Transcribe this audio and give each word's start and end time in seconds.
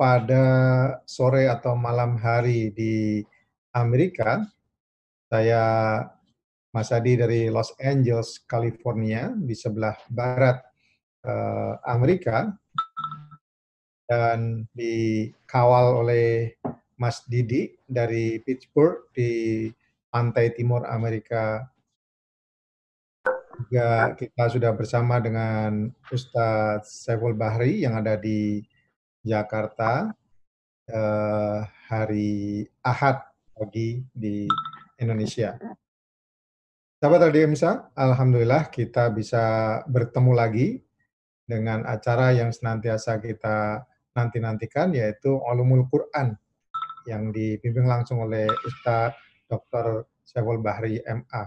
pada 0.00 0.44
sore 1.04 1.44
atau 1.44 1.76
malam 1.76 2.16
hari 2.16 2.72
di 2.72 3.20
Amerika. 3.76 4.40
Saya 5.28 5.60
Mas 6.72 6.88
Adi 6.88 7.20
dari 7.20 7.52
Los 7.52 7.76
Angeles, 7.76 8.40
California, 8.48 9.28
di 9.36 9.52
sebelah 9.52 10.00
barat 10.08 10.56
uh, 11.28 11.76
Amerika, 11.84 12.48
dan 14.08 14.64
dikawal 14.72 16.00
oleh 16.00 16.56
Mas 16.96 17.20
Didi 17.28 17.76
dari 17.84 18.40
Pittsburgh 18.40 19.12
di 19.12 19.68
pantai 20.08 20.56
timur 20.56 20.88
Amerika. 20.88 21.68
Juga 23.68 24.16
kita 24.16 24.48
sudah 24.48 24.72
bersama 24.72 25.20
dengan 25.20 25.92
Ustadz 26.08 27.04
Saiful 27.04 27.36
Bahri 27.36 27.84
yang 27.84 28.00
ada 28.00 28.16
di 28.16 28.64
Jakarta 29.20 30.16
uh, 30.88 31.60
hari 31.92 32.64
Ahad 32.80 33.20
pagi 33.52 34.00
di 34.08 34.48
Indonesia. 34.96 35.60
Sahabat 37.00 37.32
Radio 37.32 37.48
IMSA, 37.48 37.92
Alhamdulillah 37.96 38.68
kita 38.68 39.08
bisa 39.12 39.80
bertemu 39.88 40.32
lagi 40.32 40.68
dengan 41.44 41.84
acara 41.88 42.32
yang 42.32 42.52
senantiasa 42.52 43.20
kita 43.20 43.84
nanti-nantikan 44.16 44.92
yaitu 44.92 45.32
Ulumul 45.36 45.88
Quran 45.88 46.36
yang 47.08 47.32
dipimpin 47.32 47.88
langsung 47.88 48.20
oleh 48.24 48.48
Ustadz 48.48 49.16
Dr. 49.48 50.04
Syawal 50.24 50.60
Bahri 50.60 51.00
MA. 51.04 51.42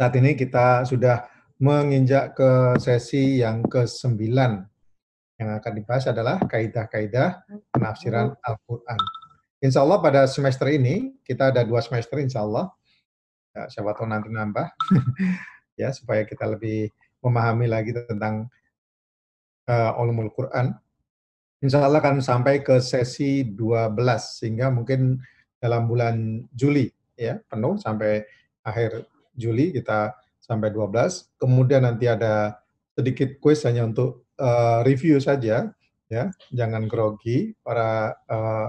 Saat 0.00 0.12
ini 0.16 0.32
kita 0.34 0.88
sudah 0.88 1.28
menginjak 1.62 2.34
ke 2.34 2.74
sesi 2.80 3.38
yang 3.38 3.62
ke-9 3.68 4.71
yang 5.42 5.58
akan 5.58 5.72
dibahas 5.74 6.06
adalah 6.06 6.38
kaidah-kaidah 6.46 7.42
penafsiran 7.74 8.38
Al-Quran. 8.38 9.00
Insya 9.62 9.82
Allah 9.82 9.98
pada 9.98 10.26
semester 10.30 10.70
ini, 10.70 11.18
kita 11.26 11.50
ada 11.50 11.66
dua 11.66 11.82
semester 11.82 12.22
insya 12.22 12.46
Allah. 12.46 12.70
Ya, 13.52 13.66
siapa 13.66 13.94
tahu 13.98 14.06
nanti 14.06 14.30
nambah. 14.30 14.70
ya, 15.80 15.90
supaya 15.90 16.22
kita 16.22 16.46
lebih 16.46 16.90
memahami 17.22 17.66
lagi 17.66 17.90
tentang 17.94 18.46
uh, 19.66 19.98
ulumul 19.98 20.30
Quran. 20.30 20.74
Insya 21.62 21.82
Allah 21.82 22.02
akan 22.02 22.18
sampai 22.22 22.62
ke 22.62 22.82
sesi 22.82 23.46
12, 23.46 23.94
sehingga 24.18 24.70
mungkin 24.70 25.22
dalam 25.62 25.86
bulan 25.86 26.42
Juli 26.50 26.90
ya 27.14 27.38
penuh 27.46 27.78
sampai 27.78 28.26
akhir 28.66 29.06
Juli 29.38 29.70
kita 29.70 30.10
sampai 30.42 30.74
12. 30.74 31.38
Kemudian 31.38 31.86
nanti 31.86 32.10
ada 32.10 32.58
sedikit 32.98 33.38
kuis 33.38 33.62
hanya 33.62 33.86
untuk 33.86 34.26
uh, 34.42 34.82
review 34.82 35.22
saja, 35.22 35.70
ya, 36.10 36.24
jangan 36.50 36.90
grogi 36.90 37.54
para 37.62 38.18
uh, 38.26 38.68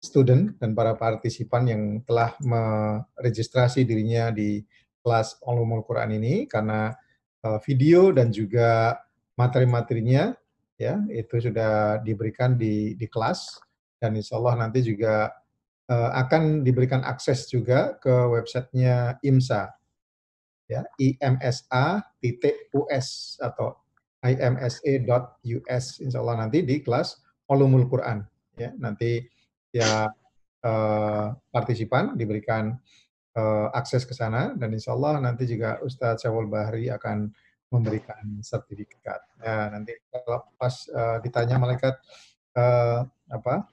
student 0.00 0.56
dan 0.56 0.72
para 0.72 0.96
partisipan 0.96 1.68
yang 1.68 1.82
telah 2.08 2.32
meregistrasi 2.40 3.84
dirinya 3.84 4.32
di 4.32 4.64
kelas 5.04 5.38
Ulumul 5.44 5.84
Quran 5.84 6.16
ini 6.16 6.48
karena 6.48 6.90
uh, 7.44 7.58
video 7.62 8.10
dan 8.10 8.32
juga 8.32 8.98
materi-materinya 9.36 10.34
ya 10.76 11.00
itu 11.08 11.40
sudah 11.40 12.02
diberikan 12.04 12.58
di 12.58 12.98
di 12.98 13.06
kelas 13.08 13.60
dan 13.96 14.12
insya 14.16 14.36
Allah 14.36 14.66
nanti 14.66 14.84
juga 14.84 15.32
uh, 15.88 16.10
akan 16.20 16.60
diberikan 16.66 17.00
akses 17.06 17.48
juga 17.48 17.96
ke 18.02 18.12
websitenya 18.12 19.16
IMSA 19.24 19.72
ya 20.66 20.82
imsa.us 20.98 21.48
atau 23.38 23.78
imsa.us 24.24 25.84
insya 26.00 26.18
Allah 26.22 26.46
nanti 26.46 26.64
di 26.64 26.80
kelas 26.80 27.20
Ulumul 27.46 27.86
Quran. 27.86 28.24
Ya 28.56 28.72
nanti 28.80 29.22
ya 29.70 30.08
uh, 30.64 31.26
partisipan 31.52 32.16
diberikan 32.16 32.74
uh, 33.36 33.68
akses 33.76 34.08
ke 34.08 34.16
sana 34.16 34.56
dan 34.56 34.72
insya 34.72 34.96
Allah 34.96 35.20
nanti 35.20 35.44
juga 35.46 35.78
Ustadz 35.84 36.24
Syawal 36.24 36.48
Bahri 36.48 36.88
akan 36.90 37.30
memberikan 37.70 38.40
sertifikat. 38.40 39.20
Ya 39.42 39.70
nanti 39.70 39.94
kalau 40.10 40.48
pas 40.56 40.74
uh, 40.90 41.20
ditanya 41.20 41.60
malaikat 41.60 41.94
uh, 42.56 43.04
apa 43.30 43.68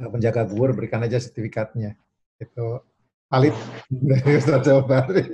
penjaga 0.00 0.48
gubur 0.48 0.72
berikan 0.72 1.04
aja 1.04 1.20
sertifikatnya. 1.20 1.94
Itu 2.40 2.80
valid 3.28 3.54
dari 4.10 4.30
Ustadz 4.40 4.66
Syawal 4.66 4.86
Bahri. 4.88 5.24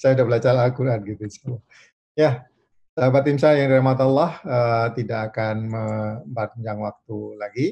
Saya 0.00 0.16
sudah 0.16 0.26
belajar 0.26 0.56
Al-Quran 0.56 0.98
gitu 1.06 1.28
ya 2.18 2.44
Sahabat 3.00 3.24
tim 3.24 3.40
saya 3.40 3.64
yang 3.64 3.72
dirahmati 3.72 4.04
Allah 4.04 4.32
uh, 4.44 4.86
tidak 4.92 5.32
akan 5.32 5.72
mempanjang 5.72 6.84
waktu 6.84 7.16
lagi. 7.40 7.66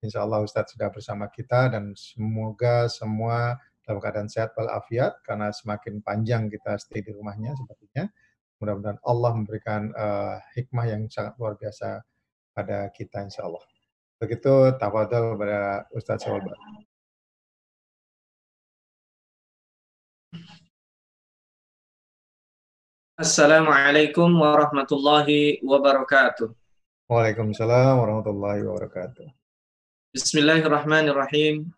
Insya 0.00 0.24
Allah 0.24 0.40
Ustadz 0.40 0.72
sudah 0.72 0.88
bersama 0.88 1.28
kita 1.28 1.68
dan 1.68 1.92
semoga 1.92 2.88
semua 2.88 3.60
dalam 3.84 4.00
keadaan 4.00 4.32
sehat 4.32 4.56
walafiat 4.56 5.20
karena 5.20 5.52
semakin 5.52 6.00
panjang 6.00 6.48
kita 6.48 6.80
stay 6.80 7.04
di 7.04 7.12
rumahnya 7.12 7.52
sepertinya. 7.60 8.08
Mudah-mudahan 8.56 8.96
Allah 9.04 9.32
memberikan 9.36 9.92
uh, 9.92 10.40
hikmah 10.56 10.88
yang 10.88 11.12
sangat 11.12 11.36
luar 11.36 11.60
biasa 11.60 12.00
pada 12.56 12.88
kita 12.96 13.20
insya 13.20 13.52
Allah. 13.52 13.60
Begitu 14.16 14.80
tafadhol 14.80 15.36
kepada 15.36 15.92
Ustadz 15.92 16.24
Syawal 16.24 16.48
Assalamualaikum 23.20 24.32
warahmatullahi 24.32 25.60
wabarakatuh. 25.60 26.56
Waalaikumsalam 27.04 28.00
warahmatullahi 28.00 28.64
wabarakatuh. 28.64 29.28
Bismillahirrahmanirrahim. 30.16 31.68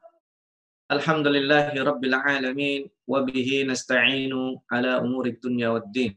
Alhamdulillahi 0.87 1.83
rabbil 1.83 2.15
alamin 2.15 2.87
wa 3.11 3.27
bihi 3.27 3.67
nasta'inu 3.67 4.63
ala 4.71 5.03
umuri 5.03 5.35
dunya 5.43 5.75
waddin. 5.75 6.15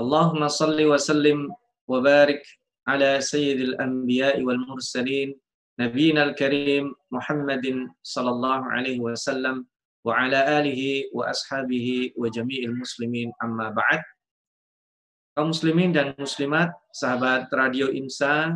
Allahumma 0.00 0.48
salli 0.48 0.88
wa 0.88 0.96
sallim 0.96 1.52
wa 1.84 2.00
barik 2.00 2.40
ala 2.88 3.20
sayyidil 3.20 3.76
anbiya'i 3.76 4.40
wal 4.40 4.64
mursalin 4.64 5.36
nabiyina 5.76 6.32
al-karim 6.32 6.96
Muhammadin 7.12 7.92
sallallahu 8.00 8.64
alaihi 8.64 8.96
wasallam 8.96 9.68
wa 10.06 10.22
ala 10.22 10.62
alihi 10.62 11.10
wa 11.10 11.26
ashabihi 11.26 12.14
wa 12.14 12.30
jami'il 12.30 12.70
muslimin 12.70 13.34
amma. 13.42 13.74
Kaum 15.34 15.50
muslimin 15.50 15.90
dan 15.90 16.14
muslimat, 16.14 16.70
sahabat 16.94 17.50
Radio 17.50 17.90
Insa, 17.90 18.54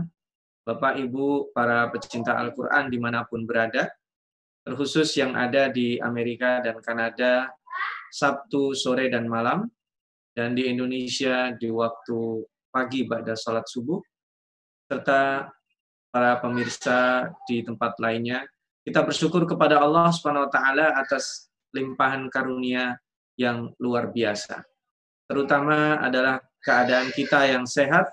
Bapak 0.63 0.95
Ibu 1.03 1.51
para 1.51 1.91
pecinta 1.91 2.39
Al-Quran 2.39 2.87
di 2.87 3.03
mana 3.03 3.27
pun 3.27 3.43
berada, 3.51 3.91
terkhusus 4.63 5.11
yang 5.19 5.35
ada 5.35 5.67
di 5.67 5.99
Amerika 5.99 6.63
dan 6.63 6.79
Kanada, 6.79 7.51
Sabtu 8.15 8.71
sore 8.79 9.11
dan 9.11 9.27
malam, 9.27 9.67
dan 10.31 10.55
di 10.55 10.71
Indonesia 10.71 11.51
di 11.59 11.67
waktu 11.67 12.47
pagi 12.71 13.11
pada 13.11 13.35
salat 13.35 13.67
subuh, 13.67 13.99
serta 14.87 15.51
para 16.15 16.39
pemirsa 16.39 17.27
di 17.51 17.67
tempat 17.67 17.99
lainnya 17.99 18.47
kita 18.91 19.07
bersyukur 19.07 19.47
kepada 19.47 19.79
Allah 19.79 20.11
Subhanahu 20.11 20.51
wa 20.51 20.53
taala 20.53 20.99
atas 20.99 21.47
limpahan 21.71 22.27
karunia 22.27 22.99
yang 23.39 23.71
luar 23.79 24.11
biasa. 24.11 24.67
Terutama 25.31 26.03
adalah 26.03 26.43
keadaan 26.59 27.15
kita 27.15 27.47
yang 27.47 27.71
sehat, 27.71 28.11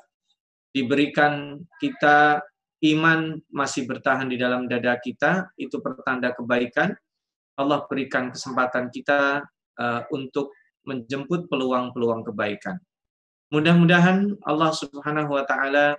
diberikan 0.69 1.65
kita 1.81 2.45
iman 2.93 3.41
masih 3.49 3.89
bertahan 3.89 4.29
di 4.29 4.37
dalam 4.37 4.69
dada 4.69 5.01
kita, 5.01 5.49
itu 5.57 5.81
pertanda 5.81 6.29
kebaikan. 6.37 6.93
Allah 7.57 7.81
berikan 7.89 8.29
kesempatan 8.29 8.93
kita 8.93 9.41
uh, 9.81 10.01
untuk 10.13 10.53
menjemput 10.85 11.49
peluang-peluang 11.49 12.21
kebaikan. 12.21 12.77
Mudah-mudahan 13.49 14.37
Allah 14.45 14.69
Subhanahu 14.77 15.33
wa 15.33 15.41
taala 15.41 15.97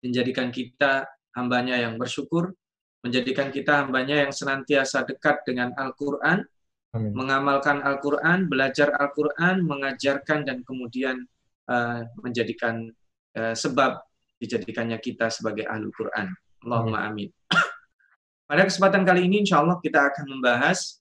menjadikan 0.00 0.48
kita 0.48 1.04
hambanya 1.36 1.76
yang 1.76 2.00
bersyukur, 2.00 2.56
menjadikan 3.00 3.48
kita 3.48 3.84
hambanya 3.84 4.28
yang 4.28 4.32
senantiasa 4.32 5.08
dekat 5.08 5.40
dengan 5.48 5.72
Al-Quran, 5.76 6.44
mengamalkan 6.92 7.80
Al-Quran, 7.80 8.50
belajar 8.50 8.92
Al-Quran, 8.98 9.62
mengajarkan, 9.64 10.44
dan 10.44 10.60
kemudian 10.66 11.22
uh, 11.70 12.02
menjadikan 12.20 12.90
uh, 13.38 13.54
sebab 13.54 14.02
dijadikannya 14.40 14.98
kita 14.98 15.28
sebagai 15.28 15.68
ahli 15.68 15.92
Quran. 15.92 16.32
Allahumma 16.64 17.06
amin. 17.06 17.28
Pada 18.48 18.66
kesempatan 18.66 19.06
kali 19.06 19.28
ini, 19.28 19.46
insya 19.46 19.62
Allah 19.62 19.78
kita 19.78 20.10
akan 20.10 20.26
membahas 20.36 20.98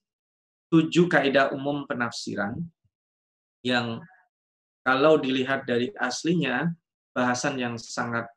tujuh 0.69 1.09
kaidah 1.09 1.49
umum 1.55 1.87
penafsiran 1.89 2.59
yang 3.65 4.03
kalau 4.85 5.17
dilihat 5.17 5.65
dari 5.65 5.89
aslinya, 5.97 6.69
bahasan 7.11 7.57
yang 7.57 7.75
sangat 7.75 8.29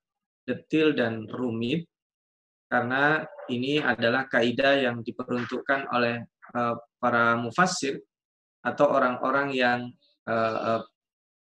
detil 0.49 0.97
dan 0.97 1.29
rumit, 1.29 1.87
karena 2.73 3.21
ini 3.53 3.85
adalah 3.85 4.25
kaidah 4.33 4.81
yang 4.81 5.05
diperuntukkan 5.05 5.93
oleh 5.93 6.25
uh, 6.57 6.73
para 6.97 7.37
mufassir 7.37 8.01
atau 8.65 8.89
orang-orang 8.97 9.53
yang 9.53 9.93
uh, 10.25 10.81
uh, 10.81 10.83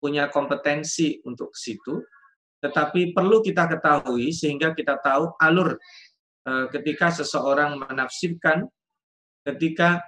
punya 0.00 0.32
kompetensi 0.32 1.20
untuk 1.28 1.52
situ. 1.52 2.00
Tetapi 2.64 3.12
perlu 3.12 3.44
kita 3.44 3.68
ketahui 3.68 4.32
sehingga 4.32 4.72
kita 4.72 4.98
tahu 4.98 5.36
alur 5.38 5.78
ketika 6.72 7.12
seseorang 7.12 7.76
menafsirkan, 7.76 8.64
ketika 9.46 10.02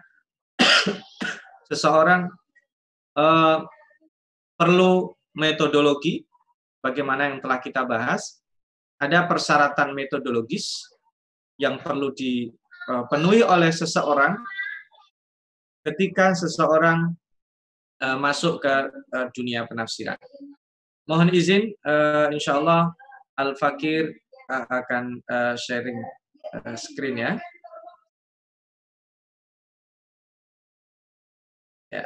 seseorang 1.71 2.27
perlu 4.59 4.93
metodologi, 5.37 6.27
bagaimana 6.83 7.31
yang 7.31 7.39
telah 7.45 7.61
kita 7.63 7.87
bahas, 7.87 8.43
ada 8.99 9.31
persyaratan 9.31 9.95
metodologis 9.95 10.91
yang 11.61 11.77
perlu 11.77 12.09
dipenuhi 12.17 13.45
oleh 13.45 13.69
seseorang 13.69 14.41
ketika 15.85 16.33
seseorang 16.33 17.13
uh, 18.01 18.17
masuk 18.17 18.65
ke 18.65 18.75
uh, 19.13 19.29
dunia 19.37 19.69
penafsiran. 19.69 20.17
Mohon 21.05 21.35
izin, 21.35 21.75
insya 22.31 22.63
Allah 22.63 22.95
Al-Fakir 23.35 24.15
akan 24.47 25.19
sharing 25.59 25.99
screen 26.79 27.19
ya. 27.19 27.33
ya. 31.91 32.03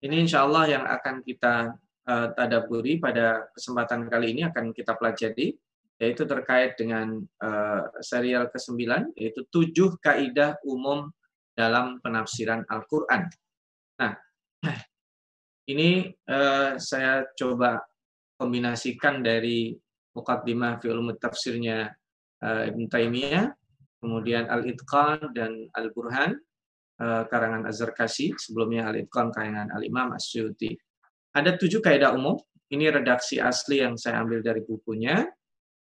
Ini 0.00 0.16
insya 0.24 0.48
Allah 0.48 0.64
yang 0.64 0.84
akan 0.88 1.20
kita 1.20 1.76
tadaburi 2.06 2.98
pada 2.98 3.46
kesempatan 3.54 4.10
kali 4.10 4.34
ini 4.34 4.42
akan 4.42 4.74
kita 4.74 4.98
pelajari 4.98 5.54
yaitu 6.02 6.26
terkait 6.26 6.74
dengan 6.74 7.22
uh, 7.38 7.86
serial 8.02 8.50
ke-9 8.50 9.14
yaitu 9.14 9.46
tujuh 9.54 10.02
kaidah 10.02 10.58
umum 10.66 11.06
dalam 11.54 12.02
penafsiran 12.02 12.66
Al-Qur'an. 12.66 13.30
Nah, 14.02 14.18
ini 15.72 16.10
uh, 16.26 16.74
saya 16.74 17.22
coba 17.38 17.78
kombinasikan 18.34 19.22
dari 19.22 19.78
Muqaddimah 20.12 20.82
fi 20.82 20.92
ulum 20.92 21.14
tafsirnya 21.16 21.88
Ibn 22.42 22.90
Taimiyah, 22.90 23.48
kemudian 24.02 24.50
Al-Itqan 24.50 25.30
dan 25.30 25.70
Al-Burhan 25.72 26.36
karangan 27.00 27.64
Az-Zarkasi, 27.70 28.34
sebelumnya 28.34 28.90
Al-Itqan 28.90 29.30
karangan 29.32 29.70
Al-Imam 29.72 30.12
As-Suyuti. 30.12 30.74
Ada 31.32 31.56
tujuh 31.56 31.80
kaidah 31.80 32.12
umum, 32.12 32.36
ini 32.72 32.88
redaksi 32.92 33.40
asli 33.40 33.80
yang 33.80 33.96
saya 33.96 34.20
ambil 34.20 34.44
dari 34.44 34.60
bukunya. 34.64 35.24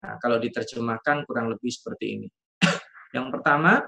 Nah, 0.00 0.14
kalau 0.20 0.40
diterjemahkan 0.40 1.24
kurang 1.28 1.52
lebih 1.52 1.72
seperti 1.72 2.20
ini. 2.20 2.28
yang 3.16 3.28
pertama, 3.28 3.84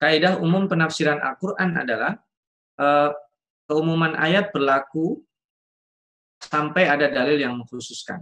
kaidah 0.00 0.40
umum 0.40 0.68
penafsiran 0.68 1.20
Al-Quran 1.20 1.70
adalah 1.76 2.12
uh, 2.80 3.10
keumuman 3.68 4.16
ayat 4.16 4.52
berlaku 4.52 5.24
sampai 6.40 6.88
ada 6.88 7.08
dalil 7.08 7.40
yang 7.40 7.56
mengkhususkan. 7.56 8.20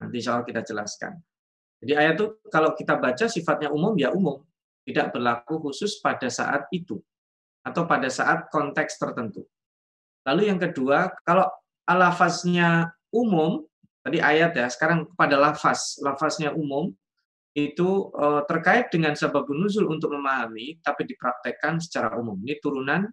Nanti 0.00 0.20
insya 0.20 0.36
Allah 0.36 0.46
kita 0.48 0.60
jelaskan. 0.60 1.16
Jadi 1.82 1.92
ayat 1.98 2.14
itu 2.20 2.26
kalau 2.52 2.76
kita 2.76 2.94
baca 3.00 3.26
sifatnya 3.26 3.72
umum 3.72 3.96
ya 3.98 4.12
umum, 4.14 4.44
tidak 4.86 5.10
berlaku 5.14 5.58
khusus 5.58 5.98
pada 5.98 6.30
saat 6.30 6.68
itu 6.70 7.00
atau 7.62 7.86
pada 7.86 8.06
saat 8.06 8.50
konteks 8.50 8.98
tertentu. 8.98 9.46
Lalu 10.22 10.50
yang 10.50 10.60
kedua, 10.60 11.10
kalau 11.26 11.46
lafaznya 11.86 12.94
umum, 13.10 13.66
tadi 14.00 14.22
ayat 14.22 14.54
ya, 14.54 14.66
sekarang 14.70 15.10
pada 15.18 15.36
lafaz, 15.36 15.98
lafaznya 16.00 16.54
umum, 16.54 16.94
itu 17.52 18.08
eh, 18.16 18.42
terkait 18.48 18.88
dengan 18.88 19.12
sebab 19.12 19.44
nuzul 19.52 19.90
untuk 19.92 20.14
memahami, 20.16 20.80
tapi 20.80 21.04
dipraktekkan 21.04 21.82
secara 21.82 22.16
umum. 22.16 22.40
Ini 22.40 22.56
turunan 22.64 23.04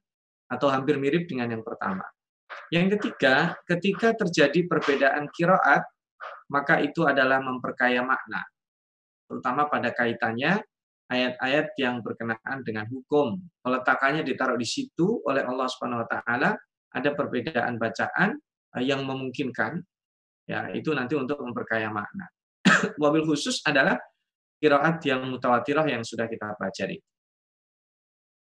atau 0.47 0.67
hampir 0.71 0.95
mirip 0.95 1.27
dengan 1.27 1.51
yang 1.59 1.63
pertama. 1.65 2.05
Yang 2.73 2.97
ketiga, 2.97 3.53
ketika 3.67 4.15
terjadi 4.17 4.65
perbedaan 4.65 5.29
kiroat, 5.29 5.85
maka 6.49 6.81
itu 6.81 7.05
adalah 7.05 7.37
memperkaya 7.45 8.01
makna, 8.01 8.41
terutama 9.29 9.69
pada 9.69 9.93
kaitannya 9.93 10.57
ayat-ayat 11.09 11.77
yang 11.77 12.01
berkenaan 12.01 12.65
dengan 12.65 12.89
hukum. 12.89 13.37
Peletakannya 13.61 14.25
ditaruh 14.25 14.57
di 14.57 14.65
situ 14.65 15.21
oleh 15.25 15.45
Allah 15.45 15.67
Subhanahu 15.69 16.05
wa 16.05 16.09
taala, 16.09 16.57
ada 16.93 17.09
perbedaan 17.13 17.77
bacaan 17.77 18.37
eh, 18.77 18.83
yang 18.83 19.05
memungkinkan 19.05 19.81
ya 20.49 20.73
itu 20.73 20.89
nanti 20.93 21.13
untuk 21.13 21.37
memperkaya 21.41 21.93
makna. 21.93 22.25
Wabil 23.01 23.25
khusus 23.25 23.61
adalah 23.65 23.97
kiraat 24.59 24.99
yang 25.05 25.29
mutawatirah 25.29 25.85
yang 25.87 26.03
sudah 26.03 26.25
kita 26.27 26.57
pelajari. 26.57 26.99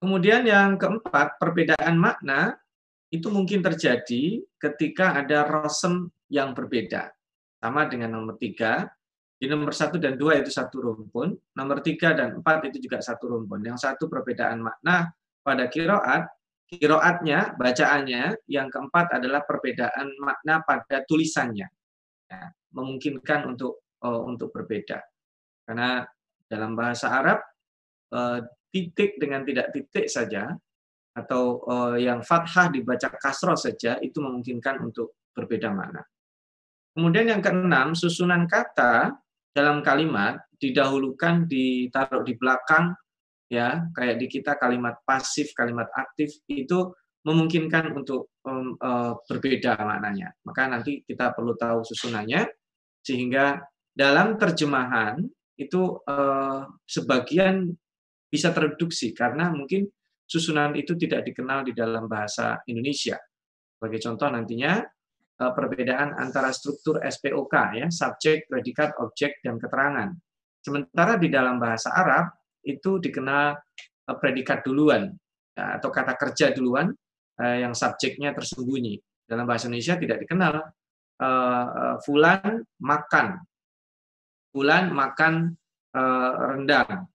Kemudian 0.02 0.42
yang 0.42 0.74
keempat, 0.74 1.38
perbedaan 1.38 1.94
makna 1.94 2.58
itu 3.12 3.30
mungkin 3.30 3.62
terjadi 3.62 4.42
ketika 4.58 5.14
ada 5.14 5.46
rosem 5.46 6.10
yang 6.26 6.56
berbeda. 6.58 7.12
Sama 7.62 7.86
dengan 7.86 8.18
nomor 8.18 8.34
tiga, 8.34 8.90
di 9.38 9.46
nomor 9.46 9.70
satu 9.70 10.02
dan 10.02 10.18
dua 10.18 10.42
itu 10.42 10.50
satu 10.50 10.82
rumpun, 10.82 11.38
nomor 11.54 11.78
tiga 11.86 12.18
dan 12.18 12.42
empat 12.42 12.66
itu 12.74 12.82
juga 12.82 12.98
satu 12.98 13.30
rumpun. 13.30 13.62
Yang 13.62 13.86
satu 13.86 14.10
perbedaan 14.10 14.58
makna 14.66 15.14
pada 15.46 15.70
kiroat, 15.70 16.26
kiroatnya, 16.72 17.52
bacaannya, 17.60 18.48
yang 18.48 18.72
keempat 18.72 19.20
adalah 19.20 19.44
perbedaan 19.44 20.16
makna 20.20 20.64
pada 20.64 21.04
tulisannya. 21.04 21.68
Ya, 22.32 22.48
memungkinkan 22.72 23.44
untuk 23.44 23.84
uh, 24.00 24.22
untuk 24.24 24.50
berbeda. 24.56 25.04
Karena 25.68 26.00
dalam 26.48 26.72
bahasa 26.72 27.12
Arab, 27.12 27.44
uh, 28.12 28.40
titik 28.72 29.20
dengan 29.20 29.44
tidak 29.44 29.68
titik 29.76 30.08
saja 30.08 30.56
atau 31.12 31.60
uh, 31.68 31.96
yang 32.00 32.24
fathah 32.24 32.72
dibaca 32.72 33.12
kasroh 33.20 33.56
saja 33.56 34.00
itu 34.00 34.16
memungkinkan 34.24 34.80
untuk 34.80 35.28
berbeda 35.36 35.68
makna. 35.68 36.00
Kemudian 36.92 37.36
yang 37.36 37.40
keenam, 37.44 37.92
susunan 37.92 38.48
kata 38.48 39.12
dalam 39.52 39.84
kalimat 39.84 40.40
didahulukan 40.56 41.44
ditaruh 41.44 42.24
di 42.24 42.32
belakang 42.36 42.96
ya 43.52 43.84
kayak 43.92 44.16
di 44.16 44.26
kita 44.32 44.56
kalimat 44.56 45.04
pasif, 45.04 45.52
kalimat 45.52 45.92
aktif 45.92 46.40
itu 46.48 46.88
memungkinkan 47.28 47.92
untuk 47.92 48.32
um, 48.48 48.74
uh, 48.80 49.12
berbeda 49.28 49.76
maknanya. 49.76 50.32
Maka 50.48 50.72
nanti 50.72 51.04
kita 51.04 51.36
perlu 51.36 51.52
tahu 51.54 51.84
susunannya 51.84 52.48
sehingga 53.04 53.60
dalam 53.92 54.40
terjemahan 54.40 55.20
itu 55.60 56.00
uh, 56.08 56.64
sebagian 56.88 57.68
bisa 58.32 58.48
tereduksi 58.56 59.12
karena 59.12 59.52
mungkin 59.52 59.84
susunan 60.24 60.72
itu 60.72 60.96
tidak 60.96 61.28
dikenal 61.28 61.68
di 61.68 61.76
dalam 61.76 62.08
bahasa 62.08 62.64
Indonesia. 62.64 63.20
Sebagai 63.76 64.00
contoh 64.00 64.32
nantinya 64.32 64.80
eh, 65.36 65.52
perbedaan 65.52 66.16
antara 66.16 66.48
struktur 66.56 67.04
SPOK 67.04 67.54
ya, 67.76 67.86
subjek, 67.92 68.48
predikat, 68.48 68.96
objek 69.04 69.44
dan 69.44 69.60
keterangan. 69.60 70.08
Sementara 70.64 71.20
di 71.20 71.28
dalam 71.28 71.60
bahasa 71.60 71.92
Arab 71.92 72.32
itu 72.64 72.98
dikenal 73.02 73.58
eh, 73.82 74.16
predikat 74.18 74.62
duluan 74.66 75.10
ya, 75.54 75.78
atau 75.78 75.88
kata 75.90 76.14
kerja 76.18 76.54
duluan 76.54 76.90
eh, 77.42 77.66
yang 77.66 77.74
subjeknya 77.76 78.32
tersembunyi. 78.32 78.98
Dalam 79.22 79.46
bahasa 79.46 79.70
Indonesia 79.70 79.96
tidak 79.96 80.18
dikenal 80.26 80.54
fulan 82.02 82.66
makan. 82.82 83.38
Fulan 84.50 84.90
makan 84.90 85.54
rendang 86.58 87.06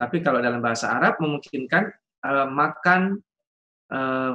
tapi 0.00 0.24
kalau 0.24 0.40
dalam 0.40 0.64
bahasa 0.64 0.96
Arab 0.96 1.20
memungkinkan 1.20 1.84
makan 2.48 3.20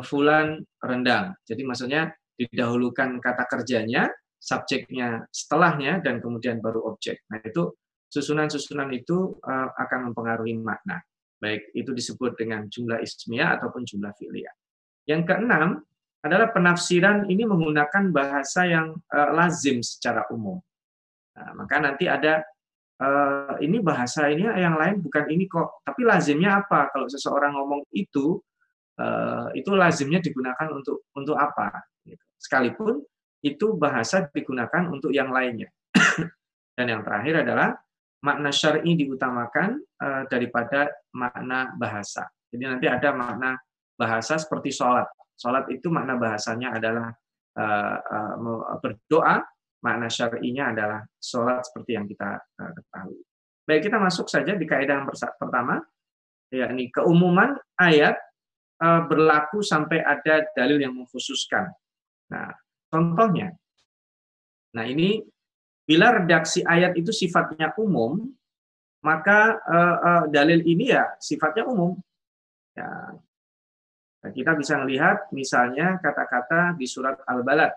fulan 0.06 0.62
rendang. 0.78 1.34
Jadi 1.42 1.66
maksudnya 1.66 2.14
didahulukan 2.38 3.18
kata 3.18 3.50
kerjanya, 3.50 4.06
subjeknya 4.38 5.26
setelahnya, 5.34 6.06
dan 6.06 6.22
kemudian 6.22 6.62
baru 6.62 6.86
objek. 6.94 7.26
Nah 7.34 7.42
itu 7.42 7.74
susunan-susunan 8.16 8.88
itu 8.96 9.36
uh, 9.44 9.70
akan 9.76 10.12
mempengaruhi 10.12 10.56
makna. 10.56 11.04
Baik 11.36 11.76
itu 11.76 11.92
disebut 11.92 12.40
dengan 12.40 12.72
jumlah 12.72 13.04
ismiyah 13.04 13.60
ataupun 13.60 13.84
jumlah 13.84 14.16
fi'liyah. 14.16 14.56
Yang 15.04 15.22
keenam 15.28 15.84
adalah 16.24 16.56
penafsiran 16.56 17.28
ini 17.28 17.44
menggunakan 17.44 18.16
bahasa 18.16 18.64
yang 18.64 18.96
uh, 19.12 19.30
lazim 19.36 19.84
secara 19.84 20.24
umum. 20.32 20.64
Nah, 21.36 21.52
maka 21.60 21.84
nanti 21.84 22.08
ada 22.08 22.40
uh, 23.04 23.60
ini 23.60 23.84
bahasa 23.84 24.32
ini 24.32 24.48
yang 24.48 24.80
lain 24.80 25.04
bukan 25.04 25.28
ini 25.28 25.52
kok. 25.52 25.84
Tapi 25.84 26.08
lazimnya 26.08 26.64
apa? 26.64 26.88
Kalau 26.96 27.12
seseorang 27.12 27.60
ngomong 27.60 27.84
itu, 27.92 28.40
itu 29.52 29.72
lazimnya 29.76 30.24
digunakan 30.24 30.72
untuk 30.72 31.04
untuk 31.20 31.36
apa? 31.36 31.84
Sekalipun 32.40 33.04
itu 33.44 33.76
bahasa 33.76 34.24
digunakan 34.32 34.88
untuk 34.88 35.12
yang 35.12 35.36
lainnya. 35.36 35.68
Dan 36.80 36.88
yang 36.88 37.04
terakhir 37.04 37.44
adalah 37.44 37.76
makna 38.26 38.50
syar'i 38.50 38.98
diutamakan 38.98 39.78
uh, 40.02 40.24
daripada 40.26 40.90
makna 41.14 41.70
bahasa. 41.78 42.26
Jadi 42.50 42.64
nanti 42.66 42.88
ada 42.90 43.14
makna 43.14 43.54
bahasa 43.94 44.42
seperti 44.42 44.74
sholat. 44.74 45.06
Sholat 45.38 45.70
itu 45.70 45.94
makna 45.94 46.18
bahasanya 46.18 46.82
adalah 46.82 47.14
uh, 47.62 47.98
uh, 48.42 48.80
berdoa, 48.82 49.46
makna 49.86 50.10
syar'inya 50.10 50.74
adalah 50.74 51.00
sholat 51.22 51.62
seperti 51.62 51.94
yang 51.94 52.10
kita 52.10 52.42
eh, 52.42 52.72
ketahui. 52.74 53.22
Baik, 53.70 53.82
kita 53.86 53.98
masuk 54.02 54.26
saja 54.26 54.58
di 54.58 54.66
kaidah 54.66 54.98
yang 54.98 55.06
pertama, 55.14 55.78
yakni 56.50 56.90
keumuman 56.90 57.54
ayat 57.78 58.18
eh, 58.82 59.02
berlaku 59.06 59.62
sampai 59.62 60.02
ada 60.02 60.42
dalil 60.58 60.82
yang 60.82 60.98
mengkhususkan. 60.98 61.70
Nah, 62.34 62.50
Contohnya, 62.96 63.52
nah 64.72 64.86
ini 64.88 65.20
bila 65.86 66.18
redaksi 66.18 66.66
ayat 66.66 66.98
itu 66.98 67.14
sifatnya 67.14 67.70
umum, 67.78 68.26
maka 69.06 69.62
uh, 69.62 69.98
uh, 70.02 70.24
dalil 70.34 70.66
ini 70.66 70.90
ya 70.90 71.06
sifatnya 71.22 71.70
umum. 71.70 71.94
Ya, 72.74 73.16
nah, 74.26 74.32
kita 74.34 74.58
bisa 74.58 74.82
melihat 74.82 75.30
misalnya 75.30 76.02
kata-kata 76.02 76.74
di 76.74 76.90
surat 76.90 77.22
Al-Balad. 77.30 77.72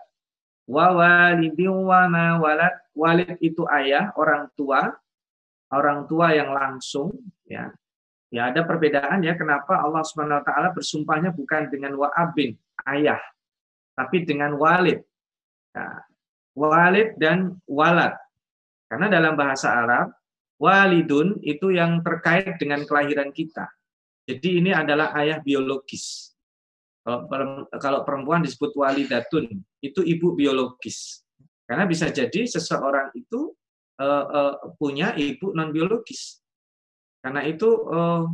Wa 0.65 0.89
walidin 0.93 1.69
wa 1.69 2.09
ma 2.09 2.41
walad. 2.41 2.73
Walid 2.97 3.37
itu 3.39 3.63
ayah, 3.69 4.09
orang 4.17 4.49
tua, 4.57 4.89
orang 5.69 6.09
tua 6.09 6.33
yang 6.33 6.49
langsung 6.51 7.13
ya. 7.45 7.69
Ya 8.29 8.53
ada 8.53 8.61
perbedaan 8.61 9.25
ya 9.25 9.33
kenapa 9.33 9.81
Allah 9.81 10.05
Subhanahu 10.05 10.37
wa 10.37 10.45
taala 10.45 10.69
bersumpahnya 10.69 11.33
bukan 11.33 11.65
dengan 11.73 11.97
wa'abin, 11.97 12.53
ayah, 12.85 13.17
tapi 13.97 14.21
dengan 14.21 14.53
walid. 14.53 15.01
Ya, 15.73 16.05
walid 16.57 17.17
dan 17.17 17.57
walad. 17.69 18.15
Karena 18.89 19.05
dalam 19.09 19.37
bahasa 19.37 19.69
Arab, 19.69 20.13
walidun 20.59 21.37
itu 21.45 21.71
yang 21.71 22.01
terkait 22.01 22.57
dengan 22.57 22.83
kelahiran 22.83 23.29
kita. 23.29 23.69
Jadi 24.29 24.61
ini 24.61 24.69
adalah 24.73 25.13
ayah 25.17 25.41
biologis. 25.41 26.33
Kalau 27.81 28.05
perempuan 28.05 28.45
disebut 28.45 28.77
walidatun, 28.77 29.49
itu 29.81 30.01
ibu 30.05 30.37
biologis. 30.37 31.25
Karena 31.65 31.85
bisa 31.89 32.09
jadi 32.09 32.45
seseorang 32.45 33.13
itu 33.13 33.53
uh, 34.01 34.25
uh, 34.29 34.53
punya 34.77 35.13
ibu 35.17 35.53
non 35.53 35.73
biologis. 35.73 36.41
Karena 37.21 37.45
itu 37.45 37.69
uh, 37.89 38.25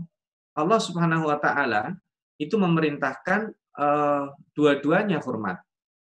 Allah 0.55 0.79
Subhanahu 0.79 1.27
wa 1.27 1.39
taala 1.39 1.95
itu 2.39 2.55
memerintahkan 2.60 3.51
dua-duanya 4.55 5.19
hormat. 5.19 5.60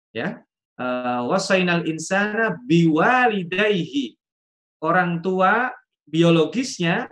Ya. 0.10 0.42
Uh, 0.80 1.28
wasainal 1.30 1.84
insana 1.86 2.58
biwalidayhi. 2.66 4.18
Orang 4.82 5.22
tua 5.22 5.70
biologisnya 6.10 7.06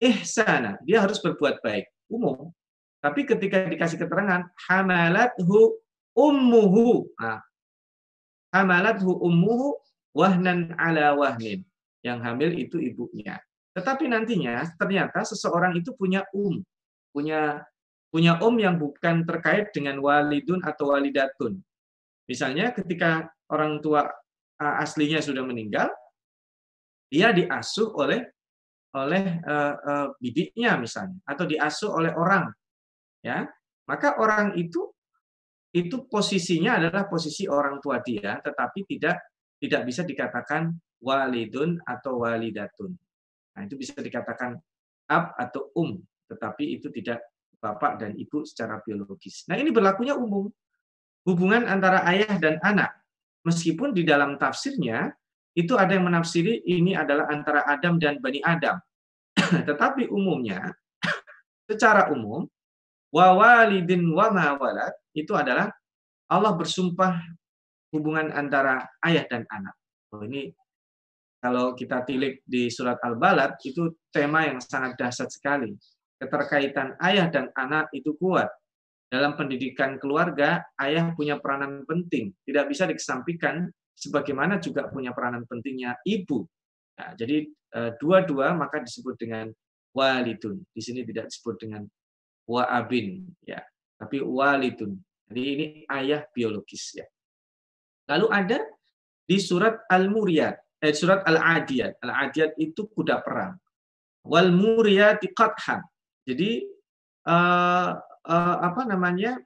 ihsana, 0.00 0.80
dia 0.88 1.04
harus 1.04 1.20
berbuat 1.20 1.60
baik, 1.60 1.84
umum. 2.08 2.48
Tapi 3.00 3.28
ketika 3.28 3.68
dikasih 3.68 4.00
keterangan 4.00 4.48
hamalathu 4.68 5.76
ummuhu. 6.16 7.08
Nah, 7.20 7.40
hamalathu 8.52 9.20
ummuhu 9.20 9.76
wahnan 10.16 10.72
ala 10.76 11.16
wahnin. 11.16 11.64
Yang 12.00 12.18
hamil 12.24 12.50
itu 12.56 12.76
ibunya. 12.80 13.36
Tetapi 13.76 14.08
nantinya 14.08 14.64
ternyata 14.80 15.22
seseorang 15.24 15.76
itu 15.76 15.92
punya 15.94 16.24
um, 16.32 16.64
punya 17.12 17.62
punya 18.10 18.40
um 18.42 18.56
yang 18.58 18.80
bukan 18.80 19.22
terkait 19.22 19.70
dengan 19.70 20.00
walidun 20.02 20.60
atau 20.64 20.96
walidatun. 20.96 21.60
Misalnya 22.30 22.70
ketika 22.70 23.26
orang 23.50 23.82
tua 23.82 24.06
aslinya 24.54 25.18
sudah 25.18 25.42
meninggal, 25.42 25.90
dia 27.10 27.34
diasuh 27.34 27.90
oleh 27.98 28.22
oleh 28.94 29.42
uh, 29.46 29.74
uh, 29.78 30.08
bibinya 30.18 30.74
misalnya 30.74 31.22
atau 31.22 31.46
diasuh 31.46 31.94
oleh 31.94 32.10
orang 32.10 32.50
ya 33.22 33.46
maka 33.86 34.18
orang 34.18 34.58
itu 34.58 34.82
itu 35.70 36.10
posisinya 36.10 36.82
adalah 36.82 37.06
posisi 37.06 37.46
orang 37.46 37.78
tua 37.78 38.02
dia 38.02 38.42
tetapi 38.42 38.82
tidak 38.90 39.14
tidak 39.62 39.86
bisa 39.86 40.02
dikatakan 40.02 40.74
walidun 41.00 41.80
atau 41.84 42.24
walidatun. 42.24 42.92
Nah, 43.56 43.60
itu 43.64 43.76
bisa 43.76 43.96
dikatakan 44.00 44.56
ab 45.10 45.36
atau 45.36 45.68
um, 45.76 46.00
tetapi 46.28 46.80
itu 46.80 46.88
tidak 46.92 47.24
bapak 47.60 48.00
dan 48.00 48.16
ibu 48.16 48.40
secara 48.46 48.80
biologis. 48.80 49.44
Nah, 49.48 49.60
ini 49.60 49.68
berlakunya 49.68 50.16
umum. 50.16 50.48
Hubungan 51.28 51.68
antara 51.68 52.04
ayah 52.08 52.36
dan 52.40 52.56
anak. 52.64 52.92
Meskipun 53.44 53.92
di 53.96 54.04
dalam 54.04 54.36
tafsirnya 54.36 55.12
itu 55.56 55.76
ada 55.76 55.96
yang 55.96 56.08
menafsiri 56.08 56.62
ini 56.64 56.96
adalah 56.96 57.28
antara 57.28 57.64
Adam 57.68 58.00
dan 58.00 58.20
Bani 58.20 58.40
Adam. 58.44 58.80
tetapi 59.68 60.10
umumnya 60.10 60.74
secara 61.70 62.10
umum 62.12 62.46
wa 63.10 63.26
walidin 63.34 64.06
wa 64.14 64.30
itu 65.14 65.32
adalah 65.34 65.70
Allah 66.30 66.54
bersumpah 66.54 67.18
hubungan 67.90 68.30
antara 68.30 68.86
ayah 69.02 69.26
dan 69.26 69.42
anak. 69.50 69.74
Oh, 70.14 70.22
ini 70.22 70.54
kalau 71.42 71.74
kita 71.74 72.06
tilik 72.06 72.38
di 72.46 72.70
surat 72.70 73.02
Al-Balad 73.02 73.58
itu 73.66 73.98
tema 74.14 74.46
yang 74.46 74.62
sangat 74.62 74.94
dahsyat 74.94 75.30
sekali. 75.34 75.74
Keterkaitan 76.20 76.94
ayah 77.02 77.26
dan 77.32 77.50
anak 77.58 77.90
itu 77.90 78.14
kuat. 78.20 78.46
Dalam 79.10 79.34
pendidikan 79.34 79.98
keluarga, 79.98 80.62
ayah 80.78 81.10
punya 81.18 81.42
peranan 81.42 81.82
penting. 81.82 82.30
Tidak 82.46 82.64
bisa 82.70 82.86
dikesampingkan 82.86 83.66
sebagaimana 83.98 84.62
juga 84.62 84.86
punya 84.86 85.10
peranan 85.10 85.42
pentingnya 85.50 85.98
ibu. 86.06 86.46
Nah, 86.94 87.18
jadi 87.18 87.50
eh, 87.50 87.90
dua-dua 87.98 88.54
maka 88.54 88.78
disebut 88.78 89.18
dengan 89.18 89.50
walidun. 89.90 90.62
Di 90.70 90.78
sini 90.78 91.02
tidak 91.02 91.26
disebut 91.26 91.58
dengan 91.58 91.82
wa'abin 92.46 93.26
ya, 93.42 93.58
tapi 93.98 94.22
walidun. 94.22 94.94
Jadi 95.26 95.42
ini 95.42 95.66
ayah 95.90 96.22
biologis 96.30 96.94
ya. 96.94 97.06
Lalu 98.14 98.26
ada 98.30 98.58
di 99.26 99.38
surat 99.42 99.86
Al-Muriyat 99.90 100.70
eh, 100.80 100.96
surat 100.96 101.22
Al-Adiyat. 101.28 102.00
Al-Adiyat 102.00 102.56
itu 102.56 102.88
kuda 102.88 103.20
perang. 103.20 103.54
Wal 104.24 104.52
muriyati 104.52 105.32
qadhan. 105.32 105.80
Jadi 106.28 106.64
uh, 107.24 107.90
uh, 108.26 108.56
apa 108.60 108.84
namanya? 108.88 109.38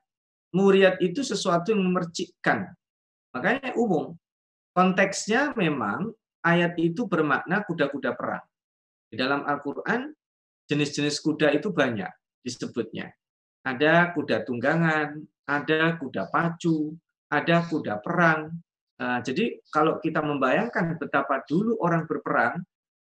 Muriyat 0.55 1.03
itu 1.03 1.27
sesuatu 1.27 1.75
yang 1.75 1.83
memercikkan. 1.83 2.71
Makanya 3.35 3.75
umum. 3.75 4.15
Konteksnya 4.71 5.51
memang 5.59 6.15
ayat 6.47 6.79
itu 6.79 7.11
bermakna 7.11 7.67
kuda-kuda 7.67 8.15
perang. 8.15 8.47
Di 9.11 9.19
dalam 9.19 9.43
Al-Qur'an 9.43 10.15
jenis-jenis 10.71 11.19
kuda 11.19 11.51
itu 11.51 11.75
banyak 11.75 12.11
disebutnya. 12.47 13.11
Ada 13.67 14.15
kuda 14.15 14.47
tunggangan, 14.47 15.27
ada 15.43 15.99
kuda 15.99 16.31
pacu, 16.31 16.95
ada 17.35 17.67
kuda 17.67 17.99
perang, 17.99 18.55
Nah, 18.95 19.19
jadi 19.19 19.59
kalau 19.75 19.99
kita 19.99 20.23
membayangkan 20.23 20.95
betapa 20.95 21.43
dulu 21.51 21.83
orang 21.83 22.07
berperang, 22.07 22.63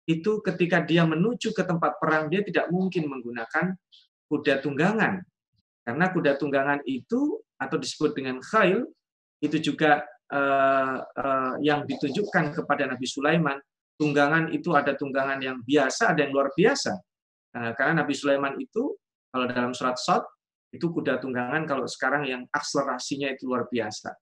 itu 0.07 0.39
ketika 0.43 0.83
dia 0.83 1.03
menuju 1.03 1.51
ke 1.51 1.63
tempat 1.63 1.99
perang, 1.99 2.31
dia 2.31 2.43
tidak 2.43 2.71
mungkin 2.71 3.07
menggunakan 3.11 3.75
kuda 4.31 4.63
tunggangan. 4.63 5.23
Karena 5.83 6.09
kuda 6.11 6.39
tunggangan 6.39 6.79
itu, 6.87 7.39
atau 7.59 7.77
disebut 7.79 8.15
dengan 8.15 8.39
khail, 8.39 8.87
itu 9.43 9.59
juga 9.59 10.03
uh, 10.31 10.97
uh, 11.03 11.53
yang 11.59 11.83
ditunjukkan 11.83 12.55
kepada 12.55 12.87
Nabi 12.87 13.07
Sulaiman. 13.07 13.59
Tunggangan 13.99 14.49
itu 14.55 14.73
ada 14.73 14.95
tunggangan 14.95 15.43
yang 15.43 15.59
biasa, 15.61 16.15
ada 16.15 16.23
yang 16.23 16.31
luar 16.31 16.49
biasa. 16.55 16.95
Uh, 17.53 17.71
karena 17.75 18.03
Nabi 18.03 18.15
Sulaiman 18.15 18.55
itu, 18.57 18.95
kalau 19.29 19.45
dalam 19.51 19.75
surat 19.75 19.99
Sot, 19.99 20.23
itu 20.73 20.89
kuda 20.89 21.21
tunggangan 21.21 21.69
kalau 21.69 21.85
sekarang 21.85 22.25
yang 22.25 22.41
akselerasinya 22.49 23.29
itu 23.35 23.45
luar 23.45 23.69
biasa 23.69 24.15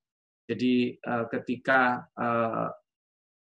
jadi 0.52 1.00
uh, 1.08 1.26
ketika 1.32 2.04
uh, 2.20 2.68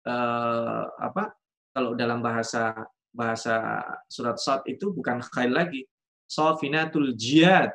uh, 0.09 0.83
apa 0.97 1.37
kalau 1.69 1.93
dalam 1.93 2.23
bahasa 2.25 2.73
bahasa 3.13 3.83
surat 4.09 4.41
Sad 4.41 4.65
itu 4.65 4.89
bukan 4.89 5.21
khail 5.21 5.53
lagi, 5.53 5.85
sofinatul 6.25 7.13
jihad. 7.13 7.69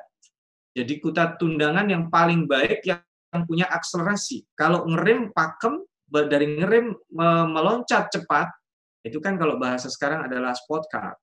Jadi 0.70 1.02
kuta 1.02 1.34
tundangan 1.34 1.86
yang 1.90 2.06
paling 2.08 2.46
baik 2.46 2.86
yang 2.86 3.42
punya 3.46 3.66
akselerasi. 3.70 4.46
Kalau 4.54 4.86
ngerem 4.86 5.34
pakem 5.34 5.82
dari 6.10 6.58
ngerem 6.58 6.94
meloncat 7.50 8.10
cepat 8.10 8.50
itu 9.06 9.18
kan 9.18 9.40
kalau 9.40 9.56
bahasa 9.56 9.88
sekarang 9.88 10.28
adalah 10.28 10.52
sport 10.54 10.86
car. 10.92 11.16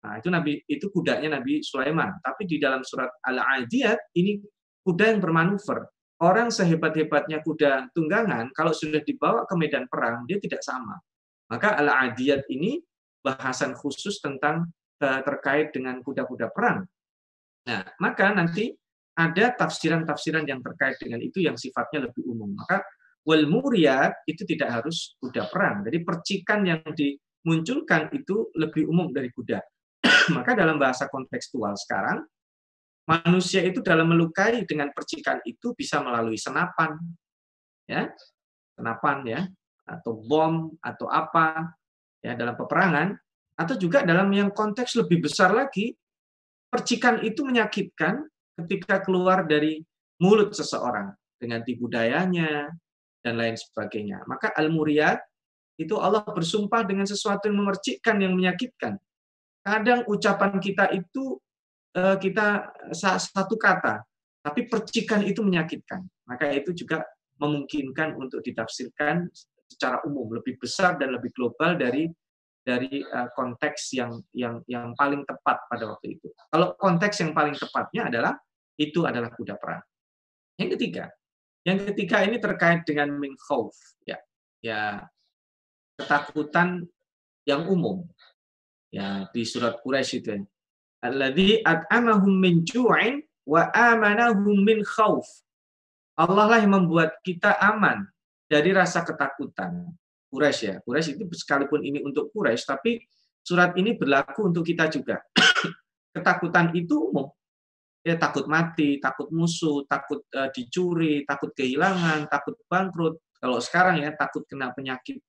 Nah, 0.00 0.16
itu 0.16 0.32
Nabi 0.32 0.64
itu 0.64 0.88
kudanya 0.88 1.40
Nabi 1.40 1.60
Sulaiman. 1.60 2.16
Tapi 2.24 2.48
di 2.48 2.56
dalam 2.56 2.80
surat 2.80 3.12
Al-Adiyat 3.24 4.16
ini 4.16 4.40
kuda 4.84 5.12
yang 5.12 5.20
bermanuver 5.20 5.84
orang 6.20 6.52
sehebat-hebatnya 6.52 7.40
kuda 7.40 7.90
tunggangan, 7.96 8.52
kalau 8.52 8.76
sudah 8.76 9.00
dibawa 9.00 9.48
ke 9.48 9.56
medan 9.56 9.88
perang, 9.88 10.28
dia 10.28 10.36
tidak 10.36 10.60
sama. 10.60 11.00
Maka 11.50 11.74
al-adiyat 11.80 12.46
ini 12.52 12.78
bahasan 13.24 13.74
khusus 13.74 14.20
tentang 14.22 14.70
eh, 15.02 15.20
terkait 15.24 15.74
dengan 15.74 15.98
kuda-kuda 16.04 16.52
perang. 16.52 16.84
Nah, 17.66 17.82
maka 17.98 18.30
nanti 18.30 18.70
ada 19.16 19.52
tafsiran-tafsiran 19.54 20.46
yang 20.46 20.62
terkait 20.62 20.96
dengan 21.02 21.20
itu 21.20 21.42
yang 21.42 21.58
sifatnya 21.58 22.08
lebih 22.08 22.24
umum. 22.26 22.54
Maka 22.54 22.82
wal 23.26 23.44
muriyat 23.46 24.24
itu 24.24 24.46
tidak 24.48 24.80
harus 24.80 25.18
kuda 25.20 25.50
perang. 25.50 25.84
Jadi 25.84 25.98
percikan 26.06 26.60
yang 26.64 26.80
dimunculkan 26.94 28.08
itu 28.16 28.48
lebih 28.56 28.88
umum 28.88 29.12
dari 29.12 29.28
kuda. 29.34 29.60
Maka 30.36 30.56
dalam 30.56 30.80
bahasa 30.80 31.10
kontekstual 31.10 31.76
sekarang 31.76 32.24
manusia 33.10 33.66
itu 33.66 33.82
dalam 33.82 34.06
melukai 34.06 34.62
dengan 34.62 34.94
percikan 34.94 35.42
itu 35.42 35.74
bisa 35.74 35.98
melalui 35.98 36.38
senapan, 36.38 36.94
ya, 37.90 38.06
senapan 38.78 39.18
ya, 39.26 39.40
atau 39.82 40.14
bom 40.22 40.70
atau 40.78 41.10
apa, 41.10 41.74
ya 42.22 42.38
dalam 42.38 42.54
peperangan, 42.54 43.18
atau 43.58 43.74
juga 43.74 44.06
dalam 44.06 44.30
yang 44.30 44.54
konteks 44.54 44.94
lebih 45.02 45.26
besar 45.26 45.50
lagi, 45.50 45.90
percikan 46.70 47.18
itu 47.26 47.42
menyakitkan 47.42 48.22
ketika 48.64 49.00
keluar 49.00 49.48
dari 49.48 49.80
mulut 50.20 50.52
seseorang 50.52 51.12
dengan 51.40 51.64
tipu 51.64 51.88
dayanya, 51.88 52.68
dan 53.20 53.36
lain 53.36 53.56
sebagainya. 53.56 54.24
Maka 54.24 54.52
al-muriyat 54.56 55.20
itu 55.80 55.96
Allah 55.96 56.24
bersumpah 56.24 56.84
dengan 56.84 57.08
sesuatu 57.08 57.48
yang 57.48 57.60
memercikkan, 57.60 58.16
yang 58.20 58.36
menyakitkan. 58.36 59.00
Kadang 59.60 60.08
ucapan 60.08 60.56
kita 60.60 60.92
itu 60.92 61.36
eh, 61.96 62.16
kita 62.20 62.72
satu 62.96 63.56
kata, 63.56 64.04
tapi 64.44 64.68
percikan 64.68 65.24
itu 65.24 65.44
menyakitkan. 65.44 66.04
Maka 66.28 66.52
itu 66.52 66.72
juga 66.72 67.04
memungkinkan 67.40 68.16
untuk 68.20 68.44
ditafsirkan 68.44 69.28
secara 69.70 70.02
umum 70.04 70.28
lebih 70.36 70.60
besar 70.60 71.00
dan 71.00 71.16
lebih 71.16 71.32
global 71.32 71.76
dari 71.76 72.08
dari 72.60 73.00
eh, 73.00 73.28
konteks 73.36 73.96
yang 73.96 74.20
yang 74.36 74.60
yang 74.68 74.92
paling 74.96 75.24
tepat 75.24 75.64
pada 75.68 75.96
waktu 75.96 76.20
itu. 76.20 76.28
Kalau 76.52 76.76
konteks 76.76 77.24
yang 77.24 77.32
paling 77.32 77.56
tepatnya 77.56 78.12
adalah 78.12 78.34
itu 78.80 79.04
adalah 79.04 79.28
kuda 79.28 79.60
perang. 79.60 79.84
Yang 80.56 80.80
ketiga, 80.80 81.12
yang 81.68 81.84
ketiga 81.84 82.24
ini 82.24 82.40
terkait 82.40 82.88
dengan 82.88 83.12
min 83.12 83.36
ya. 84.08 84.16
Ya 84.64 85.04
ketakutan 86.00 86.88
yang 87.44 87.68
umum. 87.68 88.08
Ya, 88.90 89.28
di 89.30 89.44
surat 89.44 89.78
Quraisy 89.84 90.24
itu. 90.24 90.40
Alladzi 91.04 91.60
at'amahum 91.60 92.32
min 92.40 92.64
ju'in 92.64 93.20
wa 93.44 93.68
amanahum 93.70 94.64
min 94.64 94.80
khauf. 94.82 95.24
Allah 96.16 96.56
lah 96.56 96.58
yang 96.60 96.76
membuat 96.76 97.20
kita 97.24 97.56
aman 97.60 98.08
dari 98.48 98.72
rasa 98.72 99.04
ketakutan. 99.04 99.92
Quraisy 100.32 100.62
ya. 100.64 100.74
Quraisy 100.82 101.20
itu 101.20 101.24
sekalipun 101.36 101.84
ini 101.84 102.00
untuk 102.02 102.32
Quraisy, 102.32 102.64
tapi 102.66 103.00
surat 103.44 103.76
ini 103.76 103.94
berlaku 103.94 104.48
untuk 104.48 104.64
kita 104.64 104.88
juga. 104.88 105.20
Ketakutan 106.16 106.74
itu 106.74 107.14
umum 107.14 107.30
ya 108.00 108.16
takut 108.16 108.48
mati, 108.48 108.96
takut 108.96 109.28
musuh, 109.28 109.84
takut 109.84 110.24
uh, 110.32 110.48
dicuri, 110.52 111.24
takut 111.28 111.52
kehilangan, 111.52 112.28
takut 112.32 112.56
bangkrut. 112.64 113.20
Kalau 113.36 113.58
sekarang 113.60 114.00
ya 114.00 114.12
takut 114.16 114.44
kena 114.48 114.72
penyakit 114.72 115.20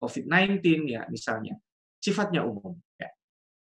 COVID-19 0.00 0.88
ya 0.88 1.04
misalnya. 1.08 1.56
Sifatnya 1.98 2.44
umum 2.44 2.76
ya. 2.96 3.10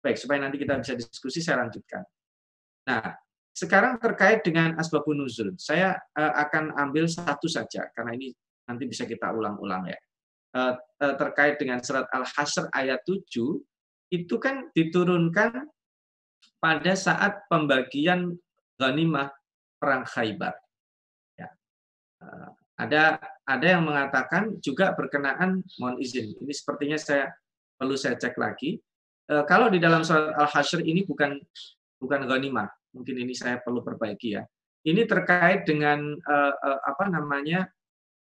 Baik, 0.00 0.16
supaya 0.20 0.42
nanti 0.44 0.56
kita 0.60 0.80
bisa 0.80 0.94
diskusi 0.96 1.40
saya 1.40 1.64
lanjutkan. 1.64 2.02
Nah, 2.84 3.16
sekarang 3.54 4.02
terkait 4.02 4.42
dengan 4.42 4.74
asbabun 4.76 5.24
nuzul. 5.24 5.54
Saya 5.56 5.94
uh, 5.94 6.32
akan 6.42 6.74
ambil 6.74 7.06
satu 7.06 7.46
saja 7.46 7.86
karena 7.94 8.16
ini 8.18 8.34
nanti 8.66 8.84
bisa 8.88 9.06
kita 9.06 9.30
ulang-ulang 9.30 9.86
ya. 9.88 9.98
Uh, 10.54 10.74
uh, 11.02 11.14
terkait 11.18 11.58
dengan 11.58 11.82
surat 11.82 12.06
Al-Hasyr 12.14 12.70
ayat 12.70 13.02
7 13.02 13.26
itu 14.14 14.36
kan 14.38 14.70
diturunkan 14.70 15.66
pada 16.64 16.96
saat 16.96 17.44
pembagian 17.52 18.32
ghanimah 18.80 19.28
perang 19.76 20.08
Khaybar. 20.08 20.56
Ya. 21.36 21.52
Eh, 22.24 22.48
ada 22.80 23.20
ada 23.44 23.66
yang 23.68 23.84
mengatakan 23.84 24.56
juga 24.64 24.96
berkenaan 24.96 25.60
mohon 25.76 26.00
izin. 26.00 26.32
Ini 26.40 26.52
sepertinya 26.56 26.96
saya 26.96 27.28
perlu 27.76 28.00
saya 28.00 28.16
cek 28.16 28.40
lagi. 28.40 28.80
Eh, 29.28 29.44
kalau 29.44 29.68
di 29.68 29.76
dalam 29.76 30.00
surat 30.00 30.32
Al-Hasyr 30.40 30.88
ini 30.88 31.04
bukan 31.04 31.36
bukan 32.00 32.24
ghanimah. 32.24 32.72
Mungkin 32.96 33.12
ini 33.12 33.36
saya 33.36 33.60
perlu 33.60 33.84
perbaiki 33.84 34.40
ya. 34.40 34.48
Ini 34.84 35.04
terkait 35.08 35.64
dengan 35.64 36.12
uh, 36.12 36.54
uh, 36.54 36.80
apa 36.84 37.08
namanya 37.08 37.64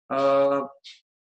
uh, 0.07 0.63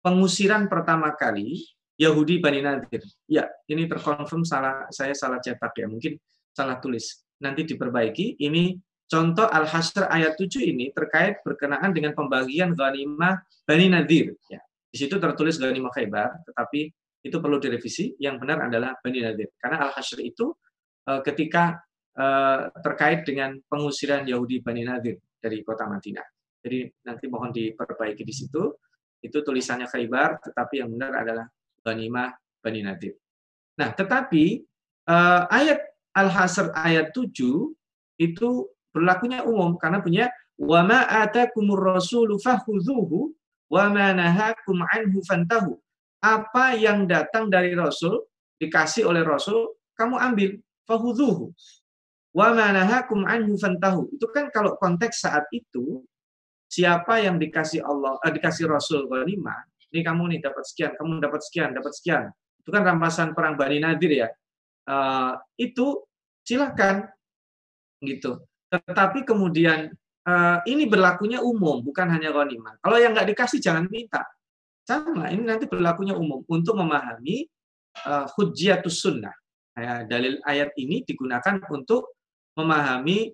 pengusiran 0.05 0.69
pertama 0.69 1.09
kali 1.17 1.65
Yahudi 1.97 2.37
Bani 2.37 2.61
Nadir. 2.61 3.01
Ya, 3.25 3.49
ini 3.65 3.89
terkonfirm 3.89 4.45
salah 4.45 4.85
saya 4.93 5.17
salah 5.17 5.41
cetak 5.41 5.73
ya, 5.73 5.89
mungkin 5.89 6.21
salah 6.53 6.77
tulis. 6.79 7.25
Nanti 7.41 7.67
diperbaiki. 7.67 8.39
Ini 8.39 8.77
Contoh 9.13 9.45
Al-Hasr 9.45 10.09
ayat 10.09 10.39
7 10.41 10.63
ini 10.63 10.89
terkait 10.89 11.45
berkenaan 11.45 11.93
dengan 11.93 12.17
pembagian 12.17 12.73
ghanimah 12.73 13.45
Bani 13.61 13.85
Nadir. 13.93 14.33
Ya. 14.49 14.57
Di 14.89 14.97
situ 15.05 15.21
tertulis 15.21 15.61
ghanimah 15.61 15.93
Khaybar, 15.93 16.41
tetapi 16.49 16.89
itu 17.21 17.37
perlu 17.37 17.61
direvisi. 17.61 18.17
Yang 18.17 18.41
benar 18.41 18.65
adalah 18.65 18.97
Bani 18.97 19.21
Nadir. 19.21 19.53
Karena 19.61 19.85
Al-Hasr 19.85 20.17
itu 20.17 20.57
eh, 21.05 21.21
ketika 21.21 21.77
eh, 22.17 22.73
terkait 22.81 23.21
dengan 23.21 23.53
pengusiran 23.69 24.25
Yahudi 24.25 24.65
Bani 24.65 24.81
Nadir 24.81 25.21
dari 25.37 25.61
kota 25.61 25.85
Madinah. 25.85 26.25
Jadi 26.65 26.89
nanti 27.05 27.25
mohon 27.29 27.53
diperbaiki 27.53 28.25
di 28.25 28.33
situ. 28.33 28.65
Itu 29.21 29.45
tulisannya 29.45 29.85
Khaybar, 29.93 30.41
tetapi 30.41 30.81
yang 30.81 30.89
benar 30.89 31.21
adalah 31.21 31.45
ghanimah 31.85 32.33
Bani 32.65 32.81
Nadir. 32.81 33.13
Nah, 33.77 33.93
tetapi 33.93 34.43
eh, 35.05 35.43
ayat 35.53 35.92
Al-Hasr 36.13 36.69
ayat 36.77 37.11
7 37.11 37.29
itu 38.21 38.49
berlakunya 38.93 39.41
umum 39.41 39.75
karena 39.81 39.99
punya 39.99 40.25
wa 40.61 40.85
ma 40.85 41.09
atakumur 41.09 41.81
rasulu 41.81 42.37
fakhudhuhu 42.37 43.33
wa 43.73 43.85
ma 43.89 44.13
nahakum 44.13 44.85
anhu 44.93 45.19
fantahu. 45.25 45.77
Apa 46.23 46.77
yang 46.77 47.09
datang 47.09 47.49
dari 47.49 47.75
Rasul 47.75 48.21
dikasih 48.61 49.09
oleh 49.09 49.25
Rasul 49.25 49.75
kamu 49.97 50.15
ambil 50.21 50.49
fakhudhuhu 50.85 51.51
wa 52.37 52.47
ma 52.53 52.69
nahakum 52.69 53.25
anhu 53.25 53.57
fantahu. 53.57 54.13
Itu 54.13 54.29
kan 54.29 54.53
kalau 54.53 54.77
konteks 54.77 55.25
saat 55.25 55.49
itu 55.49 56.05
siapa 56.69 57.21
yang 57.21 57.41
dikasih 57.41 57.81
Allah 57.81 58.21
eh, 58.25 58.31
dikasih 58.33 58.69
Rasul 58.69 59.09
ghanimah, 59.09 59.65
ini 59.93 60.01
kamu 60.01 60.37
nih 60.37 60.39
dapat 60.41 60.65
sekian, 60.65 60.97
kamu 60.97 61.21
dapat 61.21 61.41
sekian, 61.45 61.69
dapat 61.73 61.93
sekian. 61.93 62.23
Itu 62.65 62.69
kan 62.73 62.81
rampasan 62.81 63.37
perang 63.37 63.53
Bani 63.53 63.77
Nadir 63.77 64.25
ya. 64.25 64.27
Uh, 64.83 65.39
itu 65.55 66.03
silahkan 66.43 67.07
gitu. 68.03 68.43
Tetapi 68.67 69.23
kemudian 69.23 69.91
uh, 70.27 70.59
ini 70.67 70.83
berlakunya 70.89 71.39
umum, 71.39 71.79
bukan 71.79 72.11
hanya 72.11 72.35
ghanimah. 72.35 72.79
Kalau 72.83 72.97
yang 72.99 73.15
nggak 73.15 73.31
dikasih 73.31 73.63
jangan 73.63 73.87
minta. 73.87 74.27
Sama, 74.83 75.31
ini 75.31 75.47
nanti 75.47 75.63
berlakunya 75.63 76.11
umum 76.11 76.43
untuk 76.51 76.75
memahami 76.75 77.47
uh, 78.03 78.27
sunnah. 78.91 79.31
Ya, 79.73 80.03
dalil 80.05 80.37
ayat 80.43 80.75
ini 80.77 81.01
digunakan 81.01 81.57
untuk 81.73 82.13
memahami 82.53 83.33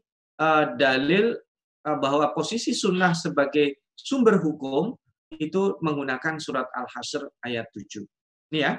dalil 0.80 1.36
bahwa 1.84 2.32
posisi 2.32 2.72
sunnah 2.72 3.12
sebagai 3.12 3.84
sumber 3.92 4.40
hukum 4.40 4.96
itu 5.36 5.78
menggunakan 5.84 6.42
surat 6.42 6.66
Al-Hasr 6.74 7.30
ayat 7.46 7.70
7. 7.76 8.02
Ini 8.50 8.60
ya. 8.66 8.74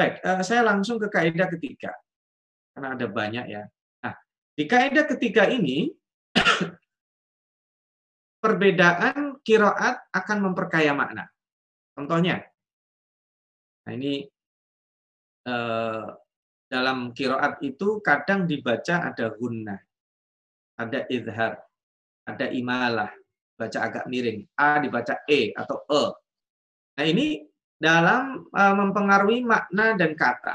Baik, 0.00 0.24
uh, 0.24 0.40
saya 0.40 0.64
langsung 0.64 0.96
ke 0.96 1.12
kaidah 1.12 1.52
ketiga. 1.52 1.92
Karena 2.72 2.96
ada 2.96 3.04
banyak 3.04 3.44
ya. 3.52 3.68
Di 4.60 4.68
kaidah 4.68 5.08
ketiga 5.08 5.48
ini, 5.48 5.88
perbedaan 8.44 9.40
kiroat 9.40 10.04
akan 10.12 10.38
memperkaya 10.44 10.92
makna. 10.92 11.32
Contohnya, 11.96 12.44
nah 13.88 13.92
ini 13.96 14.28
eh, 15.48 16.06
dalam 16.68 17.16
kiroat 17.16 17.64
itu 17.64 18.04
kadang 18.04 18.44
dibaca 18.44 19.08
ada 19.08 19.32
gunnah, 19.32 19.80
ada 20.76 21.08
idhar, 21.08 21.56
ada 22.28 22.46
imalah, 22.52 23.16
baca 23.56 23.78
agak 23.80 24.04
miring. 24.12 24.44
A 24.60 24.76
dibaca 24.80 25.24
E 25.24 25.56
atau 25.56 25.88
E. 25.88 26.02
Nah 27.00 27.04
ini 27.08 27.48
dalam 27.80 28.44
eh, 28.52 28.74
mempengaruhi 28.76 29.40
makna 29.40 29.96
dan 29.96 30.12
kata. 30.12 30.54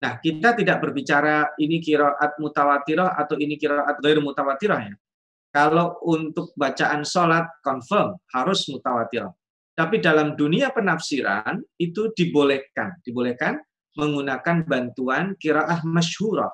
Nah, 0.00 0.16
kita 0.20 0.56
tidak 0.56 0.80
berbicara 0.80 1.56
ini 1.60 1.80
kiraat 1.80 2.36
mutawatirah 2.40 3.16
atau 3.16 3.36
ini 3.36 3.56
kiraat 3.56 4.00
gair 4.00 4.20
mutawatirah 4.20 4.80
ya. 4.92 4.96
Kalau 5.50 5.98
untuk 6.06 6.54
bacaan 6.54 7.02
sholat 7.02 7.48
confirm 7.60 8.16
harus 8.32 8.70
mutawatirah. 8.70 9.32
Tapi 9.74 9.98
dalam 9.98 10.36
dunia 10.36 10.70
penafsiran 10.70 11.58
itu 11.80 12.12
dibolehkan, 12.12 13.00
dibolehkan 13.02 13.58
menggunakan 13.96 14.62
bantuan 14.68 15.34
kiraah 15.40 15.82
masyhurah. 15.82 16.52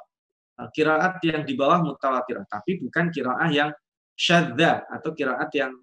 Kiraat 0.72 1.20
yang 1.20 1.44
di 1.44 1.52
bawah 1.52 1.84
mutawatirah, 1.84 2.48
tapi 2.48 2.80
bukan 2.80 3.12
kiraah 3.12 3.50
yang 3.52 3.70
syadza 4.16 4.88
atau 4.88 5.12
kiraat 5.12 5.52
yang 5.52 5.76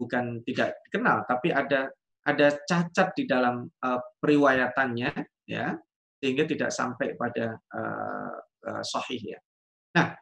bukan 0.00 0.40
tidak 0.48 0.80
dikenal, 0.88 1.28
tapi 1.28 1.52
ada 1.52 1.92
ada 2.26 2.58
cacat 2.66 3.14
di 3.14 3.24
dalam 3.30 3.70
uh, 3.86 4.00
periwayatannya, 4.18 5.10
ya 5.46 5.78
sehingga 6.18 6.42
tidak 6.48 6.74
sampai 6.74 7.14
pada 7.14 7.54
uh, 7.54 8.36
uh, 8.66 8.82
sahih 8.82 9.36
ya. 9.36 9.38
Nah, 9.94 10.16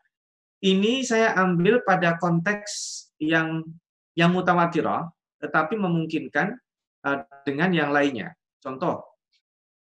ini 0.60 1.00
saya 1.00 1.32
ambil 1.38 1.80
pada 1.80 2.20
konteks 2.20 3.08
yang 3.16 3.64
yang 4.12 4.30
mutawatirah 4.36 5.08
tetapi 5.40 5.80
memungkinkan 5.80 6.56
uh, 7.08 7.24
dengan 7.48 7.72
yang 7.72 7.90
lainnya. 7.90 8.36
Contoh, 8.60 9.04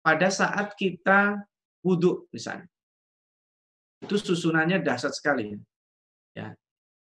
pada 0.02 0.30
saat 0.30 0.74
kita 0.78 1.42
wudhu 1.82 2.30
misalnya, 2.30 2.70
itu 4.02 4.16
susunannya 4.18 4.82
dahsyat 4.82 5.14
sekali. 5.14 5.56
Ya. 6.34 6.54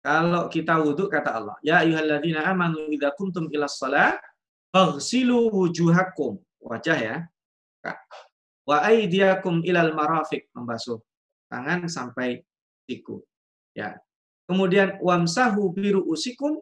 Kalau 0.02 0.50
kita 0.50 0.82
wudhu 0.82 1.06
kata 1.06 1.30
Allah, 1.38 1.56
ya 1.62 1.86
ayyuhalladzina 1.86 2.42
amanu 2.50 2.90
idza 2.90 3.14
kumtum 3.14 3.46
ila 3.54 3.70
shalah 3.70 4.18
faghsilu 4.72 5.52
wujuhakum. 5.52 6.40
Wajah 6.64 6.98
ya. 6.98 7.16
Wa 8.64 8.82
aidiakum 8.88 9.60
ilal 9.62 9.92
marafiq 9.92 10.48
membasuh 10.56 10.98
tangan 11.52 11.86
sampai 11.86 12.40
siku. 12.88 13.20
Ya. 13.76 14.00
Kemudian 14.48 14.98
wamsahu 14.98 15.70
biru 15.76 16.02
usikum 16.08 16.58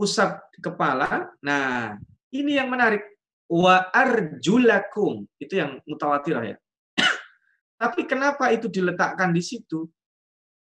usap 0.00 0.40
kepala. 0.58 1.30
Nah, 1.44 2.00
Ini 2.30 2.62
yang 2.62 2.70
menarik. 2.70 3.02
Wa 3.50 3.90
arjulakum. 3.90 5.26
Itu 5.34 5.58
yang 5.58 5.82
mutawatirah 5.82 6.54
ya. 6.54 6.56
Tapi 7.82 8.06
kenapa 8.06 8.54
itu 8.54 8.70
diletakkan 8.70 9.34
di 9.34 9.42
situ? 9.42 9.90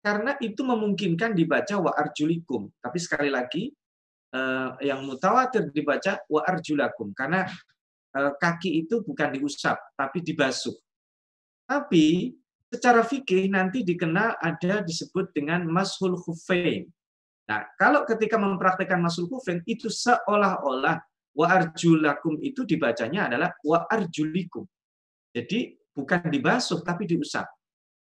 Karena 0.06 0.38
itu 0.38 0.62
memungkinkan 0.62 1.34
dibaca 1.34 1.82
wa 1.82 1.97
arjulikum. 1.97 2.69
Tapi 2.78 2.97
sekali 3.02 3.34
lagi, 3.34 3.73
eh, 4.34 4.70
yang 4.88 5.06
mutawatir 5.06 5.70
dibaca 5.72 6.24
wa 6.28 6.42
arjulakum. 6.44 7.12
Karena 7.16 7.48
eh, 8.16 8.32
kaki 8.36 8.86
itu 8.88 9.04
bukan 9.04 9.38
diusap, 9.38 9.78
tapi 9.94 10.24
dibasuh. 10.24 10.76
Tapi 11.68 12.32
secara 12.68 13.04
fikih 13.04 13.48
nanti 13.52 13.84
dikenal 13.84 14.40
ada 14.40 14.84
disebut 14.84 15.32
dengan 15.32 15.68
mashul 15.68 16.16
khufain. 16.20 16.88
Nah, 17.48 17.63
kalau 17.80 18.04
ketika 18.04 18.36
mempraktekkan 18.36 19.00
masul 19.00 19.32
kufrin 19.32 19.63
itu 19.63 19.88
seolah-olah 19.88 21.00
wa 21.32 21.48
arjulakum 21.48 22.36
itu 22.44 22.68
dibacanya 22.68 23.32
adalah 23.32 23.56
wa 23.63 23.88
arjulikum. 23.88 24.68
Jadi 25.32 25.80
bukan 25.96 26.28
dibasuh 26.28 26.84
tapi 26.84 27.08
diusap. 27.08 27.48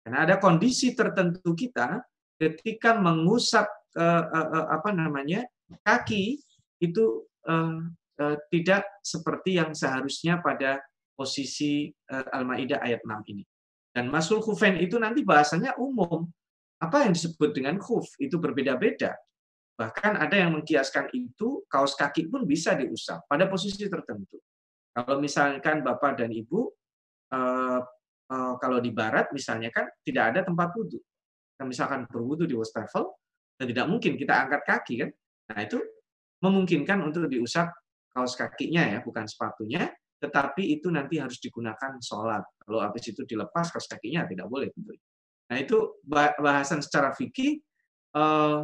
Karena 0.01 0.25
ada 0.25 0.37
kondisi 0.41 0.97
tertentu 0.97 1.53
kita 1.53 2.01
ketika 2.41 2.97
mengusap 2.97 3.69
eh, 3.97 4.25
apa 4.73 4.97
namanya 4.97 5.45
kaki 5.85 6.41
itu 6.83 7.05
eh, 7.49 7.81
eh, 8.21 8.37
tidak 8.53 8.85
seperti 9.01 9.57
yang 9.61 9.73
seharusnya 9.73 10.41
pada 10.45 10.83
posisi 11.15 11.89
eh, 11.89 12.27
Al-Maidah 12.35 12.83
ayat 12.83 13.01
6 13.07 13.33
ini. 13.33 13.45
Dan 13.95 14.11
masul 14.11 14.43
kufen 14.43 14.75
itu 14.83 14.99
nanti 14.99 15.23
bahasanya 15.23 15.79
umum. 15.79 16.27
Apa 16.83 17.07
yang 17.07 17.15
disebut 17.15 17.55
dengan 17.55 17.79
khuf 17.79 18.11
itu 18.19 18.37
berbeda-beda. 18.43 19.15
Bahkan 19.79 20.19
ada 20.19 20.35
yang 20.35 20.55
mengkiaskan 20.55 21.11
itu 21.15 21.63
kaos 21.71 21.95
kaki 21.95 22.31
pun 22.31 22.43
bisa 22.47 22.75
diusap 22.75 23.27
pada 23.31 23.47
posisi 23.47 23.87
tertentu. 23.87 24.39
Kalau 24.95 25.19
misalkan 25.19 25.83
Bapak 25.83 26.23
dan 26.23 26.31
Ibu 26.31 26.61
eh, 27.35 27.81
eh, 28.31 28.55
kalau 28.59 28.79
di 28.79 28.91
barat 28.95 29.31
misalnya 29.31 29.71
kan 29.71 29.87
tidak 30.03 30.35
ada 30.35 30.41
tempat 30.47 30.75
wudhu. 30.75 30.99
Misalkan 31.63 32.07
berwudhu 32.11 32.51
di 32.51 32.55
wastafel 32.59 33.15
dan 33.59 33.67
tidak 33.71 33.87
mungkin 33.87 34.19
kita 34.19 34.35
angkat 34.35 34.63
kaki 34.67 34.95
kan. 35.07 35.11
Nah, 35.53 35.59
itu 35.61 35.81
memungkinkan 36.41 37.05
untuk 37.05 37.29
diusap 37.29 37.73
kaos 38.15 38.39
kakinya 38.39 38.85
ya, 38.97 38.99
bukan 39.03 39.27
sepatunya, 39.29 39.91
tetapi 40.23 40.79
itu 40.79 40.89
nanti 40.89 41.21
harus 41.21 41.37
digunakan 41.43 42.01
sholat. 42.01 42.45
Kalau 42.63 42.81
habis 42.81 43.05
itu 43.11 43.27
dilepas 43.29 43.69
kaos 43.69 43.85
kakinya 43.91 44.25
tidak 44.25 44.49
boleh 44.49 44.73
tentunya. 44.73 45.05
Nah, 45.51 45.57
itu 45.61 46.01
bahasan 46.41 46.81
secara 46.81 47.13
fikih 47.13 47.61
eh, 48.17 48.61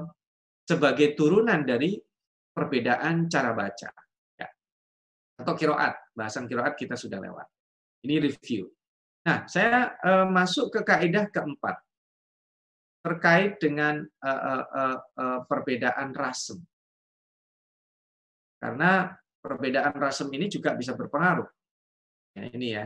sebagai 0.64 1.18
turunan 1.18 1.66
dari 1.66 1.98
perbedaan 2.54 3.26
cara 3.26 3.50
baca. 3.50 3.90
Ya. 4.38 4.48
Atau 5.40 5.54
kiroat, 5.58 6.14
bahasan 6.14 6.46
kiroat 6.46 6.78
kita 6.78 6.94
sudah 6.94 7.18
lewat. 7.18 7.46
Ini 8.06 8.22
review. 8.22 8.70
Nah, 9.26 9.44
saya 9.44 9.92
uh, 10.00 10.26
masuk 10.30 10.72
ke 10.72 10.80
kaidah 10.80 11.28
keempat 11.28 11.76
terkait 13.00 13.56
dengan 13.60 14.04
uh, 14.24 15.40
perbedaan 15.48 16.12
rasem. 16.12 16.60
Karena 18.60 19.08
perbedaan 19.40 19.96
rasem 19.96 20.28
ini 20.36 20.52
juga 20.52 20.76
bisa 20.76 20.92
berpengaruh. 20.92 21.48
Ya, 22.36 22.44
ini 22.52 22.68
ya 22.76 22.84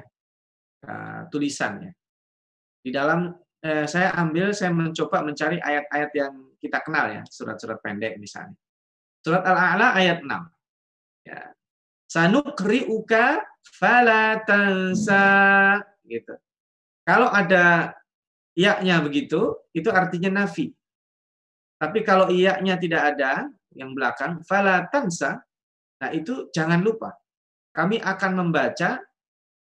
uh, 0.87 1.27
tulisannya. 1.29 1.93
Di 2.79 2.95
dalam 2.95 3.35
uh, 3.37 3.87
saya 3.91 4.15
ambil, 4.15 4.55
saya 4.55 4.71
mencoba 4.71 5.27
mencari 5.27 5.59
ayat-ayat 5.59 6.11
yang 6.15 6.33
kita 6.63 6.79
kenal 6.81 7.11
ya, 7.11 7.23
surat-surat 7.27 7.83
pendek 7.83 8.17
misalnya. 8.23 8.57
Surat 9.21 9.43
Al-A'la 9.43 9.99
ayat 9.99 10.23
6. 10.23 10.31
Ya. 11.29 11.41
Sanukri'uka 12.07 13.43
fala 13.65 14.39
tansa 14.47 15.27
gitu. 16.07 16.37
Kalau 17.05 17.29
ada 17.29 17.97
iya-nya 18.55 19.03
begitu, 19.03 19.59
itu 19.75 19.91
artinya 19.91 20.45
nafi. 20.45 20.73
Tapi 21.81 22.01
kalau 22.07 22.31
iya-nya 22.31 22.79
tidak 22.79 23.17
ada, 23.17 23.51
yang 23.75 23.93
belakang 23.93 24.41
fala 24.47 24.87
tansa, 24.89 25.43
nah 26.03 26.11
itu 26.11 26.49
jangan 26.51 26.81
lupa. 26.81 27.15
Kami 27.75 27.99
akan 27.99 28.33
membaca 28.39 28.99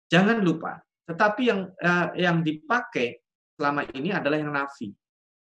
jangan 0.09 0.41
lupa. 0.41 0.81
Tetapi 1.05 1.41
yang 1.45 1.61
eh, 1.77 2.07
yang 2.21 2.41
dipakai 2.45 3.21
selama 3.57 3.85
ini 3.93 4.13
adalah 4.13 4.37
yang 4.37 4.53
nafi. 4.53 4.89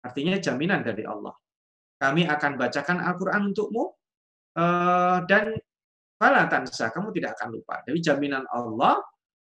Artinya 0.03 0.38
jaminan 0.38 0.83
dari 0.87 1.03
Allah. 1.03 1.35
Kami 1.99 2.27
akan 2.31 2.53
bacakan 2.55 3.03
Al-Quran 3.03 3.51
untukmu, 3.51 3.85
eh, 4.55 5.19
dan 5.27 5.59
fala 6.19 6.51
tansa, 6.51 6.91
kamu 6.91 7.14
tidak 7.14 7.38
akan 7.38 7.59
lupa. 7.59 7.83
Jadi 7.87 7.99
jaminan 8.03 8.47
Allah 8.51 8.99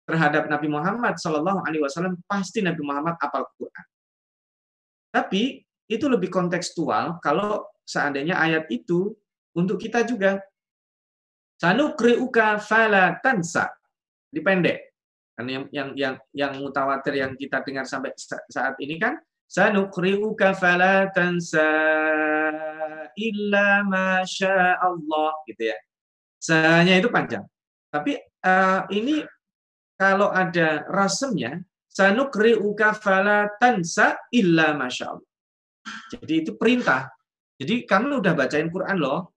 terhadap 0.08 0.52
Nabi 0.52 0.68
Muhammad 0.68 1.16
Wasallam 1.20 2.20
pasti 2.28 2.60
Nabi 2.64 2.84
Muhammad 2.84 3.16
apal 3.20 3.48
Quran. 3.56 3.86
Tapi 5.12 5.64
itu 5.88 6.06
lebih 6.08 6.32
kontekstual 6.32 7.20
kalau 7.20 7.68
seandainya 7.84 8.40
ayat 8.40 8.68
itu 8.72 9.12
untuk 9.54 9.78
kita 9.80 10.08
juga. 10.08 10.40
Sanukriuka 11.60 12.58
fala 12.62 13.18
tansa. 13.24 13.70
Dipendek. 14.34 14.94
Kan 15.34 15.50
yang 15.50 15.66
yang 15.74 15.89
yang 15.98 16.16
yang 16.34 16.54
mutawatir 16.62 17.18
yang 17.18 17.34
kita 17.34 17.66
dengar 17.66 17.89
sampai 17.89 18.13
saat 18.50 18.78
ini 18.78 19.02
kan 19.02 19.18
Sanukri'uka 19.54 20.58
fala 20.58 21.13
tansa 21.13 21.70
illa 23.13 23.86
masya 23.86 24.82
Allah 24.82 25.30
gitu 25.46 25.70
ya. 25.70 25.78
Sanya 26.42 26.98
itu 26.98 27.13
panjang. 27.13 27.46
Tapi 27.94 28.18
uh, 28.18 28.89
ini 28.89 29.22
kalau 29.94 30.34
ada 30.34 30.89
rasemnya 30.89 31.62
sanukri'uka 31.86 32.98
fala 32.98 33.46
tansa 33.62 34.18
illa 34.34 34.74
masya 34.74 35.13
Allah. 35.13 35.30
Jadi 36.10 36.34
itu 36.34 36.52
perintah. 36.58 37.13
Jadi 37.62 37.86
kami 37.86 38.18
udah 38.18 38.34
bacain 38.34 38.74
Quran 38.74 38.98
loh. 38.98 39.33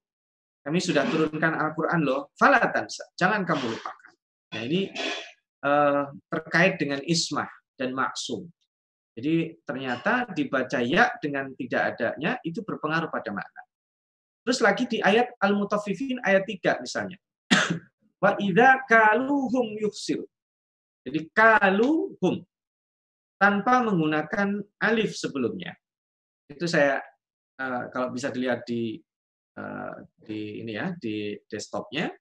Kami 0.66 0.82
sudah 0.82 1.06
turunkan 1.06 1.54
Al-Quran 1.54 2.02
loh. 2.02 2.34
Fala 2.34 2.58
tansa. 2.74 3.06
Jangan 3.14 3.46
kamu 3.46 3.70
lupakan. 3.70 4.12
Nah 4.50 4.60
ini 4.66 4.90
uh, 5.62 6.10
terkait 6.26 6.74
dengan 6.82 6.98
ismah 7.06 7.46
dan 7.78 7.94
maksum. 7.94 8.50
Jadi 9.14 9.62
ternyata 9.62 10.26
dibaca 10.34 10.82
ya 10.82 11.14
dengan 11.22 11.54
tidak 11.54 11.94
adanya 11.94 12.36
itu 12.42 12.66
berpengaruh 12.66 13.08
pada 13.14 13.30
makna. 13.30 13.62
Terus 14.42 14.58
lagi 14.58 14.90
di 14.90 14.98
ayat 14.98 15.38
Al-Mutaffifin 15.38 16.18
ayat 16.26 16.42
3 16.44 16.82
misalnya. 16.82 17.18
Wa 18.22 18.34
idza 18.42 18.82
kaluhum 18.90 19.78
yukhsir. 19.78 20.20
Jadi 21.06 21.30
kaluhum 21.30 22.42
tanpa 23.38 23.86
menggunakan 23.86 24.60
alif 24.82 25.14
sebelumnya. 25.14 25.78
Itu 26.50 26.66
saya 26.66 26.98
eh, 27.58 27.82
kalau 27.94 28.10
bisa 28.10 28.34
dilihat 28.34 28.66
di 28.66 28.98
eh, 28.98 29.05
di 30.20 30.60
ini 30.60 30.76
ya 30.76 30.92
di 31.00 31.32
desktopnya 31.48 32.12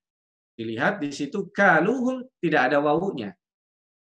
dilihat 0.56 1.04
di 1.04 1.12
situ 1.12 1.52
kaluhum 1.52 2.24
tidak 2.40 2.72
ada 2.72 2.80
wawunya. 2.80 3.36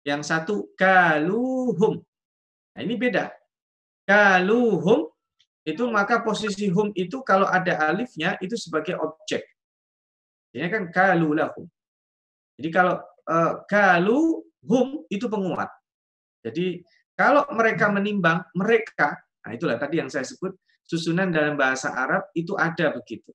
Yang 0.04 0.22
satu 0.28 0.54
kaluhum 0.76 2.04
Nah, 2.74 2.82
ini 2.82 2.94
beda. 2.98 3.30
Kaluhum 4.04 5.08
itu 5.64 5.82
maka 5.88 6.20
posisi 6.20 6.68
hum 6.68 6.92
itu 6.92 7.24
kalau 7.24 7.48
ada 7.48 7.88
alifnya 7.88 8.36
itu 8.42 8.58
sebagai 8.58 8.98
objek. 9.00 9.46
Ini 10.52 10.68
kan 10.68 10.90
kalulahum. 10.92 11.66
Jadi 12.58 12.68
kalau 12.68 13.00
uh, 13.30 13.52
kaluhum 13.70 15.06
itu 15.08 15.26
penguat. 15.30 15.70
Jadi 16.44 16.84
kalau 17.16 17.46
mereka 17.54 17.88
menimbang 17.88 18.44
mereka, 18.52 19.16
nah 19.40 19.50
itulah 19.54 19.78
tadi 19.80 20.02
yang 20.02 20.10
saya 20.10 20.26
sebut 20.26 20.52
susunan 20.84 21.32
dalam 21.32 21.56
bahasa 21.56 21.92
Arab 21.92 22.28
itu 22.36 22.52
ada 22.54 22.92
begitu. 22.92 23.32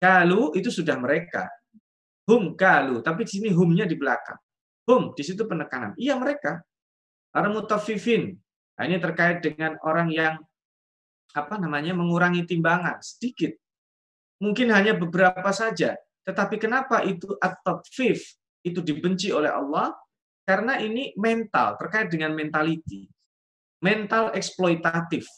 Kalu 0.00 0.56
itu 0.56 0.72
sudah 0.72 0.96
mereka. 0.96 1.50
Hum 2.30 2.54
kalu, 2.54 3.02
tapi 3.02 3.26
di 3.26 3.32
sini 3.36 3.48
humnya 3.50 3.84
di 3.84 3.98
belakang. 3.98 4.38
Hum 4.88 5.12
di 5.12 5.22
situ 5.26 5.44
penekanan. 5.44 5.92
Iya 5.98 6.16
mereka. 6.16 6.62
Al-mutaffifin. 7.34 8.34
Nah, 8.80 8.84
ini 8.88 8.96
terkait 8.96 9.44
dengan 9.44 9.76
orang 9.84 10.08
yang 10.08 10.40
apa 11.36 11.54
namanya 11.60 11.94
mengurangi 11.94 12.48
timbangan 12.48 12.98
sedikit. 13.02 13.54
Mungkin 14.40 14.72
hanya 14.72 14.96
beberapa 14.96 15.52
saja. 15.52 15.94
Tetapi 16.24 16.56
kenapa 16.56 17.04
itu 17.04 17.36
at-tatfif 17.38 18.24
itu 18.64 18.80
dibenci 18.80 19.30
oleh 19.30 19.52
Allah? 19.52 19.92
Karena 20.48 20.80
ini 20.80 21.12
mental, 21.20 21.76
terkait 21.76 22.08
dengan 22.10 22.32
mentality. 22.34 23.06
Mental 23.84 24.32
eksploitatif. 24.34 25.28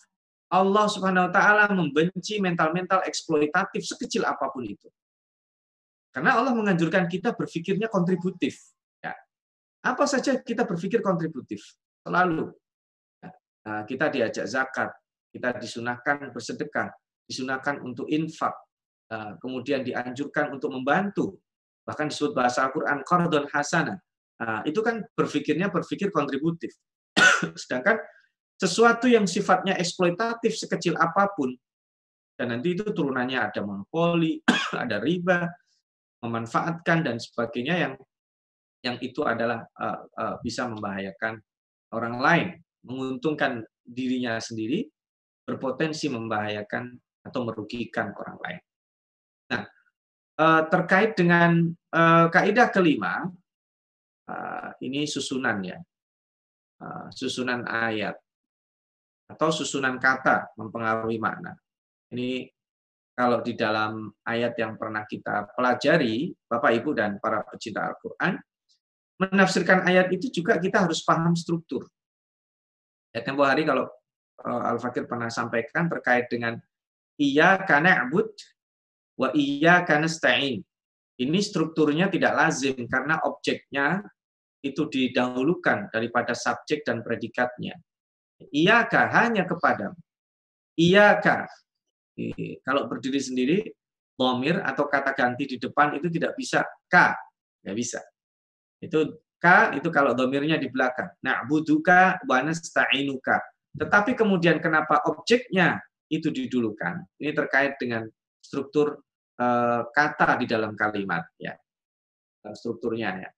Allah 0.52 0.84
Subhanahu 0.84 1.28
wa 1.28 1.32
taala 1.32 1.64
membenci 1.72 2.36
mental-mental 2.38 3.08
eksploitatif 3.08 3.88
sekecil 3.88 4.28
apa 4.28 4.52
pun 4.52 4.68
itu. 4.68 4.88
Karena 6.12 6.36
Allah 6.36 6.52
menganjurkan 6.52 7.08
kita 7.08 7.32
berpikirnya 7.32 7.88
kontributif. 7.88 8.60
Apa 9.82 10.06
saja 10.06 10.38
kita 10.38 10.62
berpikir 10.62 11.02
kontributif. 11.02 11.74
Selalu. 12.06 12.54
Nah, 13.66 13.82
kita 13.82 14.14
diajak 14.14 14.46
zakat, 14.46 14.94
kita 15.34 15.58
disunahkan 15.58 16.30
bersedekah, 16.30 16.94
disunahkan 17.26 17.82
untuk 17.82 18.06
infak, 18.06 18.54
nah, 19.10 19.34
kemudian 19.42 19.82
dianjurkan 19.82 20.54
untuk 20.54 20.70
membantu 20.70 21.42
Bahkan 21.82 22.14
disebut 22.14 22.32
bahasa 22.34 22.66
Al-Quran 22.66 23.02
qardon 23.02 23.46
hasanah. 23.50 23.98
Nah, 24.42 24.60
itu 24.66 24.78
kan 24.82 25.02
berpikirnya 25.14 25.70
berpikir 25.70 26.14
kontributif. 26.14 26.74
Sedangkan 27.62 27.98
sesuatu 28.62 29.11
yang 29.11 29.27
sifatnya 29.27 29.75
eksploitatif 29.75 30.55
sekecil 30.55 30.94
apa 30.94 31.35
pun, 31.35 31.51
dan 32.38 32.55
nanti 32.55 32.79
itu 32.79 32.87
turunannya 32.94 33.42
ada 33.42 33.59
monopoli, 33.66 34.38
ada 34.87 35.03
riba, 35.03 35.51
memanfaatkan 36.22 37.03
dan 37.03 37.18
sebagainya 37.18 37.75
yang 37.83 37.94
yang 38.83 38.96
itu 39.03 39.22
adalah 39.27 39.66
uh, 39.79 40.07
uh, 40.14 40.35
bisa 40.42 40.70
membahayakan 40.70 41.42
orang 41.94 42.16
lain, 42.22 42.48
menguntungkan 42.87 43.66
dirinya 43.83 44.38
sendiri, 44.38 44.87
berpotensi 45.42 46.07
membahayakan 46.11 46.94
atau 47.27 47.40
merugikan 47.46 48.11
orang 48.14 48.38
lain. 48.42 48.61
Nah, 49.55 49.62
uh, 50.38 50.62
terkait 50.66 51.14
dengan 51.14 51.70
uh, 51.94 52.27
kaidah 52.31 52.75
kelima, 52.75 53.27
uh, 54.31 54.70
ini 54.83 55.07
susunan 55.07 55.62
ya, 55.62 55.79
susunan 57.14 57.62
ayat 57.70 58.18
atau 59.33 59.49
susunan 59.49 59.97
kata 59.97 60.53
mempengaruhi 60.61 61.16
makna. 61.16 61.57
Ini 62.12 62.45
kalau 63.16 63.40
di 63.40 63.57
dalam 63.57 64.12
ayat 64.29 64.57
yang 64.61 64.77
pernah 64.77 65.09
kita 65.09 65.53
pelajari, 65.57 66.33
Bapak 66.49 66.73
Ibu 66.77 66.90
dan 66.92 67.16
para 67.16 67.45
pecinta 67.49 67.88
Al-Quran, 67.88 68.37
menafsirkan 69.21 69.88
ayat 69.88 70.12
itu 70.12 70.29
juga 70.29 70.61
kita 70.61 70.85
harus 70.85 71.01
paham 71.05 71.33
struktur. 71.33 71.88
Ya, 73.12 73.21
tempo 73.21 73.45
hari 73.45 73.68
kalau 73.68 73.88
uh, 74.45 74.62
Al-Fakir 74.73 75.05
pernah 75.05 75.29
sampaikan 75.29 75.88
terkait 75.92 76.33
dengan 76.33 76.57
iya 77.21 77.61
karena 77.61 78.05
abud 78.09 78.33
wa 79.21 79.29
iya 79.37 79.85
karena 79.85 80.09
stain. 80.09 80.64
Ini 81.21 81.38
strukturnya 81.45 82.09
tidak 82.09 82.33
lazim 82.35 82.88
karena 82.88 83.21
objeknya 83.29 84.01
itu 84.64 84.88
didahulukan 84.88 85.92
daripada 85.92 86.33
subjek 86.33 86.83
dan 86.83 87.05
predikatnya. 87.05 87.77
Iyaka 88.50 89.12
hanya 89.12 89.46
kepadamu. 89.46 89.98
Iyaka 90.74 91.46
kalau 92.62 92.88
berdiri 92.88 93.20
sendiri, 93.20 93.59
bomir 94.12 94.61
atau 94.61 94.87
kata 94.87 95.16
ganti 95.16 95.48
di 95.48 95.57
depan 95.57 95.96
itu 95.96 96.12
tidak 96.12 96.37
bisa 96.37 96.61
k, 96.87 97.16
nggak 97.64 97.76
bisa. 97.76 98.00
Itu 98.83 99.24
k 99.40 99.76
itu 99.81 99.88
kalau 99.88 100.12
domirnya 100.12 100.61
di 100.61 100.68
belakang. 100.68 101.09
Nah, 101.24 101.42
buduka 101.48 102.20
wanastainuka. 102.28 103.40
Tetapi 103.72 104.12
kemudian 104.12 104.61
kenapa 104.61 105.00
objeknya 105.09 105.81
itu 106.12 106.28
didulukan? 106.28 107.00
Ini 107.16 107.33
terkait 107.33 107.81
dengan 107.81 108.05
struktur 108.37 109.00
uh, 109.40 109.83
kata 109.88 110.37
di 110.37 110.44
dalam 110.44 110.76
kalimat 110.76 111.24
ya. 111.40 111.57
Strukturnya 112.52 113.11
ya. 113.24 113.31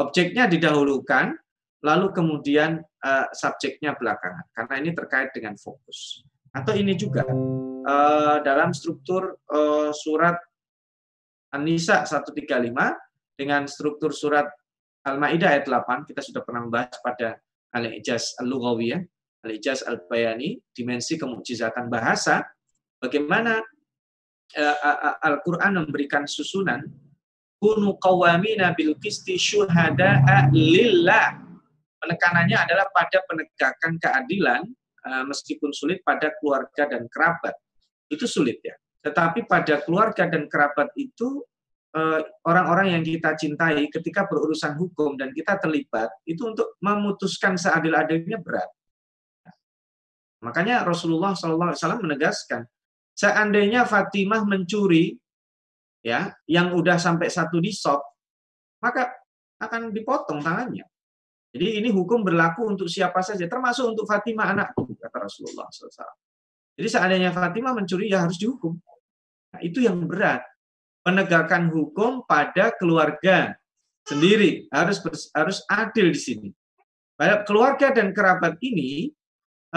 Objeknya 0.00 0.48
didahulukan, 0.48 1.36
lalu 1.84 2.16
kemudian 2.16 2.80
uh, 2.80 3.28
subjeknya 3.36 3.92
belakangan. 3.94 4.48
Karena 4.56 4.74
ini 4.80 4.90
terkait 4.96 5.30
dengan 5.36 5.52
fokus. 5.60 6.24
Atau 6.56 6.72
ini 6.72 6.96
juga 6.96 7.28
uh, 7.28 8.40
dalam 8.40 8.72
struktur 8.72 9.36
uh, 9.52 9.92
surat 9.92 10.40
An-Nisa 11.52 12.08
135 12.08 12.72
dengan 13.36 13.68
struktur 13.68 14.10
surat 14.16 14.48
Al-Maidah 15.04 15.60
ayat 15.60 15.68
8 15.68 16.08
kita 16.08 16.24
sudah 16.24 16.40
pernah 16.40 16.64
membahas 16.64 16.96
pada 17.04 17.36
Al-Ijaz 17.76 18.40
Al-Lughawiyah, 18.40 19.04
Al-Ijaz 19.44 19.84
Al-Bayani, 19.84 20.56
dimensi 20.72 21.20
kemujizatan 21.20 21.92
bahasa, 21.92 22.40
bagaimana 22.96 23.60
uh, 24.56 25.20
Al-Qur'an 25.20 25.76
memberikan 25.84 26.24
susunan 26.24 26.80
kunu 27.60 28.00
qawamina 28.00 28.72
bil 28.72 28.96
qisti 28.96 29.36
syuhada'a 29.36 30.48
lillah. 30.52 31.53
Penekanannya 32.04 32.58
adalah 32.68 32.86
pada 32.92 33.24
penegakan 33.24 33.96
keadilan 33.96 34.68
Eh, 35.04 35.24
meskipun 35.28 35.68
sulit 35.68 36.00
pada 36.00 36.32
keluarga 36.40 36.88
dan 36.88 37.04
kerabat. 37.12 37.52
Itu 38.08 38.24
sulit 38.24 38.64
ya. 38.64 38.72
Tetapi 39.04 39.44
pada 39.44 39.84
keluarga 39.84 40.24
dan 40.24 40.48
kerabat 40.48 40.96
itu 40.96 41.44
eh, 41.92 42.24
orang-orang 42.48 42.96
yang 42.96 43.04
kita 43.04 43.36
cintai 43.36 43.84
ketika 43.92 44.24
berurusan 44.24 44.80
hukum 44.80 45.20
dan 45.20 45.36
kita 45.36 45.60
terlibat 45.60 46.08
itu 46.24 46.40
untuk 46.48 46.80
memutuskan 46.80 47.60
seadil-adilnya 47.60 48.40
berat. 48.40 48.64
Makanya 50.40 50.88
Rasulullah 50.88 51.36
SAW 51.36 52.00
menegaskan, 52.00 52.64
seandainya 53.12 53.84
Fatimah 53.84 54.44
mencuri, 54.44 55.16
ya, 56.00 56.32
yang 56.48 56.72
udah 56.76 56.96
sampai 56.96 57.28
satu 57.32 57.60
di 57.60 57.72
disop, 57.72 58.00
maka 58.80 59.08
akan 59.60 59.92
dipotong 59.92 60.44
tangannya. 60.44 60.84
Jadi 61.54 61.78
ini 61.78 61.88
hukum 61.94 62.26
berlaku 62.26 62.66
untuk 62.66 62.90
siapa 62.90 63.22
saja, 63.22 63.46
termasuk 63.46 63.94
untuk 63.94 64.10
Fatimah 64.10 64.50
anakku, 64.50 64.90
kata 64.98 65.22
Rasulullah 65.22 65.70
SAW. 65.70 66.18
Jadi 66.74 66.88
seandainya 66.90 67.30
Fatimah 67.30 67.78
mencuri, 67.78 68.10
ya 68.10 68.26
harus 68.26 68.42
dihukum. 68.42 68.74
Nah, 69.54 69.60
itu 69.62 69.86
yang 69.86 70.02
berat. 70.02 70.42
Penegakan 71.06 71.70
hukum 71.70 72.26
pada 72.26 72.74
keluarga 72.74 73.54
sendiri 74.02 74.66
harus 74.74 74.98
harus 75.30 75.62
adil 75.70 76.10
di 76.10 76.18
sini. 76.18 76.48
Pada 77.14 77.46
keluarga 77.46 77.94
dan 77.94 78.10
kerabat 78.10 78.58
ini 78.58 79.14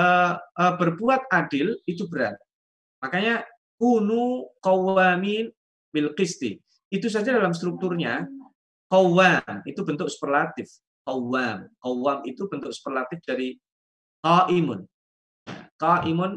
uh, 0.02 0.34
uh, 0.34 0.74
berbuat 0.82 1.30
adil 1.30 1.78
itu 1.86 2.10
berat. 2.10 2.42
Makanya 3.06 3.46
kunu 3.78 4.50
kawamin 4.66 5.54
bil 5.94 6.10
Itu 6.90 7.08
saja 7.12 7.38
dalam 7.38 7.54
strukturnya 7.54 8.26
kawam 8.88 9.62
itu 9.68 9.84
bentuk 9.84 10.08
superlatif 10.08 10.72
Qawwam. 11.08 11.72
Qawwam 11.80 12.20
itu 12.28 12.44
bentuk 12.52 12.76
superlatif 12.76 13.24
dari 13.24 13.56
qaimun. 14.20 14.84
Qaimun 15.80 16.32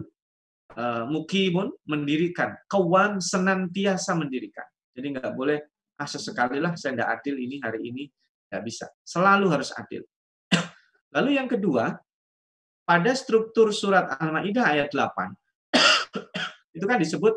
uh, 0.78 1.04
mukimun 1.10 1.74
mendirikan. 1.90 2.54
Qawwam 2.70 3.18
senantiasa 3.18 4.14
mendirikan. 4.14 4.66
Jadi 4.94 5.18
nggak 5.18 5.34
boleh 5.34 5.58
ah 6.00 6.08
sesekali 6.08 6.62
lah 6.62 6.72
saya 6.78 6.96
tidak 6.96 7.20
adil 7.20 7.34
ini 7.36 7.58
hari 7.58 7.90
ini 7.90 8.06
nggak 8.46 8.62
bisa. 8.62 8.86
Selalu 9.02 9.46
harus 9.50 9.74
adil. 9.74 10.06
Lalu 11.18 11.34
yang 11.34 11.50
kedua, 11.50 11.98
pada 12.86 13.12
struktur 13.14 13.74
surat 13.74 14.18
Al-Maidah 14.18 14.66
ayat 14.66 14.90
8 14.90 15.30
itu 16.76 16.84
kan 16.90 16.98
disebut 16.98 17.34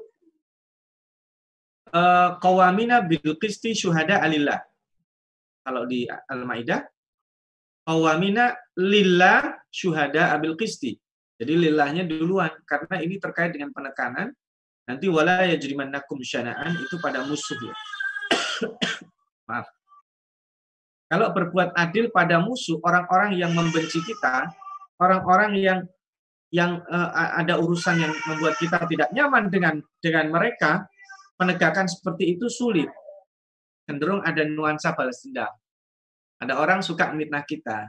eh, 1.94 2.30
qawamina 2.42 3.06
bil 3.06 3.38
qisti 3.38 3.78
syuhada 3.78 4.22
alillah. 4.22 4.62
Kalau 5.62 5.86
di 5.86 6.10
Al-Maidah 6.10 6.93
awamina 7.88 8.56
lillah 8.80 9.64
syuhada 9.70 10.32
abil 10.36 10.56
qisti. 10.56 10.96
Jadi 11.40 11.54
lillahnya 11.70 12.08
duluan 12.08 12.52
karena 12.64 13.02
ini 13.04 13.20
terkait 13.20 13.52
dengan 13.52 13.74
penekanan. 13.76 14.32
Nanti 14.84 15.08
wala 15.08 15.48
yajrimannakum 15.48 16.20
syana'an 16.20 16.76
itu 16.76 17.00
pada 17.00 17.24
musuh 17.24 17.56
ya. 17.56 17.76
Maaf. 19.50 19.68
Kalau 21.08 21.30
berbuat 21.30 21.78
adil 21.78 22.10
pada 22.10 22.42
musuh, 22.42 22.82
orang-orang 22.84 23.38
yang 23.38 23.54
membenci 23.54 24.02
kita, 24.02 24.50
orang-orang 24.98 25.54
yang 25.56 25.80
yang 26.54 26.82
uh, 26.86 27.38
ada 27.38 27.58
urusan 27.58 27.98
yang 28.02 28.14
membuat 28.30 28.58
kita 28.58 28.82
tidak 28.90 29.10
nyaman 29.14 29.50
dengan 29.50 29.82
dengan 30.02 30.30
mereka, 30.30 30.86
penegakan 31.38 31.90
seperti 31.90 32.38
itu 32.38 32.50
sulit. 32.50 32.90
Cenderung 33.86 34.22
ada 34.26 34.42
nuansa 34.48 34.96
balas 34.98 35.22
dendam. 35.22 35.50
Ada 36.44 36.60
orang 36.60 36.84
suka 36.84 37.16
mitnah 37.16 37.48
kita, 37.48 37.88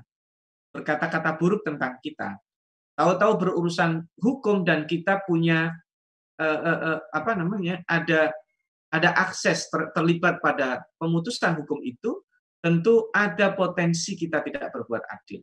berkata-kata 0.70 1.34
buruk 1.34 1.66
tentang 1.66 1.98
kita. 1.98 2.38
Tahu-tahu 2.94 3.32
berurusan 3.42 4.06
hukum 4.22 4.62
dan 4.62 4.86
kita 4.86 5.26
punya 5.26 5.74
uh, 6.38 6.60
uh, 6.62 6.78
uh, 6.94 6.98
apa 7.10 7.34
namanya? 7.34 7.82
ada 7.90 8.30
ada 8.94 9.10
akses 9.18 9.66
ter, 9.66 9.90
terlibat 9.90 10.38
pada 10.38 10.86
pemutusan 11.02 11.58
hukum 11.58 11.82
itu, 11.82 12.22
tentu 12.62 13.10
ada 13.10 13.50
potensi 13.50 14.14
kita 14.14 14.38
tidak 14.46 14.70
berbuat 14.70 15.02
adil. 15.10 15.42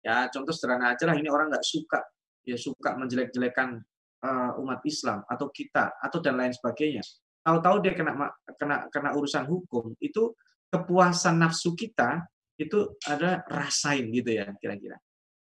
Ya, 0.00 0.32
contoh 0.32 0.56
sederhana 0.56 0.96
aja 0.96 1.04
lah 1.04 1.16
ini 1.16 1.28
orang 1.28 1.52
nggak 1.52 1.64
suka 1.64 2.00
ya 2.44 2.56
suka 2.60 2.92
menjelek-jelekan 2.96 3.80
uh, 4.24 4.60
umat 4.60 4.80
Islam 4.84 5.24
atau 5.28 5.48
kita 5.48 5.96
atau 6.00 6.18
dan 6.20 6.36
lain 6.40 6.52
sebagainya. 6.52 7.04
Tahu-tahu 7.44 7.76
dia 7.84 7.92
kena 7.92 8.32
kena 8.56 8.88
kena 8.88 9.10
urusan 9.12 9.44
hukum 9.44 9.92
itu 10.00 10.32
kepuasan 10.72 11.40
nafsu 11.40 11.74
kita 11.74 12.24
itu 12.60 12.94
ada 13.08 13.42
rasain 13.50 14.08
gitu 14.14 14.30
ya 14.30 14.46
kira-kira. 14.58 14.98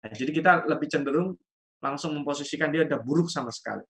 Nah, 0.03 0.11
jadi 0.11 0.31
kita 0.31 0.51
lebih 0.67 0.87
cenderung 0.91 1.35
langsung 1.79 2.15
memposisikan 2.17 2.73
dia 2.73 2.83
ada 2.83 2.99
buruk 2.99 3.31
sama 3.31 3.53
sekali. 3.53 3.83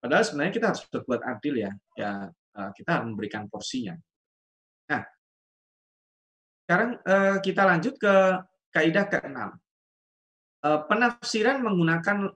Padahal 0.00 0.24
sebenarnya 0.26 0.52
kita 0.52 0.66
harus 0.74 0.82
berbuat 0.90 1.20
adil 1.24 1.54
ya, 1.64 1.72
ya 1.96 2.10
eh, 2.30 2.70
kita 2.76 2.90
harus 3.00 3.06
memberikan 3.08 3.48
porsinya. 3.48 3.96
Nah, 4.90 5.02
sekarang 6.66 6.90
eh, 7.00 7.36
kita 7.40 7.62
lanjut 7.64 7.94
ke 7.96 8.14
kaidah 8.74 9.06
keenam. 9.08 9.50
Eh, 10.64 10.80
penafsiran 10.88 11.60
menggunakan 11.60 12.32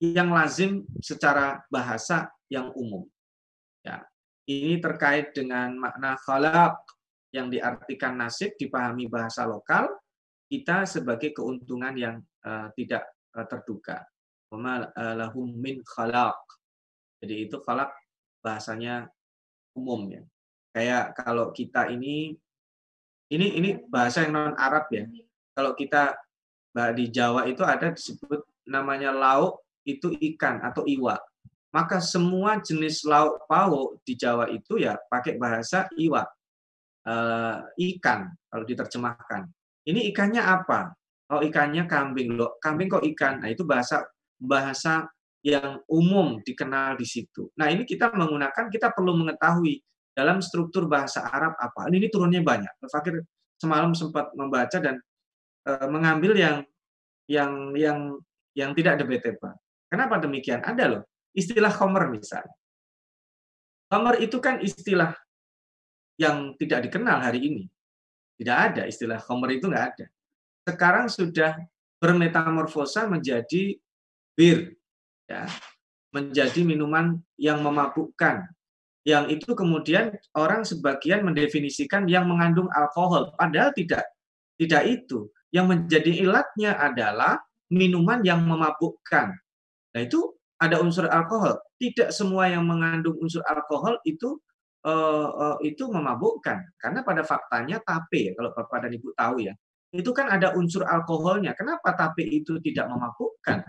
yang 0.00 0.32
lazim 0.32 0.88
secara 0.98 1.62
bahasa 1.68 2.32
yang 2.48 2.72
umum. 2.72 3.06
Ya, 3.84 4.04
ini 4.48 4.80
terkait 4.80 5.32
dengan 5.36 5.76
makna 5.76 6.16
khalaq 6.18 6.78
yang 7.30 7.50
diartikan 7.50 8.18
nasib 8.18 8.54
dipahami 8.58 9.06
bahasa 9.06 9.46
lokal, 9.46 9.86
kita 10.50 10.82
sebagai 10.86 11.30
keuntungan 11.30 11.94
yang 11.94 12.16
uh, 12.42 12.70
tidak 12.74 13.06
uh, 13.34 13.46
terduga. 13.46 14.02
lahum 14.50 15.46
min 15.46 15.78
khalaq. 15.86 16.34
Jadi 17.22 17.46
itu 17.46 17.62
khalaq 17.62 17.94
bahasanya 18.42 19.06
umum 19.78 20.10
ya. 20.10 20.22
Kayak 20.74 21.14
kalau 21.14 21.54
kita 21.54 21.86
ini 21.86 22.34
ini 23.30 23.46
ini 23.62 23.70
bahasa 23.86 24.26
yang 24.26 24.34
non 24.34 24.58
Arab 24.58 24.90
ya. 24.90 25.06
Kalau 25.54 25.78
kita 25.78 26.18
di 26.98 27.10
Jawa 27.14 27.46
itu 27.46 27.62
ada 27.62 27.94
disebut 27.94 28.42
namanya 28.66 29.14
lauk 29.14 29.62
itu 29.86 30.10
ikan 30.34 30.62
atau 30.62 30.82
iwa. 30.86 31.18
Maka 31.70 32.02
semua 32.02 32.58
jenis 32.58 33.06
lauk 33.06 33.46
pauk 33.46 34.02
di 34.02 34.18
Jawa 34.18 34.50
itu 34.50 34.82
ya 34.82 34.98
pakai 35.06 35.38
bahasa 35.38 35.86
iwa. 35.94 36.26
Uh, 37.10 37.66
ikan 37.74 38.30
kalau 38.46 38.62
diterjemahkan. 38.62 39.50
Ini 39.82 40.14
ikannya 40.14 40.38
apa? 40.38 40.94
Oh 41.34 41.42
ikannya 41.42 41.90
kambing 41.90 42.38
loh. 42.38 42.54
Kambing 42.62 42.86
kok 42.86 43.02
ikan? 43.02 43.42
Nah 43.42 43.50
itu 43.50 43.66
bahasa 43.66 44.06
bahasa 44.38 45.10
yang 45.42 45.82
umum 45.90 46.38
dikenal 46.46 46.94
di 46.94 47.06
situ. 47.08 47.50
Nah 47.58 47.66
ini 47.66 47.82
kita 47.82 48.14
menggunakan 48.14 48.70
kita 48.70 48.94
perlu 48.94 49.18
mengetahui 49.18 49.82
dalam 50.14 50.38
struktur 50.38 50.86
bahasa 50.86 51.26
Arab 51.26 51.56
apa. 51.56 51.88
Ini, 51.88 52.12
turunnya 52.12 52.44
banyak. 52.44 52.84
Fakir 52.92 53.24
semalam 53.56 53.96
sempat 53.96 54.30
membaca 54.36 54.76
dan 54.76 55.00
e, 55.64 55.72
mengambil 55.88 56.36
yang 56.36 56.56
yang 57.24 57.72
yang 57.72 57.98
yang 58.52 58.70
tidak 58.76 59.00
debatable. 59.00 59.56
Kenapa 59.88 60.20
demikian? 60.20 60.60
Ada 60.60 60.84
loh 60.86 61.02
istilah 61.34 61.70
khomer 61.70 62.10
misalnya. 62.10 62.54
Khomer 63.90 64.18
itu 64.22 64.38
kan 64.42 64.58
istilah 64.62 65.14
yang 66.20 66.52
tidak 66.60 66.84
dikenal 66.84 67.24
hari 67.24 67.40
ini. 67.48 67.64
Tidak 68.36 68.56
ada 68.56 68.84
istilah 68.84 69.16
khomer 69.16 69.56
itu 69.56 69.72
nggak 69.72 69.86
ada. 69.96 70.06
Sekarang 70.68 71.08
sudah 71.08 71.56
bermetamorfosa 71.96 73.08
menjadi 73.08 73.80
bir, 74.36 74.76
ya, 75.24 75.48
menjadi 76.12 76.60
minuman 76.60 77.16
yang 77.40 77.64
memabukkan. 77.64 78.44
Yang 79.00 79.40
itu 79.40 79.56
kemudian 79.56 80.12
orang 80.36 80.68
sebagian 80.68 81.24
mendefinisikan 81.24 82.04
yang 82.04 82.28
mengandung 82.28 82.68
alkohol, 82.76 83.32
padahal 83.40 83.72
tidak. 83.72 84.04
Tidak 84.60 84.84
itu. 84.84 85.32
Yang 85.48 85.66
menjadi 85.72 86.12
ilatnya 86.20 86.76
adalah 86.76 87.40
minuman 87.72 88.20
yang 88.20 88.44
memabukkan. 88.44 89.32
Nah 89.96 90.00
itu 90.04 90.36
ada 90.60 90.84
unsur 90.84 91.08
alkohol. 91.08 91.56
Tidak 91.80 92.12
semua 92.12 92.52
yang 92.52 92.68
mengandung 92.68 93.16
unsur 93.24 93.40
alkohol 93.48 93.96
itu 94.04 94.36
uh, 94.86 95.28
uh, 95.30 95.56
itu 95.64 95.88
memabukkan. 95.88 96.76
Karena 96.76 97.00
pada 97.04 97.22
faktanya 97.26 97.80
tape, 97.80 98.36
kalau 98.36 98.50
Bapak 98.54 98.86
dan 98.86 98.92
Ibu 98.96 99.08
tahu 99.16 99.36
ya, 99.44 99.54
itu 99.90 100.10
kan 100.14 100.30
ada 100.30 100.54
unsur 100.54 100.86
alkoholnya. 100.86 101.56
Kenapa 101.58 101.96
tape 101.96 102.22
itu 102.24 102.62
tidak 102.62 102.86
memabukkan? 102.88 103.64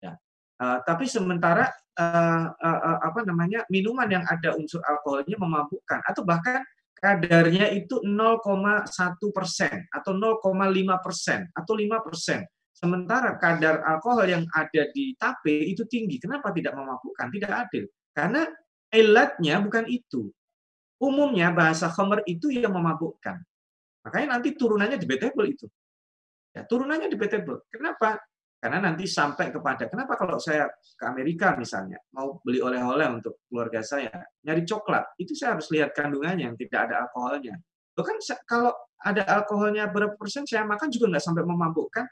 Ya. 0.00 0.12
Uh, 0.56 0.78
tapi 0.86 1.04
sementara 1.10 1.68
uh, 1.98 2.46
uh, 2.52 2.80
uh, 2.80 2.98
apa 3.04 3.24
namanya 3.26 3.64
minuman 3.68 4.08
yang 4.08 4.24
ada 4.24 4.56
unsur 4.56 4.80
alkoholnya 4.84 5.36
memabukkan 5.36 6.00
atau 6.06 6.22
bahkan 6.24 6.64
kadarnya 6.96 7.76
itu 7.76 8.00
0,1 8.00 8.88
persen 9.36 9.84
atau 9.92 10.16
0,5 10.16 11.04
persen 11.04 11.44
atau 11.52 11.72
5 11.76 12.06
persen 12.08 12.40
Sementara 12.76 13.40
kadar 13.40 13.80
alkohol 13.88 14.28
yang 14.28 14.44
ada 14.52 14.92
di 14.92 15.16
tape 15.16 15.64
itu 15.64 15.88
tinggi. 15.88 16.20
Kenapa 16.20 16.52
tidak 16.52 16.76
memabukkan? 16.76 17.32
Tidak 17.32 17.48
adil. 17.48 17.88
Karena 18.12 18.44
elatnya 18.92 19.64
bukan 19.64 19.88
itu. 19.88 20.28
Umumnya 20.96 21.52
bahasa 21.52 21.92
khamr 21.92 22.24
itu 22.24 22.48
yang 22.48 22.72
memabukkan. 22.72 23.40
Makanya 24.06 24.38
nanti 24.38 24.56
turunannya 24.56 24.96
debatable 24.96 25.46
itu. 25.50 25.66
Ya, 26.56 26.64
turunannya 26.64 27.12
debatable. 27.12 27.68
Kenapa? 27.68 28.16
Karena 28.56 28.80
nanti 28.80 29.04
sampai 29.04 29.52
kepada, 29.52 29.84
kenapa 29.92 30.16
kalau 30.16 30.40
saya 30.40 30.72
ke 30.72 31.04
Amerika 31.04 31.52
misalnya, 31.60 32.00
mau 32.16 32.40
beli 32.40 32.64
oleh-oleh 32.64 33.04
untuk 33.12 33.44
keluarga 33.44 33.84
saya, 33.84 34.08
nyari 34.40 34.64
coklat, 34.64 35.12
itu 35.20 35.36
saya 35.36 35.60
harus 35.60 35.68
lihat 35.68 35.92
kandungannya 35.92 36.48
yang 36.48 36.56
tidak 36.56 36.88
ada 36.88 37.04
alkoholnya. 37.04 37.60
Bahkan 37.92 38.16
kalau 38.48 38.72
ada 39.04 39.22
alkoholnya 39.28 39.92
berapa 39.92 40.16
persen, 40.16 40.48
saya 40.48 40.64
makan 40.64 40.88
juga 40.88 41.12
nggak 41.12 41.24
sampai 41.28 41.44
memabukkan, 41.44 42.04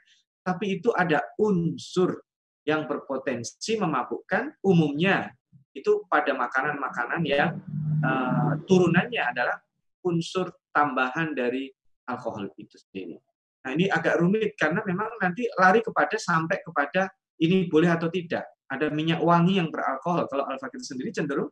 tapi 0.45 0.77
itu 0.77 0.93
ada 0.93 1.25
unsur 1.41 2.21
yang 2.65 2.85
berpotensi 2.85 3.81
memabukkan 3.81 4.61
umumnya 4.61 5.33
itu 5.73 6.05
pada 6.07 6.33
makanan-makanan 6.33 7.21
yang 7.25 7.57
uh, 8.05 8.53
turunannya 8.69 9.21
adalah 9.25 9.57
unsur 10.05 10.53
tambahan 10.69 11.33
dari 11.33 11.73
alkohol 12.05 12.53
itu 12.61 12.77
sendiri. 12.77 13.17
Nah 13.65 13.73
ini 13.73 13.89
agak 13.89 14.21
rumit 14.21 14.53
karena 14.53 14.85
memang 14.85 15.17
nanti 15.17 15.49
lari 15.57 15.81
kepada 15.81 16.13
sampai 16.21 16.61
kepada 16.61 17.09
ini 17.41 17.65
boleh 17.65 17.89
atau 17.89 18.13
tidak. 18.13 18.45
Ada 18.69 18.93
minyak 18.93 19.21
wangi 19.21 19.57
yang 19.57 19.73
beralkohol. 19.73 20.29
Kalau 20.29 20.45
al 20.45 20.57
sendiri 20.61 21.09
cenderung 21.09 21.49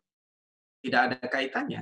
tidak 0.85 1.01
ada 1.09 1.17
kaitannya. 1.25 1.81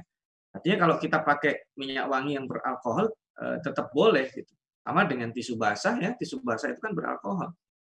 Artinya 0.51 0.77
kalau 0.87 0.95
kita 0.99 1.23
pakai 1.23 1.71
minyak 1.75 2.07
wangi 2.07 2.39
yang 2.39 2.47
beralkohol 2.47 3.11
uh, 3.43 3.57
tetap 3.59 3.91
boleh 3.91 4.31
gitu. 4.31 4.51
Sama 4.81 5.05
dengan 5.05 5.29
tisu 5.29 5.59
basah 5.59 5.93
ya, 5.99 6.15
tisu 6.17 6.41
basah 6.41 6.73
itu 6.73 6.81
kan 6.81 6.95
beralkohol. 6.95 7.51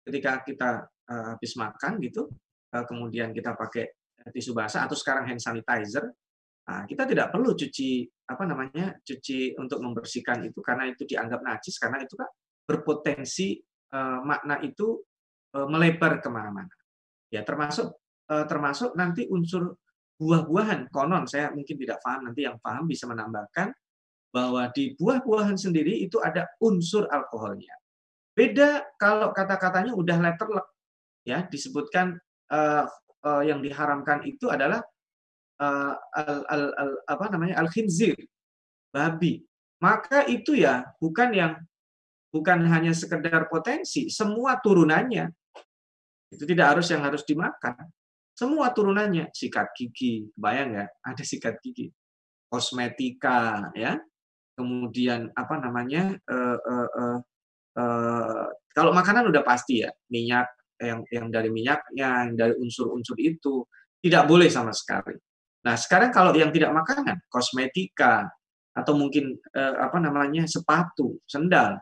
Ketika 0.07 0.39
kita 0.45 0.69
uh, 0.87 1.35
habis 1.35 1.51
makan 1.59 1.99
gitu, 1.99 2.31
kemudian 2.67 3.31
kita 3.31 3.55
pakai 3.55 3.91
tisu 4.31 4.51
basah 4.51 4.87
atau 4.87 4.95
sekarang 4.95 5.27
hand 5.27 5.39
sanitizer, 5.39 6.03
nah, 6.67 6.83
kita 6.85 7.07
tidak 7.07 7.31
perlu 7.31 7.55
cuci 7.55 8.05
apa 8.27 8.43
namanya 8.43 8.99
cuci 8.99 9.55
untuk 9.55 9.79
membersihkan 9.79 10.43
itu 10.43 10.59
karena 10.59 10.91
itu 10.91 11.07
dianggap 11.07 11.39
najis 11.39 11.79
karena 11.79 12.03
itu 12.03 12.19
kan 12.19 12.27
berpotensi 12.67 13.55
uh, 13.95 14.19
makna 14.21 14.59
itu 14.59 14.99
uh, 15.55 15.67
melebar 15.71 16.19
ke 16.19 16.27
mana-mana. 16.27 16.75
Ya 17.31 17.47
termasuk 17.47 17.95
uh, 18.27 18.45
termasuk 18.45 18.93
nanti 18.99 19.25
unsur 19.31 19.79
buah-buahan 20.17 20.91
konon 20.91 21.29
saya 21.29 21.53
mungkin 21.53 21.77
tidak 21.77 22.03
paham 22.03 22.27
nanti 22.27 22.43
yang 22.43 22.59
paham 22.59 22.89
bisa 22.89 23.07
menambahkan 23.07 23.71
bahwa 24.33 24.67
di 24.75 24.91
buah-buahan 24.99 25.55
sendiri 25.55 26.03
itu 26.03 26.19
ada 26.19 26.51
unsur 26.59 27.07
alkoholnya. 27.07 27.73
Beda 28.35 28.85
kalau 29.01 29.33
kata-katanya 29.33 29.97
udah 29.97 30.17
letterlek, 30.21 30.67
ya 31.25 31.47
disebutkan 31.47 32.19
uh, 32.53 32.85
uh, 33.25 33.41
yang 33.41 33.63
diharamkan 33.63 34.21
itu 34.27 34.51
adalah 34.51 34.83
uh, 35.61 35.93
al, 35.93 36.37
al, 36.47 36.63
al, 36.73 36.91
apa 37.05 37.25
namanya 37.33 37.61
al 37.61 37.69
khinzir, 37.69 38.17
babi. 38.93 39.43
Maka 39.77 40.25
itu 40.25 40.57
ya 40.57 40.89
bukan 40.97 41.29
yang 41.33 41.53
bukan 42.33 42.65
hanya 42.65 42.93
sekedar 42.97 43.45
potensi, 43.49 44.09
semua 44.09 44.57
turunannya 44.57 45.29
itu 46.33 46.43
tidak 46.43 46.77
harus 46.77 46.87
yang 46.91 47.05
harus 47.05 47.23
dimakan. 47.23 47.87
Semua 48.37 48.69
turunannya, 48.69 49.33
sikat 49.33 49.73
gigi, 49.73 50.29
bayang 50.37 50.77
nggak? 50.77 50.89
Ada 51.01 51.23
sikat 51.25 51.57
gigi, 51.57 51.89
kosmetika, 52.51 53.73
ya, 53.73 53.97
kemudian 54.57 55.29
apa 55.33 55.55
namanya 55.61 56.17
uh, 56.29 56.57
uh, 56.57 56.89
uh, 56.89 57.19
uh, 57.77 58.45
kalau 58.73 58.93
makanan 58.93 59.29
udah 59.29 59.41
pasti 59.41 59.85
ya 59.85 59.89
minyak 60.09 60.49
yang 60.77 61.01
yang 61.09 61.29
dari 61.33 61.49
minyaknya 61.49 62.29
yang 62.29 62.33
dari 62.37 62.53
unsur-unsur 62.57 63.17
itu 63.17 63.65
tidak 64.01 64.25
boleh 64.29 64.49
sama 64.49 64.73
sekali. 64.73 65.17
Nah 65.67 65.75
sekarang 65.75 66.15
kalau 66.15 66.31
yang 66.31 66.55
tidak 66.55 66.71
makanan 66.71 67.19
kosmetika 67.27 68.31
atau 68.71 68.95
mungkin 68.95 69.35
uh, 69.51 69.83
apa 69.83 69.99
namanya 69.99 70.47
sepatu 70.47 71.19
sendal 71.27 71.75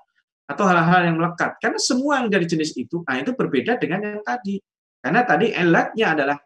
atau 0.50 0.64
hal-hal 0.66 1.14
yang 1.14 1.22
melekat 1.22 1.58
karena 1.62 1.78
semua 1.78 2.24
yang 2.24 2.30
dari 2.32 2.46
jenis 2.48 2.74
itu 2.78 3.04
nah 3.04 3.20
itu 3.20 3.36
berbeda 3.36 3.76
dengan 3.76 4.00
yang 4.16 4.24
tadi 4.24 4.62
karena 5.04 5.22
tadi 5.28 5.52
elatnya 5.52 6.16
adalah 6.16 6.38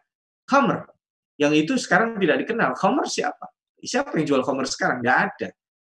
khamr 0.48 0.90
yang 1.38 1.54
itu 1.54 1.78
sekarang 1.78 2.18
tidak 2.18 2.42
dikenal 2.42 2.74
khamr 2.74 3.06
siapa 3.06 3.46
siapa 3.78 4.10
yang 4.18 4.26
jual 4.26 4.42
khamr 4.42 4.66
sekarang 4.66 5.04
nggak 5.04 5.18
ada 5.30 5.48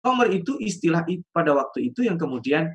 Homer 0.02 0.34
itu 0.34 0.58
istilah 0.58 1.06
pada 1.30 1.54
waktu 1.54 1.94
itu 1.94 2.02
yang 2.02 2.18
kemudian 2.18 2.66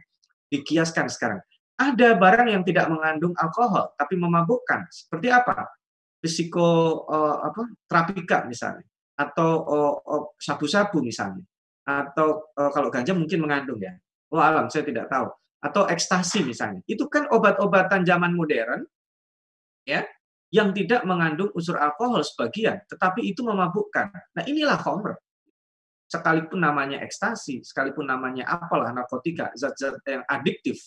dikiaskan 0.48 1.12
sekarang. 1.12 1.44
Ada 1.76 2.16
barang 2.16 2.48
yang 2.50 2.64
tidak 2.64 2.88
mengandung 2.88 3.36
alkohol 3.36 3.94
tapi 4.00 4.16
memabukkan. 4.16 4.88
Seperti 4.90 5.28
apa? 5.30 5.68
Risiko 6.18 7.04
uh, 7.08 7.46
apa? 7.46 7.64
Trapika 7.86 8.46
misalnya 8.50 8.86
atau 9.18 9.50
uh, 9.66 9.96
uh, 9.98 10.24
sabu-sabu 10.38 11.02
misalnya. 11.02 11.42
Atau 11.88 12.54
uh, 12.54 12.72
kalau 12.72 12.94
ganja 12.94 13.18
mungkin 13.18 13.42
mengandung 13.42 13.82
ya. 13.82 13.98
Oh 14.30 14.44
alam 14.44 14.70
saya 14.70 14.86
tidak 14.86 15.10
tahu. 15.10 15.28
Atau 15.64 15.90
ekstasi 15.90 16.46
misalnya. 16.46 16.86
Itu 16.86 17.10
kan 17.10 17.26
obat-obatan 17.34 18.06
zaman 18.06 18.38
modern 18.38 18.86
ya 19.88 20.06
yang 20.54 20.72
tidak 20.72 21.04
mengandung 21.04 21.52
unsur 21.52 21.76
alkohol 21.76 22.24
sebagian, 22.24 22.80
tetapi 22.88 23.20
itu 23.20 23.44
memabukkan. 23.44 24.16
Nah, 24.32 24.44
inilah 24.48 24.80
Homer 24.80 25.20
sekalipun 26.08 26.64
namanya 26.64 27.04
ekstasi, 27.04 27.68
sekalipun 27.68 28.08
namanya 28.08 28.48
apalah 28.48 28.96
narkotika, 28.96 29.52
zat-zat 29.60 30.00
yang 30.08 30.24
adiktif, 30.24 30.80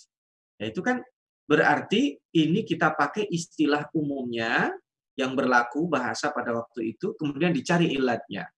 ya 0.57 0.73
itu 0.73 0.81
kan 0.81 1.05
berarti 1.45 2.17
ini 2.41 2.65
kita 2.65 2.97
pakai 2.97 3.29
istilah 3.29 3.85
umumnya 3.93 4.73
yang 5.21 5.37
berlaku 5.37 5.87
bahasa 5.87 6.33
pada 6.33 6.57
waktu 6.57 6.97
itu, 6.97 7.13
kemudian 7.21 7.53
dicari 7.53 7.93
ilatnya. 7.93 8.49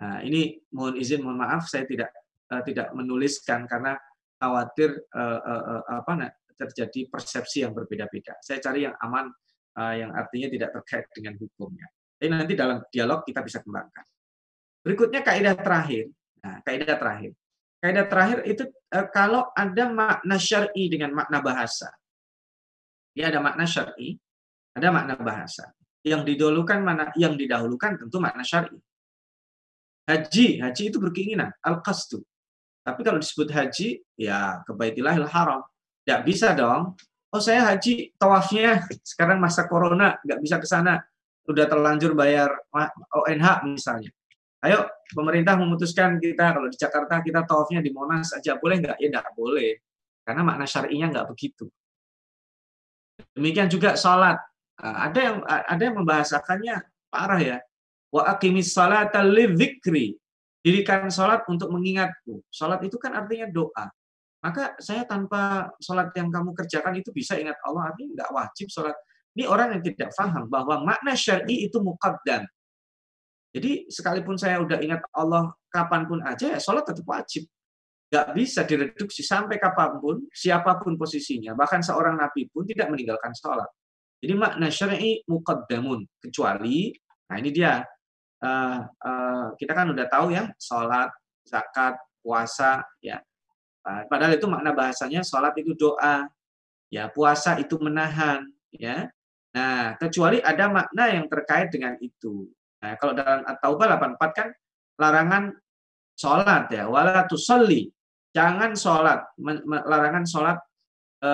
Nah, 0.00 0.20
ini 0.24 0.56
mohon 0.72 0.96
izin, 0.96 1.20
mohon 1.20 1.40
maaf, 1.40 1.68
saya 1.68 1.84
tidak 1.84 2.12
uh, 2.52 2.60
tidak 2.64 2.92
menuliskan 2.96 3.68
karena 3.68 3.96
khawatir 4.36 4.92
uh, 5.12 5.40
uh, 5.40 5.62
uh, 5.80 5.82
apa 6.04 6.12
nah, 6.16 6.30
terjadi 6.56 7.08
persepsi 7.08 7.64
yang 7.64 7.72
berbeda-beda. 7.72 8.36
Saya 8.40 8.60
cari 8.60 8.84
yang 8.84 8.96
aman, 9.00 9.28
uh, 9.76 9.94
yang 9.96 10.12
artinya 10.12 10.48
tidak 10.52 10.70
terkait 10.80 11.06
dengan 11.12 11.36
hukumnya. 11.40 11.88
Tapi 12.16 12.28
nanti 12.32 12.56
dalam 12.56 12.80
dialog 12.88 13.24
kita 13.24 13.44
bisa 13.44 13.60
kembangkan. 13.60 14.04
Berikutnya 14.80 15.20
kaidah 15.20 15.56
terakhir. 15.56 16.08
Nah, 16.44 16.60
kaidah 16.64 16.96
terakhir. 16.96 17.32
Kaidah 17.80 18.06
terakhir 18.08 18.38
itu 18.48 18.64
uh, 18.92 19.06
kalau 19.12 19.48
ada 19.52 19.84
makna 19.88 20.36
syar'i 20.40 20.88
dengan 20.88 21.12
makna 21.12 21.44
bahasa. 21.44 21.92
Ya 23.16 23.32
ada 23.32 23.40
makna 23.40 23.64
syar'i, 23.64 24.20
ada 24.76 24.92
makna 24.92 25.16
bahasa. 25.16 25.72
Yang 26.06 26.22
didahulukan 26.22 26.78
mana? 26.86 27.10
Yang 27.18 27.34
didahulukan 27.42 27.98
tentu 27.98 28.22
makna 28.22 28.46
syar'i. 28.46 28.78
Haji, 30.06 30.62
haji 30.62 30.82
itu 30.94 31.02
berkeinginan, 31.02 31.50
al-qasdu. 31.66 32.22
Tapi 32.86 33.02
kalau 33.02 33.18
disebut 33.18 33.50
haji, 33.50 34.06
ya 34.14 34.62
ke 34.62 34.70
Baitilahil 34.70 35.26
Haram. 35.26 35.66
Tidak 36.06 36.22
bisa 36.22 36.54
dong. 36.54 36.94
Oh 37.34 37.42
saya 37.42 37.74
haji, 37.74 38.14
tawafnya 38.14 38.86
sekarang 39.10 39.42
masa 39.42 39.66
corona, 39.66 40.14
nggak 40.22 40.38
bisa 40.38 40.62
ke 40.62 40.66
sana. 40.70 41.02
Udah 41.50 41.66
terlanjur 41.66 42.14
bayar 42.14 42.54
ONH 43.10 43.66
misalnya. 43.66 44.14
Ayo, 44.62 44.86
pemerintah 45.10 45.58
memutuskan 45.58 46.22
kita, 46.22 46.54
kalau 46.54 46.70
di 46.70 46.78
Jakarta 46.78 47.18
kita 47.18 47.42
tawafnya 47.42 47.82
di 47.82 47.90
Monas 47.90 48.30
aja. 48.30 48.54
Boleh 48.62 48.78
nggak? 48.78 49.02
Ya 49.02 49.10
nggak 49.10 49.34
boleh. 49.34 49.82
Karena 50.22 50.46
makna 50.46 50.70
syari'inya 50.70 51.10
nggak 51.10 51.26
begitu. 51.34 51.66
Demikian 53.34 53.66
juga 53.66 53.98
sholat. 53.98 54.38
Ah, 54.76 55.08
ada 55.08 55.20
yang 55.20 55.36
ada 55.48 55.82
yang 55.82 55.96
membahasakannya 55.96 56.76
parah 57.08 57.40
ya. 57.40 57.58
Wa 58.12 58.36
aqimis 58.36 58.76
salata 58.76 59.24
lidzikri. 59.24 60.16
Dirikan 60.60 61.08
salat 61.08 61.46
untuk 61.46 61.70
mengingatku. 61.70 62.42
Salat 62.50 62.82
itu 62.82 62.98
kan 62.98 63.14
artinya 63.14 63.46
doa. 63.46 63.86
Maka 64.42 64.74
saya 64.82 65.06
tanpa 65.06 65.70
salat 65.78 66.10
yang 66.18 66.28
kamu 66.28 66.52
kerjakan 66.52 66.98
itu 66.98 67.14
bisa 67.14 67.38
ingat 67.38 67.56
Allah. 67.62 67.94
Artinya 67.94 68.20
enggak 68.20 68.30
wajib 68.34 68.66
salat. 68.68 68.98
Ini 69.38 69.46
orang 69.46 69.78
yang 69.78 69.82
tidak 69.84 70.10
paham 70.16 70.48
bahwa 70.50 70.82
makna 70.82 71.14
syar'i 71.14 71.68
itu 71.68 71.78
muqaddam. 71.78 72.44
Jadi 73.54 73.88
sekalipun 73.88 74.36
saya 74.36 74.60
udah 74.60 74.80
ingat 74.84 75.06
Allah 75.16 75.54
kapan 75.72 76.04
pun 76.04 76.20
aja 76.20 76.56
ya 76.56 76.60
salat 76.60 76.84
tetap 76.84 77.06
wajib. 77.08 77.48
Gak 78.06 78.38
bisa 78.38 78.62
direduksi 78.62 79.26
sampai 79.26 79.58
kapan 79.58 79.98
pun, 79.98 80.30
siapa 80.30 80.78
pun 80.78 80.94
posisinya, 80.94 81.58
bahkan 81.58 81.82
seorang 81.82 82.14
nabi 82.14 82.46
pun 82.46 82.62
tidak 82.62 82.86
meninggalkan 82.86 83.34
sholat. 83.34 83.66
Jadi 84.20 84.34
makna 84.34 84.72
syar'i 84.72 85.20
muqaddamun 85.28 86.04
kecuali 86.22 86.92
nah 87.26 87.42
ini 87.42 87.50
dia 87.50 87.82
uh, 88.40 89.48
kita 89.58 89.72
kan 89.74 89.90
udah 89.90 90.06
tahu 90.06 90.30
ya 90.30 90.46
salat, 90.56 91.10
zakat, 91.42 91.98
puasa 92.22 92.86
ya. 93.02 93.18
Uh, 93.86 94.02
padahal 94.10 94.34
itu 94.34 94.46
makna 94.50 94.74
bahasanya 94.74 95.22
salat 95.22 95.54
itu 95.58 95.74
doa, 95.78 96.26
ya 96.90 97.10
puasa 97.10 97.58
itu 97.58 97.78
menahan 97.78 98.46
ya. 98.74 99.10
Nah, 99.56 99.96
kecuali 99.96 100.36
ada 100.44 100.68
makna 100.68 101.16
yang 101.16 101.32
terkait 101.32 101.72
dengan 101.72 101.96
itu. 102.04 102.44
Nah, 102.84 102.92
kalau 103.00 103.16
dalam 103.16 103.40
At-Taubah 103.48 103.96
84 103.96 104.36
kan 104.36 104.48
larangan 105.00 105.44
sholat 106.12 106.68
ya, 106.68 106.84
wala 106.92 107.24
tusalli. 107.24 107.88
Jangan 108.36 108.76
sholat, 108.76 109.24
larangan 109.64 110.28
sholat 110.28 110.60
e, 111.24 111.30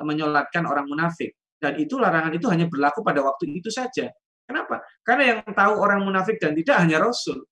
menyolatkan 0.00 0.64
orang 0.64 0.88
munafik. 0.88 1.36
Dan 1.58 1.74
itu 1.82 1.98
larangan 1.98 2.30
itu 2.30 2.46
hanya 2.46 2.70
berlaku 2.70 3.02
pada 3.02 3.18
waktu 3.20 3.50
itu 3.50 3.68
saja. 3.68 4.06
Kenapa? 4.46 4.80
Karena 5.02 5.36
yang 5.36 5.38
tahu 5.50 5.74
orang 5.76 6.06
munafik 6.06 6.38
dan 6.38 6.54
tidak 6.54 6.80
hanya 6.80 7.02
Rasul. 7.02 7.42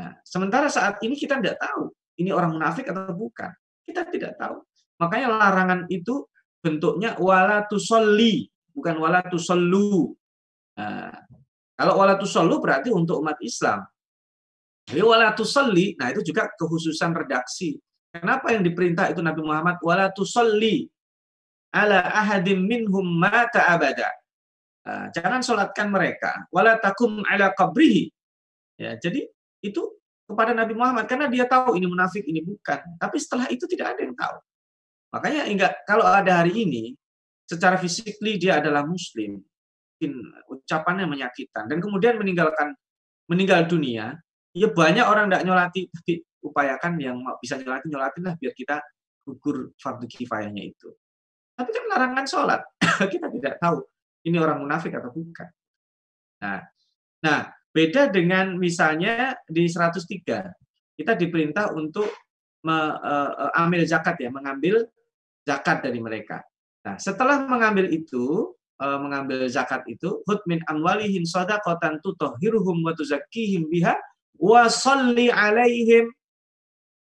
Nah, 0.00 0.16
sementara 0.24 0.66
saat 0.72 0.98
ini 1.04 1.14
kita 1.14 1.38
tidak 1.38 1.60
tahu 1.60 1.92
ini 2.18 2.32
orang 2.32 2.56
munafik 2.56 2.88
atau 2.88 3.12
bukan. 3.12 3.52
Kita 3.84 4.08
tidak 4.08 4.40
tahu. 4.40 4.64
Makanya 5.00 5.28
larangan 5.32 5.80
itu 5.92 6.24
bentuknya 6.60 7.16
wala 7.20 7.64
tusolli, 7.68 8.48
bukan 8.72 8.96
wala 9.00 9.24
tusollu. 9.28 10.12
Nah, 10.76 11.12
kalau 11.76 11.96
wala 11.96 12.20
tusollu 12.20 12.60
berarti 12.60 12.92
untuk 12.92 13.24
umat 13.24 13.40
Islam. 13.40 13.84
Jadi 14.84 15.00
wala 15.00 15.32
tusolli, 15.32 15.94
nah 15.96 16.10
itu 16.10 16.20
juga 16.26 16.50
kehususan 16.52 17.14
redaksi. 17.14 17.78
Kenapa 18.10 18.50
yang 18.50 18.66
diperintah 18.66 19.08
itu 19.14 19.22
Nabi 19.22 19.40
Muhammad 19.46 19.78
wala 19.86 20.10
tusolli 20.10 20.90
ala 21.70 22.02
ahadim 22.10 22.66
minhum 22.66 23.06
mata 23.06 23.66
abada. 23.70 24.10
Nah, 24.86 25.06
jangan 25.14 25.40
sholatkan 25.44 25.90
mereka. 25.90 26.46
Wala 26.50 26.78
takum 26.78 27.22
ala 27.26 27.54
qabrihi. 27.54 28.10
Ya, 28.80 28.96
jadi 28.96 29.28
itu 29.60 29.82
kepada 30.24 30.54
Nabi 30.54 30.72
Muhammad 30.78 31.10
karena 31.10 31.26
dia 31.26 31.44
tahu 31.44 31.76
ini 31.76 31.86
munafik 31.86 32.22
ini 32.26 32.42
bukan. 32.42 32.80
Tapi 32.96 33.16
setelah 33.18 33.46
itu 33.50 33.66
tidak 33.68 33.96
ada 33.96 34.00
yang 34.02 34.16
tahu. 34.16 34.36
Makanya 35.10 35.42
enggak 35.50 35.72
kalau 35.84 36.06
ada 36.06 36.42
hari 36.42 36.64
ini 36.64 36.94
secara 37.50 37.74
fisik 37.74 38.22
dia 38.22 38.62
adalah 38.62 38.86
muslim, 38.86 39.42
mungkin 39.42 40.12
ucapannya 40.46 41.04
menyakitkan 41.10 41.66
dan 41.66 41.82
kemudian 41.82 42.14
meninggalkan 42.14 42.72
meninggal 43.26 43.66
dunia, 43.66 44.14
ya 44.54 44.68
banyak 44.70 45.02
orang 45.02 45.26
tidak 45.28 45.42
nyolati 45.44 45.80
tapi 45.90 46.12
upayakan 46.46 46.94
yang 47.02 47.18
bisa 47.42 47.58
nyolati 47.58 47.86
nyolatin 47.90 48.22
lah 48.22 48.34
biar 48.38 48.54
kita 48.54 48.78
gugur 49.26 49.74
fardu 49.76 50.06
kifayahnya 50.06 50.62
itu. 50.72 50.94
Tapi 51.60 51.70
kan 51.76 51.84
larangan 51.92 52.24
sholat. 52.24 52.60
kita 53.12 53.28
tidak 53.28 53.60
tahu 53.60 53.84
ini 54.24 54.36
orang 54.40 54.64
munafik 54.64 54.96
atau 54.96 55.12
bukan. 55.12 55.48
Nah, 56.40 56.64
nah 57.20 57.52
beda 57.68 58.08
dengan 58.08 58.56
misalnya 58.56 59.36
di 59.44 59.68
103 59.68 60.96
kita 60.96 61.12
diperintah 61.16 61.76
untuk 61.76 62.08
mengambil 62.60 63.84
zakat 63.88 64.20
ya, 64.20 64.28
mengambil 64.28 64.84
zakat 65.44 65.80
dari 65.80 66.00
mereka. 66.00 66.44
Nah, 66.84 66.96
setelah 67.00 67.44
mengambil 67.48 67.88
itu, 67.88 68.52
mengambil 68.80 69.48
zakat 69.48 69.84
itu, 69.88 70.20
hud 70.24 70.40
min 70.44 70.60
amwalihim 70.68 71.24
sadaqatan 71.24 72.00
tutahhiruhum 72.04 72.84
wa 72.84 72.92
tuzakkihim 72.92 73.68
biha 73.68 73.96
wa 74.40 74.68
alaihim. 74.68 76.08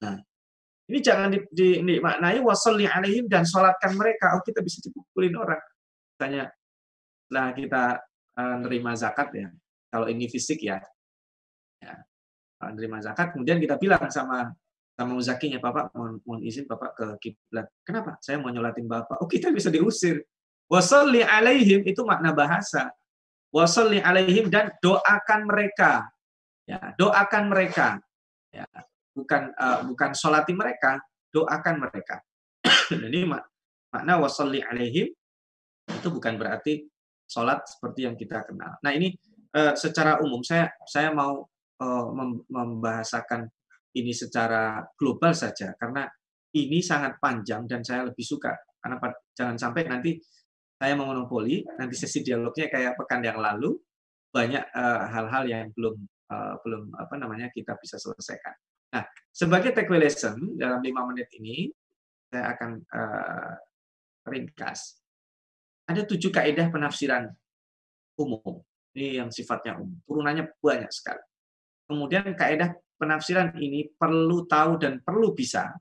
Nah, 0.02 0.22
ini 0.86 0.99
jangan 1.01 1.33
dimaknai 1.49 2.38
wasalli 2.45 2.86
alaihim 2.86 3.25
dan 3.25 3.41
sholatkan 3.41 3.97
mereka. 3.97 4.38
Oh 4.38 4.43
kita 4.45 4.61
bisa 4.61 4.86
dipukulin 4.86 5.33
orang. 5.33 5.61
Tanya, 6.15 6.45
lah 7.33 7.51
kita 7.57 8.05
uh, 8.38 8.55
nerima 8.61 8.93
zakat 8.93 9.33
ya. 9.33 9.49
Kalau 9.89 10.05
ini 10.05 10.29
fisik 10.29 10.61
ya, 10.61 10.77
ya 11.81 11.93
uh, 12.61 12.71
nerima 12.77 13.01
zakat. 13.01 13.33
Kemudian 13.33 13.57
kita 13.57 13.81
bilang 13.81 14.05
sama 14.13 14.53
sama 14.95 15.11
muzakinya, 15.11 15.59
Bapak 15.59 15.91
mohon, 15.91 16.21
mohon 16.23 16.41
izin 16.45 16.69
Bapak 16.69 16.95
ke 16.95 17.05
kiblat. 17.19 17.67
Kenapa? 17.81 18.21
Saya 18.21 18.38
mau 18.38 18.53
nyolatin 18.53 18.86
Bapak. 18.86 19.19
Oh 19.19 19.27
kita 19.27 19.49
bisa 19.49 19.73
diusir. 19.73 20.21
Wasalli 20.69 21.25
alaihim 21.25 21.81
itu 21.81 22.01
makna 22.05 22.29
bahasa. 22.29 22.93
Wasalli 23.49 24.05
alaihim 24.05 24.53
dan 24.53 24.69
doakan 24.86 25.49
mereka. 25.49 26.05
Ya, 26.65 26.93
doakan 26.97 27.53
mereka. 27.53 28.01
Ya, 28.49 28.65
bukan 29.16 29.55
uh, 29.55 29.88
bukan 29.88 30.11
solati 30.11 30.51
mereka, 30.51 30.99
doakan 31.32 31.80
mereka. 31.80 32.20
Jadi 32.91 33.24
mak 33.24 33.43
makna 33.95 34.20
wasalli 34.20 34.59
alaihim 34.59 35.07
itu 35.88 36.07
bukan 36.11 36.36
berarti 36.36 36.84
sholat 37.24 37.63
seperti 37.63 38.05
yang 38.05 38.20
kita 38.20 38.43
kenal. 38.43 38.76
Nah 38.84 38.91
ini 38.91 39.16
uh, 39.55 39.74
secara 39.74 40.20
umum 40.20 40.43
saya 40.43 40.68
saya 40.84 41.16
mau 41.16 41.47
uh, 41.80 42.05
membahasakan 42.51 43.47
ini 43.95 44.11
secara 44.11 44.84
global 44.99 45.32
saja 45.32 45.72
karena 45.80 46.03
ini 46.51 46.84
sangat 46.84 47.16
panjang 47.24 47.63
dan 47.63 47.80
saya 47.80 48.03
lebih 48.11 48.24
suka 48.24 48.51
karena 48.84 48.99
jangan 49.32 49.55
sampai 49.55 49.88
nanti 49.88 50.20
saya 50.76 50.93
monopoli 50.99 51.63
nanti 51.80 51.95
sesi 51.95 52.20
dialognya 52.20 52.68
kayak 52.68 52.99
pekan 52.99 53.24
yang 53.24 53.39
lalu 53.39 53.80
banyak 54.36 54.63
hal-hal 55.16 55.43
uh, 55.47 55.49
yang 55.49 55.72
belum 55.72 55.95
uh, 56.28 56.59
belum 56.59 56.91
apa 56.99 57.16
namanya 57.16 57.47
kita 57.55 57.80
bisa 57.80 57.95
selesaikan. 57.95 58.51
Nah, 58.96 59.04
sebagai 59.36 59.76
take 59.76 59.91
lesson 59.91 60.56
dalam 60.56 60.80
lima 60.80 61.04
menit 61.04 61.28
ini, 61.36 61.68
saya 62.32 62.56
akan 62.56 62.72
uh, 62.80 63.54
ringkas. 64.32 65.04
Ada 65.91 66.08
tujuh 66.08 66.32
kaidah 66.32 66.72
penafsiran 66.72 67.28
umum. 68.16 68.64
Ini 68.96 69.20
yang 69.20 69.30
sifatnya 69.36 69.76
umum. 69.76 70.00
Turunannya 70.08 70.56
banyak 70.64 70.88
sekali. 70.96 71.20
Kemudian 71.91 72.32
kaidah 72.39 72.72
penafsiran 72.96 73.52
ini 73.60 73.91
perlu 73.91 74.48
tahu 74.48 74.80
dan 74.80 75.04
perlu 75.04 75.36
bisa 75.36 75.76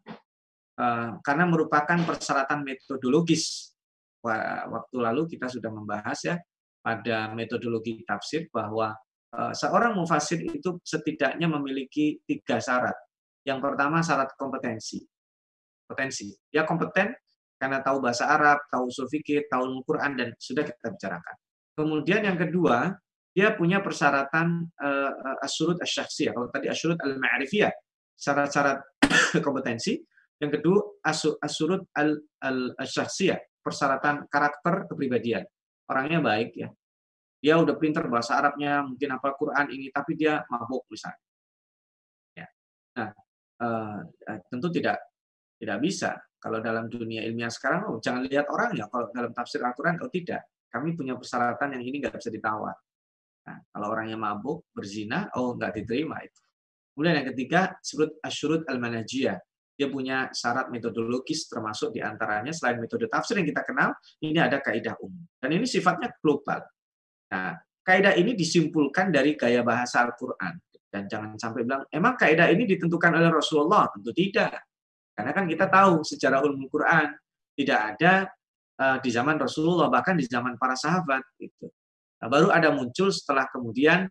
uh, 0.74 1.10
karena 1.22 1.44
merupakan 1.46 1.96
persyaratan 2.02 2.66
metodologis. 2.66 3.70
Waktu 4.24 4.96
lalu 5.04 5.36
kita 5.36 5.52
sudah 5.52 5.68
membahas 5.68 6.16
ya 6.24 6.36
pada 6.80 7.28
metodologi 7.36 8.00
tafsir 8.08 8.48
bahwa 8.48 8.96
seorang 9.54 9.98
mufasir 9.98 10.42
itu 10.42 10.78
setidaknya 10.82 11.50
memiliki 11.50 12.22
tiga 12.22 12.62
syarat. 12.62 12.94
Yang 13.44 13.58
pertama 13.60 14.00
syarat 14.00 14.32
kompetensi. 14.38 15.02
Potensi. 15.84 16.32
Ya 16.48 16.64
kompeten 16.64 17.12
karena 17.60 17.80
tahu 17.80 18.02
bahasa 18.02 18.28
Arab, 18.28 18.60
tahu 18.68 18.90
usul 18.90 19.06
fikih, 19.08 19.46
tahu 19.48 19.80
Al-Quran, 19.80 20.12
dan 20.18 20.28
sudah 20.36 20.64
kita 20.66 20.90
bicarakan. 20.90 21.36
Kemudian 21.74 22.20
yang 22.26 22.38
kedua, 22.38 22.92
dia 23.34 23.50
punya 23.56 23.82
persyaratan 23.82 24.68
uh, 24.78 25.42
asyurut 25.42 25.80
asyaksiyah. 25.82 26.32
Kalau 26.34 26.48
tadi 26.52 26.70
asyurut 26.70 26.98
al-ma'rifiyah, 27.00 27.72
syarat-syarat 28.14 28.78
kompetensi. 29.46 29.98
Yang 30.38 30.60
kedua, 30.60 30.78
asurut 31.42 31.88
al, 31.94 32.20
al, 32.42 32.74
al 32.74 32.88
persyaratan 33.64 34.28
karakter 34.28 34.84
kepribadian. 34.90 35.44
Orangnya 35.88 36.20
baik 36.20 36.50
ya. 36.58 36.68
Dia 37.44 37.60
udah 37.60 37.76
pinter 37.76 38.08
bahasa 38.08 38.40
Arabnya, 38.40 38.80
mungkin 38.80 39.20
apa 39.20 39.36
Quran 39.36 39.68
ini, 39.68 39.92
tapi 39.92 40.16
dia 40.16 40.40
mabuk 40.48 40.88
misalnya. 40.88 41.20
Ya. 42.32 42.48
Nah, 42.96 43.10
uh, 43.60 44.00
tentu 44.48 44.72
tidak 44.72 44.96
tidak 45.60 45.78
bisa. 45.84 46.16
Kalau 46.40 46.64
dalam 46.64 46.88
dunia 46.88 47.20
ilmiah 47.28 47.52
sekarang, 47.52 47.92
oh, 47.92 48.00
jangan 48.00 48.24
lihat 48.24 48.48
orang 48.48 48.72
ya. 48.72 48.88
Kalau 48.88 49.12
dalam 49.12 49.32
tafsir 49.36 49.60
Al-Quran, 49.60 50.00
oh 50.00 50.08
tidak. 50.08 50.48
Kami 50.72 50.96
punya 50.96 51.20
persyaratan 51.20 51.76
yang 51.76 51.84
ini 51.84 52.00
nggak 52.00 52.16
bisa 52.16 52.32
ditawar. 52.32 52.76
Nah, 53.44 53.60
kalau 53.68 53.92
orangnya 53.92 54.16
mabuk, 54.16 54.64
berzina, 54.72 55.28
oh 55.36 55.52
nggak 55.52 55.84
diterima 55.84 56.24
itu. 56.24 56.40
Kemudian 56.96 57.20
yang 57.20 57.28
ketiga, 57.28 57.60
disebut 57.76 58.24
asyurut 58.24 58.64
al-manajiyah. 58.72 59.36
Dia 59.74 59.88
punya 59.92 60.32
syarat 60.32 60.72
metodologis 60.72 61.44
termasuk 61.50 61.92
di 61.92 62.00
antaranya 62.00 62.56
selain 62.56 62.80
metode 62.80 63.04
tafsir 63.10 63.36
yang 63.36 63.48
kita 63.48 63.66
kenal, 63.66 63.92
ini 64.24 64.40
ada 64.40 64.64
kaidah 64.64 64.96
umum. 65.02 65.28
Dan 65.36 65.50
ini 65.60 65.68
sifatnya 65.68 66.08
global. 66.24 66.62
Nah, 67.34 67.58
kaidah 67.82 68.14
ini 68.14 68.38
disimpulkan 68.38 69.10
dari 69.10 69.34
gaya 69.34 69.66
bahasa 69.66 70.06
Al-Quran. 70.06 70.54
Dan 70.86 71.10
jangan 71.10 71.34
sampai 71.34 71.66
bilang, 71.66 71.82
emang 71.90 72.14
kaidah 72.14 72.46
ini 72.54 72.70
ditentukan 72.70 73.10
oleh 73.10 73.26
Rasulullah? 73.34 73.90
Tentu 73.90 74.14
tidak. 74.14 74.62
Karena 75.10 75.34
kan 75.34 75.50
kita 75.50 75.66
tahu 75.66 76.06
secara 76.06 76.38
ulum 76.46 76.70
Quran, 76.70 77.10
tidak 77.58 77.78
ada 77.98 78.30
uh, 78.78 78.98
di 79.02 79.10
zaman 79.10 79.34
Rasulullah, 79.42 79.90
bahkan 79.90 80.14
di 80.14 80.22
zaman 80.30 80.54
para 80.54 80.78
sahabat. 80.78 81.26
Gitu. 81.34 81.66
Nah, 82.22 82.28
baru 82.30 82.54
ada 82.54 82.70
muncul 82.70 83.10
setelah 83.10 83.50
kemudian 83.50 84.06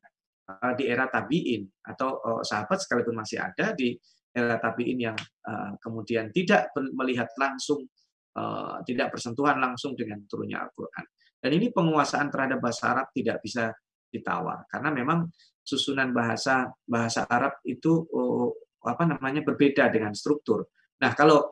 uh, 0.51 0.73
di 0.75 0.91
era 0.91 1.07
tabiin 1.07 1.63
atau 1.87 2.19
uh, 2.19 2.41
sahabat 2.43 2.83
sekalipun 2.83 3.15
masih 3.15 3.39
ada 3.39 3.71
di 3.71 3.95
era 4.35 4.59
tabiin 4.59 4.99
yang 4.99 5.17
uh, 5.47 5.79
kemudian 5.79 6.35
tidak 6.35 6.67
melihat 6.75 7.31
langsung, 7.39 7.87
uh, 8.35 8.83
tidak 8.83 9.15
bersentuhan 9.15 9.55
langsung 9.55 9.95
dengan 9.95 10.19
turunnya 10.27 10.67
Al-Quran. 10.67 11.05
Dan 11.43 11.59
ini 11.59 11.75
penguasaan 11.75 12.31
terhadap 12.31 12.63
bahasa 12.63 12.95
Arab 12.95 13.11
tidak 13.11 13.43
bisa 13.43 13.75
ditawar 14.07 14.63
karena 14.71 14.93
memang 14.93 15.27
susunan 15.65 16.13
bahasa 16.15 16.71
bahasa 16.87 17.27
Arab 17.27 17.59
itu 17.67 18.07
uh, 18.13 18.47
apa 18.87 19.03
namanya 19.03 19.43
berbeda 19.43 19.91
dengan 19.91 20.15
struktur. 20.15 20.71
Nah 21.03 21.11
kalau 21.11 21.43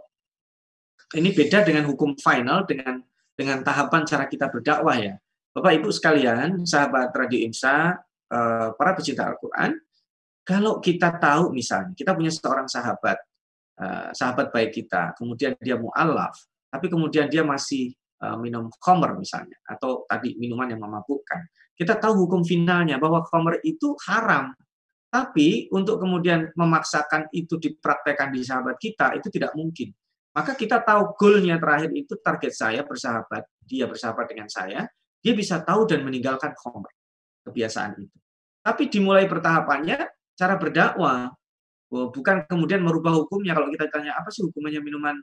ini 1.12 1.36
beda 1.36 1.68
dengan 1.68 1.84
hukum 1.92 2.16
final 2.16 2.64
dengan 2.64 3.04
dengan 3.36 3.60
tahapan 3.66 4.08
cara 4.08 4.32
kita 4.32 4.48
berdakwah 4.48 4.96
ya. 4.96 5.20
Bapak 5.52 5.84
Ibu 5.84 5.92
sekalian, 5.92 6.64
sahabat 6.64 7.12
Radio 7.12 7.44
Imsa, 7.44 8.00
para 8.80 8.96
pecinta 8.96 9.28
Al-Quran, 9.28 9.76
kalau 10.48 10.80
kita 10.80 11.20
tahu 11.20 11.52
misalnya, 11.52 11.92
kita 11.92 12.16
punya 12.16 12.32
seorang 12.32 12.66
sahabat, 12.66 13.20
uh, 13.78 14.10
sahabat 14.16 14.50
baik 14.50 14.72
kita, 14.72 15.14
kemudian 15.20 15.54
dia 15.60 15.76
mu'alaf, 15.76 16.34
tapi 16.72 16.88
kemudian 16.88 17.28
dia 17.28 17.44
masih 17.44 17.94
minum 18.38 18.70
khamr 18.78 19.18
misalnya, 19.18 19.58
atau 19.66 20.06
tadi 20.06 20.38
minuman 20.38 20.70
yang 20.70 20.82
memabukkan. 20.82 21.50
Kita 21.74 21.98
tahu 21.98 22.28
hukum 22.28 22.46
finalnya 22.46 23.02
bahwa 23.02 23.26
khamr 23.26 23.58
itu 23.66 23.98
haram, 24.06 24.54
tapi 25.10 25.68
untuk 25.74 25.98
kemudian 25.98 26.54
memaksakan 26.54 27.34
itu 27.34 27.58
dipraktekkan 27.58 28.30
di 28.30 28.46
sahabat 28.46 28.78
kita, 28.78 29.18
itu 29.18 29.28
tidak 29.34 29.58
mungkin. 29.58 29.90
Maka 30.32 30.56
kita 30.56 30.80
tahu 30.80 31.18
goalnya 31.20 31.60
terakhir 31.60 31.92
itu 31.92 32.16
target 32.22 32.54
saya 32.56 32.82
bersahabat, 32.88 33.44
dia 33.68 33.90
bersahabat 33.90 34.32
dengan 34.32 34.48
saya, 34.48 34.88
dia 35.20 35.34
bisa 35.36 35.60
tahu 35.60 35.84
dan 35.90 36.06
meninggalkan 36.08 36.56
khamr, 36.56 36.88
kebiasaan 37.44 38.00
itu. 38.00 38.18
Tapi 38.62 38.88
dimulai 38.88 39.26
pertahapannya, 39.26 40.06
cara 40.38 40.56
berdakwah. 40.56 41.34
Oh, 41.92 42.08
bukan 42.08 42.48
kemudian 42.48 42.80
merubah 42.80 43.12
hukumnya. 43.20 43.52
Kalau 43.52 43.68
kita 43.68 43.92
tanya 43.92 44.16
apa 44.16 44.32
sih 44.32 44.48
hukumannya 44.48 44.80
minuman 44.80 45.20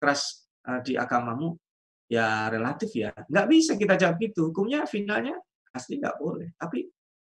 keras 0.00 0.48
uh, 0.64 0.80
di 0.80 0.96
agamamu, 0.96 1.58
ya 2.06 2.50
relatif 2.50 2.90
ya. 2.94 3.10
Nggak 3.26 3.46
bisa 3.50 3.72
kita 3.74 3.94
jawab 3.98 4.18
itu. 4.22 4.50
Hukumnya 4.50 4.86
finalnya 4.86 5.36
pasti 5.70 5.98
nggak 5.98 6.16
boleh. 6.18 6.54
Tapi 6.56 6.86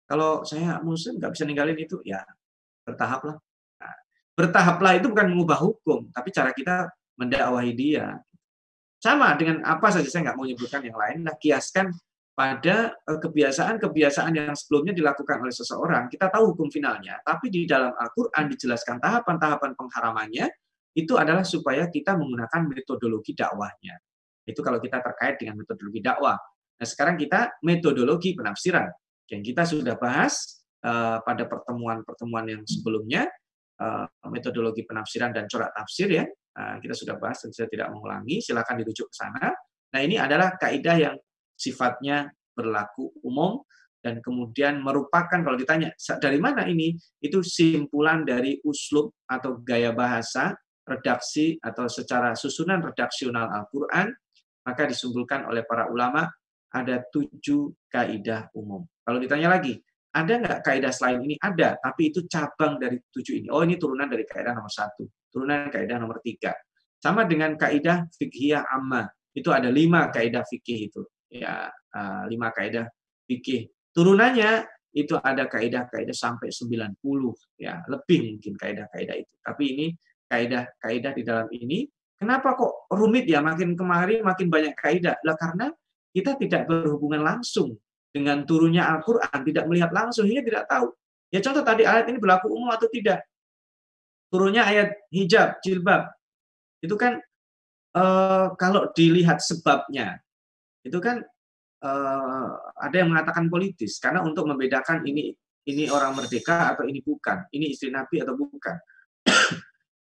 kalau 0.09 0.41
saya 0.41 0.81
muslim 0.81 1.21
nggak 1.21 1.31
bisa 1.37 1.43
ninggalin 1.45 1.77
itu, 1.77 2.01
ya 2.01 2.25
bertahap 2.81 3.21
lah. 3.29 3.37
Nah, 3.77 3.95
bertahaplah 4.33 4.93
itu 4.97 5.07
bukan 5.11 5.27
mengubah 5.29 5.59
hukum, 5.61 6.09
tapi 6.09 6.33
cara 6.33 6.49
kita 6.49 6.89
mendakwahi 7.19 7.71
dia. 7.77 8.17
Sama 8.99 9.31
dengan 9.37 9.63
apa 9.63 9.93
saja 9.93 10.09
saya 10.09 10.31
nggak 10.31 10.35
mau 10.35 10.43
menyebutkan 10.49 10.81
yang 10.81 10.97
lain. 10.97 11.23
Nah, 11.23 11.37
kiaskan 11.37 11.93
pada 12.33 12.95
eh, 12.95 13.19
kebiasaan-kebiasaan 13.19 14.31
yang 14.31 14.55
sebelumnya 14.55 14.95
dilakukan 14.95 15.43
oleh 15.43 15.51
seseorang, 15.51 16.07
kita 16.07 16.31
tahu 16.31 16.55
hukum 16.55 16.71
finalnya, 16.71 17.19
tapi 17.21 17.51
di 17.51 17.67
dalam 17.67 17.91
Al-Quran 17.91 18.47
dijelaskan 18.49 18.97
tahapan-tahapan 19.03 19.75
pengharamannya, 19.75 20.47
itu 20.95 21.13
adalah 21.19 21.43
supaya 21.45 21.85
kita 21.91 22.15
menggunakan 22.15 22.65
metodologi 22.65 23.35
dakwahnya. 23.35 23.99
Itu 24.49 24.65
kalau 24.65 24.81
kita 24.81 24.99
terkait 25.05 25.37
dengan 25.37 25.61
metodologi 25.61 26.01
dakwah. 26.01 26.37
Nah, 26.79 26.87
sekarang 26.87 27.19
kita 27.19 27.61
metodologi 27.61 28.33
penafsiran, 28.33 28.87
yang 29.29 29.45
kita 29.45 29.67
sudah 29.67 29.99
bahas 29.99 30.63
uh, 30.81 31.21
pada 31.21 31.45
pertemuan-pertemuan 31.45 32.45
yang 32.49 32.61
sebelumnya, 32.65 33.29
uh, 33.77 34.09
metodologi 34.31 34.87
penafsiran 34.87 35.29
dan 35.29 35.45
corak 35.45 35.69
tafsir 35.75 36.09
ya, 36.09 36.25
uh, 36.57 36.75
kita 36.81 36.95
sudah 36.97 37.19
bahas 37.21 37.43
dan 37.45 37.51
saya 37.53 37.67
tidak 37.69 37.93
mengulangi, 37.93 38.41
silakan 38.41 38.81
dirujuk 38.81 39.11
ke 39.11 39.15
sana. 39.15 39.53
Nah, 39.93 39.99
ini 40.01 40.17
adalah 40.17 40.55
kaidah 40.57 40.97
yang 40.97 41.15
sifatnya 41.53 42.31
berlaku 42.55 43.11
umum 43.21 43.59
dan 43.99 44.23
kemudian 44.23 44.79
merupakan 44.79 45.43
kalau 45.43 45.59
ditanya 45.59 45.91
dari 46.23 46.39
mana 46.39 46.63
ini 46.63 46.95
itu 47.19 47.43
simpulan 47.43 48.23
dari 48.23 48.55
uslub 48.63 49.11
atau 49.27 49.59
gaya 49.59 49.91
bahasa 49.91 50.55
redaksi 50.87 51.59
atau 51.59 51.85
secara 51.91 52.31
susunan 52.33 52.79
redaksional 52.79 53.51
Al-Quran 53.51 54.09
maka 54.69 54.85
disimpulkan 54.85 55.49
oleh 55.49 55.65
para 55.65 55.89
ulama 55.89 56.29
ada 56.69 57.01
tujuh 57.09 57.89
kaidah 57.89 58.53
umum. 58.53 58.85
Kalau 59.01 59.17
ditanya 59.17 59.57
lagi, 59.57 59.81
ada 60.13 60.37
nggak 60.37 60.61
kaidah 60.61 60.93
selain 60.93 61.25
ini? 61.25 61.33
Ada, 61.41 61.81
tapi 61.81 62.13
itu 62.13 62.29
cabang 62.29 62.77
dari 62.77 63.01
tujuh 63.09 63.41
ini. 63.41 63.47
Oh, 63.49 63.65
ini 63.65 63.81
turunan 63.81 64.05
dari 64.05 64.29
kaidah 64.29 64.53
nomor 64.53 64.69
satu, 64.69 65.09
turunan 65.33 65.73
kaidah 65.73 65.97
nomor 65.97 66.21
tiga. 66.21 66.53
Sama 67.01 67.25
dengan 67.25 67.57
kaidah 67.57 68.05
fikhiyah 68.13 68.69
amma, 68.69 69.09
itu 69.33 69.49
ada 69.49 69.73
lima 69.73 70.13
kaidah 70.13 70.45
fikih 70.45 70.89
itu 70.91 71.01
ya 71.29 71.69
uh, 71.69 72.23
lima 72.25 72.49
kaidah 72.49 72.89
fikih. 73.29 73.69
Turunannya 73.93 74.65
itu 74.93 75.13
ada 75.21 75.45
kaidah-kaidah 75.45 76.17
sampai 76.17 76.49
90 76.49 76.97
ya, 77.61 77.77
lebih 77.85 78.19
mungkin 78.33 78.53
kaidah-kaidah 78.57 79.15
itu. 79.21 79.33
Tapi 79.41 79.63
ini 79.69 79.85
kaidah-kaidah 80.29 81.11
di 81.13 81.23
dalam 81.25 81.47
ini 81.53 81.85
kenapa 82.19 82.53
kok 82.59 82.91
rumit 82.91 83.25
ya 83.25 83.39
makin 83.39 83.73
kemari 83.73 84.19
makin 84.19 84.51
banyak 84.51 84.75
kaidah? 84.75 85.17
Lah 85.23 85.39
karena 85.39 85.71
kita 86.11 86.35
tidak 86.35 86.67
berhubungan 86.67 87.23
langsung 87.23 87.79
dengan 88.11 88.43
turunnya 88.43 88.89
Al-Qur'an, 88.91 89.45
tidak 89.45 89.65
melihat 89.69 89.89
langsung 89.95 90.27
hingga 90.27 90.43
tidak 90.43 90.63
tahu. 90.67 90.87
Ya 91.29 91.39
contoh 91.39 91.63
tadi 91.63 91.85
ayat 91.85 92.09
ini 92.09 92.17
berlaku 92.17 92.51
umum 92.51 92.73
atau 92.73 92.89
tidak. 92.91 93.23
Turunnya 94.29 94.65
ayat 94.65 94.93
hijab, 95.09 95.61
jilbab. 95.61 96.09
Itu 96.81 96.97
kan 96.97 97.21
eh, 97.95 98.47
kalau 98.57 98.89
dilihat 98.93 99.41
sebabnya 99.41 100.21
itu 100.83 100.97
kan 101.03 101.21
uh, 101.83 102.49
ada 102.79 102.95
yang 102.95 103.11
mengatakan 103.11 103.51
politis 103.51 103.99
karena 103.99 104.23
untuk 104.23 104.47
membedakan 104.47 105.03
ini 105.03 105.35
ini 105.67 105.85
orang 105.91 106.17
merdeka 106.17 106.73
atau 106.73 106.87
ini 106.87 107.03
bukan, 107.03 107.45
ini 107.53 107.75
istri 107.75 107.93
Nabi 107.93 108.23
atau 108.23 108.33
bukan. 108.33 108.73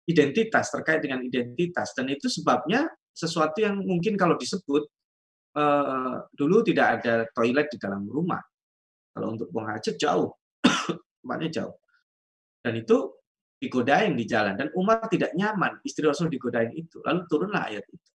Identitas 0.04 0.68
terkait 0.68 1.00
dengan 1.00 1.24
identitas 1.24 1.96
dan 1.96 2.08
itu 2.12 2.28
sebabnya 2.28 2.88
sesuatu 3.14 3.62
yang 3.62 3.80
mungkin 3.80 4.18
kalau 4.18 4.36
disebut 4.36 4.84
uh, 5.56 6.26
dulu 6.34 6.60
tidak 6.66 7.00
ada 7.00 7.24
toilet 7.32 7.70
di 7.70 7.78
dalam 7.78 8.04
rumah. 8.04 8.42
Kalau 9.14 9.38
untuk 9.38 9.48
buang 9.54 9.70
hajat 9.70 9.94
jauh, 9.94 10.34
tempatnya 11.22 11.62
jauh. 11.62 11.76
Dan 12.58 12.82
itu 12.82 13.14
digodain 13.62 14.12
di 14.12 14.26
jalan 14.26 14.58
dan 14.58 14.68
Umar 14.74 15.06
tidak 15.06 15.32
nyaman 15.32 15.78
istri 15.86 16.04
Rasul 16.04 16.26
digodain 16.28 16.74
itu. 16.74 16.98
Lalu 17.06 17.24
turunlah 17.30 17.70
ayat 17.70 17.86
itu. 17.86 18.08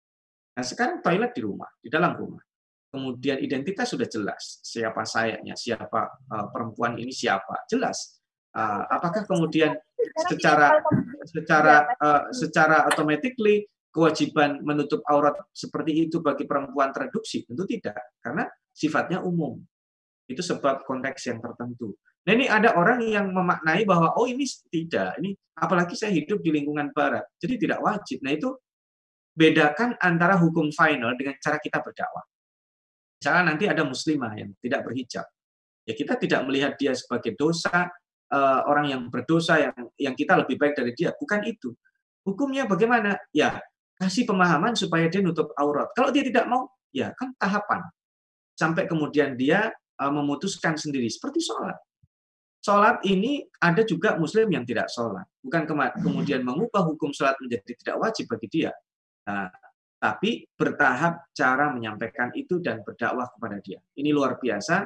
Nah 0.58 0.66
sekarang 0.66 1.06
toilet 1.06 1.32
di 1.38 1.42
rumah, 1.46 1.70
di 1.78 1.88
dalam 1.88 2.18
rumah. 2.18 2.42
Kemudian 2.88 3.38
identitas 3.44 3.94
sudah 3.94 4.10
jelas, 4.10 4.64
siapa 4.66 5.06
sayanya, 5.06 5.54
siapa 5.54 6.18
uh, 6.34 6.48
perempuan 6.50 6.98
ini 6.98 7.14
siapa, 7.14 7.68
jelas. 7.70 8.18
Uh, 8.56 8.90
apakah 8.90 9.28
kemudian 9.28 9.78
secara 10.16 10.80
secara 11.28 11.76
uh, 12.00 12.24
secara 12.32 12.88
automatically 12.88 13.68
kewajiban 13.92 14.62
menutup 14.62 15.02
aurat 15.10 15.34
seperti 15.52 16.08
itu 16.08 16.22
bagi 16.24 16.46
perempuan 16.46 16.94
tereduksi? 16.94 17.44
Tentu 17.44 17.66
tidak, 17.66 17.98
karena 18.22 18.48
sifatnya 18.72 19.20
umum. 19.26 19.58
Itu 20.28 20.44
sebab 20.44 20.84
konteks 20.84 21.32
yang 21.32 21.40
tertentu. 21.40 21.96
Nah 22.28 22.32
ini 22.36 22.46
ada 22.52 22.76
orang 22.76 23.00
yang 23.08 23.32
memaknai 23.32 23.88
bahwa 23.88 24.12
oh 24.20 24.28
ini 24.28 24.44
tidak, 24.68 25.16
ini 25.24 25.32
apalagi 25.56 25.96
saya 25.96 26.12
hidup 26.12 26.44
di 26.44 26.52
lingkungan 26.52 26.92
barat, 26.92 27.24
jadi 27.40 27.56
tidak 27.56 27.80
wajib. 27.80 28.20
Nah 28.20 28.36
itu 28.36 28.52
bedakan 29.32 29.96
antara 30.02 30.36
hukum 30.36 30.68
final 30.76 31.16
dengan 31.16 31.40
cara 31.40 31.56
kita 31.62 31.80
berdakwah. 31.80 32.26
Misalnya 33.18 33.44
nanti 33.54 33.66
ada 33.66 33.82
muslimah 33.88 34.34
yang 34.38 34.50
tidak 34.60 34.82
berhijab. 34.84 35.26
Ya 35.88 35.94
kita 35.96 36.20
tidak 36.20 36.44
melihat 36.44 36.76
dia 36.76 36.92
sebagai 36.92 37.34
dosa, 37.40 37.88
uh, 38.32 38.62
orang 38.68 38.86
yang 38.92 39.02
berdosa 39.08 39.60
yang 39.60 39.76
yang 39.98 40.16
kita 40.16 40.40
lebih 40.40 40.56
baik 40.60 40.74
dari 40.76 40.92
dia, 40.94 41.14
bukan 41.16 41.44
itu. 41.48 41.72
Hukumnya 42.28 42.68
bagaimana? 42.68 43.16
Ya, 43.32 43.60
kasih 43.98 44.28
pemahaman 44.28 44.76
supaya 44.76 45.08
dia 45.08 45.24
nutup 45.24 45.52
aurat. 45.56 45.90
Kalau 45.96 46.12
dia 46.12 46.24
tidak 46.24 46.46
mau, 46.46 46.68
ya 46.92 47.16
kan 47.16 47.32
tahapan. 47.40 47.88
Sampai 48.58 48.90
kemudian 48.90 49.38
dia 49.38 49.72
uh, 50.02 50.12
memutuskan 50.12 50.76
sendiri. 50.76 51.08
Seperti 51.08 51.40
sholat. 51.40 51.78
Sholat 52.58 53.00
ini 53.08 53.46
ada 53.64 53.86
juga 53.86 54.20
muslim 54.20 54.50
yang 54.52 54.68
tidak 54.68 54.92
sholat. 54.92 55.24
Bukan 55.40 55.64
kemudian 56.04 56.44
mengubah 56.44 56.84
hukum 56.84 57.16
sholat 57.16 57.38
menjadi 57.40 57.74
tidak 57.80 57.96
wajib 58.02 58.26
bagi 58.28 58.48
dia. 58.52 58.72
Nah, 59.24 59.48
tapi 59.98 60.46
bertahap 60.54 61.32
cara 61.34 61.74
menyampaikan 61.74 62.30
itu 62.38 62.62
dan 62.62 62.84
berdakwah 62.86 63.30
kepada 63.34 63.58
dia. 63.64 63.80
Ini 63.98 64.14
luar 64.14 64.38
biasa 64.38 64.86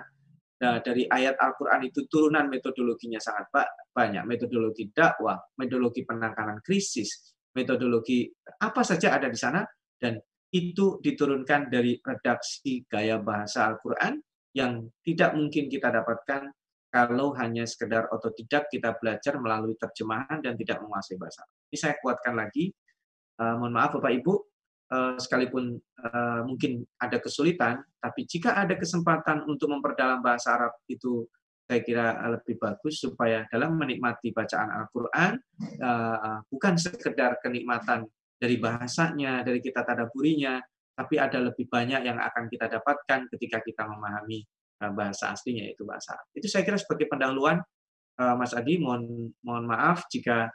Nah, 0.62 0.78
dari 0.78 1.10
ayat 1.10 1.42
Al-Quran 1.42 1.90
itu 1.90 2.06
turunan 2.06 2.46
metodologinya 2.46 3.18
sangat 3.18 3.50
banyak. 3.90 4.24
Metodologi 4.30 4.94
dakwah, 4.94 5.34
metodologi 5.58 6.06
penanganan 6.06 6.62
krisis, 6.62 7.34
metodologi 7.58 8.30
apa 8.62 8.86
saja 8.86 9.18
ada 9.18 9.26
di 9.26 9.40
sana, 9.40 9.66
dan 9.98 10.22
itu 10.54 11.02
diturunkan 11.02 11.72
dari 11.72 11.98
redaksi 11.98 12.86
gaya 12.86 13.18
bahasa 13.18 13.74
Al-Quran 13.74 14.22
yang 14.54 14.86
tidak 15.02 15.34
mungkin 15.34 15.72
kita 15.72 15.90
dapatkan 15.90 16.52
kalau 16.92 17.32
hanya 17.40 17.64
sekedar 17.64 18.12
otodidak 18.12 18.68
kita 18.68 19.00
belajar 19.00 19.40
melalui 19.40 19.80
terjemahan 19.80 20.44
dan 20.44 20.60
tidak 20.60 20.84
menguasai 20.84 21.16
bahasa. 21.16 21.48
Ini 21.72 21.78
saya 21.80 21.96
kuatkan 22.04 22.36
lagi. 22.36 22.68
Uh, 23.40 23.58
mohon 23.58 23.74
maaf 23.74 23.96
Bapak 23.96 24.12
Ibu, 24.12 24.51
sekalipun 25.16 25.80
uh, 26.04 26.44
mungkin 26.44 26.84
ada 27.00 27.16
kesulitan, 27.24 27.80
tapi 28.04 28.28
jika 28.28 28.60
ada 28.60 28.76
kesempatan 28.76 29.48
untuk 29.48 29.72
memperdalam 29.72 30.20
bahasa 30.20 30.60
Arab 30.60 30.76
itu 30.92 31.24
saya 31.64 31.80
kira 31.80 32.20
lebih 32.28 32.60
bagus 32.60 33.00
supaya 33.00 33.48
dalam 33.48 33.80
menikmati 33.80 34.36
bacaan 34.36 34.68
Al-Quran 34.68 35.40
uh, 35.80 36.44
bukan 36.52 36.76
sekedar 36.76 37.40
kenikmatan 37.40 38.04
dari 38.36 38.60
bahasanya, 38.60 39.48
dari 39.48 39.64
kita 39.64 39.88
tadaburinya, 39.88 40.60
tapi 40.92 41.16
ada 41.16 41.40
lebih 41.40 41.72
banyak 41.72 42.04
yang 42.04 42.20
akan 42.20 42.52
kita 42.52 42.68
dapatkan 42.68 43.32
ketika 43.32 43.64
kita 43.64 43.88
memahami 43.88 44.44
bahasa 44.98 45.30
aslinya 45.32 45.70
yaitu 45.70 45.86
bahasa 45.86 46.18
Arab. 46.18 46.28
Itu 46.34 46.50
saya 46.50 46.66
kira 46.66 46.76
sebagai 46.76 47.06
pendahuluan 47.06 47.62
Mas 48.18 48.52
Adi 48.58 48.82
mohon 48.82 49.30
mohon 49.46 49.70
maaf 49.70 50.10
jika 50.10 50.50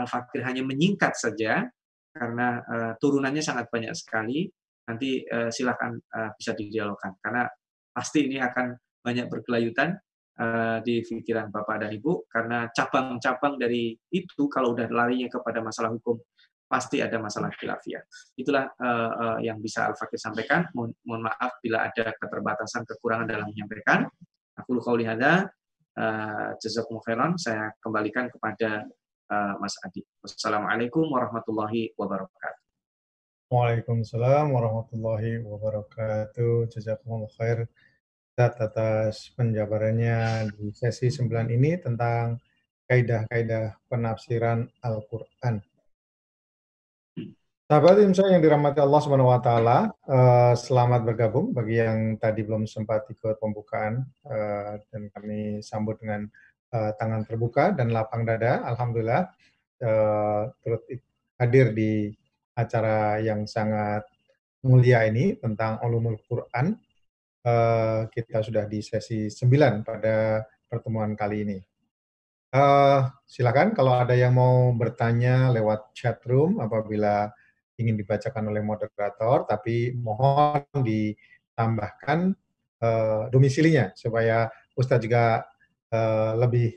Al-Fakir 0.00 0.42
hanya 0.48 0.64
menyingkat 0.64 1.12
saja 1.12 1.68
karena 2.14 2.62
uh, 2.62 2.92
turunannya 2.96 3.42
sangat 3.42 3.66
banyak 3.68 3.92
sekali. 3.92 4.46
Nanti 4.84 5.24
uh, 5.26 5.50
silakan 5.50 5.96
uh, 5.96 6.30
bisa 6.36 6.52
didialogkan 6.54 7.16
karena 7.18 7.48
pasti 7.90 8.28
ini 8.28 8.38
akan 8.38 8.76
banyak 9.00 9.26
berkelayutan 9.32 9.96
uh, 10.38 10.78
di 10.84 11.00
pikiran 11.00 11.48
Bapak 11.48 11.84
dan 11.84 11.90
Ibu 11.92 12.28
karena 12.28 12.68
cabang-cabang 12.70 13.56
dari 13.56 13.96
itu 14.12 14.44
kalau 14.46 14.76
udah 14.76 14.86
larinya 14.92 15.26
kepada 15.32 15.64
masalah 15.64 15.90
hukum 15.92 16.20
pasti 16.64 16.98
ada 16.98 17.20
masalah 17.20 17.52
khilafiyah. 17.54 18.02
Itulah 18.34 18.66
uh, 18.80 19.10
uh, 19.14 19.38
yang 19.44 19.60
bisa 19.60 19.86
Al-Fakir 19.88 20.18
sampaikan. 20.18 20.66
Mohon, 20.74 20.90
mohon 21.06 21.22
maaf 21.28 21.60
bila 21.60 21.86
ada 21.86 22.10
keterbatasan 22.16 22.82
kekurangan 22.88 23.28
dalam 23.28 23.46
menyampaikan. 23.52 24.08
Aku 24.58 24.74
luka 24.74 24.90
hadza 25.04 25.48
uh, 25.98 26.50
jazakumullah. 26.58 27.36
Saya 27.38 27.70
kembalikan 27.78 28.26
kepada 28.32 28.86
uh, 29.30 29.54
Mas 29.60 29.76
Adi. 29.84 30.04
Wassalamualaikum 30.20 31.06
warahmatullahi 31.08 31.94
wabarakatuh. 31.96 32.62
Waalaikumsalam 33.52 34.50
warahmatullahi 34.50 35.44
wabarakatuh. 35.44 36.66
Jazakumullah 36.72 37.30
khair 37.38 37.70
atas 38.34 39.30
penjabarannya 39.38 40.50
di 40.58 40.74
sesi 40.74 41.06
9 41.06 41.54
ini 41.54 41.78
tentang 41.78 42.42
kaidah-kaidah 42.90 43.78
penafsiran 43.86 44.66
Al-Qur'an. 44.82 45.62
Sahabat 47.64 47.96
Imsa 48.04 48.28
yang 48.28 48.44
dirahmati 48.44 48.76
Allah 48.76 49.00
Subhanahu 49.00 49.32
wa 49.32 49.40
taala, 49.40 49.88
uh, 50.04 50.52
selamat 50.52 51.00
bergabung 51.00 51.56
bagi 51.56 51.80
yang 51.80 52.20
tadi 52.20 52.44
belum 52.44 52.68
sempat 52.68 53.08
ikut 53.08 53.40
pembukaan 53.40 54.04
uh, 54.28 54.76
dan 54.92 55.08
kami 55.08 55.64
sambut 55.64 55.96
dengan 55.96 56.28
uh, 56.74 56.92
tangan 56.98 57.22
terbuka 57.22 57.70
dan 57.70 57.94
lapang 57.94 58.26
dada. 58.26 58.66
Alhamdulillah 58.66 59.30
uh, 59.86 60.42
hadir 61.38 61.70
di 61.70 62.10
acara 62.58 63.22
yang 63.22 63.46
sangat 63.46 64.02
mulia 64.66 65.06
ini 65.06 65.38
tentang 65.38 65.78
ulumul 65.86 66.18
Quran. 66.26 66.74
Uh, 67.44 68.08
kita 68.08 68.40
sudah 68.40 68.64
di 68.64 68.80
sesi 68.80 69.28
9 69.28 69.84
pada 69.84 70.42
pertemuan 70.66 71.14
kali 71.14 71.46
ini. 71.46 71.58
Silakan 73.26 73.74
kalau 73.74 73.98
ada 73.98 74.14
yang 74.14 74.38
mau 74.38 74.70
bertanya 74.78 75.50
lewat 75.50 75.90
chat 75.90 76.22
room 76.22 76.62
apabila 76.62 77.26
ingin 77.74 77.98
dibacakan 77.98 78.46
oleh 78.46 78.62
moderator, 78.62 79.42
tapi 79.42 79.90
mohon 79.90 80.62
ditambahkan 80.70 82.30
domisilinya 83.34 83.90
supaya 83.98 84.46
Ustadz 84.78 85.02
juga 85.02 85.42
Eh, 85.94 86.32
lebih 86.42 86.74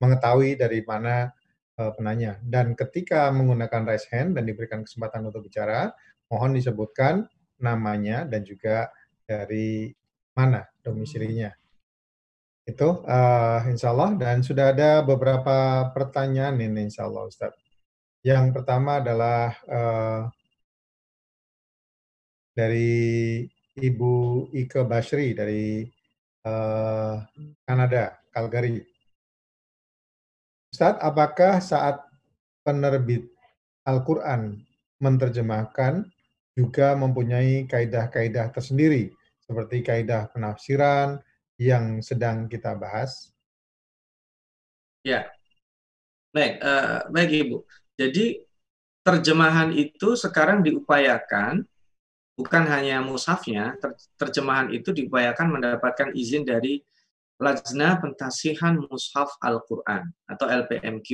mengetahui 0.00 0.56
dari 0.56 0.80
mana 0.84 1.28
uh, 1.76 1.92
penanya. 1.96 2.40
Dan 2.40 2.72
ketika 2.72 3.28
menggunakan 3.28 3.84
raise 3.84 4.08
hand 4.08 4.36
dan 4.36 4.48
diberikan 4.48 4.80
kesempatan 4.84 5.24
untuk 5.28 5.44
bicara, 5.44 5.92
mohon 6.32 6.56
disebutkan 6.56 7.28
namanya 7.60 8.24
dan 8.24 8.40
juga 8.44 8.88
dari 9.24 9.92
mana 10.32 10.64
domisilinya. 10.80 11.52
Itu 12.64 13.04
uh, 13.04 13.60
insya 13.68 13.92
Allah 13.92 14.16
dan 14.16 14.40
sudah 14.40 14.72
ada 14.72 15.04
beberapa 15.04 15.88
pertanyaan 15.92 16.56
ini 16.56 16.88
insya 16.88 17.04
Allah 17.04 17.28
Ustaz. 17.28 17.52
Yang 18.24 18.60
pertama 18.60 19.04
adalah 19.04 19.52
uh, 19.68 20.22
dari 22.56 23.44
Ibu 23.76 24.14
Ike 24.56 24.84
Basri 24.88 25.36
dari 25.36 25.84
uh, 26.48 27.20
Kanada. 27.64 28.23
Calgary. 28.34 28.82
Ustaz, 30.74 30.98
apakah 30.98 31.62
saat 31.62 32.02
penerbit 32.66 33.30
Al-Quran 33.86 34.58
menerjemahkan 34.98 36.02
juga 36.58 36.98
mempunyai 36.98 37.70
kaidah-kaidah 37.70 38.50
tersendiri 38.50 39.14
seperti 39.38 39.86
kaidah 39.86 40.26
penafsiran 40.34 41.22
yang 41.62 42.02
sedang 42.02 42.50
kita 42.50 42.74
bahas? 42.74 43.30
Ya, 45.06 45.30
baik, 46.34 46.58
uh, 46.58 47.06
baik 47.12 47.30
Ibu. 47.30 47.56
Jadi 47.94 48.42
terjemahan 49.06 49.70
itu 49.70 50.18
sekarang 50.18 50.64
diupayakan 50.66 51.62
bukan 52.34 52.64
hanya 52.66 52.98
mushafnya, 52.98 53.78
terjemahan 54.18 54.74
itu 54.74 54.90
diupayakan 54.90 55.54
mendapatkan 55.54 56.10
izin 56.18 56.42
dari 56.42 56.82
Lajna 57.42 57.98
Pentasihan 57.98 58.78
Mushaf 58.78 59.34
Al-Quran 59.42 60.06
atau 60.30 60.46
LPMQ 60.46 61.08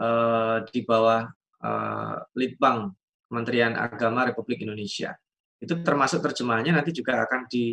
eh, 0.00 0.58
di 0.68 0.80
bawah 0.84 1.24
eh, 1.64 2.16
Litbang 2.36 2.92
Kementerian 3.32 3.72
Agama 3.80 4.28
Republik 4.28 4.60
Indonesia. 4.60 5.16
Itu 5.56 5.80
termasuk 5.80 6.20
terjemahannya 6.20 6.76
nanti 6.76 6.92
juga 6.92 7.24
akan 7.24 7.48
di, 7.48 7.72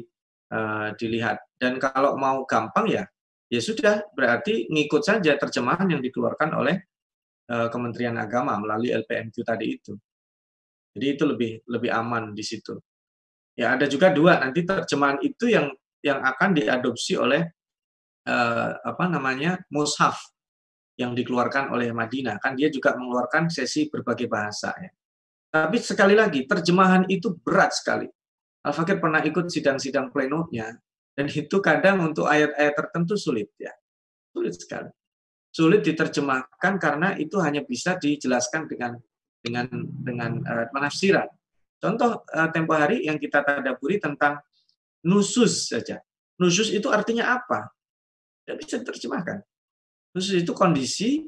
eh, 0.54 0.90
dilihat. 0.96 1.60
Dan 1.60 1.76
kalau 1.84 2.16
mau 2.16 2.48
gampang 2.48 2.88
ya, 2.88 3.04
ya 3.52 3.60
sudah 3.60 4.08
berarti 4.16 4.72
ngikut 4.72 5.04
saja 5.04 5.36
terjemahan 5.36 5.90
yang 5.90 6.00
dikeluarkan 6.00 6.56
oleh 6.56 6.80
eh, 7.50 7.68
Kementerian 7.68 8.16
Agama 8.16 8.56
melalui 8.56 8.96
LPMQ 8.96 9.36
tadi 9.44 9.66
itu. 9.68 9.94
Jadi 10.96 11.06
itu 11.06 11.24
lebih 11.28 11.52
lebih 11.68 11.92
aman 11.92 12.32
di 12.32 12.44
situ. 12.46 12.80
Ya 13.60 13.76
ada 13.76 13.84
juga 13.92 14.16
dua 14.16 14.40
nanti 14.40 14.64
terjemahan 14.64 15.20
itu 15.20 15.52
yang 15.52 15.68
yang 16.00 16.24
akan 16.24 16.56
diadopsi 16.56 17.20
oleh 17.20 17.44
uh, 18.28 18.72
apa 18.80 19.06
namanya 19.08 19.60
mushaf 19.72 20.20
yang 21.00 21.16
dikeluarkan 21.16 21.72
oleh 21.72 21.96
Madinah 21.96 22.40
kan 22.44 22.60
dia 22.60 22.68
juga 22.68 22.96
mengeluarkan 23.00 23.48
sesi 23.48 23.88
berbagai 23.88 24.28
bahasa 24.28 24.76
ya. 24.76 24.92
Tapi 25.50 25.82
sekali 25.82 26.14
lagi 26.14 26.46
terjemahan 26.46 27.10
itu 27.10 27.34
berat 27.42 27.74
sekali. 27.74 28.06
Al 28.62 28.76
Fakir 28.76 29.02
pernah 29.02 29.24
ikut 29.24 29.50
sidang-sidang 29.50 30.12
plenonya 30.14 30.76
dan 31.16 31.26
itu 31.26 31.58
kadang 31.64 32.04
untuk 32.04 32.28
ayat-ayat 32.28 32.76
tertentu 32.76 33.16
sulit 33.16 33.50
ya. 33.58 33.72
Sulit 34.36 34.54
sekali. 34.60 34.92
Sulit 35.50 35.82
diterjemahkan 35.82 36.78
karena 36.78 37.18
itu 37.18 37.42
hanya 37.42 37.66
bisa 37.66 37.98
dijelaskan 37.98 38.70
dengan 38.70 38.94
dengan 39.42 39.68
dengan 40.04 40.32
uh, 40.46 40.68
penafsiran. 40.70 41.26
Contoh 41.80 42.28
uh, 42.28 42.50
tempo 42.52 42.76
hari 42.76 43.08
yang 43.08 43.16
kita 43.18 43.42
tadaburi 43.42 43.98
tentang 43.98 44.38
nusus 45.06 45.72
saja. 45.72 46.02
Nusus 46.40 46.72
itu 46.72 46.88
artinya 46.88 47.36
apa? 47.36 47.72
Tidak 48.44 48.58
bisa 48.60 48.76
diterjemahkan. 48.80 49.44
Nusus 50.16 50.42
itu 50.42 50.52
kondisi 50.56 51.28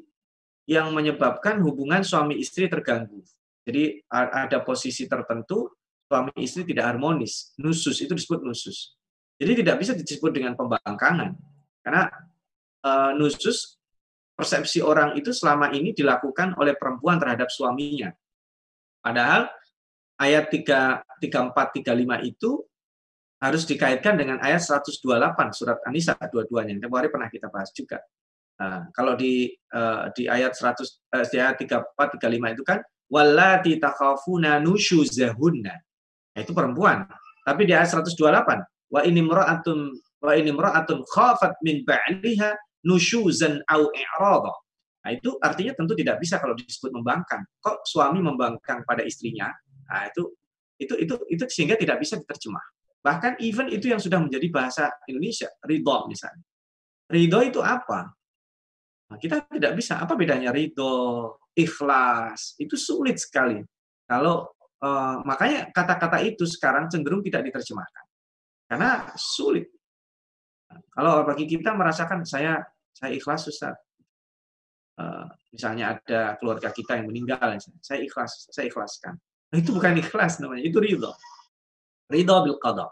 yang 0.66 0.96
menyebabkan 0.96 1.60
hubungan 1.62 2.02
suami 2.02 2.40
istri 2.40 2.72
terganggu. 2.72 3.22
Jadi 3.62 4.02
ada 4.10 4.64
posisi 4.66 5.06
tertentu 5.06 5.70
suami 6.10 6.32
istri 6.44 6.68
tidak 6.68 6.96
harmonis. 6.96 7.56
Nusus 7.62 8.00
itu 8.04 8.12
disebut 8.12 8.44
nusus. 8.44 8.96
Jadi 9.38 9.64
tidak 9.64 9.80
bisa 9.80 9.96
disebut 9.96 10.32
dengan 10.34 10.54
pembangkangan. 10.60 11.34
Karena 11.82 12.10
uh, 12.86 13.12
nusus 13.18 13.80
persepsi 14.36 14.82
orang 14.82 15.18
itu 15.18 15.30
selama 15.32 15.70
ini 15.72 15.94
dilakukan 15.94 16.58
oleh 16.58 16.74
perempuan 16.76 17.22
terhadap 17.22 17.48
suaminya. 17.54 18.10
Padahal 19.02 19.50
ayat 20.18 20.50
3, 20.50 21.22
34, 21.22 21.86
35 21.86 22.30
itu 22.30 22.52
harus 23.42 23.66
dikaitkan 23.66 24.22
dengan 24.22 24.38
ayat 24.38 24.62
128 24.62 25.02
surat 25.58 25.82
An-Nisa 25.90 26.14
dua-duanya. 26.30 26.78
Tempoh 26.78 27.02
hari 27.02 27.10
pernah 27.10 27.26
kita 27.26 27.50
bahas 27.50 27.74
juga. 27.74 27.98
Nah, 28.62 28.86
kalau 28.94 29.18
di 29.18 29.50
uh, 29.74 30.14
di 30.14 30.30
ayat 30.30 30.54
100 30.54 30.78
uh, 31.18 31.26
di 31.26 31.38
ayat 31.42 31.58
34 31.58 32.22
35 32.22 32.54
itu 32.54 32.64
kan 32.64 32.80
wallati 33.10 33.82
takhafuna 33.82 34.62
nusyuzahunna. 34.62 35.74
Nah, 36.38 36.40
itu 36.40 36.54
perempuan. 36.54 37.10
Tapi 37.42 37.66
di 37.66 37.74
ayat 37.74 37.90
128 37.90 38.14
wa 38.94 39.02
ini 39.02 39.22
mra'atun 39.26 39.80
wa 40.22 40.34
ini 40.38 40.54
mra'atun 40.54 41.02
khafat 41.10 41.58
min 41.66 41.82
ba'liha 41.82 42.54
nusyuzan 42.86 43.66
au 43.66 43.90
i'rada. 43.90 44.54
Nah, 45.02 45.12
itu 45.18 45.34
artinya 45.42 45.74
tentu 45.74 45.98
tidak 45.98 46.22
bisa 46.22 46.38
kalau 46.38 46.54
disebut 46.54 46.94
membangkang. 46.94 47.42
Kok 47.58 47.90
suami 47.90 48.22
membangkang 48.22 48.86
pada 48.86 49.02
istrinya? 49.02 49.50
Nah, 49.90 50.06
itu 50.06 50.30
itu 50.78 50.94
itu 51.02 51.14
itu 51.26 51.44
sehingga 51.50 51.74
tidak 51.74 51.98
bisa 51.98 52.22
diterjemah. 52.22 52.62
Bahkan 53.02 53.42
even 53.42 53.68
itu 53.74 53.90
yang 53.90 53.98
sudah 53.98 54.22
menjadi 54.22 54.48
bahasa 54.54 54.94
Indonesia, 55.10 55.50
ridho 55.66 56.06
misalnya. 56.06 56.46
Ridho 57.10 57.40
itu 57.42 57.60
apa? 57.60 58.14
Nah, 59.10 59.18
kita 59.18 59.44
tidak 59.50 59.74
bisa. 59.74 59.98
Apa 59.98 60.14
bedanya 60.14 60.54
ridho, 60.54 61.36
ikhlas? 61.58 62.56
Itu 62.62 62.78
sulit 62.78 63.18
sekali. 63.18 63.60
Kalau 64.06 64.54
uh, 64.86 65.26
makanya 65.26 65.74
kata-kata 65.74 66.22
itu 66.22 66.46
sekarang 66.46 66.88
cenderung 66.88 67.26
tidak 67.26 67.42
diterjemahkan. 67.50 68.06
Karena 68.70 69.12
sulit. 69.18 69.68
kalau 70.96 71.28
bagi 71.28 71.44
kita 71.52 71.76
merasakan 71.76 72.24
saya 72.24 72.64
saya 72.96 73.12
ikhlas 73.12 73.44
Ustaz. 73.50 73.76
Uh, 74.96 75.28
misalnya 75.52 76.00
ada 76.00 76.40
keluarga 76.40 76.72
kita 76.72 76.96
yang 76.96 77.12
meninggal, 77.12 77.60
saya 77.84 78.00
ikhlas, 78.00 78.48
saya 78.54 78.72
ikhlaskan. 78.72 79.20
Nah, 79.52 79.58
itu 79.60 79.76
bukan 79.76 80.00
ikhlas 80.00 80.40
namanya, 80.40 80.64
itu 80.64 80.80
ridho. 80.80 81.12
Ridho 82.12 82.38
bil 82.44 82.60
qadha. 82.60 82.88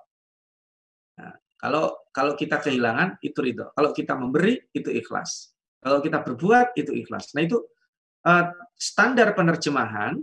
Nah, 1.19 1.35
kalau 1.59 2.07
kalau 2.15 2.33
kita 2.39 2.63
kehilangan 2.63 3.19
itu 3.19 3.37
ridho. 3.43 3.75
Kalau 3.75 3.91
kita 3.91 4.15
memberi 4.15 4.55
itu 4.71 4.87
ikhlas. 4.89 5.51
Kalau 5.79 5.99
kita 5.99 6.23
berbuat 6.23 6.75
itu 6.75 6.91
ikhlas. 6.91 7.35
Nah 7.35 7.43
itu 7.43 7.59
uh, 8.27 8.45
standar 8.75 9.35
penerjemahan. 9.35 10.15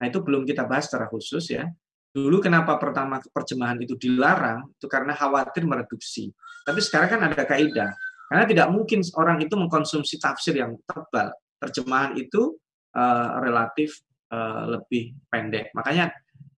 Nah 0.00 0.04
itu 0.08 0.20
belum 0.24 0.48
kita 0.48 0.64
bahas 0.64 0.88
secara 0.88 1.08
khusus 1.08 1.52
ya. 1.52 1.68
Dulu 2.10 2.42
kenapa 2.42 2.74
pertama 2.80 3.22
terjemahan 3.22 3.78
itu 3.78 3.94
dilarang 3.94 4.66
itu 4.74 4.86
karena 4.90 5.14
khawatir 5.14 5.62
mereduksi. 5.62 6.34
Tapi 6.66 6.80
sekarang 6.82 7.08
kan 7.16 7.20
ada 7.30 7.44
kaidah. 7.46 7.92
Karena 8.30 8.44
tidak 8.46 8.68
mungkin 8.70 9.02
orang 9.18 9.38
itu 9.42 9.54
mengkonsumsi 9.54 10.18
tafsir 10.18 10.58
yang 10.58 10.74
tebal. 10.86 11.30
Terjemahan 11.60 12.14
itu 12.18 12.58
uh, 12.94 13.28
relatif 13.42 14.02
uh, 14.30 14.70
lebih 14.78 15.14
pendek. 15.30 15.70
Makanya 15.74 16.10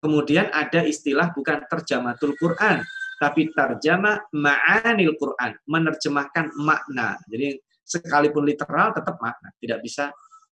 kemudian 0.01 0.49
ada 0.51 0.83
istilah 0.83 1.31
bukan 1.37 1.65
terjamatul 1.69 2.35
Quran, 2.41 2.83
tapi 3.21 3.53
terjemah 3.53 4.33
ma'anil 4.33 5.15
Quran, 5.21 5.53
menerjemahkan 5.69 6.57
makna. 6.57 7.21
Jadi 7.29 7.61
sekalipun 7.85 8.49
literal 8.49 8.97
tetap 8.97 9.21
makna, 9.21 9.53
tidak 9.61 9.85
bisa 9.85 10.09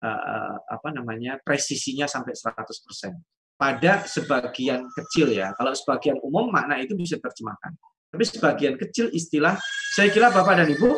uh, 0.05 0.55
apa 0.69 0.89
namanya 0.93 1.41
presisinya 1.41 2.05
sampai 2.05 2.37
100%. 2.37 3.17
Pada 3.57 4.05
sebagian 4.05 4.89
kecil 4.93 5.33
ya, 5.37 5.53
kalau 5.57 5.73
sebagian 5.73 6.17
umum 6.21 6.49
makna 6.49 6.81
itu 6.81 6.93
bisa 6.97 7.17
terjemahkan. 7.17 7.73
Tapi 8.11 8.23
sebagian 8.25 8.75
kecil 8.77 9.09
istilah, 9.13 9.57
saya 9.93 10.09
kira 10.09 10.33
Bapak 10.33 10.59
dan 10.61 10.67
Ibu, 10.69 10.89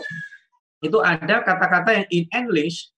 itu 0.84 0.98
ada 1.00 1.44
kata-kata 1.44 1.90
yang 1.96 2.08
in 2.12 2.26
English 2.32 2.92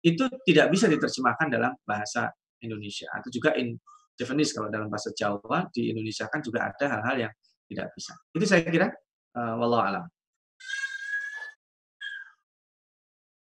itu 0.00 0.28
tidak 0.48 0.72
bisa 0.72 0.88
diterjemahkan 0.88 1.48
dalam 1.52 1.72
bahasa 1.84 2.32
Indonesia 2.60 3.08
atau 3.12 3.28
juga 3.32 3.56
in 3.56 3.76
Japanese 4.20 4.52
kalau 4.52 4.68
dalam 4.68 4.92
bahasa 4.92 5.08
Jawa 5.16 5.72
di 5.72 5.88
Indonesia 5.88 6.28
kan 6.28 6.44
juga 6.44 6.68
ada 6.68 7.00
hal-hal 7.00 7.16
yang 7.24 7.32
tidak 7.72 7.88
bisa. 7.96 8.12
Itu 8.36 8.44
saya 8.44 8.60
kira 8.68 8.92
uh, 9.32 9.56
wallahu 9.56 9.80
alam. 9.80 10.04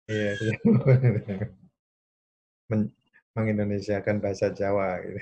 Iya. 0.10 0.34
Men 2.74 2.90
mengindonesiakan 3.36 4.24
bahasa 4.24 4.48
Jawa 4.50 5.04
gitu. 5.04 5.20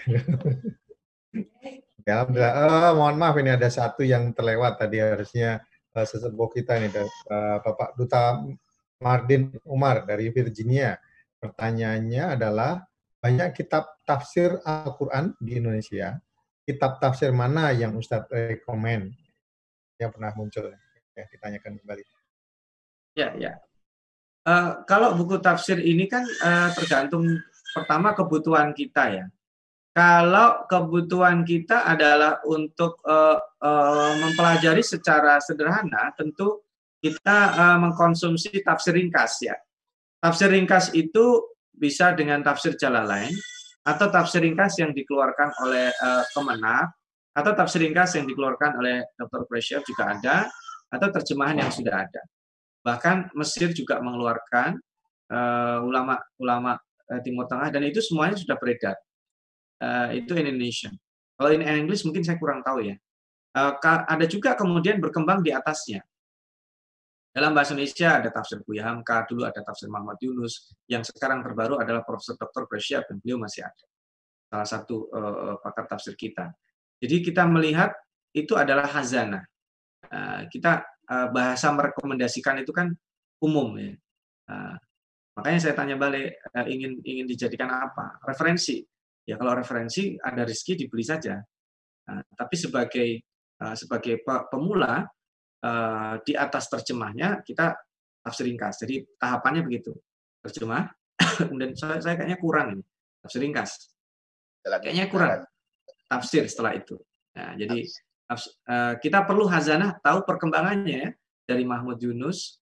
Ya, 2.03 2.19
alhamdulillah. 2.19 2.53
Oh, 2.53 2.91
mohon 2.99 3.17
maaf 3.17 3.35
ini 3.41 3.55
ada 3.55 3.71
satu 3.71 4.05
yang 4.05 4.35
terlewat 4.35 4.77
tadi 4.77 5.01
harusnya 5.01 5.63
uh, 5.97 6.05
sesepuh 6.05 6.51
kita 6.51 6.77
nih 6.77 6.91
uh, 6.99 7.57
Bapak 7.63 7.97
Duta 7.97 8.43
Mardin 9.01 9.49
Umar 9.65 10.05
dari 10.05 10.29
Virginia. 10.29 10.99
Pertanyaannya 11.39 12.37
adalah 12.37 12.83
banyak 13.23 13.55
kitab 13.55 13.92
tafsir 14.04 14.60
Al-Qur'an 14.64 15.36
di 15.39 15.60
Indonesia 15.60 16.20
kitab 16.64 16.99
tafsir 17.04 17.30
mana 17.36 17.76
yang 17.76 17.95
Ustadz 17.99 18.32
rekomend 18.32 19.12
yang 19.99 20.12
pernah 20.12 20.32
muncul? 20.36 20.72
Ya, 21.14 21.30
ditanyakan 21.30 21.78
kembali. 21.84 22.04
Ya, 23.14 23.30
ya. 23.38 23.54
Uh, 24.43 24.82
kalau 24.89 25.16
buku 25.16 25.39
tafsir 25.39 25.80
ini 25.80 26.10
kan 26.10 26.26
uh, 26.26 26.74
tergantung 26.76 27.39
pertama 27.72 28.12
kebutuhan 28.18 28.74
kita 28.74 29.04
ya. 29.14 29.26
Kalau 29.93 30.66
kebutuhan 30.66 31.45
kita 31.45 31.86
adalah 31.86 32.41
untuk 32.49 32.97
uh, 33.06 33.38
uh, 33.62 34.12
mempelajari 34.18 34.82
secara 34.82 35.38
sederhana, 35.38 36.10
tentu 36.18 36.66
kita 36.97 37.54
uh, 37.54 37.78
mengkonsumsi 37.78 38.66
tafsir 38.66 38.97
ringkas 38.97 39.45
ya. 39.45 39.54
Tafsir 40.18 40.49
ringkas 40.49 40.97
itu 40.97 41.45
bisa 41.70 42.18
dengan 42.18 42.41
tafsir 42.41 42.74
Jalalain, 42.74 43.30
atau 43.84 44.07
tafsir 44.07 44.39
ringkas 44.43 44.79
yang 44.79 44.95
dikeluarkan 44.95 45.51
oleh 45.63 45.91
uh, 45.91 46.23
Kemenak 46.31 46.95
atau 47.36 47.51
tafsir 47.51 47.84
ringkas 47.84 48.15
yang 48.15 48.25
dikeluarkan 48.29 48.79
oleh 48.79 49.03
Dr. 49.19 49.43
Preshev 49.49 49.84
juga 49.84 50.15
ada 50.15 50.36
atau 50.93 51.07
terjemahan 51.09 51.59
yang 51.59 51.71
sudah 51.73 52.05
ada. 52.05 52.21
Bahkan 52.84 53.34
Mesir 53.39 53.71
juga 53.73 53.97
mengeluarkan 54.03 54.77
ulama-ulama 55.81 56.77
uh, 56.77 57.15
uh, 57.15 57.21
Timur 57.25 57.49
Tengah 57.49 57.73
dan 57.73 57.81
itu 57.88 58.03
semuanya 58.03 58.38
sudah 58.38 58.53
beredar. 58.59 58.93
Uh, 59.81 60.13
itu 60.13 60.38
in 60.38 60.45
Indonesian. 60.45 60.93
Kalau 61.34 61.49
in 61.49 61.65
English 61.65 62.05
mungkin 62.05 62.21
saya 62.21 62.38
kurang 62.38 62.61
tahu 62.61 62.86
ya. 62.86 62.95
Uh, 63.57 63.73
ada 63.81 64.25
juga 64.29 64.53
kemudian 64.53 65.01
berkembang 65.01 65.41
di 65.41 65.49
atasnya. 65.49 66.05
Dalam 67.34 67.49
bahasa 67.57 67.73
Indonesia 67.73 68.21
ada 68.21 68.29
tafsir 68.29 68.61
Buya 68.61 68.86
Hamka, 68.86 69.25
dulu 69.25 69.41
ada 69.41 69.57
tafsir 69.65 69.89
Muhammad 69.89 70.21
Yunus, 70.21 70.69
yang 70.86 71.01
sekarang 71.01 71.41
terbaru 71.41 71.81
adalah 71.81 72.05
Profesor 72.05 72.38
Dr. 72.38 72.69
Presya 72.69 73.01
dan 73.09 73.17
beliau 73.17 73.41
masih 73.41 73.65
ada. 73.65 73.86
Salah 74.53 74.69
satu 74.69 75.09
uh, 75.09 75.57
pakar 75.57 75.89
tafsir 75.89 76.13
kita. 76.13 76.53
Jadi 77.01 77.25
kita 77.25 77.49
melihat 77.49 77.89
itu 78.38 78.53
adalah 78.53 78.86
hazana. 78.86 79.41
Uh, 80.13 80.45
kita 80.53 80.86
uh, 81.09 81.34
bahasa 81.34 81.73
merekomendasikan 81.73 82.61
itu 82.61 82.69
kan 82.69 82.93
umum 83.41 83.81
ya. 83.81 83.97
Uh, 84.45 84.77
makanya 85.34 85.59
saya 85.65 85.73
tanya 85.73 85.97
balik 85.97 86.38
uh, 86.53 86.69
ingin 86.69 87.01
ingin 87.01 87.25
dijadikan 87.25 87.73
apa? 87.73 88.21
Referensi. 88.29 88.86
Ya 89.25 89.41
kalau 89.41 89.57
referensi 89.57 90.13
ada 90.21 90.45
rezeki 90.45 90.86
dibeli 90.86 91.01
saja. 91.01 91.41
Uh, 92.05 92.21
tapi 92.38 92.61
sebagai 92.61 93.25
uh, 93.57 93.73
sebagai 93.73 94.21
pemula 94.53 95.09
Eh, 95.64 96.16
di 96.28 96.36
atas 96.36 96.68
terjemahnya 96.68 97.39
kita 97.39 97.72
tafsir 98.20 98.51
ringkas. 98.51 98.84
Jadi 98.84 98.99
tahapannya 99.16 99.64
begitu. 99.64 99.95
Terjemah, 100.43 100.91
kemudian 101.47 101.72
saya, 101.80 102.03
saya 102.03 102.20
kayaknya 102.20 102.36
kurang 102.36 102.68
ini. 102.76 102.84
Tafsir 103.24 103.39
ringkas. 103.39 103.95
Kayaknya 104.59 105.07
kurang. 105.07 105.47
Tafsir 106.11 106.43
setelah 106.51 106.76
itu. 106.76 106.99
Nah, 107.39 107.55
jadi 107.55 107.80
uh, 107.80 108.99
kita 108.99 109.24
perlu 109.24 109.47
hazanah 109.47 110.03
tahu 110.03 110.28
perkembangannya 110.28 110.97
ya 110.99 111.09
dari 111.47 111.64
Mahmud 111.64 111.95
Yunus, 111.95 112.59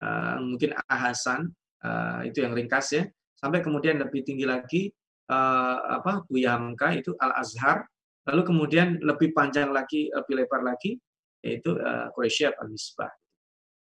uh, 0.00 0.40
mungkin 0.40 0.72
Ahasan 0.88 1.52
uh, 1.84 2.24
itu 2.24 2.40
yang 2.40 2.56
ringkas 2.56 2.96
ya, 2.96 3.04
sampai 3.36 3.60
kemudian 3.60 4.00
lebih 4.00 4.24
tinggi 4.24 4.48
lagi 4.48 4.88
uh, 5.28 6.00
apa 6.00 6.24
Buya 6.24 6.56
Hamka 6.56 6.96
itu 6.96 7.12
Al 7.20 7.44
Azhar, 7.44 7.84
lalu 8.24 8.40
kemudian 8.48 8.96
lebih 9.04 9.36
panjang 9.36 9.68
lagi, 9.68 10.08
lebih 10.08 10.44
lebar 10.44 10.64
lagi 10.64 10.96
yaitu 11.42 11.74
uh, 11.78 12.10
Quraisy 12.14 12.50
al-Misbah. 12.50 13.12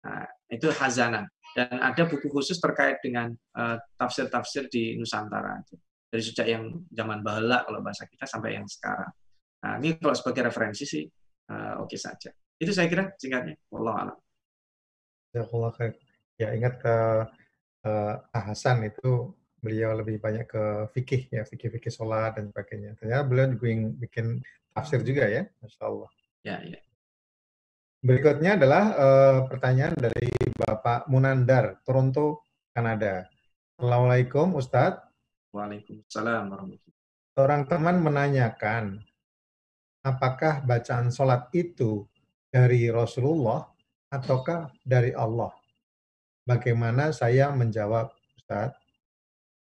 Nah, 0.05 0.25
itu 0.53 0.69
Hazana 0.69 1.25
dan 1.55 1.79
ada 1.79 2.03
buku 2.05 2.27
khusus 2.27 2.59
terkait 2.59 2.99
dengan 2.99 3.31
eh, 3.31 3.77
tafsir-tafsir 3.95 4.67
uh, 4.67 4.69
di 4.69 4.99
Nusantara 4.99 5.63
dari 6.11 6.21
sejak 6.21 6.45
yang 6.51 6.83
zaman 6.91 7.23
bahala 7.23 7.63
kalau 7.63 7.79
bahasa 7.79 8.03
kita 8.05 8.27
sampai 8.27 8.59
yang 8.59 8.67
sekarang. 8.67 9.09
Nah, 9.63 9.79
ini 9.79 9.95
kalau 9.97 10.13
sebagai 10.13 10.51
referensi 10.51 10.83
sih 10.83 11.07
uh, 11.49 11.81
oke 11.81 11.89
okay 11.89 11.99
saja. 11.99 12.29
Itu 12.59 12.75
saya 12.75 12.91
kira 12.91 13.07
singkatnya. 13.17 13.55
Wallahu 13.71 13.97
a'lam. 13.97 14.17
Ya 16.35 16.51
ingat 16.51 16.77
ke 16.83 16.95
uh, 17.87 18.15
Hasan 18.35 18.83
itu 18.85 19.31
beliau 19.63 19.97
lebih 19.97 20.21
banyak 20.21 20.45
ke 20.45 20.63
fikih 20.93 21.33
ya 21.33 21.41
fikih-fikih 21.47 21.89
sholat 21.89 22.37
dan 22.37 22.53
sebagainya. 22.53 22.93
Ternyata 22.99 23.23
beliau 23.25 23.47
juga 23.55 23.95
bikin 24.05 24.43
tafsir 24.75 25.01
juga 25.01 25.25
ya, 25.25 25.47
masya 25.63 25.83
Allah. 25.87 26.11
Ya 26.45 26.57
ya. 26.61 26.79
Berikutnya 28.05 28.53
adalah 28.53 28.83
uh, 28.93 29.39
pertanyaan 29.49 29.97
dari 29.97 30.29
Bapak 30.53 31.09
Munandar, 31.09 31.81
Toronto, 31.81 32.45
Kanada. 32.69 33.25
Assalamualaikum 33.81 34.53
Ustadz. 34.53 35.09
Waalaikumsalam 35.49 36.53
warahmatullahi 36.53 37.33
Seorang 37.33 37.65
teman 37.65 38.05
menanyakan, 38.05 39.01
apakah 40.05 40.61
bacaan 40.61 41.09
sholat 41.09 41.49
itu 41.57 42.05
dari 42.53 42.93
Rasulullah 42.93 43.65
ataukah 44.13 44.69
dari 44.85 45.09
Allah? 45.09 45.49
Bagaimana 46.45 47.09
saya 47.09 47.49
menjawab, 47.57 48.13
Ustaz? 48.37 48.69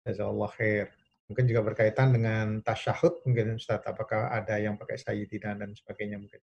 Jazakallah 0.05 0.53
khair. 0.61 0.93
Mungkin 1.33 1.49
juga 1.49 1.65
berkaitan 1.73 2.13
dengan 2.13 2.61
tasyahud 2.61 3.25
mungkin 3.25 3.57
Ustaz, 3.57 3.81
apakah 3.89 4.29
ada 4.29 4.61
yang 4.61 4.77
pakai 4.77 5.01
sayyidina 5.01 5.57
dan 5.57 5.73
sebagainya 5.73 6.21
mungkin. 6.21 6.45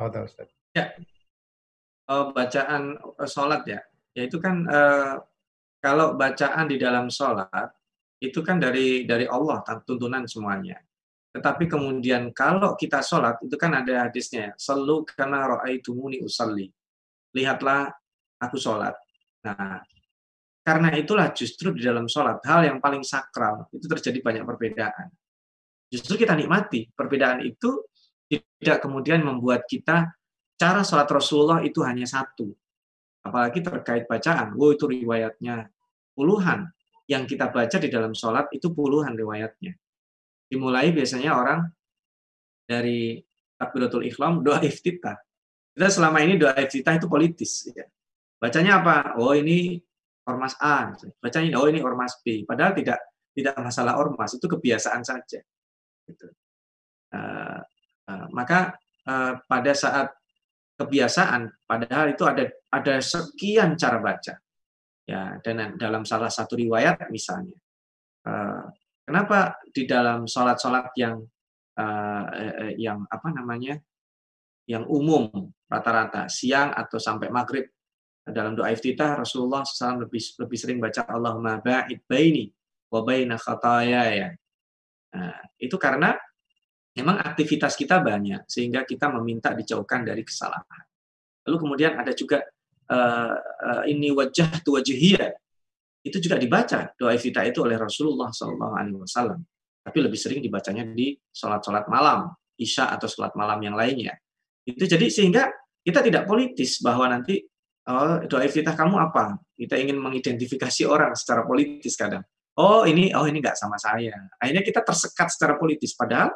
Oh, 0.00 0.08
Ustaz. 0.08 0.48
Ya, 0.72 0.96
oh, 2.08 2.32
bacaan 2.32 2.96
eh, 2.96 3.28
sholat 3.28 3.68
ya, 3.68 3.84
ya 4.16 4.22
itu 4.24 4.40
kan 4.40 4.64
uh, 4.64 5.20
kalau 5.76 6.16
bacaan 6.16 6.72
di 6.72 6.80
dalam 6.80 7.12
sholat 7.12 7.68
itu 8.16 8.40
kan 8.40 8.56
dari 8.56 9.04
dari 9.04 9.28
Allah 9.28 9.60
tuntunan 9.84 10.24
semuanya. 10.24 10.80
Tetapi 11.36 11.68
kemudian 11.68 12.32
kalau 12.32 12.74
kita 12.80 13.04
sholat 13.04 13.44
itu 13.44 13.54
kan 13.60 13.76
ada 13.76 14.08
hadisnya, 14.08 14.56
selalu 14.56 15.04
karena 15.04 15.46
tumuni 15.84 16.24
usalli. 16.24 16.72
Lihatlah 17.36 17.92
aku 18.40 18.56
sholat. 18.56 18.96
Nah, 19.44 19.84
karena 20.64 20.96
itulah 20.96 21.28
justru 21.36 21.76
di 21.76 21.84
dalam 21.84 22.08
sholat 22.08 22.40
hal 22.48 22.66
yang 22.66 22.80
paling 22.80 23.04
sakral 23.04 23.68
itu 23.70 23.84
terjadi 23.84 24.18
banyak 24.24 24.44
perbedaan. 24.48 25.12
Justru 25.92 26.18
kita 26.18 26.34
nikmati 26.34 26.88
perbedaan 26.94 27.44
itu 27.44 27.89
tidak 28.30 28.78
kemudian 28.78 29.26
membuat 29.26 29.66
kita 29.66 30.14
cara 30.54 30.86
sholat 30.86 31.10
Rasulullah 31.10 31.60
itu 31.66 31.82
hanya 31.82 32.06
satu. 32.06 32.54
Apalagi 33.26 33.60
terkait 33.60 34.06
bacaan, 34.06 34.54
wow 34.54 34.70
itu 34.70 34.86
riwayatnya 34.86 35.66
puluhan. 36.14 36.70
Yang 37.10 37.34
kita 37.34 37.50
baca 37.50 37.76
di 37.82 37.88
dalam 37.90 38.14
sholat 38.14 38.46
itu 38.54 38.70
puluhan 38.70 39.18
riwayatnya 39.18 39.74
dimulai 40.50 40.90
biasanya 40.90 41.30
orang 41.38 41.62
dari 42.66 43.22
takbiratul 43.54 44.02
ikhlam 44.02 44.42
doa 44.42 44.58
iftitah. 44.66 45.14
Kita 45.70 45.86
selama 45.86 46.18
ini 46.26 46.34
doa 46.34 46.58
iftitah 46.58 46.98
itu 46.98 47.06
politis. 47.06 47.70
Ya. 47.70 47.86
Bacanya 48.42 48.82
apa? 48.82 49.14
Oh 49.22 49.30
ini 49.30 49.78
ormas 50.26 50.58
A. 50.58 50.90
Bacanya 51.22 51.54
oh 51.62 51.70
ini 51.70 51.78
ormas 51.78 52.18
B. 52.26 52.42
Padahal 52.42 52.74
tidak 52.74 52.98
tidak 53.30 53.54
masalah 53.62 53.94
ormas, 53.94 54.34
itu 54.34 54.50
kebiasaan 54.50 55.06
saja. 55.06 55.38
Gitu. 56.02 56.26
Uh, 57.14 57.62
uh, 58.10 58.26
maka 58.34 58.74
uh, 59.06 59.38
pada 59.46 59.70
saat 59.70 60.10
kebiasaan, 60.74 61.46
padahal 61.62 62.10
itu 62.10 62.26
ada 62.26 62.50
ada 62.74 62.98
sekian 62.98 63.78
cara 63.78 64.02
baca. 64.02 64.34
Ya, 65.06 65.38
dan 65.42 65.78
dalam 65.78 66.06
salah 66.06 66.30
satu 66.30 66.54
riwayat 66.54 67.10
misalnya, 67.10 67.58
uh, 68.26 68.70
Kenapa 69.10 69.58
di 69.74 69.90
dalam 69.90 70.22
sholat-sholat 70.22 70.94
yang 70.94 71.18
uh, 71.82 72.24
yang 72.78 73.02
apa 73.10 73.28
namanya 73.34 73.74
yang 74.70 74.86
umum 74.86 75.50
rata-rata 75.66 76.30
siang 76.30 76.70
atau 76.70 77.02
sampai 77.02 77.26
maghrib 77.26 77.66
dalam 78.22 78.54
doa 78.54 78.70
iftitah 78.70 79.18
Rasulullah 79.18 79.66
SAW 79.66 80.06
lebih 80.06 80.22
lebih 80.46 80.54
sering 80.54 80.78
baca 80.78 81.10
Allahumma 81.10 81.58
ba'id 81.58 82.06
baini 82.06 82.54
wa 82.86 83.02
baina 83.02 83.34
ya. 83.90 84.30
Nah, 85.10 85.36
itu 85.58 85.74
karena 85.74 86.14
memang 86.96 87.22
aktivitas 87.22 87.78
kita 87.78 88.02
banyak 88.02 88.46
sehingga 88.50 88.82
kita 88.82 89.10
meminta 89.14 89.54
dijauhkan 89.54 90.02
dari 90.02 90.26
kesalahan. 90.26 90.84
Lalu 91.46 91.56
kemudian 91.56 91.92
ada 91.96 92.12
juga 92.12 92.42
uh, 92.90 93.34
uh, 93.38 93.82
ini 93.86 94.10
wajah 94.10 94.60
tu 94.60 94.74
wajhiyah 94.74 95.30
itu 96.00 96.16
juga 96.16 96.40
dibaca 96.40 96.96
doa 96.96 97.12
iftitah 97.12 97.44
itu 97.44 97.60
oleh 97.60 97.76
Rasulullah 97.76 98.32
Shallallahu 98.32 98.74
Alaihi 98.74 98.98
Wasallam. 98.98 99.40
Tapi 99.80 99.98
lebih 100.00 100.18
sering 100.20 100.40
dibacanya 100.44 100.84
di 100.84 101.16
sholat-sholat 101.32 101.88
malam, 101.88 102.28
isya 102.56 102.92
atau 102.92 103.08
sholat 103.08 103.32
malam 103.36 103.60
yang 103.64 103.76
lainnya. 103.76 104.16
Itu 104.64 104.84
jadi 104.84 105.08
sehingga 105.08 105.48
kita 105.80 106.04
tidak 106.04 106.28
politis 106.28 106.80
bahwa 106.84 107.08
nanti 107.08 107.40
oh, 107.88 108.20
doa 108.28 108.44
iftitah 108.44 108.76
kamu 108.76 108.96
apa? 108.96 109.40
Kita 109.56 109.76
ingin 109.76 109.96
mengidentifikasi 109.96 110.84
orang 110.84 111.16
secara 111.16 111.44
politis 111.48 111.96
kadang. 111.96 112.24
Oh 112.60 112.84
ini, 112.84 113.12
oh 113.16 113.24
ini 113.24 113.40
nggak 113.40 113.56
sama 113.56 113.80
saya. 113.80 114.12
Akhirnya 114.36 114.60
kita 114.60 114.84
tersekat 114.84 115.32
secara 115.32 115.56
politis. 115.56 115.96
Padahal 115.96 116.32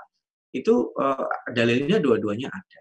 itu 0.55 0.95
uh, 0.95 1.27
dalilnya 1.51 1.99
dua-duanya 1.99 2.47
ada. 2.47 2.81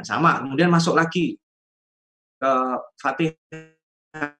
Nah, 0.00 0.04
sama. 0.08 0.40
Kemudian 0.40 0.72
masuk 0.72 0.96
lagi 0.96 1.36
ke 2.40 2.52
Fatihah 2.96 4.32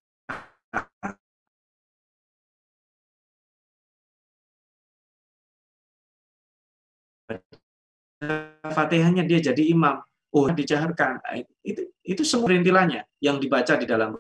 Fatihahnya 8.73 9.23
dia 9.29 9.39
jadi 9.39 9.63
imam. 9.71 10.03
Oh, 10.33 10.49
dijaharkan. 10.51 11.23
Nah, 11.23 11.35
itu 11.65 11.89
itu 12.05 12.23
semua 12.25 12.53
rintilannya 12.53 13.05
yang 13.21 13.37
dibaca 13.37 13.77
di 13.77 13.87
dalam 13.89 14.17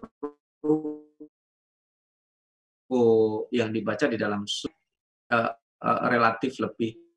oh, 2.89 3.49
yang 3.53 3.71
dibaca 3.73 4.07
di 4.09 4.17
dalam 4.17 4.45
uh, 4.45 5.53
uh, 5.57 6.01
relatif 6.09 6.61
lebih 6.61 7.08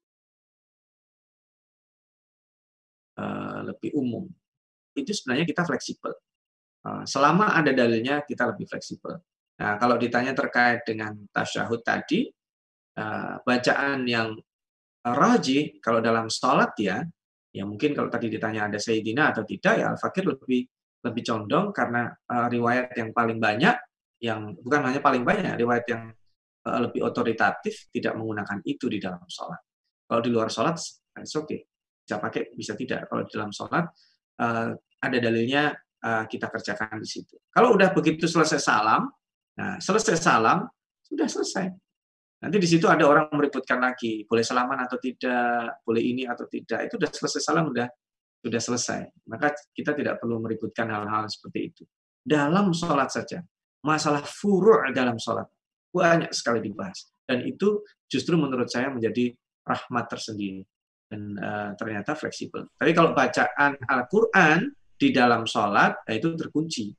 lebih 3.82 3.98
umum. 3.98 4.30
Itu 4.94 5.10
sebenarnya 5.10 5.50
kita 5.50 5.66
fleksibel. 5.66 6.14
Uh, 6.86 7.02
selama 7.10 7.58
ada 7.58 7.74
dalilnya 7.74 8.22
kita 8.22 8.54
lebih 8.54 8.70
fleksibel. 8.70 9.18
Nah, 9.58 9.82
kalau 9.82 9.98
ditanya 9.98 10.38
terkait 10.38 10.86
dengan 10.86 11.18
tasyahud 11.34 11.82
tadi, 11.82 12.30
uh, 13.02 13.42
bacaan 13.42 14.06
yang 14.06 14.38
Raji 15.02 15.82
kalau 15.82 15.98
dalam 15.98 16.30
sholat 16.30 16.78
ya, 16.78 17.02
ya 17.50 17.66
mungkin 17.66 17.98
kalau 17.98 18.06
tadi 18.14 18.30
ditanya 18.30 18.70
ada 18.70 18.78
Sayyidina 18.78 19.34
atau 19.34 19.42
tidak 19.42 19.82
ya 19.82 19.90
Al-Fakir 19.98 20.30
lebih 20.30 20.62
lebih 21.02 21.24
condong 21.26 21.74
karena 21.74 22.14
uh, 22.30 22.46
riwayat 22.46 22.94
yang 22.94 23.10
paling 23.10 23.42
banyak 23.42 23.74
yang 24.22 24.54
bukan 24.62 24.86
hanya 24.86 25.02
paling 25.02 25.26
banyak 25.26 25.58
riwayat 25.58 25.90
yang 25.90 26.14
lebih 26.62 27.02
otoritatif 27.02 27.90
tidak 27.90 28.14
menggunakan 28.14 28.62
itu 28.62 28.86
di 28.86 29.02
dalam 29.02 29.26
sholat. 29.26 29.58
Kalau 30.06 30.22
di 30.22 30.30
luar 30.30 30.54
sholat, 30.54 30.78
oke 30.78 31.26
okay. 31.34 31.70
Bisa 32.12 32.20
pakai 32.20 32.51
bisa 32.51 32.76
tidak. 32.76 33.07
Kalau 33.07 33.24
dalam 33.32 33.55
sholat 33.55 33.88
uh, 34.43 34.76
ada 34.99 35.18
dalilnya 35.24 35.72
uh, 36.03 36.28
kita 36.28 36.51
kerjakan 36.51 36.99
di 36.99 37.07
situ. 37.07 37.39
Kalau 37.47 37.72
udah 37.72 37.95
begitu 37.95 38.28
selesai 38.28 38.59
salam, 38.59 39.07
nah 39.55 39.80
selesai 39.80 40.20
salam 40.20 40.68
sudah 40.99 41.28
selesai. 41.32 41.72
Nanti 42.43 42.57
di 42.59 42.68
situ 42.68 42.91
ada 42.91 43.07
orang 43.07 43.32
meributkan 43.32 43.80
lagi, 43.80 44.28
boleh 44.28 44.43
salaman 44.43 44.84
atau 44.84 44.99
tidak, 44.99 45.80
boleh 45.88 46.03
ini 46.03 46.28
atau 46.28 46.43
tidak. 46.51 46.91
Itu 46.91 46.99
sudah 46.99 47.12
selesai 47.16 47.41
salam, 47.47 47.72
sudah 47.72 47.88
sudah 48.43 48.59
selesai. 48.59 49.01
Maka 49.32 49.55
kita 49.72 49.95
tidak 49.95 50.20
perlu 50.20 50.43
meributkan 50.43 50.91
hal-hal 50.91 51.32
seperti 51.32 51.59
itu. 51.72 51.84
Dalam 52.20 52.76
sholat 52.76 53.07
saja, 53.07 53.39
masalah 53.88 54.26
furu' 54.28 54.91
dalam 54.91 55.16
sholat 55.16 55.47
banyak 55.95 56.36
sekali 56.36 56.59
dibahas. 56.59 57.07
Dan 57.24 57.47
itu 57.47 57.88
justru 58.12 58.36
menurut 58.36 58.68
saya 58.68 58.91
menjadi 58.91 59.32
rahmat 59.64 60.12
tersendiri 60.12 60.66
uh, 61.12 61.72
ternyata 61.76 62.16
fleksibel. 62.16 62.72
Tapi 62.76 62.91
kalau 62.95 63.12
bacaan 63.12 63.76
Al-Quran 63.84 64.72
di 64.95 65.09
dalam 65.12 65.43
sholat, 65.43 66.07
ya 66.07 66.14
itu 66.16 66.34
terkunci. 66.39 66.91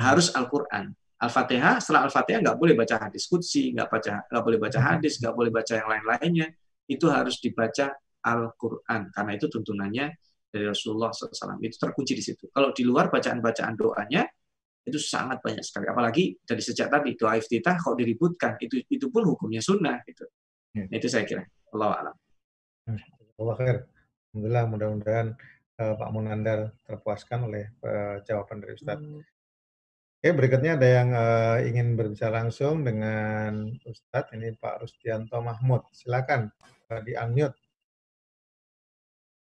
Harus 0.00 0.32
Al-Quran. 0.34 0.90
Al-Fatihah, 1.20 1.78
setelah 1.84 2.08
Al-Fatihah 2.08 2.40
nggak 2.40 2.58
boleh 2.58 2.72
baca 2.72 2.96
hadis 2.96 3.28
kutsi, 3.28 3.76
nggak 3.76 3.88
baca 3.92 4.24
nggak 4.24 4.44
boleh 4.44 4.58
baca 4.58 4.78
hadis, 4.80 5.20
nggak 5.20 5.34
boleh 5.36 5.52
baca 5.52 5.72
yang 5.76 5.88
lain-lainnya. 5.88 6.48
Itu 6.88 7.12
harus 7.12 7.38
dibaca 7.38 7.92
Al-Quran 8.24 9.12
karena 9.12 9.32
itu 9.36 9.46
tuntunannya 9.52 10.06
dari 10.50 10.64
Rasulullah 10.66 11.12
SAW. 11.12 11.60
Itu 11.60 11.76
terkunci 11.76 12.12
di 12.16 12.24
situ. 12.24 12.48
Kalau 12.48 12.72
di 12.72 12.82
luar 12.82 13.12
bacaan-bacaan 13.12 13.74
doanya 13.76 14.24
itu 14.80 14.96
sangat 14.96 15.44
banyak 15.44 15.60
sekali. 15.60 15.86
Apalagi 15.92 16.40
dari 16.40 16.62
sejak 16.64 16.88
tadi 16.88 17.14
doa 17.14 17.36
iftitah 17.36 17.76
kok 17.76 17.94
diributkan, 18.00 18.56
itu 18.58 18.80
itu 18.88 19.06
pun 19.12 19.28
hukumnya 19.28 19.60
sunnah 19.60 20.00
gitu. 20.08 20.24
Ya. 20.72 20.88
Nah, 20.88 20.96
itu 20.96 21.06
saya 21.06 21.28
kira. 21.28 21.44
Allah 21.70 21.90
alam. 22.00 22.16
Allah 23.40 23.56
khair. 23.56 23.76
Alhamdulillah 24.30 24.64
mudah-mudahan 24.68 25.28
uh, 25.80 25.94
Pak 25.96 26.10
Munandar 26.12 26.76
terpuaskan 26.84 27.48
oleh 27.48 27.72
uh, 27.82 28.20
jawaban 28.28 28.60
dari 28.60 28.76
Ustaz. 28.76 29.00
Hmm. 29.00 29.24
Oke, 30.20 30.36
berikutnya 30.36 30.76
ada 30.76 30.84
yang 30.84 31.08
uh, 31.16 31.56
ingin 31.64 31.96
berbicara 31.96 32.44
langsung 32.44 32.84
dengan 32.84 33.72
Ustadz, 33.88 34.36
ini 34.36 34.52
Pak 34.52 34.84
Rustianto 34.84 35.40
Mahmud. 35.40 35.88
Silakan 35.96 36.52
uh, 36.92 37.00
di-unmute. 37.00 37.56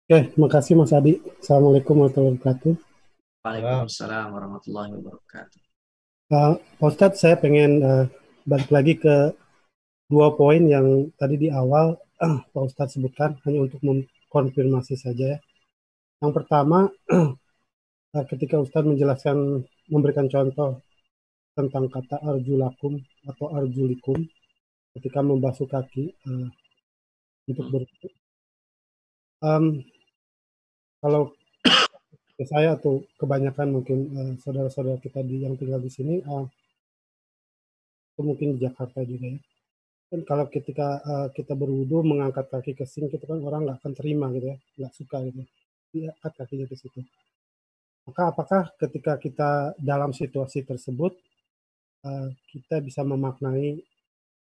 Oke, 0.04 0.28
terima 0.28 0.48
kasih 0.52 0.76
Mas 0.76 0.92
Adi. 0.92 1.24
Assalamualaikum 1.40 1.96
warahmatullahi 1.96 2.36
wabarakatuh. 2.36 2.72
Waalaikumsalam 3.48 4.26
warahmatullahi 4.28 4.90
wabarakatuh. 5.00 5.60
Uh, 6.28 6.52
Pak 6.60 6.88
Ustadz, 6.92 7.20
saya 7.24 7.40
pengen 7.40 7.80
uh, 7.80 8.04
balik 8.44 8.68
lagi 8.68 9.00
ke 9.00 9.32
dua 10.12 10.36
poin 10.36 10.60
yang 10.68 11.08
tadi 11.16 11.40
di 11.40 11.48
awal 11.48 11.96
Pak 12.52 12.62
Ustadz 12.62 12.98
sebutkan, 12.98 13.38
hanya 13.46 13.66
untuk 13.66 13.78
mengkonfirmasi 13.86 14.98
saja 14.98 15.36
ya. 15.36 15.38
Yang 16.18 16.32
pertama, 16.42 16.90
ketika 18.34 18.58
Ustadz 18.58 18.90
menjelaskan 18.90 19.62
memberikan 19.88 20.26
contoh 20.26 20.82
tentang 21.58 21.90
kata 21.90 22.22
arjulakum 22.22 23.02
atau 23.26 23.50
arjulikum 23.50 24.22
ketika 24.94 25.20
membasuh 25.26 25.66
kaki 25.66 26.14
uh, 26.26 26.46
untuk 27.50 27.66
ber 27.70 27.82
um, 29.42 29.82
kalau 31.02 31.34
saya 32.38 32.78
atau 32.78 33.02
kebanyakan 33.18 33.74
mungkin 33.74 33.98
uh, 34.14 34.32
saudara-saudara 34.38 35.02
kita 35.02 35.18
di 35.26 35.42
yang 35.42 35.58
tinggal 35.58 35.82
di 35.82 35.90
sini 35.90 36.22
uh, 36.22 36.46
mungkin 38.22 38.54
di 38.54 38.62
Jakarta 38.62 39.02
juga 39.02 39.34
ya 39.34 39.47
kan 40.08 40.20
kalau 40.24 40.48
ketika 40.48 41.04
uh, 41.04 41.28
kita 41.36 41.52
berwudu 41.52 42.00
mengangkat 42.00 42.48
kaki 42.48 42.72
ke 42.72 42.88
sink 42.88 43.12
itu 43.12 43.24
kan 43.28 43.44
orang 43.44 43.68
nggak 43.68 43.78
akan 43.84 43.92
terima 43.92 44.32
gitu 44.32 44.46
ya 44.52 44.56
nggak 44.80 44.92
suka 44.96 45.16
gitu. 45.28 45.42
Ya 45.96 46.12
angkat 46.20 46.32
kakinya 46.44 46.66
ke 46.68 46.76
situ. 46.76 47.00
Maka 48.08 48.22
apakah 48.32 48.62
ketika 48.80 49.20
kita 49.20 49.50
dalam 49.76 50.16
situasi 50.16 50.64
tersebut 50.64 51.12
uh, 52.08 52.28
kita 52.48 52.80
bisa 52.80 53.04
memaknai 53.04 53.84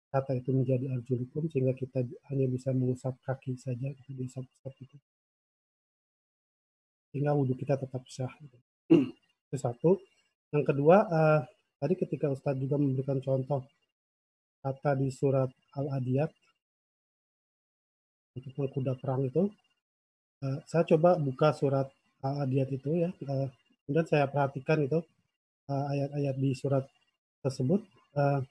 kata 0.07 0.39
itu 0.39 0.55
menjadi 0.55 0.87
arjulikum 0.95 1.51
sehingga 1.51 1.75
kita 1.75 1.99
hanya 2.31 2.47
bisa 2.47 2.71
mengusap 2.71 3.19
kaki 3.27 3.59
saja 3.59 3.91
kita 3.91 4.11
bisa 4.15 4.39
usap 4.39 4.73
itu 4.79 4.97
sehingga 7.11 7.35
wudhu 7.35 7.59
kita 7.59 7.75
tetap 7.75 8.03
sah 8.07 8.31
gitu. 8.39 8.57
itu 9.51 9.57
satu. 9.59 9.99
Yang 10.55 10.63
kedua 10.71 10.97
uh, 11.11 11.41
tadi 11.79 11.99
ketika 11.99 12.31
Ustadz 12.31 12.61
juga 12.61 12.79
memberikan 12.79 13.19
contoh 13.19 13.67
kata 14.61 14.97
di 14.97 15.09
surat 15.13 15.49
Al-Adiyat 15.77 16.31
untuk 18.37 18.69
kuda 18.73 18.93
perang 18.97 19.25
itu 19.25 19.49
uh, 20.45 20.59
saya 20.69 20.83
coba 20.85 21.17
buka 21.17 21.53
surat 21.53 21.87
Al-Adiyat 22.21 22.69
itu 22.73 22.89
ya 22.97 23.09
uh, 23.09 23.47
kemudian 23.85 24.07
saya 24.07 24.27
perhatikan 24.27 24.83
itu 24.83 24.99
eh, 25.71 25.85
ayat-ayat 25.95 26.35
uh, 26.35 26.41
di 26.43 26.51
surat 26.51 26.83
tersebut 27.39 27.79
uh, 28.19 28.43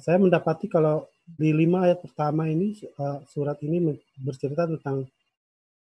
saya 0.00 0.22
mendapati 0.22 0.70
kalau 0.70 1.10
di 1.26 1.50
lima 1.50 1.86
ayat 1.86 1.98
pertama 2.02 2.46
ini 2.46 2.78
uh, 2.98 3.22
surat 3.26 3.58
ini 3.66 3.98
bercerita 4.18 4.70
tentang 4.70 5.06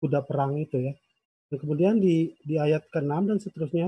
kuda 0.00 0.24
perang 0.24 0.56
itu 0.56 0.80
ya. 0.80 0.92
Dan 1.52 1.56
kemudian 1.60 1.94
di 2.00 2.32
di 2.40 2.56
ayat 2.56 2.88
ke-6 2.88 3.12
dan 3.28 3.38
seterusnya 3.42 3.86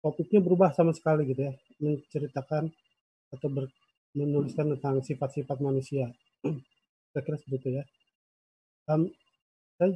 topiknya 0.00 0.40
berubah 0.40 0.72
sama 0.72 0.96
sekali 0.96 1.28
gitu 1.28 1.50
ya 1.50 1.52
menceritakan 1.82 2.72
atau 3.36 3.48
ber, 3.52 3.68
menuliskan 4.16 4.72
tentang 4.74 5.04
sifat-sifat 5.04 5.60
manusia 5.60 6.08
saya 7.12 7.22
kira 7.22 7.36
seperti 7.36 7.56
itu 7.60 7.68
ya 7.78 7.84
um, 8.88 9.12
saya 9.76 9.92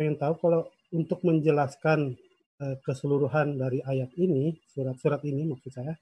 pengen 0.00 0.16
tahu 0.16 0.34
kalau 0.40 0.72
untuk 0.88 1.20
menjelaskan 1.20 2.16
Eh, 2.58 2.74
keseluruhan 2.82 3.54
dari 3.54 3.78
ayat 3.86 4.10
ini, 4.18 4.50
surat-surat 4.74 5.22
ini 5.22 5.46
maksud 5.46 5.70
saya, 5.70 5.94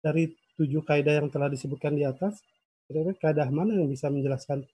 dari 0.00 0.32
tujuh 0.56 0.80
kaidah 0.80 1.20
yang 1.20 1.28
telah 1.28 1.52
disebutkan 1.52 1.92
di 1.92 2.00
atas, 2.00 2.40
kira-kira 2.88 3.12
kaidah 3.20 3.52
mana 3.52 3.76
yang 3.76 3.84
bisa 3.92 4.08
menjelaskan, 4.08 4.64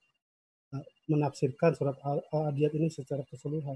uh, 0.71 0.85
menafsirkan 1.11 1.75
surat 1.75 1.99
Al-Adiyat 2.07 2.71
ini 2.79 2.87
secara 2.87 3.19
keseluruhan? 3.27 3.75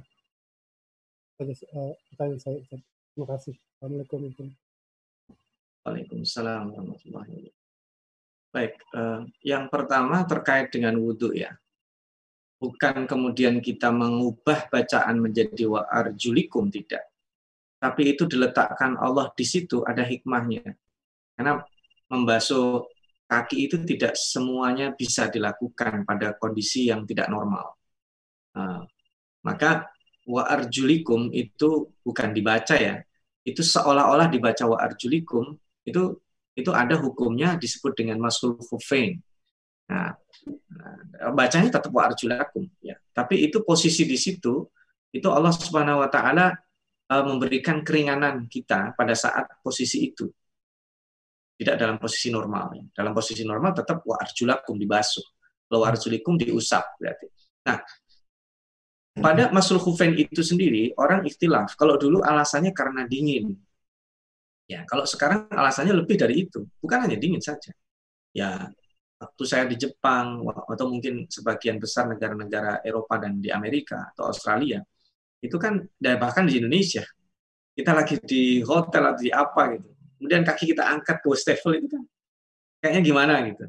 Uh, 1.43 1.91
pertanyaan 2.15 2.39
saya, 2.39 2.63
Terima 3.11 3.27
kasih. 3.27 3.59
Assalamualaikum 3.59 4.31
Waalaikumsalam 5.83 6.71
warahmatullahi 6.71 7.27
wabarakatuh. 7.27 7.60
Baik, 8.51 8.83
uh, 8.91 9.23
yang 9.47 9.71
pertama 9.71 10.27
terkait 10.27 10.67
dengan 10.75 10.99
wudhu 10.99 11.31
ya. 11.31 11.55
Bukan 12.59 13.07
kemudian 13.07 13.63
kita 13.63 13.89
mengubah 13.89 14.67
bacaan 14.67 15.17
menjadi 15.23 15.65
wa 15.71 15.87
arjulikum, 15.87 16.67
tidak. 16.67 17.07
Tapi 17.81 18.13
itu 18.13 18.27
diletakkan 18.27 18.99
Allah 18.99 19.31
di 19.33 19.41
situ, 19.47 19.81
ada 19.87 20.05
hikmahnya. 20.05 20.67
Karena 21.33 21.63
membasuh 22.11 22.85
kaki 23.25 23.71
itu 23.71 23.79
tidak 23.87 24.19
semuanya 24.19 24.91
bisa 24.93 25.31
dilakukan 25.31 26.03
pada 26.03 26.35
kondisi 26.35 26.91
yang 26.91 27.07
tidak 27.07 27.31
normal. 27.31 27.79
Nah, 28.53 28.83
maka 29.47 29.87
wa 30.27 30.43
arjulikum 30.45 31.31
itu 31.31 31.89
bukan 32.03 32.35
dibaca 32.35 32.75
ya. 32.75 32.99
Itu 33.41 33.63
seolah-olah 33.65 34.27
dibaca 34.29 34.69
wa 34.69 34.77
arjulikum, 34.77 35.57
itu 35.87 36.19
itu 36.55 36.71
ada 36.75 36.99
hukumnya 36.99 37.55
disebut 37.55 37.95
dengan 37.95 38.19
masul 38.19 38.59
khufain. 38.59 39.19
Nah, 39.87 40.15
Nah, 40.49 41.31
bacanya 41.37 41.77
tetap 41.77 41.91
wa 41.93 42.09
arjulakum 42.09 42.65
ya. 42.81 42.97
Tapi 43.13 43.45
itu 43.45 43.61
posisi 43.61 44.09
di 44.09 44.17
situ 44.17 44.65
itu 45.13 45.27
Allah 45.29 45.53
Subhanahu 45.53 46.01
wa 46.01 46.09
taala 46.09 46.55
uh, 47.11 47.23
memberikan 47.27 47.85
keringanan 47.85 48.49
kita 48.49 48.97
pada 48.97 49.13
saat 49.13 49.45
posisi 49.61 50.09
itu. 50.09 50.25
Tidak 51.61 51.77
dalam 51.77 52.01
posisi 52.01 52.33
normal 52.33 52.73
ya. 52.73 52.83
Dalam 52.89 53.13
posisi 53.13 53.45
normal 53.45 53.77
tetap 53.77 54.01
wa 54.01 54.17
arjulakum 54.17 54.81
dibasuh. 54.81 55.25
Wa 55.69 55.93
diusap 55.93 56.97
berarti. 56.97 57.27
Nah, 57.69 57.77
pada 59.21 59.53
masul 59.53 59.77
khufain 59.77 60.17
itu 60.17 60.41
sendiri 60.41 60.89
orang 60.97 61.21
ikhtilaf. 61.21 61.77
Kalau 61.77 62.01
dulu 62.01 62.25
alasannya 62.25 62.73
karena 62.73 63.05
dingin. 63.05 63.53
Ya, 64.71 64.87
kalau 64.87 65.03
sekarang 65.03 65.51
alasannya 65.51 65.91
lebih 65.91 66.15
dari 66.15 66.47
itu. 66.47 66.63
Bukan 66.79 67.03
hanya 67.03 67.19
dingin 67.19 67.43
saja. 67.43 67.75
Ya, 68.31 68.71
waktu 69.21 69.43
saya 69.45 69.69
di 69.69 69.77
Jepang 69.77 70.41
atau 70.47 70.85
mungkin 70.89 71.29
sebagian 71.29 71.77
besar 71.77 72.09
negara-negara 72.09 72.81
Eropa 72.81 73.21
dan 73.21 73.37
di 73.37 73.53
Amerika 73.53 74.09
atau 74.15 74.33
Australia 74.33 74.81
itu 75.41 75.57
kan 75.61 75.77
dan 76.01 76.17
bahkan 76.17 76.49
di 76.49 76.57
Indonesia 76.57 77.05
kita 77.77 77.93
lagi 77.93 78.17
di 78.21 78.65
hotel 78.65 79.13
atau 79.13 79.21
di 79.21 79.29
apa 79.29 79.77
gitu 79.77 79.89
kemudian 80.17 80.41
kaki 80.41 80.73
kita 80.73 80.89
angkat 80.89 81.21
ke 81.21 81.27
wastafel 81.29 81.77
itu 81.77 81.87
kan 81.89 82.03
kayaknya 82.81 83.01
gimana 83.05 83.33
gitu 83.45 83.65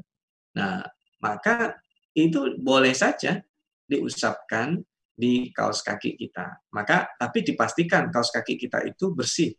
nah 0.57 0.85
maka 1.21 1.77
itu 2.17 2.57
boleh 2.57 2.93
saja 2.93 3.41
diusapkan 3.89 4.81
di 5.13 5.53
kaos 5.53 5.85
kaki 5.85 6.17
kita 6.17 6.61
maka 6.73 7.13
tapi 7.17 7.45
dipastikan 7.45 8.09
kaos 8.09 8.33
kaki 8.33 8.57
kita 8.57 8.85
itu 8.85 9.13
bersih 9.13 9.53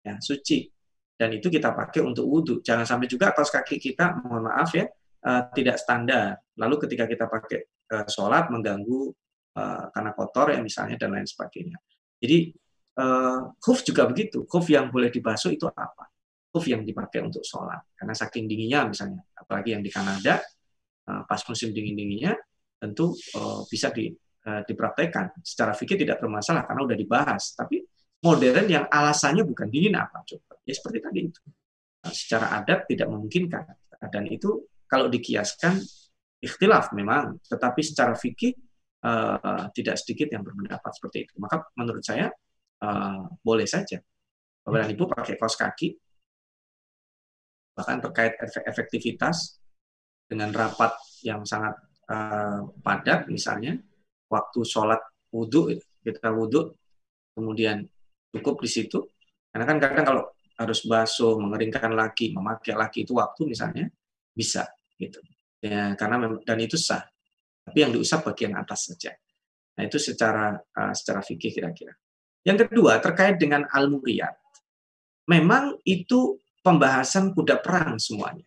ya 0.00 0.16
suci 0.20 0.75
dan 1.16 1.32
itu 1.32 1.48
kita 1.48 1.72
pakai 1.72 2.04
untuk 2.04 2.28
wudhu 2.28 2.60
jangan 2.60 2.84
sampai 2.84 3.08
juga 3.08 3.32
kaos 3.32 3.48
kaki 3.48 3.80
kita 3.80 4.20
mohon 4.24 4.46
maaf 4.52 4.72
ya 4.76 4.84
uh, 5.26 5.42
tidak 5.52 5.76
standar. 5.82 6.38
Lalu 6.56 6.74
ketika 6.86 7.04
kita 7.10 7.26
pakai 7.26 7.60
uh, 7.92 8.06
sholat 8.06 8.48
mengganggu 8.48 9.10
uh, 9.58 9.84
karena 9.90 10.10
kotor 10.14 10.54
ya 10.54 10.60
misalnya 10.62 10.96
dan 10.96 11.18
lain 11.18 11.26
sebagainya. 11.26 11.76
Jadi 12.22 12.54
uh, 13.02 13.52
khuf 13.58 13.82
juga 13.82 14.06
begitu. 14.06 14.46
Khuf 14.46 14.70
yang 14.70 14.88
boleh 14.88 15.10
dibasuh 15.10 15.52
itu 15.52 15.66
apa? 15.66 16.08
Khuf 16.54 16.64
yang 16.70 16.86
dipakai 16.86 17.20
untuk 17.26 17.42
sholat. 17.42 17.82
Karena 17.92 18.14
saking 18.14 18.46
dinginnya 18.46 18.88
misalnya, 18.88 19.20
apalagi 19.36 19.76
yang 19.76 19.82
di 19.82 19.90
Kanada 19.90 20.40
uh, 21.10 21.22
pas 21.26 21.42
musim 21.50 21.74
dingin 21.74 21.98
dinginnya 21.98 22.38
tentu 22.76 23.12
uh, 23.36 23.66
bisa 23.68 23.92
di, 23.92 24.08
uh, 24.46 24.62
dipraktekkan. 24.64 25.36
Secara 25.42 25.76
fikih 25.76 26.00
tidak 26.00 26.22
bermasalah 26.22 26.64
karena 26.64 26.80
udah 26.86 26.96
dibahas. 26.96 27.52
Tapi 27.52 27.82
modern 28.24 28.66
yang 28.68 28.84
alasannya 28.88 29.44
bukan 29.44 29.68
dingin 29.68 29.96
apa 29.98 30.24
coba? 30.24 30.60
Ya 30.64 30.74
seperti 30.74 30.98
tadi 31.04 31.20
itu. 31.28 31.40
Nah, 32.02 32.12
secara 32.14 32.46
adat 32.62 32.86
tidak 32.86 33.08
memungkinkan 33.10 33.64
dan 34.12 34.24
itu 34.28 34.68
kalau 34.86 35.10
dikiaskan 35.10 35.82
ikhtilaf 36.38 36.94
memang, 36.94 37.42
tetapi 37.42 37.80
secara 37.82 38.14
fikih 38.14 38.54
uh, 39.02 39.66
tidak 39.74 39.98
sedikit 39.98 40.30
yang 40.30 40.46
berpendapat 40.46 40.90
seperti 40.94 41.26
itu. 41.26 41.34
Maka 41.42 41.66
menurut 41.74 42.04
saya 42.04 42.30
uh, 42.84 43.26
boleh 43.42 43.66
saja. 43.66 43.98
Bapak 44.62 44.78
dan 44.82 44.90
Ibu 44.94 45.04
pakai 45.06 45.34
kaos 45.38 45.54
kaki, 45.54 45.88
bahkan 47.74 48.02
terkait 48.02 48.34
efektivitas 48.66 49.62
dengan 50.26 50.50
rapat 50.50 50.94
yang 51.22 51.46
sangat 51.46 51.78
uh, 52.10 52.66
padat 52.82 53.30
misalnya, 53.30 53.78
waktu 54.26 54.60
sholat 54.66 54.98
wudhu, 55.30 55.70
kita 56.02 56.34
wudhu, 56.34 56.74
kemudian 57.38 57.86
cukup 58.32 58.62
di 58.62 58.70
situ. 58.70 58.98
Karena 59.50 59.64
kan 59.64 59.76
kadang 59.80 60.04
kalau 60.04 60.24
harus 60.56 60.80
basuh, 60.88 61.36
mengeringkan 61.36 61.92
lagi, 61.92 62.32
memakai 62.32 62.74
lagi 62.76 63.04
itu 63.04 63.12
waktu 63.16 63.48
misalnya, 63.48 63.86
bisa 64.32 64.64
gitu. 64.96 65.20
Ya 65.60 65.96
karena 65.96 66.36
dan 66.44 66.58
itu 66.60 66.76
sah. 66.76 67.04
Tapi 67.66 67.78
yang 67.82 67.92
diusap 67.92 68.24
bagian 68.24 68.54
atas 68.56 68.92
saja. 68.92 69.12
Nah 69.76 69.82
itu 69.84 69.98
secara 70.00 70.56
uh, 70.56 70.92
secara 70.94 71.20
fikih 71.20 71.52
kira-kira. 71.52 71.92
Yang 72.46 72.70
kedua 72.70 73.02
terkait 73.02 73.42
dengan 73.42 73.66
al 73.66 73.90
muriyat 73.90 74.32
memang 75.26 75.82
itu 75.82 76.38
pembahasan 76.62 77.34
kuda 77.34 77.58
perang 77.60 77.98
semuanya. 77.98 78.46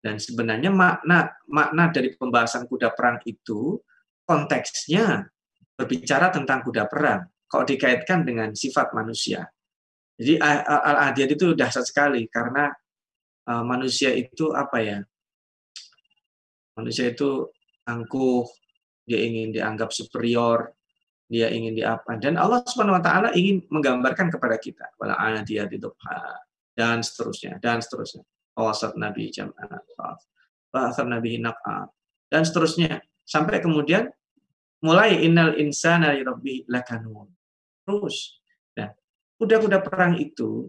Dan 0.00 0.16
sebenarnya 0.16 0.70
makna 0.72 1.34
makna 1.50 1.92
dari 1.92 2.14
pembahasan 2.16 2.64
kuda 2.68 2.94
perang 2.96 3.20
itu 3.28 3.80
konteksnya 4.24 5.28
berbicara 5.76 6.32
tentang 6.32 6.64
kuda 6.64 6.88
perang 6.88 7.28
kalau 7.46 7.64
dikaitkan 7.64 8.26
dengan 8.26 8.52
sifat 8.52 8.92
manusia 8.92 9.46
jadi 10.16 10.40
al-adiyat 10.64 11.30
itu 11.36 11.52
dahsyat 11.52 11.84
sekali 11.84 12.24
karena 12.32 12.72
uh, 13.46 13.64
manusia 13.64 14.16
itu 14.16 14.48
apa 14.56 14.80
ya? 14.80 14.98
Manusia 16.76 17.12
itu 17.12 17.52
angkuh, 17.84 18.48
dia 19.04 19.20
ingin 19.20 19.52
dianggap 19.52 19.92
superior, 19.92 20.72
dia 21.28 21.52
ingin 21.52 21.76
diapa 21.76 22.16
dan 22.16 22.40
Allah 22.40 22.64
Subhanahu 22.64 22.96
wa 22.96 23.04
taala 23.04 23.28
ingin 23.36 23.64
menggambarkan 23.68 24.30
kepada 24.32 24.56
kita 24.56 24.86
wala 25.00 25.16
adiyati 25.18 25.76
dan 26.76 27.04
seterusnya, 27.04 27.60
dan 27.60 27.80
seterusnya. 27.80 28.24
Awasat 28.56 28.96
Nabi 28.96 29.28
Jam'at, 29.28 29.84
Nabi 31.04 31.28
Hinaq'a, 31.36 31.92
dan 32.32 32.40
seterusnya. 32.40 33.04
Sampai 33.26 33.60
kemudian 33.60 34.08
mulai 34.80 35.20
innal 35.28 35.60
insana 35.60 36.16
li 36.16 36.24
rabbi 36.24 36.64
lakanun. 36.64 37.35
Terus. 37.86 38.42
Nah, 38.74 38.90
kuda-kuda 39.38 39.78
perang 39.78 40.18
itu 40.18 40.66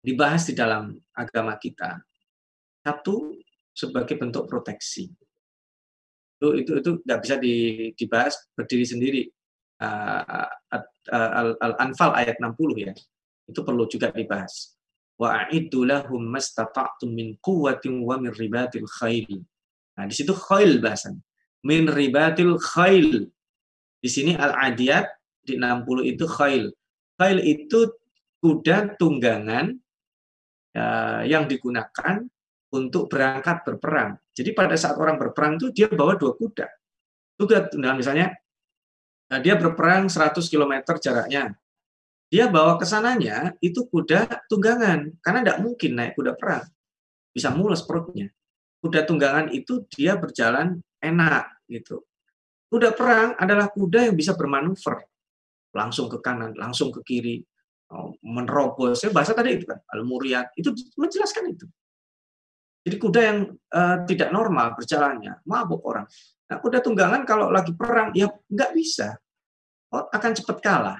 dibahas 0.00 0.48
di 0.48 0.56
dalam 0.56 0.96
agama 1.12 1.60
kita. 1.60 2.00
Satu 2.80 3.36
sebagai 3.76 4.16
bentuk 4.16 4.48
proteksi. 4.48 5.12
Itu 6.38 6.56
itu 6.56 6.72
itu 6.80 6.90
nggak 7.04 7.20
bisa 7.20 7.36
dibahas 7.92 8.34
berdiri 8.56 8.86
sendiri. 8.88 9.22
Uh, 9.78 10.48
Al-Anfal 11.60 12.16
ayat 12.16 12.40
60 12.40 12.56
ya. 12.88 12.94
Itu 13.44 13.62
perlu 13.62 13.84
juga 13.84 14.08
dibahas. 14.10 14.74
Wa 15.18 15.44
a'iddu 15.44 15.84
lahum 15.84 16.24
mastata'tum 16.30 17.10
min 17.10 17.36
quwwatin 17.42 18.00
wa 18.00 18.16
min 18.16 18.32
ribatil 18.32 18.86
khail. 18.86 19.44
Nah, 19.98 20.06
di 20.06 20.14
situ 20.14 20.30
khail 20.30 20.78
bahasan. 20.78 21.18
Min 21.66 21.90
ribatil 21.90 22.54
khail. 22.58 23.26
Di 23.98 24.06
sini 24.06 24.38
al-adiyat 24.38 25.17
di 25.48 25.56
60 25.56 26.04
itu 26.04 26.24
khail. 26.28 26.68
Khail 27.16 27.38
itu 27.40 27.88
kuda 28.38 29.00
tunggangan 29.00 29.72
uh, 30.76 31.22
yang 31.24 31.48
digunakan 31.48 32.22
untuk 32.68 33.08
berangkat 33.08 33.64
berperang. 33.64 34.20
Jadi 34.36 34.52
pada 34.52 34.76
saat 34.76 35.00
orang 35.00 35.16
berperang 35.16 35.56
itu 35.56 35.72
dia 35.72 35.88
bawa 35.88 36.14
dua 36.20 36.36
kuda. 36.36 36.68
Kuda 37.40 37.72
tunggangan 37.72 37.98
misalnya 37.98 38.36
uh, 39.32 39.40
dia 39.40 39.56
berperang 39.56 40.06
100 40.06 40.36
km 40.46 40.74
jaraknya. 41.00 41.56
Dia 42.28 42.44
bawa 42.52 42.76
ke 42.76 42.84
sananya 42.84 43.56
itu 43.64 43.88
kuda 43.88 44.44
tunggangan 44.52 45.16
karena 45.24 45.38
tidak 45.40 45.58
mungkin 45.64 45.90
naik 45.96 46.12
kuda 46.12 46.36
perang. 46.36 46.68
Bisa 47.32 47.48
mules 47.48 47.80
perutnya. 47.80 48.28
Kuda 48.84 49.08
tunggangan 49.08 49.48
itu 49.50 49.88
dia 49.88 50.14
berjalan 50.14 50.78
enak 51.00 51.64
gitu. 51.66 52.04
Kuda 52.68 52.92
perang 52.92 53.32
adalah 53.40 53.72
kuda 53.72 54.12
yang 54.12 54.14
bisa 54.14 54.36
bermanuver 54.36 55.08
langsung 55.72 56.08
ke 56.08 56.18
kanan, 56.20 56.56
langsung 56.56 56.88
ke 56.94 57.00
kiri, 57.04 57.42
oh, 57.92 58.16
menerobos. 58.24 59.04
Ya, 59.04 59.10
bahasa 59.12 59.32
tadi 59.36 59.60
itu 59.60 59.64
kan, 59.68 59.80
al-muriyat, 59.92 60.56
itu 60.56 60.72
menjelaskan 60.96 61.52
itu. 61.52 61.66
Jadi 62.88 62.96
kuda 62.96 63.20
yang 63.20 63.38
uh, 63.52 63.96
tidak 64.08 64.32
normal 64.32 64.72
berjalannya, 64.72 65.44
mabuk 65.44 65.84
orang. 65.84 66.08
Nah, 66.48 66.56
kuda 66.56 66.80
tunggangan 66.80 67.28
kalau 67.28 67.52
lagi 67.52 67.76
perang, 67.76 68.16
ya 68.16 68.32
nggak 68.48 68.70
bisa. 68.72 69.12
Oh, 69.92 70.08
akan 70.08 70.32
cepat 70.32 70.58
kalah. 70.64 70.98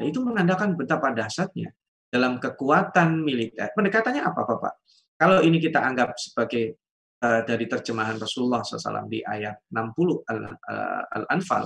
Nah, 0.00 0.04
itu 0.04 0.20
menandakan 0.20 0.76
betapa 0.76 1.12
dahsyatnya 1.16 1.72
dalam 2.12 2.36
kekuatan 2.36 3.24
militer. 3.24 3.72
Pendekatannya 3.72 4.20
apa, 4.20 4.40
Bapak? 4.44 4.74
Kalau 5.16 5.40
ini 5.44 5.60
kita 5.60 5.80
anggap 5.80 6.16
sebagai 6.16 6.76
uh, 7.24 7.40
dari 7.44 7.68
terjemahan 7.68 8.16
Rasulullah 8.16 8.64
SAW 8.64 9.08
di 9.08 9.20
ayat 9.20 9.64
60 9.68 10.24
Al-Anfal, 11.16 11.64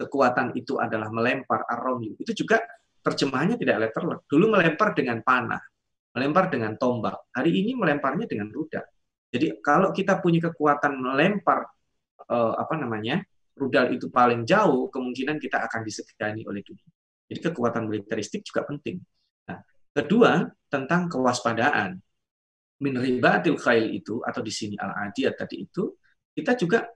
kekuatan 0.00 0.56
itu 0.56 0.80
adalah 0.80 1.12
melempar 1.12 1.68
ar 1.68 1.84
Itu 2.16 2.32
juga 2.32 2.64
terjemahannya 3.04 3.60
tidak 3.60 3.76
letterlock. 3.88 4.24
Dulu 4.24 4.56
melempar 4.56 4.96
dengan 4.96 5.20
panah, 5.20 5.60
melempar 6.16 6.48
dengan 6.48 6.72
tombak. 6.80 7.28
Hari 7.36 7.52
ini 7.52 7.76
melemparnya 7.76 8.24
dengan 8.24 8.48
rudal. 8.48 8.84
Jadi 9.28 9.60
kalau 9.60 9.92
kita 9.92 10.18
punya 10.24 10.48
kekuatan 10.48 10.96
melempar 10.96 11.68
eh, 12.24 12.54
apa 12.56 12.74
namanya 12.80 13.20
rudal 13.60 13.92
itu 13.92 14.08
paling 14.08 14.48
jauh, 14.48 14.88
kemungkinan 14.88 15.36
kita 15.36 15.60
akan 15.68 15.84
disegani 15.84 16.42
oleh 16.48 16.64
dunia. 16.64 16.88
Jadi 17.28 17.40
kekuatan 17.52 17.86
militeristik 17.86 18.42
juga 18.42 18.66
penting. 18.66 18.98
Nah, 19.46 19.60
kedua 19.92 20.48
tentang 20.66 21.06
kewaspadaan. 21.12 22.00
Min 22.80 22.96
ribatil 22.96 23.60
khail 23.60 23.92
itu 23.92 24.24
atau 24.24 24.40
di 24.40 24.48
sini 24.48 24.72
al-adiyat 24.72 25.36
tadi 25.36 25.68
itu 25.68 26.00
kita 26.32 26.56
juga 26.56 26.88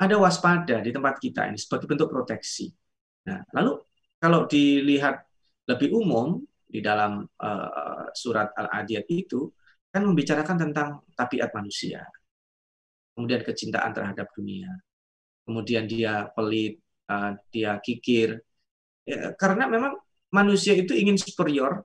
ada 0.00 0.16
waspada 0.16 0.80
di 0.80 0.90
tempat 0.90 1.20
kita 1.20 1.44
ini 1.52 1.60
sebagai 1.60 1.84
bentuk 1.84 2.08
proteksi. 2.08 2.72
Nah, 3.28 3.44
lalu 3.52 3.84
kalau 4.16 4.48
dilihat 4.48 5.20
lebih 5.68 5.92
umum 5.92 6.40
di 6.64 6.80
dalam 6.80 7.20
uh, 7.24 8.08
surat 8.16 8.48
Al-Adiyat 8.56 9.04
itu 9.12 9.52
kan 9.92 10.06
membicarakan 10.08 10.56
tentang 10.56 11.04
tabiat 11.12 11.52
manusia. 11.52 12.00
Kemudian 13.12 13.44
kecintaan 13.44 13.92
terhadap 13.92 14.32
dunia. 14.32 14.72
Kemudian 15.44 15.84
dia 15.84 16.32
pelit, 16.32 16.80
uh, 17.12 17.36
dia 17.52 17.76
kikir. 17.82 18.40
Ya, 19.04 19.36
karena 19.36 19.68
memang 19.68 20.00
manusia 20.32 20.72
itu 20.78 20.96
ingin 20.96 21.18
superior, 21.20 21.84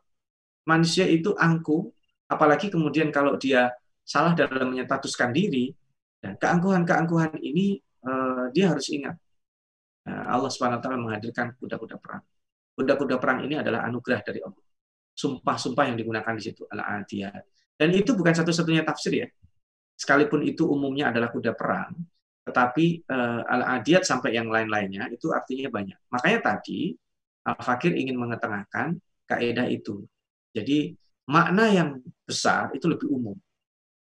manusia 0.63 1.03
itu 1.09 1.33
angkuh, 1.35 1.89
apalagi 2.29 2.69
kemudian 2.71 3.09
kalau 3.09 3.35
dia 3.35 3.73
salah 4.05 4.37
dalam 4.37 4.71
menyatatuskan 4.71 5.33
diri, 5.33 5.73
dan 6.21 6.37
keangkuhan-keangkuhan 6.37 7.41
ini 7.41 7.81
dia 8.55 8.71
harus 8.71 8.87
ingat 8.87 9.19
uh, 10.07 10.25
Allah 10.31 10.47
swt 10.47 10.87
menghadirkan 10.95 11.59
kuda-kuda 11.59 11.99
perang. 11.99 12.23
Kuda-kuda 12.75 13.19
perang 13.19 13.43
ini 13.43 13.59
adalah 13.59 13.83
anugerah 13.87 14.23
dari 14.23 14.39
Allah. 14.39 14.63
Sumpah-sumpah 15.15 15.91
yang 15.91 15.99
digunakan 15.99 16.31
di 16.35 16.43
situ 16.43 16.63
adalah 16.67 17.03
adiyat. 17.03 17.43
Dan 17.75 17.91
itu 17.91 18.15
bukan 18.15 18.31
satu-satunya 18.35 18.87
tafsir 18.87 19.11
ya. 19.15 19.27
Sekalipun 19.95 20.43
itu 20.43 20.67
umumnya 20.67 21.07
adalah 21.11 21.31
kuda 21.31 21.55
perang, 21.55 21.95
tetapi 22.43 23.07
uh, 23.07 23.47
al-adiyat 23.47 24.03
sampai 24.03 24.35
yang 24.35 24.51
lain-lainnya 24.51 25.07
itu 25.07 25.31
artinya 25.31 25.71
banyak. 25.71 25.99
Makanya 26.11 26.39
tadi 26.43 26.91
Al-Fakir 27.45 27.93
ingin 27.95 28.17
mengetengahkan 28.17 28.97
kaidah 29.29 29.69
itu. 29.69 30.03
Jadi 30.51 30.97
makna 31.29 31.69
yang 31.69 31.89
besar 32.25 32.73
itu 32.73 32.89
lebih 32.89 33.07
umum. 33.07 33.37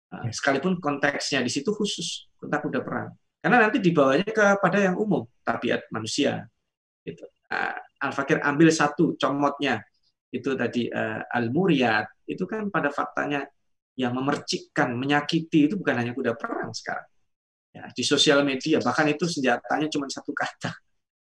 Nah, 0.08 0.32
sekalipun 0.32 0.80
konteksnya 0.80 1.44
di 1.44 1.52
situ 1.52 1.70
khusus 1.76 2.32
tentang 2.40 2.64
kuda 2.64 2.80
perang. 2.80 3.12
Karena 3.38 3.70
nanti 3.70 3.78
dibawanya 3.80 4.28
kepada 4.28 4.78
yang 4.82 4.98
umum, 4.98 5.24
tabiat 5.46 5.88
manusia. 5.94 6.46
Gitu. 7.06 7.24
Nah, 7.48 7.78
Al-Fakir 7.98 8.44
ambil 8.44 8.70
satu 8.70 9.18
comotnya 9.18 9.82
itu 10.30 10.54
tadi 10.60 10.92
uh, 10.92 11.24
al-muriyat 11.32 12.28
itu 12.28 12.44
kan 12.44 12.68
pada 12.68 12.92
faktanya 12.92 13.48
yang 13.98 14.14
memercikkan, 14.14 14.94
menyakiti 14.94 15.72
itu 15.72 15.80
bukan 15.80 15.96
hanya 15.98 16.12
kuda 16.14 16.38
perang 16.38 16.70
sekarang. 16.76 17.08
Ya, 17.74 17.90
di 17.94 18.04
sosial 18.06 18.42
media 18.42 18.82
bahkan 18.82 19.06
itu 19.10 19.26
senjatanya 19.30 19.88
cuma 19.90 20.10
satu 20.10 20.34
kata 20.34 20.74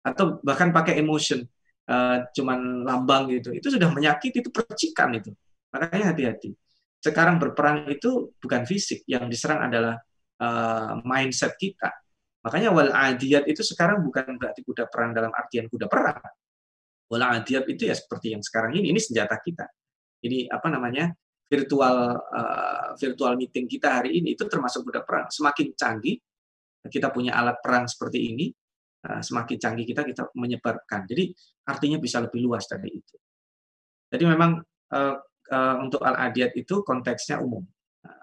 atau 0.07 0.39
bahkan 0.41 0.71
pakai 0.71 0.99
emotion 0.99 1.43
uh, 1.91 2.25
cuman 2.33 2.83
lambang 2.83 3.31
gitu. 3.35 3.55
Itu 3.55 3.69
sudah 3.75 3.91
menyakiti 3.91 4.43
itu 4.43 4.51
percikan 4.51 5.15
itu. 5.15 5.31
Makanya 5.75 6.15
hati-hati. 6.15 6.55
Sekarang 6.99 7.39
berperang 7.39 7.87
itu 7.87 8.35
bukan 8.43 8.67
fisik, 8.67 9.07
yang 9.07 9.31
diserang 9.31 9.71
adalah 9.71 9.99
uh, 10.43 10.99
mindset 11.03 11.55
kita. 11.59 11.91
Makanya 12.43 12.71
wal 12.71 12.95
adiyat 12.95 13.45
itu 13.51 13.61
sekarang 13.67 14.01
bukan 14.07 14.39
berarti 14.39 14.63
kuda 14.63 14.87
perang 14.89 15.11
dalam 15.11 15.35
artian 15.35 15.67
kuda 15.67 15.91
perang, 15.91 16.23
Bola 17.09 17.41
adiyat 17.41 17.65
itu 17.73 17.89
ya 17.89 17.97
seperti 17.97 18.37
yang 18.37 18.45
sekarang 18.45 18.77
ini, 18.77 18.93
ini 18.93 19.01
senjata 19.01 19.41
kita. 19.41 19.65
Ini 20.21 20.53
apa 20.53 20.69
namanya 20.69 21.09
virtual 21.49 22.21
uh, 22.21 22.93
virtual 23.01 23.33
meeting 23.41 23.65
kita 23.65 24.01
hari 24.05 24.21
ini 24.21 24.37
itu 24.37 24.45
termasuk 24.45 24.85
kuda 24.85 25.09
perang. 25.09 25.33
Semakin 25.33 25.73
canggih 25.73 26.21
kita 26.85 27.09
punya 27.09 27.33
alat 27.41 27.65
perang 27.65 27.89
seperti 27.89 28.29
ini, 28.29 28.53
uh, 29.09 29.25
semakin 29.25 29.57
canggih 29.57 29.89
kita 29.89 30.05
kita 30.05 30.29
menyebarkan. 30.37 31.09
Jadi 31.09 31.33
artinya 31.65 31.97
bisa 31.97 32.21
lebih 32.21 32.45
luas 32.45 32.69
dari 32.69 32.93
itu. 32.93 33.17
Jadi 34.13 34.25
memang 34.29 34.61
uh, 34.93 35.17
uh, 35.49 35.77
untuk 35.81 36.05
al 36.05 36.29
adiyat 36.29 36.53
itu 36.61 36.85
konteksnya 36.85 37.41
umum, 37.41 37.65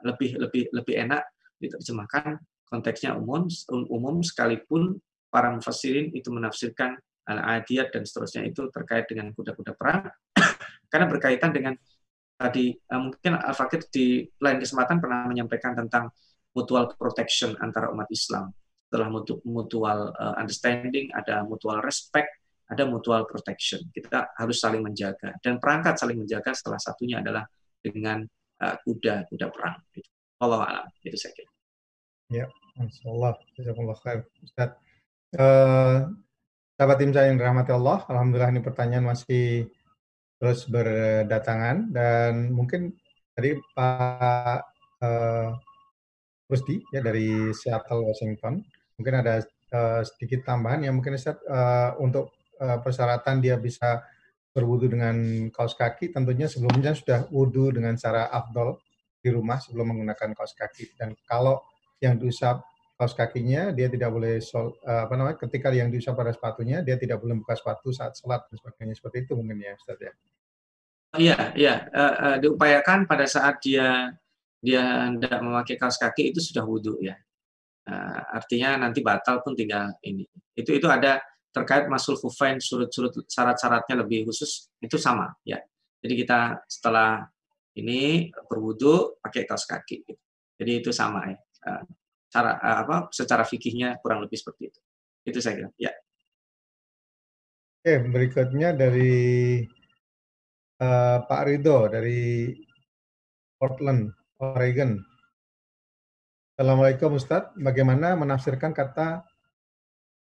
lebih 0.06 0.38
lebih 0.38 0.70
lebih 0.70 0.96
enak 1.10 1.35
diterjemahkan 1.62 2.40
konteksnya 2.68 3.14
umum 3.16 3.46
umum 3.92 4.20
sekalipun 4.26 4.98
para 5.30 5.52
mufassirin 5.54 6.12
itu 6.16 6.32
menafsirkan 6.32 6.98
al-adiyat 7.26 7.90
dan 7.90 8.06
seterusnya 8.06 8.46
itu 8.46 8.70
terkait 8.70 9.10
dengan 9.10 9.34
kuda-kuda 9.34 9.74
perang 9.74 10.08
karena 10.92 11.06
berkaitan 11.10 11.52
dengan 11.52 11.74
tadi 12.36 12.76
eh, 12.76 13.00
mungkin 13.00 13.40
Al-Fakir 13.40 13.88
di 13.90 14.28
lain 14.44 14.60
kesempatan 14.60 15.00
pernah 15.00 15.26
menyampaikan 15.26 15.74
tentang 15.74 16.12
mutual 16.56 16.92
protection 16.96 17.56
antara 17.60 17.92
umat 17.92 18.08
Islam. 18.12 18.52
Setelah 18.88 19.10
mutual 19.44 20.12
eh, 20.14 20.36
understanding, 20.40 21.12
ada 21.16 21.44
mutual 21.44 21.80
respect, 21.82 22.32
ada 22.70 22.84
mutual 22.88 23.24
protection. 23.28 23.88
Kita 23.92 24.36
harus 24.36 24.60
saling 24.60 24.84
menjaga 24.84 25.36
dan 25.40 25.58
perangkat 25.60 26.00
saling 26.00 26.20
menjaga 26.20 26.52
salah 26.54 26.80
satunya 26.80 27.24
adalah 27.24 27.48
dengan 27.80 28.24
eh, 28.62 28.76
kuda 28.84 29.32
kuda 29.32 29.48
perang. 29.52 29.80
Allah 30.42 30.60
alam 30.68 30.86
itu 31.04 31.16
saya. 31.16 31.46
Ya, 32.28 32.46
Insyaallah. 32.80 33.40
Jazakumullah 33.56 34.00
khair. 34.04 34.28
Ustaz. 34.44 34.76
Uh, 35.36 36.12
Sahabat 36.76 37.00
tim 37.00 37.16
saya 37.16 37.32
yang 37.32 37.40
dirahmati 37.40 37.72
Allah, 37.72 38.04
Alhamdulillah 38.04 38.52
ini 38.52 38.60
pertanyaan 38.60 39.08
masih 39.08 39.72
terus 40.36 40.68
berdatangan 40.68 41.88
dan 41.88 42.52
mungkin 42.52 42.92
tadi 43.32 43.56
Pak 43.72 44.60
uh, 45.00 45.56
Rusdi 46.52 46.84
ya 46.92 47.00
dari 47.00 47.56
Seattle, 47.56 48.04
Washington, 48.04 48.60
mungkin 49.00 49.24
ada 49.24 49.40
uh, 49.72 50.04
sedikit 50.04 50.44
tambahan 50.44 50.84
yang 50.84 51.00
mungkin 51.00 51.16
Ustaz 51.16 51.40
uh, 51.48 51.96
untuk 52.04 52.36
uh, 52.60 52.84
persyaratan 52.84 53.40
dia 53.40 53.56
bisa 53.56 54.04
berwudu 54.52 54.92
dengan 54.92 55.48
kaos 55.56 55.80
kaki, 55.80 56.12
tentunya 56.12 56.52
sebelumnya 56.52 56.92
sudah 56.92 57.24
wudu 57.32 57.72
dengan 57.72 57.96
cara 57.96 58.28
afdol 58.36 58.76
di 59.26 59.34
rumah 59.34 59.58
sebelum 59.58 59.90
menggunakan 59.90 60.38
kaos 60.38 60.54
kaki. 60.54 60.94
Dan 60.94 61.18
kalau 61.26 61.66
yang 61.98 62.22
diusap 62.22 62.62
kaos 62.94 63.18
kakinya, 63.18 63.74
dia 63.74 63.90
tidak 63.90 64.14
boleh 64.14 64.38
sol, 64.38 64.78
uh, 64.86 65.10
apa 65.10 65.18
namanya, 65.18 65.42
ketika 65.42 65.74
yang 65.74 65.90
diusap 65.90 66.14
pada 66.14 66.30
sepatunya, 66.30 66.86
dia 66.86 66.94
tidak 67.02 67.18
boleh 67.18 67.42
buka 67.42 67.58
sepatu 67.58 67.90
saat 67.90 68.14
sholat 68.14 68.46
dan 68.46 68.56
sebagainya. 68.62 68.94
Seperti 68.94 69.26
itu 69.26 69.34
mungkin 69.34 69.58
ya, 69.66 69.74
Ustaz 69.74 69.98
ya. 69.98 70.14
Iya, 71.18 71.38
iya. 71.58 71.76
Uh, 71.90 72.16
uh, 72.22 72.36
diupayakan 72.38 73.10
pada 73.10 73.26
saat 73.26 73.58
dia 73.66 74.14
dia 74.66 74.82
hendak 75.10 75.38
memakai 75.46 75.78
kaos 75.78 75.98
kaki 75.98 76.34
itu 76.34 76.42
sudah 76.42 76.66
wudhu 76.66 77.02
ya. 77.02 77.18
Uh, 77.86 78.22
artinya 78.34 78.82
nanti 78.88 79.02
batal 79.02 79.42
pun 79.46 79.54
tinggal 79.54 79.94
ini. 80.02 80.26
Itu 80.58 80.74
itu 80.74 80.90
ada 80.90 81.22
terkait 81.54 81.88
masul 81.88 82.20
kufain 82.20 82.60
surut-surut 82.60 83.16
syarat-syaratnya 83.30 84.04
lebih 84.04 84.28
khusus 84.28 84.68
itu 84.84 85.00
sama 85.00 85.32
ya. 85.48 85.62
Jadi 86.04 86.14
kita 86.26 86.66
setelah 86.68 87.24
ini 87.76 88.32
berwudhu 88.48 89.20
pakai 89.20 89.44
kaos 89.44 89.68
kaki. 89.68 90.08
Gitu. 90.08 90.22
Jadi 90.56 90.72
itu 90.80 90.92
sama 90.96 91.28
ya. 91.28 91.38
Uh, 91.66 91.84
cara 92.32 92.60
uh, 92.60 92.78
apa 92.88 92.96
secara 93.12 93.44
fikihnya 93.44 94.00
kurang 94.00 94.24
lebih 94.24 94.40
seperti 94.40 94.72
itu. 94.72 94.80
Itu 95.28 95.40
saya 95.44 95.60
kira. 95.60 95.70
Ya. 95.76 95.92
Oke, 97.86 98.02
berikutnya 98.10 98.74
dari 98.74 99.62
uh, 100.82 101.18
Pak 101.22 101.42
Rido 101.46 101.86
dari 101.92 102.56
Portland, 103.60 104.12
Oregon. 104.42 105.00
Assalamualaikum 106.56 107.20
Ustadz, 107.20 107.52
bagaimana 107.60 108.16
menafsirkan 108.16 108.72
kata 108.72 109.28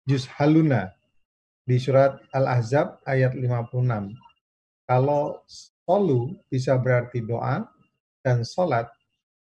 juz 0.09 0.25
haluna 0.25 0.89
di 1.65 1.77
surat 1.77 2.17
Al-Ahzab 2.33 3.01
ayat 3.05 3.37
56? 3.37 4.13
Kalau 4.89 5.41
solu 5.85 6.33
bisa 6.49 6.75
berarti 6.81 7.21
doa 7.21 7.63
dan 8.25 8.41
sholat, 8.41 8.89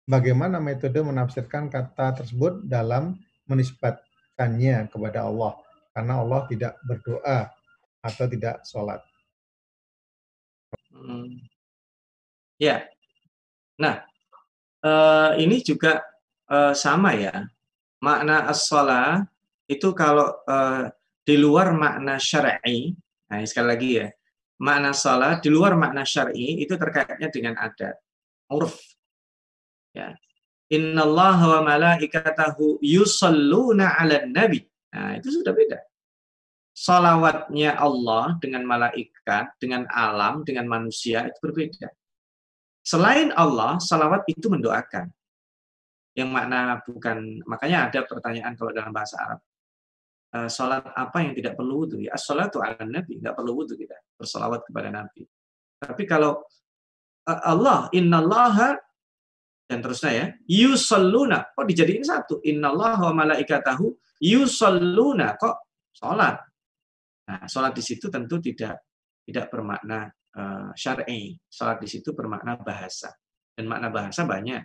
bagaimana 0.03 0.59
metode 0.59 0.99
menafsirkan 0.99 1.71
kata 1.71 2.21
tersebut 2.21 2.67
dalam 2.67 3.15
menisbatkannya 3.47 4.91
kepada 4.91 5.25
Allah? 5.31 5.55
Karena 5.95 6.19
Allah 6.19 6.43
tidak 6.51 6.75
berdoa 6.83 7.47
atau 8.03 8.25
tidak 8.27 8.59
sholat. 8.67 8.99
Hmm. 10.91 11.39
Ya. 12.59 12.83
Nah, 13.79 14.03
uh, 14.83 15.39
ini 15.39 15.63
juga 15.63 16.03
uh, 16.51 16.75
sama 16.75 17.15
ya. 17.15 17.47
Makna 18.03 18.51
as 18.51 18.67
itu 19.65 19.89
kalau 19.97 20.35
uh, 20.45 20.91
di 21.25 21.35
luar 21.41 21.73
makna 21.73 22.21
syar'i, 22.21 22.93
nah 23.25 23.41
sekali 23.41 23.67
lagi 23.71 23.89
ya, 23.97 24.07
makna 24.61 24.95
salat 24.95 25.43
di 25.43 25.51
luar 25.51 25.75
makna 25.75 26.07
syar'i 26.07 26.63
itu 26.63 26.75
terkaitnya 26.79 27.27
dengan 27.31 27.59
adat, 27.59 27.99
urf. 28.51 28.75
Ya. 29.95 30.15
Allah 30.73 31.37
wa 31.39 31.59
malaikatahu 31.61 32.81
yusalluna 32.81 33.95
'alan 33.95 34.33
nabi. 34.33 34.65
Nah, 34.91 35.19
itu 35.19 35.29
sudah 35.29 35.53
beda. 35.53 35.79
Salawatnya 36.75 37.79
Allah 37.79 38.35
dengan 38.43 38.67
malaikat, 38.67 39.55
dengan 39.61 39.87
alam, 39.87 40.43
dengan 40.43 40.67
manusia 40.67 41.23
itu 41.29 41.39
berbeda. 41.39 41.87
Selain 42.83 43.31
Allah, 43.31 43.79
salawat 43.79 44.27
itu 44.27 44.51
mendoakan. 44.51 45.07
Yang 46.15 46.29
makna 46.31 46.79
bukan, 46.83 47.43
makanya 47.47 47.87
ada 47.87 47.99
pertanyaan 48.03 48.53
kalau 48.59 48.71
dalam 48.75 48.91
bahasa 48.91 49.15
Arab. 49.19 49.39
Uh, 50.35 50.51
salat 50.51 50.83
apa 50.83 51.23
yang 51.23 51.31
tidak 51.31 51.55
perlu 51.55 51.87
wudhu? 51.87 52.03
Ya, 52.03 52.11
as-salatu 52.11 52.59
ala 52.59 52.83
nabi, 52.83 53.23
nggak 53.23 53.39
perlu 53.39 53.55
wudhu 53.55 53.79
kita 53.79 53.95
bersalawat 54.19 54.67
kepada 54.67 54.91
Nabi. 54.91 55.23
Tapi 55.79 56.03
kalau 56.03 56.43
uh, 57.23 57.41
Allah, 57.47 57.87
innallaha 57.95 58.75
dan 59.63 59.79
terusnya 59.79 60.11
ya, 60.11 60.25
yusalluna, 60.43 61.55
kok 61.55 61.63
dijadiin 61.63 62.03
satu? 62.03 62.43
Innallaha 62.43 63.15
wa 63.15 63.23
malaikatahu 63.23 63.95
yusalluna, 64.19 65.39
kok 65.39 65.71
salat? 65.95 66.35
Nah, 67.31 67.47
sholat 67.47 67.71
di 67.71 67.83
situ 67.87 68.11
tentu 68.11 68.37
tidak 68.37 68.83
tidak 69.23 69.47
bermakna 69.47 70.11
uh, 70.35 70.69
syar'i. 70.75 71.33
Sholat 71.47 71.79
di 71.79 71.87
situ 71.87 72.11
bermakna 72.11 72.59
bahasa. 72.59 73.09
Dan 73.55 73.71
makna 73.71 73.87
bahasa 73.87 74.27
banyak. 74.27 74.63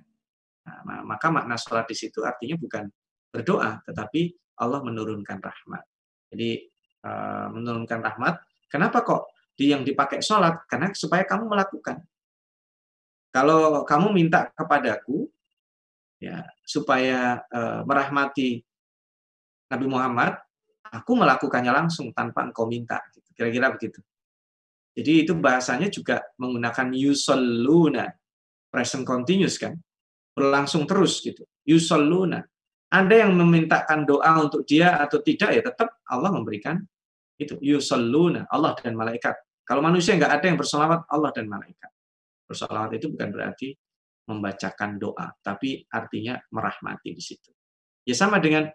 Nah, 0.66 1.06
maka 1.06 1.30
makna 1.30 1.54
sholat 1.54 1.86
di 1.86 1.94
situ 1.94 2.26
artinya 2.26 2.58
bukan 2.58 2.90
berdoa, 3.30 3.78
tetapi 3.86 4.34
Allah 4.60 4.84
menurunkan 4.84 5.40
rahmat. 5.40 5.82
Jadi 6.30 6.68
uh, 7.08 7.48
menurunkan 7.50 7.98
rahmat. 8.04 8.34
Kenapa 8.68 9.02
kok 9.02 9.32
di 9.56 9.72
yang 9.72 9.82
dipakai 9.82 10.20
sholat? 10.20 10.68
Karena 10.68 10.92
supaya 10.92 11.24
kamu 11.24 11.48
melakukan. 11.48 12.04
Kalau 13.32 13.82
kamu 13.88 14.12
minta 14.12 14.52
kepadaku, 14.52 15.26
ya 16.20 16.44
supaya 16.62 17.40
uh, 17.48 17.80
merahmati 17.88 18.60
Nabi 19.70 19.86
Muhammad, 19.86 20.36
aku 20.90 21.14
melakukannya 21.14 21.72
langsung 21.72 22.10
tanpa 22.12 22.44
engkau 22.46 22.66
minta. 22.66 23.00
Gitu. 23.14 23.26
Kira-kira 23.32 23.70
begitu. 23.72 24.02
Jadi 24.90 25.24
itu 25.24 25.32
bahasanya 25.38 25.86
juga 25.88 26.20
menggunakan 26.36 26.90
yusalluna, 26.90 28.10
present 28.68 29.06
continuous 29.06 29.56
kan, 29.56 29.78
berlangsung 30.34 30.84
terus 30.84 31.22
gitu. 31.22 31.46
Yusalluna. 31.62 32.42
Ada 32.90 33.26
yang 33.26 33.38
memintakan 33.38 34.02
doa 34.02 34.42
untuk 34.42 34.66
dia 34.66 34.98
atau 34.98 35.22
tidak 35.22 35.50
ya 35.54 35.62
tetap 35.62 36.02
Allah 36.10 36.34
memberikan 36.34 36.82
itu 37.38 37.56
yusalluna 37.62 38.50
Allah 38.50 38.74
dan 38.82 38.98
malaikat. 38.98 39.38
Kalau 39.62 39.80
manusia 39.80 40.18
nggak 40.18 40.42
ada 40.42 40.46
yang 40.50 40.58
bersolawat 40.58 41.06
Allah 41.06 41.30
dan 41.30 41.46
malaikat. 41.46 41.90
Bersolawat 42.50 42.90
itu 42.98 43.06
bukan 43.14 43.30
berarti 43.30 43.78
membacakan 44.26 44.98
doa, 44.98 45.30
tapi 45.40 45.86
artinya 45.86 46.38
merahmati 46.50 47.14
di 47.14 47.22
situ. 47.22 47.50
Ya 48.02 48.14
sama 48.18 48.42
dengan 48.42 48.66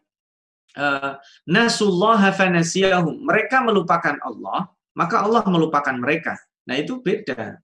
uh, 0.79 1.13
nasullaha 1.47 2.31
fanasiyahum. 2.31 3.23
Mereka 3.23 3.63
melupakan 3.63 4.15
Allah, 4.23 4.71
maka 4.95 5.23
Allah 5.23 5.43
melupakan 5.47 5.95
mereka. 5.95 6.39
Nah, 6.65 6.79
itu 6.79 6.99
beda. 6.99 7.59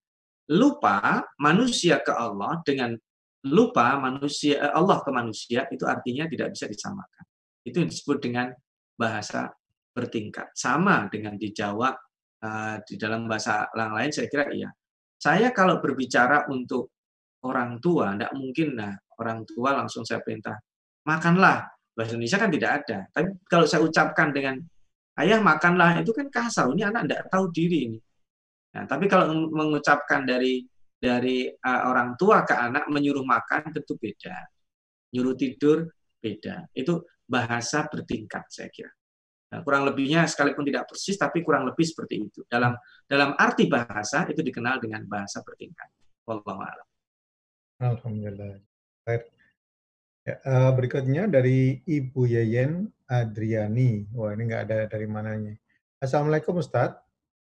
Lupa 0.51 1.23
manusia 1.39 2.03
ke 2.03 2.11
Allah 2.11 2.59
dengan 2.67 2.99
lupa 3.47 3.97
manusia 3.97 4.61
eh, 4.61 4.73
Allah 4.73 5.01
ke 5.01 5.09
manusia 5.09 5.65
itu 5.73 5.83
artinya 5.87 6.29
tidak 6.29 6.53
bisa 6.53 6.65
disamakan. 6.69 7.23
Itu 7.65 7.81
disebut 7.81 8.17
dengan 8.21 8.53
bahasa 8.97 9.49
bertingkat. 9.91 10.53
Sama 10.53 11.09
dengan 11.11 11.35
di 11.35 11.51
Jawa 11.51 11.91
uh, 12.41 12.75
di 12.81 12.95
dalam 12.95 13.27
bahasa 13.27 13.67
yang 13.73 13.93
lain 13.97 14.11
saya 14.13 14.27
kira 14.29 14.45
iya. 14.53 14.69
Saya 15.21 15.53
kalau 15.53 15.77
berbicara 15.77 16.49
untuk 16.49 16.89
orang 17.45 17.77
tua, 17.77 18.17
tidak 18.17 18.33
mungkin 18.33 18.77
nah 18.77 18.93
orang 19.21 19.45
tua 19.45 19.77
langsung 19.77 20.01
saya 20.01 20.21
perintah 20.25 20.57
makanlah 21.05 21.69
bahasa 21.93 22.17
Indonesia 22.17 22.41
kan 22.41 22.49
tidak 22.49 22.71
ada. 22.81 22.97
Tapi 23.13 23.27
kalau 23.45 23.65
saya 23.69 23.81
ucapkan 23.85 24.33
dengan 24.33 24.57
ayah 25.21 25.37
makanlah 25.41 26.01
itu 26.01 26.13
kan 26.13 26.27
kasar. 26.29 26.69
Ini 26.73 26.89
anak 26.89 27.01
tidak 27.05 27.21
tahu 27.29 27.45
diri 27.53 27.79
ini. 27.91 27.99
Nah, 28.71 28.87
tapi 28.87 29.05
kalau 29.11 29.51
mengucapkan 29.51 30.23
dari 30.23 30.63
dari 31.01 31.49
uh, 31.49 31.81
orang 31.89 32.13
tua 32.13 32.45
ke 32.45 32.53
anak 32.53 32.85
menyuruh 32.85 33.25
makan 33.25 33.73
tentu 33.73 33.97
beda. 33.97 34.37
Nyuruh 35.17 35.33
tidur 35.33 35.89
beda. 36.21 36.69
Itu 36.77 37.01
bahasa 37.25 37.89
bertingkat 37.89 38.45
saya 38.53 38.69
kira. 38.69 38.93
Nah, 39.51 39.59
kurang 39.67 39.83
lebihnya 39.83 40.23
sekalipun 40.29 40.63
tidak 40.63 40.87
persis 40.87 41.17
tapi 41.19 41.43
kurang 41.43 41.67
lebih 41.67 41.83
seperti 41.83 42.29
itu. 42.29 42.45
Dalam 42.47 42.77
dalam 43.09 43.35
arti 43.35 43.67
bahasa 43.67 44.23
itu 44.29 44.39
dikenal 44.39 44.79
dengan 44.79 45.03
bahasa 45.09 45.43
bertingkat. 45.43 45.89
Wallahu 46.23 46.61
a'lam. 46.61 46.87
Alhamdulillah. 47.81 48.61
Baik. 49.03 49.27
Ya, 50.21 50.37
uh, 50.45 50.71
berikutnya 50.77 51.25
dari 51.25 51.81
Ibu 51.81 52.29
Yeyen 52.29 52.85
Adriani. 53.09 54.05
Wah, 54.13 54.37
ini 54.37 54.47
nggak 54.47 54.63
ada 54.69 54.77
dari 54.85 55.09
mananya. 55.09 55.57
Assalamualaikum 55.97 56.61
Ustadz. 56.61 57.01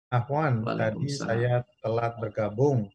Ahwan, 0.08 0.64
tadi 0.64 1.08
saya 1.12 1.60
telat 1.84 2.16
bergabung. 2.16 2.88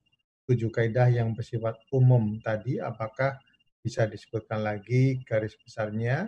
Tujuh 0.44 0.70
kaidah 0.70 1.08
yang 1.08 1.32
bersifat 1.32 1.80
umum 1.94 2.40
tadi, 2.44 2.80
apakah 2.80 3.40
bisa 3.80 4.08
disebutkan 4.08 4.64
lagi 4.64 5.24
garis 5.24 5.56
besarnya 5.60 6.28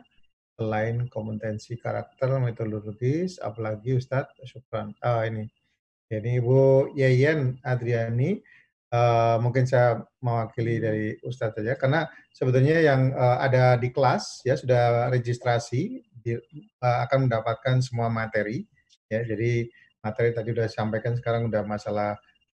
selain 0.56 1.08
kompetensi 1.12 1.76
karakter 1.76 2.40
metodologis, 2.40 3.40
apalagi 3.44 4.00
Ustadz 4.00 4.40
Syukran. 4.48 4.96
Ah, 5.04 5.28
ini. 5.28 5.52
Ini 6.08 6.40
Ibu 6.40 6.94
Yeyen 6.96 7.60
Adriani 7.66 8.40
Uh, 8.96 9.42
mungkin 9.42 9.66
saya 9.66 9.98
mewakili 10.22 10.78
dari 10.80 11.18
Ustadz 11.26 11.58
saja 11.58 11.74
karena 11.74 12.06
sebetulnya 12.30 12.80
yang 12.80 13.12
uh, 13.18 13.42
ada 13.44 13.76
di 13.82 13.90
kelas 13.90 14.46
ya 14.46 14.54
sudah 14.54 15.10
registrasi 15.10 16.06
di, 16.06 16.38
uh, 16.80 16.98
akan 17.04 17.28
mendapatkan 17.28 17.82
semua 17.82 18.14
materi 18.14 18.64
ya 19.10 19.26
jadi 19.26 19.68
materi 20.06 20.38
tadi 20.38 20.54
sudah 20.54 20.70
sampaikan 20.70 21.18
sekarang 21.18 21.50
sudah 21.50 21.66
masalah 21.66 22.16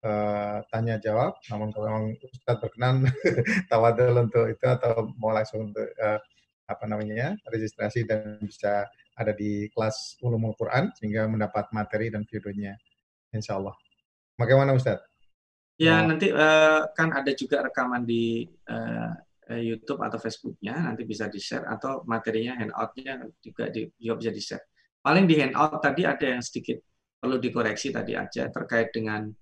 uh, 0.07 0.63
tanya 0.71 1.03
jawab 1.03 1.35
namun 1.51 1.75
kalau 1.75 2.15
Ustadz 2.15 2.63
berkenan 2.63 3.11
tawadul 3.71 4.23
untuk 4.23 4.47
itu 4.47 4.63
atau 4.63 5.11
mau 5.19 5.35
langsung 5.35 5.75
untuk 5.75 5.91
uh, 5.99 6.23
apa 6.71 6.85
namanya 6.87 7.35
registrasi 7.51 8.07
dan 8.07 8.39
bisa 8.39 8.87
ada 9.19 9.35
di 9.35 9.67
kelas 9.75 10.23
ulumul 10.23 10.55
Quran 10.55 10.95
sehingga 10.95 11.27
mendapat 11.27 11.67
materi 11.75 12.15
dan 12.15 12.23
videonya 12.23 12.79
insya 13.35 13.59
Allah 13.59 13.75
Bagaimana 14.37 14.77
Ustaz? 14.77 15.01
Ya 15.81 16.05
oh. 16.05 16.13
nanti 16.13 16.29
uh, 16.29 16.89
kan 16.93 17.13
ada 17.13 17.33
juga 17.33 17.65
rekaman 17.65 18.05
di 18.05 18.45
uh, 18.69 19.13
YouTube 19.57 20.05
atau 20.05 20.21
Facebooknya, 20.21 20.77
nanti 20.77 21.09
bisa 21.09 21.29
di 21.29 21.41
share 21.41 21.65
atau 21.65 22.05
materinya 22.05 22.61
handoutnya 22.61 23.25
juga 23.41 23.73
di, 23.73 23.89
juga 23.97 24.15
bisa 24.21 24.33
di 24.33 24.43
share. 24.45 24.65
Paling 25.01 25.25
di 25.25 25.35
handout 25.41 25.81
tadi 25.81 26.05
ada 26.05 26.37
yang 26.37 26.43
sedikit 26.45 26.81
perlu 27.17 27.41
dikoreksi 27.41 27.93
tadi 27.93 28.13
aja 28.13 28.53
terkait 28.53 28.93
dengan 28.93 29.33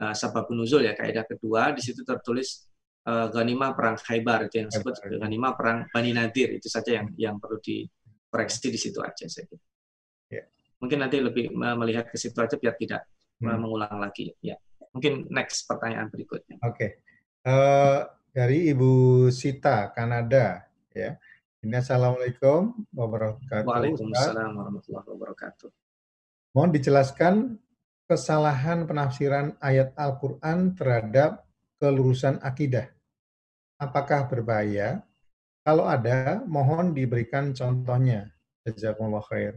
uh, 0.00 0.52
nuzul 0.56 0.82
ya 0.82 0.96
kaidah 0.96 1.28
kedua 1.28 1.76
di 1.76 1.84
situ 1.84 2.00
tertulis 2.02 2.66
uh, 3.04 3.28
ganima 3.28 3.76
perang 3.76 4.00
Khaybar 4.00 4.48
itu 4.48 4.64
yang 4.64 4.68
disebut 4.72 5.20
ganima 5.20 5.52
perang 5.52 5.86
Bani 5.92 6.16
Nadir 6.16 6.56
itu 6.56 6.66
saja 6.72 7.00
yang 7.00 7.06
yang 7.20 7.36
perlu 7.36 7.60
dikoreksi 7.60 8.72
di 8.72 8.80
situ 8.80 8.98
aja 9.04 9.28
saya 9.28 9.44
kira. 9.46 9.64
Yeah. 10.32 10.46
Mungkin 10.80 10.98
nanti 11.04 11.20
lebih 11.20 11.52
melihat 11.54 12.08
ke 12.08 12.16
situ 12.16 12.36
aja 12.40 12.56
biar 12.56 12.74
tidak 12.80 13.04
hmm. 13.40 13.56
mengulang 13.60 14.00
lagi 14.00 14.32
ya. 14.40 14.56
Mungkin 14.90 15.30
next 15.30 15.70
pertanyaan 15.70 16.10
berikutnya. 16.10 16.58
Oke. 16.66 16.74
Okay. 16.74 16.90
Uh, 17.46 18.04
dari 18.30 18.70
Ibu 18.70 19.26
Sita, 19.30 19.90
Kanada. 19.94 20.66
Ya. 20.94 21.18
Ini 21.60 21.76
Assalamualaikum 21.76 22.88
warahmatullahi 22.96 22.96
wabarakatuh. 22.96 23.68
Waalaikumsalam 23.68 24.50
warahmatullahi 24.56 25.06
wabarakatuh. 25.12 25.68
Mohon 26.56 26.70
dijelaskan 26.72 27.34
kesalahan 28.10 28.90
penafsiran 28.90 29.54
ayat 29.62 29.94
Al-Quran 29.94 30.74
terhadap 30.74 31.46
kelurusan 31.78 32.42
akidah. 32.42 32.90
Apakah 33.78 34.26
berbahaya? 34.26 35.06
Kalau 35.62 35.86
ada, 35.86 36.42
mohon 36.42 36.90
diberikan 36.90 37.54
contohnya. 37.54 38.26
Jazakumullah 38.66 39.22
khair. 39.30 39.54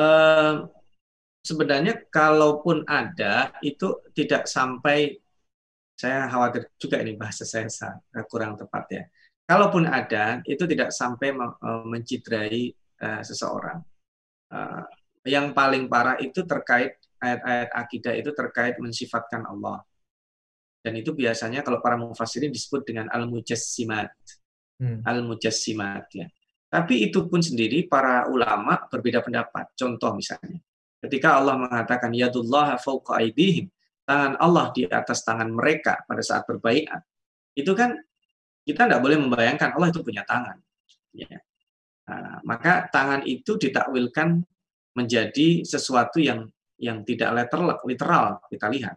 Uh, 0.00 0.66
sebenarnya 1.44 2.00
kalaupun 2.08 2.88
ada, 2.88 3.52
itu 3.60 4.00
tidak 4.16 4.48
sampai 4.48 5.20
saya 5.94 6.26
khawatir 6.26 6.72
juga 6.80 6.98
ini 7.04 7.14
bahasa 7.14 7.46
saya 7.46 7.68
eh, 8.16 8.24
kurang 8.26 8.56
tepat 8.56 8.84
ya. 8.88 9.04
Kalaupun 9.44 9.84
ada, 9.84 10.40
itu 10.48 10.64
tidak 10.64 10.96
sampai 10.96 11.36
eh, 11.36 11.84
menciderai 11.84 12.72
uh, 13.04 13.20
seseorang. 13.20 13.84
Uh, 14.48 14.88
yang 15.24 15.56
paling 15.56 15.88
parah 15.88 16.20
itu 16.20 16.44
terkait 16.44 17.00
ayat-ayat 17.16 17.70
akidah 17.72 18.12
itu 18.12 18.30
terkait 18.36 18.76
mensifatkan 18.76 19.48
Allah. 19.48 19.80
Dan 20.84 21.00
itu 21.00 21.16
biasanya 21.16 21.64
kalau 21.64 21.80
para 21.80 21.96
mufassirin 21.96 22.52
disebut 22.52 22.84
dengan 22.84 23.08
al-mujassimat. 23.08 24.12
Hmm. 24.76 25.00
Al-mujassimat 25.00 26.04
ya. 26.12 26.28
Tapi 26.68 27.08
itu 27.08 27.24
pun 27.24 27.40
sendiri 27.40 27.88
para 27.88 28.28
ulama 28.28 28.84
berbeda 28.92 29.24
pendapat. 29.24 29.72
Contoh 29.72 30.12
misalnya, 30.12 30.60
ketika 31.00 31.40
Allah 31.40 31.56
mengatakan 31.56 32.12
yadullah 32.12 32.76
fauqa 32.76 33.22
aidihim, 33.22 33.70
tangan 34.04 34.36
Allah 34.36 34.74
di 34.76 34.84
atas 34.84 35.24
tangan 35.24 35.48
mereka 35.54 36.04
pada 36.04 36.20
saat 36.20 36.44
berbaikat, 36.44 37.00
itu 37.56 37.72
kan 37.72 37.96
kita 38.66 38.90
tidak 38.90 39.00
boleh 39.00 39.16
membayangkan 39.22 39.72
Allah 39.72 39.88
itu 39.88 40.02
punya 40.04 40.26
tangan. 40.26 40.58
Ya. 41.14 41.38
Nah, 42.04 42.42
maka 42.44 42.90
tangan 42.92 43.24
itu 43.24 43.56
ditakwilkan 43.56 44.44
menjadi 44.94 45.66
sesuatu 45.66 46.22
yang 46.22 46.46
yang 46.78 47.06
tidak 47.06 47.30
literal, 47.34 47.78
literal 47.86 48.26
kita 48.50 48.66
lihat. 48.70 48.96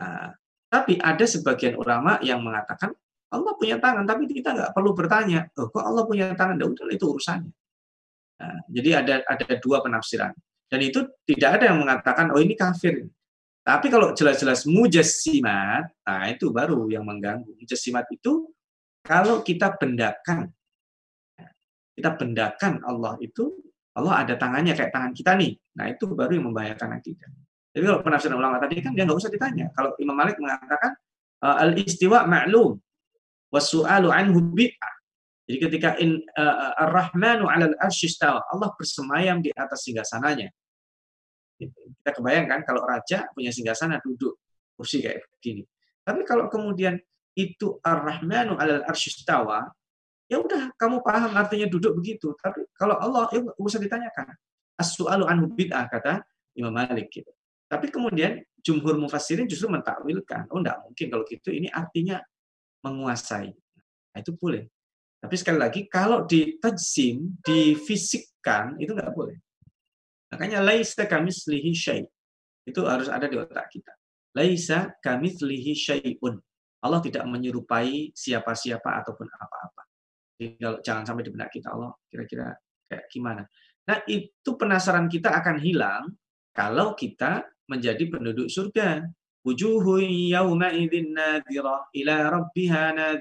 Nah, 0.00 0.32
tapi 0.68 1.00
ada 1.00 1.24
sebagian 1.24 1.76
ulama 1.76 2.20
yang 2.20 2.44
mengatakan 2.44 2.92
Allah 3.30 3.54
punya 3.54 3.78
tangan, 3.78 4.04
tapi 4.04 4.26
kita 4.26 4.52
nggak 4.52 4.72
perlu 4.74 4.90
bertanya, 4.92 5.46
oh, 5.54 5.70
kok 5.70 5.84
Allah 5.86 6.02
punya 6.02 6.34
tangan? 6.34 6.58
Ya 6.58 6.66
udah 6.66 6.90
itu 6.90 7.06
urusannya. 7.06 7.52
Nah, 8.40 8.58
jadi 8.72 8.90
ada 9.04 9.14
ada 9.28 9.46
dua 9.60 9.84
penafsiran. 9.84 10.32
Dan 10.70 10.80
itu 10.86 11.02
tidak 11.26 11.60
ada 11.60 11.74
yang 11.74 11.82
mengatakan, 11.82 12.30
oh 12.30 12.38
ini 12.38 12.54
kafir. 12.54 13.06
Tapi 13.60 13.86
kalau 13.92 14.14
jelas-jelas 14.16 14.64
mujassimat, 14.64 15.90
nah 16.06 16.24
itu 16.30 16.48
baru 16.48 16.88
yang 16.88 17.04
mengganggu. 17.04 17.58
Mujassimat 17.58 18.06
itu 18.08 18.48
kalau 19.04 19.42
kita 19.42 19.74
bendakan, 19.76 20.48
kita 21.98 22.10
bendakan 22.16 22.80
Allah 22.86 23.18
itu, 23.20 23.52
Allah 24.00 24.24
ada 24.24 24.34
tangannya 24.40 24.72
kayak 24.72 24.90
tangan 24.90 25.12
kita 25.12 25.36
nih. 25.36 25.52
Nah 25.76 25.86
itu 25.92 26.08
baru 26.08 26.32
yang 26.32 26.50
membahayakan 26.50 26.96
akidah. 26.96 27.28
Jadi 27.70 27.84
kalau 27.86 28.00
penafsiran 28.02 28.36
ulama 28.40 28.56
tadi 28.58 28.82
kan 28.82 28.96
dia 28.96 29.04
nggak 29.06 29.18
usah 29.20 29.30
ditanya. 29.30 29.70
Kalau 29.76 29.94
Imam 30.00 30.16
Malik 30.16 30.40
mengatakan 30.40 30.96
eh, 31.44 31.56
al 31.62 31.70
istiwa 31.78 32.26
ma'lum 32.26 32.80
wasu'alu 33.52 34.08
anhu 34.10 34.40
bid'ah. 34.56 34.94
Jadi 35.50 35.58
ketika 35.66 35.98
in 35.98 36.22
uh, 36.38 36.78
ar-rahmanu 36.78 37.50
'alal 37.50 37.74
arsyistawa, 37.82 38.46
Allah 38.54 38.70
bersemayam 38.78 39.42
di 39.42 39.50
atas 39.50 39.82
singgasananya. 39.82 40.46
Kita 41.58 42.10
kebayangkan 42.14 42.62
kalau 42.62 42.86
raja 42.86 43.26
punya 43.34 43.50
singgasana 43.50 43.98
duduk 43.98 44.38
kursi 44.78 45.02
kayak 45.02 45.26
begini. 45.36 45.66
Tapi 46.06 46.22
kalau 46.24 46.46
kemudian 46.48 46.96
itu 47.36 47.76
ar-Rahmanu 47.84 48.56
alal 48.56 48.86
arsyistawa, 48.88 49.68
ya 50.30 50.38
udah 50.38 50.70
kamu 50.78 51.02
paham 51.02 51.34
artinya 51.34 51.66
duduk 51.66 51.98
begitu. 51.98 52.30
Tapi 52.38 52.62
kalau 52.78 52.94
Allah 52.96 53.26
ya 53.34 53.42
usah 53.58 53.82
ditanyakan. 53.82 54.30
As-su'alu 54.78 55.28
anhu 55.28 55.50
bid'ah 55.52 55.90
kata 55.90 56.24
Imam 56.56 56.72
Malik 56.72 57.10
gitu. 57.12 57.28
Tapi 57.68 57.92
kemudian 57.92 58.40
jumhur 58.64 58.96
mufassirin 58.96 59.44
justru 59.44 59.68
mentakwilkan, 59.68 60.48
oh 60.48 60.58
enggak 60.62 60.80
mungkin 60.86 61.06
kalau 61.12 61.24
gitu 61.28 61.52
ini 61.52 61.68
artinya 61.68 62.22
menguasai. 62.80 63.52
Nah, 64.10 64.18
itu 64.18 64.32
boleh. 64.34 64.66
Tapi 65.20 65.34
sekali 65.36 65.58
lagi 65.60 65.80
kalau 65.84 66.24
di 66.24 66.56
tajsim, 66.56 67.36
difisikkan 67.44 68.80
itu 68.80 68.96
nggak 68.96 69.12
boleh. 69.12 69.36
Makanya 70.32 70.64
laisa 70.64 71.04
kami 71.04 71.28
selihi 71.28 71.76
syai. 71.76 72.02
Itu 72.64 72.88
harus 72.88 73.12
ada 73.12 73.28
di 73.28 73.36
otak 73.36 73.68
kita. 73.68 73.92
Laisa 74.32 74.94
kami 75.02 75.34
selihi 75.34 75.76
syai'un. 75.76 76.38
Allah 76.80 77.00
tidak 77.04 77.28
menyerupai 77.28 78.14
siapa-siapa 78.16 78.88
ataupun 79.04 79.28
apa-apa. 79.28 79.79
Kalau 80.40 80.80
jangan 80.80 81.04
sampai 81.04 81.22
di 81.28 81.32
benak 81.36 81.52
kita 81.52 81.68
Allah 81.76 81.92
kira-kira 82.08 82.48
kayak 82.88 83.06
gimana. 83.12 83.42
Nah, 83.84 83.98
itu 84.08 84.50
penasaran 84.56 85.10
kita 85.10 85.28
akan 85.36 85.56
hilang 85.60 86.04
kalau 86.56 86.96
kita 86.96 87.44
menjadi 87.68 88.08
penduduk 88.08 88.48
surga. 88.48 89.04
Wujuhu 89.40 90.04
yawma 90.32 90.72
idzin 90.72 91.16
ila 91.96 92.14
rabbiha. 92.28 93.16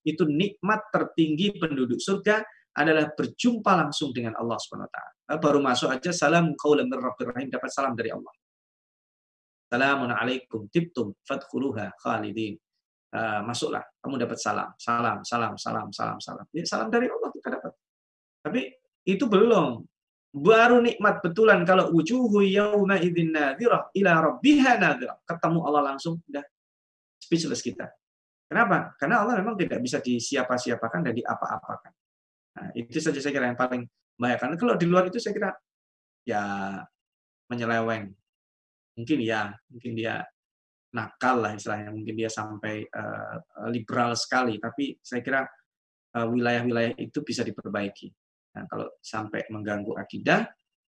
Itu 0.00 0.24
nikmat 0.26 0.80
tertinggi 0.90 1.58
penduduk 1.58 2.00
surga 2.00 2.42
adalah 2.74 3.10
berjumpa 3.12 3.72
langsung 3.74 4.14
dengan 4.14 4.38
Allah 4.38 4.56
Subhanahu 4.56 4.86
wa 4.86 4.94
taala. 4.94 5.12
Eh, 5.30 5.38
baru 5.38 5.58
masuk 5.58 5.90
aja 5.90 6.10
salam 6.14 6.54
qaulan 6.54 6.86
min 6.86 6.98
rabbir 6.98 7.34
rahim 7.34 7.50
dapat 7.50 7.70
salam 7.70 7.94
dari 7.98 8.14
Allah. 8.14 8.30
Salamun 9.70 10.10
alaikum 10.10 10.66
tibtum 10.70 11.14
fadkhuluha 11.22 11.94
khalidin. 12.02 12.58
Uh, 13.10 13.42
masuklah, 13.42 13.82
kamu 13.98 14.22
dapat 14.22 14.38
salam, 14.38 14.70
salam, 14.78 15.18
salam, 15.26 15.58
salam, 15.58 15.90
salam, 15.90 16.18
salam. 16.22 16.46
Ya, 16.54 16.62
salam 16.62 16.86
dari 16.94 17.10
Allah 17.10 17.30
kita 17.34 17.48
dapat. 17.58 17.72
Tapi 18.38 18.60
itu 19.02 19.24
belum. 19.26 19.82
Baru 20.30 20.78
nikmat 20.78 21.18
betulan 21.18 21.66
kalau 21.66 21.90
wujuhu 21.90 22.46
yauma 22.46 23.02
idzin 23.02 23.34
nadhirah 23.34 23.90
ila 23.98 24.12
rabbiha 24.30 24.78
nadhirah. 24.78 25.18
Ketemu 25.26 25.58
Allah 25.66 25.82
langsung 25.90 26.22
udah 26.22 26.44
speechless 27.18 27.66
kita. 27.66 27.90
Kenapa? 28.46 28.94
Karena 28.94 29.26
Allah 29.26 29.42
memang 29.42 29.58
tidak 29.58 29.82
bisa 29.82 29.98
disiapa-siapakan 29.98 31.10
dan 31.10 31.12
diapa-apakan. 31.18 31.92
Nah, 32.62 32.68
itu 32.78 33.02
saja 33.02 33.18
saya 33.18 33.34
kira 33.34 33.50
yang 33.50 33.58
paling 33.58 33.86
karena 34.20 34.54
Kalau 34.58 34.74
di 34.76 34.84
luar 34.84 35.08
itu 35.08 35.16
saya 35.16 35.32
kira 35.32 35.50
ya 36.28 36.42
menyeleweng. 37.48 38.12
Mungkin 38.98 39.18
ya, 39.22 39.54
mungkin 39.72 39.96
dia 39.96 40.22
nakal 40.90 41.46
lah 41.46 41.52
istilahnya, 41.54 41.94
mungkin 41.94 42.14
dia 42.18 42.30
sampai 42.30 42.82
uh, 42.90 43.38
liberal 43.70 44.18
sekali. 44.18 44.58
Tapi 44.58 44.98
saya 44.98 45.22
kira 45.22 45.42
wilayah 46.10 46.66
wilayah-wilayah 46.66 46.98
itu 46.98 47.22
bisa 47.22 47.46
diperbaiki. 47.46 48.10
Nah, 48.58 48.66
kalau 48.66 48.98
sampai 48.98 49.46
mengganggu 49.46 49.94
akidah, 49.94 50.42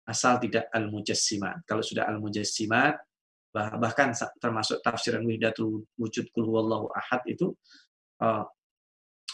asal 0.06 0.38
tidak 0.38 0.70
al-mujassimat. 0.70 1.66
Kalau 1.66 1.82
sudah 1.82 2.06
al-mujassimat, 2.06 2.94
bahkan 3.50 4.14
termasuk 4.38 4.78
tafsiran 4.86 5.26
wihidatul 5.26 5.82
wujud 5.98 6.30
kulhuwallahu 6.30 6.94
ahad 6.94 7.26
itu 7.26 7.50
uh, 8.22 8.46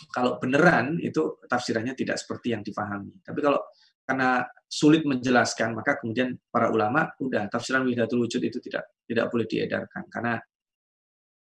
kalau 0.08 0.40
beneran 0.40 0.96
itu 1.00 1.40
tafsirannya 1.44 1.92
tidak 1.92 2.16
seperti 2.16 2.56
yang 2.56 2.64
difahami. 2.64 3.12
Tapi 3.20 3.40
kalau 3.44 3.60
karena 4.06 4.44
sulit 4.64 5.04
menjelaskan, 5.04 5.76
maka 5.76 6.00
kemudian 6.00 6.32
para 6.48 6.72
ulama 6.72 7.12
udah 7.20 7.52
tafsiran 7.52 7.84
wihidatul 7.84 8.24
wujud 8.24 8.40
itu 8.40 8.56
tidak 8.64 8.95
tidak 9.06 9.26
boleh 9.30 9.46
diedarkan 9.46 10.04
karena 10.10 10.34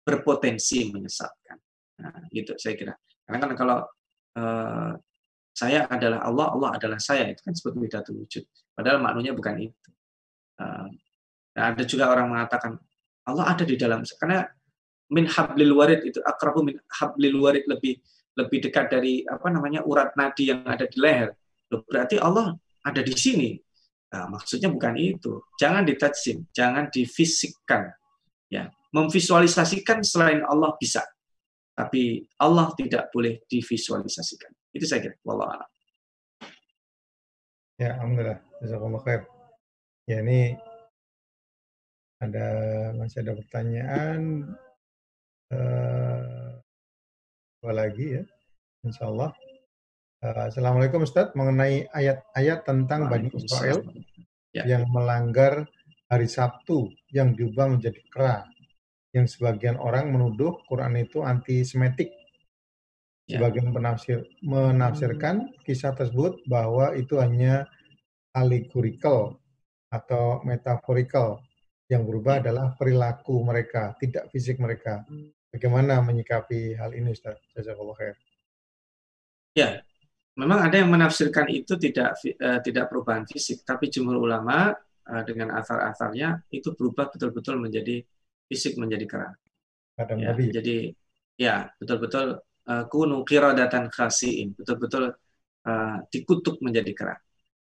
berpotensi 0.03 0.89
menyesatkan. 0.89 1.57
Nah, 1.99 2.25
gitu 2.31 2.55
saya 2.55 2.73
kira. 2.79 2.93
Karena 3.27 3.37
kan 3.45 3.51
kalau 3.53 3.77
uh, 4.39 4.91
saya 5.51 5.85
adalah 5.91 6.23
Allah, 6.23 6.47
Allah 6.55 6.69
adalah 6.79 6.99
saya 7.03 7.29
itu 7.29 7.43
kan 7.43 7.53
seperti 7.53 7.77
wihidatul 7.83 8.17
wujud. 8.23 8.43
Padahal 8.73 9.03
maknanya 9.03 9.35
bukan 9.35 9.69
itu. 9.69 9.89
Uh, 10.57 10.87
nah, 11.53 11.75
ada 11.75 11.83
juga 11.83 12.09
orang 12.09 12.31
mengatakan 12.31 12.79
Allah 13.27 13.45
ada 13.53 13.63
di 13.67 13.75
dalam 13.77 14.01
karena 14.17 14.47
min 15.13 15.29
hablil 15.29 15.73
warid 15.77 16.01
itu 16.05 16.19
akrabu 16.25 16.65
min 16.65 16.79
hablil 16.89 17.37
warid 17.43 17.65
lebih 17.69 18.01
lebih 18.37 18.57
dekat 18.63 18.87
dari 18.87 19.27
apa 19.27 19.51
namanya 19.51 19.83
urat 19.83 20.15
nadi 20.15 20.49
yang 20.49 20.63
ada 20.63 20.87
di 20.87 20.97
leher. 20.97 21.35
Berarti 21.69 22.17
Allah 22.17 22.55
ada 22.81 23.01
di 23.03 23.13
sini. 23.13 23.59
Nah, 24.09 24.25
maksudnya 24.25 24.73
bukan 24.73 24.97
itu. 24.97 25.37
Jangan 25.61 25.85
ditajim, 25.85 26.49
jangan 26.49 26.89
difisikkan. 26.89 27.93
Ya, 28.49 28.73
memvisualisasikan 28.89 30.01
selain 30.01 30.41
Allah 30.41 30.73
bisa, 30.81 31.05
tapi 31.77 32.25
Allah 32.41 32.73
tidak 32.73 33.13
boleh 33.13 33.45
divisualisasikan. 33.45 34.49
Itu 34.73 34.89
saya 34.89 35.05
kira. 35.05 35.15
Wallah 35.21 35.61
Ya, 37.79 37.95
alhamdulillah. 37.95 38.43
Jazakallah 38.59 39.01
khair. 39.07 39.21
Ya, 40.03 40.19
ini 40.19 40.57
ada 42.19 42.47
masih 42.99 43.23
ada 43.23 43.39
pertanyaan 43.39 44.51
uh, 45.55 46.59
apa 47.63 47.71
lagi 47.71 48.19
ya? 48.19 48.23
Insya 48.83 49.07
Allah. 49.07 49.31
Uh, 50.19 50.51
Assalamualaikum 50.51 51.07
Ustaz, 51.07 51.31
mengenai 51.31 51.87
ayat-ayat 51.95 52.67
tentang 52.67 53.07
Bani 53.07 53.31
Israel 53.39 53.87
ya. 54.51 54.67
yang 54.67 54.83
melanggar 54.91 55.63
hari 56.11 56.27
Sabtu 56.27 56.91
yang 57.15 57.39
diubah 57.39 57.71
menjadi 57.71 58.03
kera. 58.11 58.43
Yang 59.15 59.39
sebagian 59.39 59.79
orang 59.79 60.11
menuduh 60.11 60.59
Quran 60.67 60.99
itu 60.99 61.23
anti-semitik. 61.23 62.11
Ya. 63.31 63.39
Sebagian 63.39 63.71
penafsir 63.71 64.27
menafsirkan 64.43 65.55
kisah 65.63 65.95
tersebut 65.95 66.43
bahwa 66.51 66.91
itu 66.99 67.15
hanya 67.15 67.71
allegorical 68.35 69.39
atau 69.87 70.43
metaphorical. 70.43 71.39
Yang 71.87 72.03
berubah 72.11 72.43
ya. 72.43 72.51
adalah 72.51 72.75
perilaku 72.75 73.39
mereka, 73.39 73.95
tidak 74.03 74.27
fisik 74.35 74.59
mereka. 74.59 75.07
Bagaimana 75.47 76.03
menyikapi 76.03 76.75
hal 76.75 76.91
ini 76.91 77.15
Ustaz? 77.15 77.39
Jazakallah 77.55 77.95
khair. 77.95 78.19
Ya, 79.57 79.81
memang 80.39 80.63
ada 80.63 80.79
yang 80.79 80.87
menafsirkan 80.87 81.51
itu 81.51 81.75
tidak 81.75 82.15
uh, 82.39 82.63
tidak 82.63 82.87
perubahan 82.87 83.27
fisik, 83.27 83.67
tapi 83.67 83.91
jumhur 83.91 84.23
ulama 84.23 84.71
uh, 85.11 85.23
dengan 85.27 85.59
asar-asarnya 85.59 86.47
itu 86.55 86.71
berubah 86.71 87.11
betul-betul 87.11 87.59
menjadi 87.59 87.99
fisik 88.47 88.79
menjadi 88.79 89.05
kera. 89.05 89.29
Ya, 90.15 90.31
jadi 90.31 90.95
ya 91.35 91.67
betul-betul 91.75 92.39
uh, 92.39 92.83
kunu 92.87 93.27
kiradatan 93.27 93.91
khasiin, 93.91 94.55
betul-betul 94.55 95.11
uh, 95.67 95.97
dikutuk 96.07 96.63
menjadi 96.63 96.91
kera. 96.95 97.15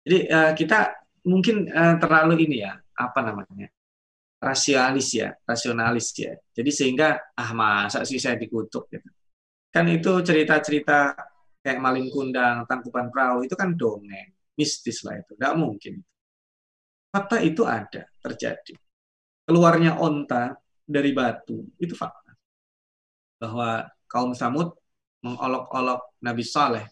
Jadi 0.08 0.18
uh, 0.32 0.52
kita 0.56 1.04
mungkin 1.28 1.68
uh, 1.68 2.00
terlalu 2.00 2.48
ini 2.48 2.64
ya, 2.64 2.80
apa 2.96 3.20
namanya? 3.20 3.68
rasionalis 4.44 5.16
ya, 5.16 5.32
rasionalis 5.48 6.12
ya. 6.20 6.36
Jadi 6.52 6.68
sehingga 6.68 7.16
ah 7.32 7.52
masa 7.56 8.04
sih 8.04 8.20
saya 8.20 8.36
dikutuk 8.36 8.92
gitu. 8.92 9.08
Kan 9.72 9.88
itu 9.88 10.20
cerita-cerita 10.20 11.16
kayak 11.64 11.80
maling 11.80 12.12
kundang, 12.12 12.68
tangkupan 12.68 13.08
perahu 13.08 13.48
itu 13.48 13.56
kan 13.56 13.72
dongeng, 13.74 14.36
mistis 14.60 15.02
lah 15.08 15.18
itu, 15.18 15.34
nggak 15.40 15.56
mungkin. 15.56 16.04
Fakta 17.10 17.40
itu 17.40 17.64
ada, 17.64 18.04
terjadi. 18.20 18.76
Keluarnya 19.48 19.96
onta 19.98 20.60
dari 20.84 21.16
batu, 21.16 21.64
itu 21.80 21.96
fakta. 21.96 22.36
Bahwa 23.40 23.88
kaum 24.12 24.36
Samud 24.36 24.76
mengolok-olok 25.24 26.20
Nabi 26.20 26.44
Saleh 26.44 26.86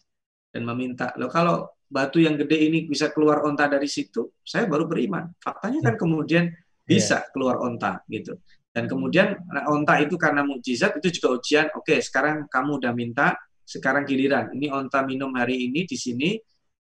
dan 0.56 0.64
meminta, 0.64 1.12
lo 1.20 1.28
kalau 1.28 1.68
batu 1.92 2.24
yang 2.24 2.40
gede 2.40 2.72
ini 2.72 2.88
bisa 2.88 3.12
keluar 3.12 3.44
onta 3.44 3.68
dari 3.68 3.92
situ, 3.92 4.40
saya 4.40 4.64
baru 4.64 4.88
beriman. 4.88 5.36
Faktanya 5.44 5.92
kan 5.92 5.96
kemudian 6.00 6.48
bisa 6.88 7.28
keluar 7.36 7.60
onta 7.60 8.00
gitu. 8.08 8.40
Dan 8.72 8.88
kemudian 8.88 9.36
onta 9.68 10.00
itu 10.00 10.16
karena 10.16 10.48
mukjizat 10.48 10.96
itu 11.04 11.20
juga 11.20 11.36
ujian. 11.36 11.68
Oke, 11.76 12.00
sekarang 12.00 12.48
kamu 12.48 12.80
udah 12.80 12.94
minta, 12.96 13.36
sekarang 13.72 14.04
giliran. 14.04 14.52
Ini 14.52 14.68
onta 14.68 15.08
minum 15.08 15.32
hari 15.40 15.72
ini 15.72 15.88
di 15.88 15.96
sini, 15.96 16.36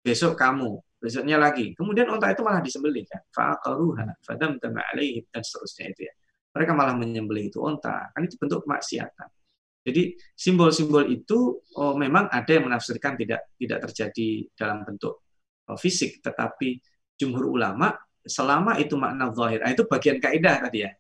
besok 0.03 0.35
kamu, 0.35 0.99
besoknya 0.99 1.39
lagi. 1.39 1.71
Kemudian 1.79 2.11
onta 2.11 2.35
itu 2.35 2.43
malah 2.43 2.59
disembelih 2.59 3.07
kan. 3.07 3.23
Fa'aqaruha, 3.31 4.19
fadam 4.27 4.59
dan 4.59 5.43
seterusnya 5.43 5.95
itu 5.95 6.11
ya. 6.11 6.15
Mereka 6.55 6.73
malah 6.75 6.95
menyembelih 6.99 7.55
itu 7.55 7.63
onta. 7.63 8.11
Kan 8.11 8.27
itu 8.27 8.35
bentuk 8.35 8.67
kemaksiatan. 8.67 9.31
Jadi 9.85 10.17
simbol-simbol 10.33 11.05
itu 11.13 11.61
oh, 11.77 11.95
memang 11.95 12.33
ada 12.33 12.49
yang 12.49 12.73
menafsirkan 12.73 13.21
tidak 13.21 13.53
tidak 13.61 13.79
terjadi 13.85 14.29
dalam 14.57 14.81
bentuk 14.81 15.21
oh, 15.69 15.77
fisik, 15.77 16.25
tetapi 16.25 16.81
jumhur 17.21 17.53
ulama 17.53 17.93
selama 18.25 18.81
itu 18.81 18.97
makna 18.97 19.29
zahir. 19.37 19.61
Nah, 19.61 19.71
itu 19.77 19.85
bagian 19.85 20.17
kaidah 20.17 20.65
tadi 20.65 20.89
ya 20.89 20.91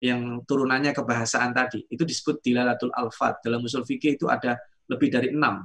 yang 0.00 0.40
turunannya 0.48 0.96
kebahasaan 0.96 1.52
tadi 1.52 1.84
itu 1.92 2.08
disebut 2.08 2.40
dilalatul 2.40 2.88
alfat 2.96 3.44
dalam 3.44 3.60
usul 3.60 3.84
fikih 3.84 4.16
itu 4.16 4.26
ada 4.32 4.56
lebih 4.90 5.08
dari 5.08 5.30
enam. 5.30 5.62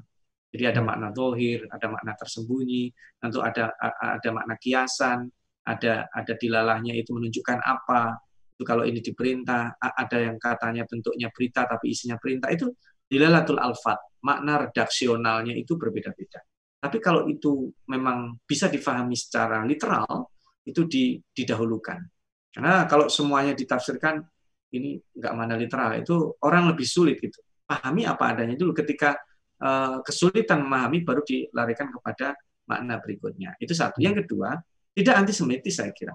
Jadi 0.54 0.64
ada 0.72 0.82
makna 0.86 1.12
dohir, 1.12 1.68
ada 1.68 1.92
makna 1.92 2.16
tersembunyi, 2.16 2.88
tentu 3.20 3.44
ada 3.44 3.76
ada 4.00 4.30
makna 4.32 4.56
kiasan, 4.56 5.28
ada 5.68 6.08
ada 6.14 6.34
dilalahnya 6.38 6.96
itu 6.96 7.12
menunjukkan 7.12 7.60
apa. 7.60 8.16
Itu 8.56 8.64
kalau 8.64 8.88
ini 8.88 9.04
diperintah, 9.04 9.76
ada 9.76 10.18
yang 10.22 10.40
katanya 10.40 10.88
bentuknya 10.88 11.28
berita 11.36 11.68
tapi 11.68 11.92
isinya 11.92 12.16
perintah 12.16 12.48
itu 12.54 12.72
dilalatul 13.04 13.60
alfat. 13.60 14.00
Makna 14.24 14.70
redaksionalnya 14.70 15.52
itu 15.60 15.76
berbeda-beda. 15.76 16.40
Tapi 16.80 16.98
kalau 17.04 17.28
itu 17.28 17.68
memang 17.92 18.40
bisa 18.48 18.72
difahami 18.72 19.18
secara 19.18 19.66
literal, 19.68 20.32
itu 20.64 20.88
didahulukan. 21.36 22.00
Karena 22.56 22.88
kalau 22.88 23.12
semuanya 23.12 23.52
ditafsirkan 23.52 24.24
ini 24.72 24.96
nggak 25.20 25.34
mana 25.36 25.60
literal, 25.60 26.00
itu 26.00 26.16
orang 26.40 26.72
lebih 26.72 26.88
sulit 26.88 27.20
gitu 27.20 27.45
pahami 27.66 28.06
apa 28.06 28.34
adanya 28.34 28.56
dulu. 28.56 28.72
Ketika 28.78 29.18
uh, 29.62 30.00
kesulitan 30.06 30.64
memahami 30.64 31.02
baru 31.02 31.22
dilarikan 31.26 31.92
kepada 31.92 32.38
makna 32.66 32.98
berikutnya. 33.02 33.54
Itu 33.62 33.78
satu. 33.78 34.02
Yang 34.02 34.26
kedua, 34.26 34.58
tidak 34.96 35.16
antisemitis 35.22 35.78
saya 35.78 35.94
kira. 35.94 36.14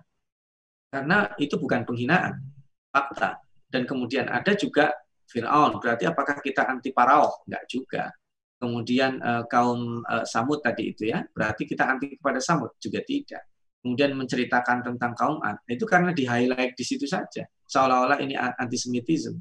Karena 0.91 1.31
itu 1.39 1.55
bukan 1.55 1.87
penghinaan, 1.87 2.43
fakta. 2.91 3.39
Dan 3.71 3.87
kemudian 3.87 4.27
ada 4.27 4.51
juga 4.59 4.91
Fir'aun. 5.31 5.79
Berarti 5.79 6.11
apakah 6.11 6.43
kita 6.43 6.67
anti 6.67 6.91
Parao? 6.91 7.47
Enggak 7.47 7.65
juga. 7.71 8.05
Kemudian 8.61 9.23
uh, 9.23 9.47
kaum 9.47 10.03
uh, 10.05 10.27
Samud 10.27 10.61
tadi 10.61 10.93
itu 10.93 11.09
ya, 11.09 11.25
berarti 11.33 11.65
kita 11.65 11.87
anti 11.87 12.19
kepada 12.19 12.43
Samud? 12.43 12.77
Juga 12.83 13.01
tidak. 13.07 13.47
Kemudian 13.81 14.13
menceritakan 14.13 14.85
tentang 14.85 15.17
kaum 15.17 15.41
Ad, 15.41 15.65
itu 15.65 15.89
karena 15.89 16.13
di 16.13 16.29
highlight 16.29 16.77
di 16.77 16.85
situ 16.85 17.09
saja. 17.09 17.49
Seolah-olah 17.65 18.21
ini 18.21 18.37
antisemitisme 18.37 19.41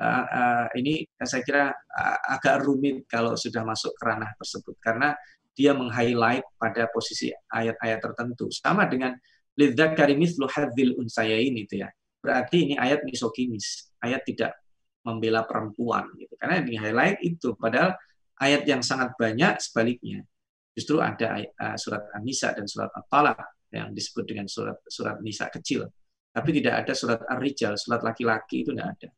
uh, 0.00 0.24
uh, 0.26 0.66
ini 0.74 1.04
saya 1.20 1.44
kira 1.44 1.64
uh, 1.70 2.18
agak 2.32 2.64
rumit 2.64 3.04
kalau 3.04 3.36
sudah 3.36 3.62
masuk 3.62 3.92
ke 3.94 4.02
ranah 4.02 4.32
tersebut 4.40 4.74
karena 4.80 5.12
dia 5.52 5.76
meng-highlight 5.76 6.42
pada 6.56 6.88
posisi 6.88 7.28
ayat-ayat 7.52 8.00
tertentu 8.00 8.48
sama 8.48 8.88
dengan 8.88 9.12
lidzakari 9.60 10.16
mithlu 10.16 10.48
hadzil 10.48 10.96
unsayain 10.96 11.52
itu 11.52 11.84
ya. 11.84 11.92
Berarti 12.20 12.68
ini 12.68 12.74
ayat 12.80 13.04
misoginis, 13.04 13.92
ayat 14.00 14.24
tidak 14.24 14.56
membela 15.04 15.44
perempuan 15.44 16.08
gitu. 16.16 16.32
Karena 16.40 16.64
di 16.64 16.76
highlight 16.80 17.20
itu 17.20 17.56
padahal 17.56 17.96
ayat 18.40 18.64
yang 18.64 18.80
sangat 18.80 19.12
banyak 19.20 19.60
sebaliknya. 19.60 20.24
Justru 20.72 21.02
ada 21.02 21.44
surat 21.76 22.08
An-Nisa 22.16 22.56
dan 22.56 22.64
surat 22.64 22.88
At-Talaq 22.94 23.68
yang 23.74 23.92
disebut 23.92 24.24
dengan 24.26 24.46
surat 24.48 24.78
surat 24.86 25.18
Nisa 25.20 25.50
kecil. 25.50 25.86
Tapi 26.30 26.50
tidak 26.62 26.86
ada 26.86 26.92
surat 26.94 27.20
Ar-Rijal, 27.26 27.74
surat 27.74 28.06
laki-laki 28.06 28.62
itu 28.62 28.70
tidak 28.70 28.94
ada. 28.98 29.08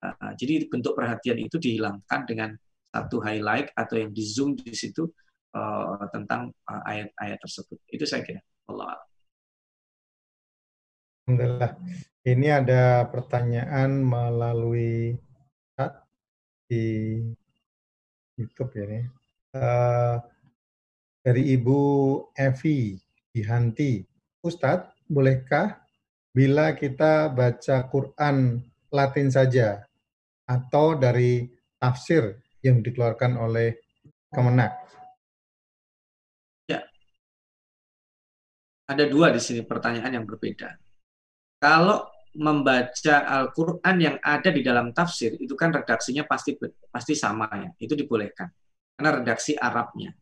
Uh, 0.00 0.32
jadi 0.40 0.64
bentuk 0.66 0.96
perhatian 0.96 1.36
itu 1.36 1.60
dihilangkan 1.60 2.24
dengan 2.24 2.50
satu 2.90 3.20
highlight 3.20 3.70
atau 3.76 4.00
yang 4.00 4.10
di 4.10 4.24
zoom 4.24 4.56
di 4.56 4.72
situ 4.72 5.06
uh, 5.54 6.08
tentang 6.10 6.50
ayat-ayat 6.66 7.38
uh, 7.38 7.42
tersebut. 7.44 7.78
Itu 7.92 8.04
saya 8.08 8.24
kira. 8.24 8.40
Allah. 8.70 8.96
Alhamdulillah. 11.28 11.72
Ini 12.20 12.48
ada 12.64 13.06
pertanyaan 13.08 14.02
melalui 14.02 15.16
chat 15.76 16.04
di 16.68 17.16
YouTube 18.40 18.72
ya. 18.76 19.04
Uh, 19.52 20.16
dari 21.20 21.52
Ibu 21.54 21.80
Evi 22.32 22.96
Dihanti. 23.30 24.02
Ustadz, 24.40 25.04
bolehkah 25.04 25.84
bila 26.32 26.72
kita 26.72 27.28
baca 27.28 27.84
Quran 27.92 28.64
Latin 28.88 29.28
saja 29.28 29.89
atau 30.50 30.98
dari 30.98 31.46
tafsir 31.78 32.42
yang 32.66 32.82
dikeluarkan 32.82 33.38
oleh 33.38 33.78
Kemenak? 34.30 34.72
Ya. 36.66 36.82
Ada 38.90 39.06
dua 39.06 39.30
di 39.30 39.38
sini 39.38 39.62
pertanyaan 39.62 40.22
yang 40.22 40.26
berbeda. 40.26 40.74
Kalau 41.62 42.06
membaca 42.38 43.16
Al-Qur'an 43.26 43.96
yang 43.98 44.16
ada 44.22 44.54
di 44.54 44.62
dalam 44.62 44.94
tafsir 44.94 45.34
itu 45.34 45.58
kan 45.58 45.74
redaksinya 45.74 46.26
pasti 46.26 46.54
pasti 46.90 47.18
sama 47.18 47.50
ya. 47.58 47.70
Itu 47.78 47.98
dibolehkan. 47.98 48.46
Karena 48.94 49.18
redaksi 49.18 49.58
Arabnya. 49.58 50.14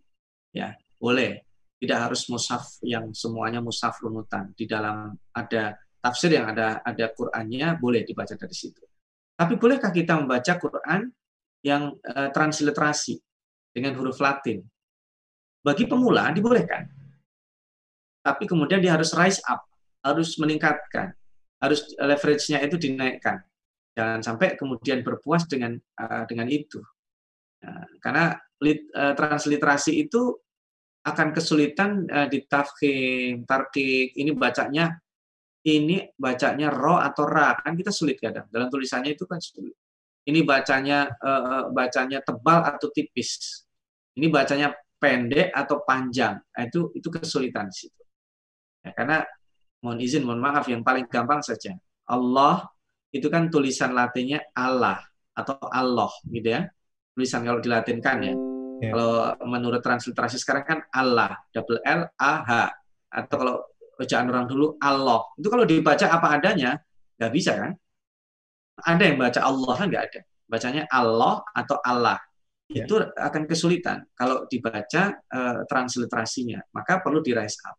Ya, 0.57 0.73
boleh. 0.97 1.45
Tidak 1.79 1.95
harus 1.95 2.27
mushaf 2.33 2.81
yang 2.81 3.13
semuanya 3.13 3.61
mushaf 3.61 4.01
runutan. 4.01 4.57
Di 4.57 4.65
dalam 4.65 5.13
ada 5.37 5.77
tafsir 6.01 6.33
yang 6.33 6.49
ada 6.49 6.81
ada 6.81 7.13
Qur'annya 7.13 7.77
boleh 7.77 8.09
dibaca 8.09 8.33
dari 8.33 8.57
situ. 8.57 8.88
Tapi 9.39 9.55
bolehkah 9.55 9.94
kita 9.94 10.19
membaca 10.19 10.59
Quran 10.59 11.15
yang 11.62 11.94
uh, 11.94 12.28
transliterasi 12.35 13.23
dengan 13.70 13.94
huruf 13.94 14.19
Latin? 14.19 14.66
Bagi 15.62 15.86
pemula 15.86 16.35
dibolehkan. 16.35 16.90
tapi 18.19 18.44
kemudian 18.44 18.82
dia 18.85 18.93
harus 18.93 19.16
rise 19.16 19.40
up, 19.48 19.65
harus 20.05 20.36
meningkatkan, 20.36 21.16
harus 21.65 21.81
leverage-nya 21.97 22.60
itu 22.60 22.77
dinaikkan. 22.77 23.40
Jangan 23.97 24.20
sampai 24.20 24.52
kemudian 24.52 25.01
berpuas 25.01 25.48
dengan 25.48 25.81
uh, 25.97 26.28
dengan 26.28 26.44
itu. 26.52 26.77
Uh, 27.65 27.89
karena 28.05 28.36
lit, 28.60 28.85
uh, 28.93 29.16
transliterasi 29.16 29.97
itu 29.97 30.36
akan 31.09 31.32
kesulitan 31.32 32.05
uh, 32.12 32.28
di 32.28 32.44
tafkhim, 32.44 33.48
tarkik, 33.48 34.12
ini 34.12 34.36
bacanya 34.36 34.93
ini 35.69 36.09
bacanya 36.16 36.73
ro 36.73 36.97
atau 36.97 37.28
ra 37.28 37.59
kan 37.61 37.77
kita 37.77 37.93
sulit 37.93 38.16
kadang 38.16 38.49
dalam 38.49 38.73
tulisannya 38.73 39.12
itu 39.12 39.28
kan 39.28 39.36
sulit. 39.43 39.77
Ini 40.28 40.45
bacanya 40.45 41.09
uh, 41.09 41.73
bacanya 41.73 42.20
tebal 42.20 42.61
atau 42.61 42.93
tipis. 42.93 43.65
Ini 44.16 44.28
bacanya 44.28 44.77
pendek 45.01 45.55
atau 45.55 45.81
panjang. 45.86 46.36
Nah, 46.36 46.62
itu 46.69 46.93
itu 46.93 47.09
kesulitan 47.09 47.73
di 47.73 47.77
situ. 47.86 48.03
Ya, 48.85 48.93
karena 48.93 49.24
mohon 49.81 49.97
izin, 50.03 50.28
mohon 50.28 50.43
maaf 50.43 50.69
yang 50.69 50.85
paling 50.85 51.09
gampang 51.09 51.40
saja. 51.40 51.73
Allah 52.11 52.69
itu 53.09 53.31
kan 53.32 53.49
tulisan 53.49 53.97
latinnya 53.97 54.45
Allah 54.53 55.01
atau 55.32 55.57
Allah 55.73 56.12
gitu 56.28 56.49
ya. 56.51 56.69
Tulisan 57.16 57.49
kalau 57.49 57.62
dilatinkan 57.65 58.16
ya. 58.20 58.35
ya. 58.85 58.90
Kalau 58.93 59.16
menurut 59.49 59.81
transliterasi 59.81 60.36
sekarang 60.36 60.65
kan 60.69 60.78
Allah, 60.93 61.40
double 61.57 61.81
L 61.89 62.05
A 62.20 62.32
H. 62.45 62.51
Atau 63.09 63.36
kalau 63.40 63.57
bacaan 63.99 64.27
orang 64.31 64.47
dulu 64.47 64.79
Allah. 64.79 65.27
Itu 65.35 65.51
kalau 65.51 65.66
dibaca 65.66 66.07
apa 66.07 66.39
adanya 66.39 66.79
nggak 67.19 67.33
bisa 67.35 67.53
kan? 67.59 67.75
Ada 68.79 69.03
yang 69.03 69.19
baca 69.19 69.41
Allah 69.43 69.75
kan 69.75 69.87
nggak 69.91 70.05
ada. 70.07 70.20
Bacanya 70.47 70.83
Allah 70.87 71.43
atau 71.51 71.77
Allah. 71.83 72.19
Ya. 72.70 72.87
Itu 72.87 73.03
akan 73.03 73.43
kesulitan 73.51 74.07
kalau 74.15 74.47
dibaca 74.47 75.19
uh, 75.19 75.66
transliterasinya. 75.66 76.62
Maka 76.70 77.03
perlu 77.03 77.19
di 77.19 77.35
rise 77.35 77.59
up. 77.66 77.75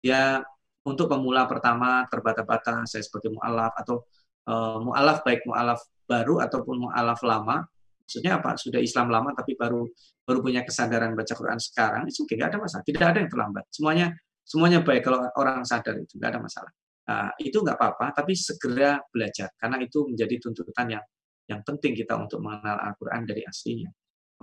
Ya 0.00 0.40
untuk 0.80 1.12
pemula 1.12 1.44
pertama 1.44 2.08
terbata-bata 2.08 2.88
saya 2.88 3.04
sebagai 3.04 3.36
mualaf 3.36 3.76
atau 3.76 4.00
uh, 4.48 4.80
mualaf 4.80 5.20
baik 5.20 5.44
mualaf 5.44 5.84
baru 6.08 6.40
ataupun 6.40 6.88
mualaf 6.88 7.20
lama 7.20 7.68
maksudnya 8.00 8.40
apa 8.40 8.56
sudah 8.56 8.80
Islam 8.80 9.12
lama 9.12 9.30
tapi 9.36 9.54
baru 9.54 9.86
baru 10.24 10.38
punya 10.40 10.64
kesadaran 10.64 11.12
baca 11.14 11.30
Quran 11.30 11.60
sekarang 11.60 12.08
itu 12.08 12.24
tidak 12.26 12.50
ada 12.50 12.56
masalah 12.58 12.82
tidak 12.82 13.06
ada 13.12 13.18
yang 13.22 13.30
terlambat 13.30 13.64
semuanya 13.70 14.16
semuanya 14.44 14.82
baik 14.82 15.06
kalau 15.06 15.24
orang 15.38 15.62
sadar 15.62 15.96
itu 15.96 16.18
tidak 16.18 16.36
ada 16.36 16.40
masalah. 16.42 16.72
Nah, 17.10 17.34
itu 17.42 17.58
nggak 17.58 17.74
apa-apa 17.74 18.22
tapi 18.22 18.38
segera 18.38 19.02
belajar 19.10 19.50
karena 19.58 19.82
itu 19.82 20.06
menjadi 20.06 20.34
tuntutan 20.38 20.86
yang 20.94 21.04
yang 21.50 21.60
penting 21.66 21.98
kita 21.98 22.14
untuk 22.14 22.38
mengenal 22.38 22.78
Al-Quran 22.78 23.26
dari 23.26 23.42
aslinya. 23.42 23.90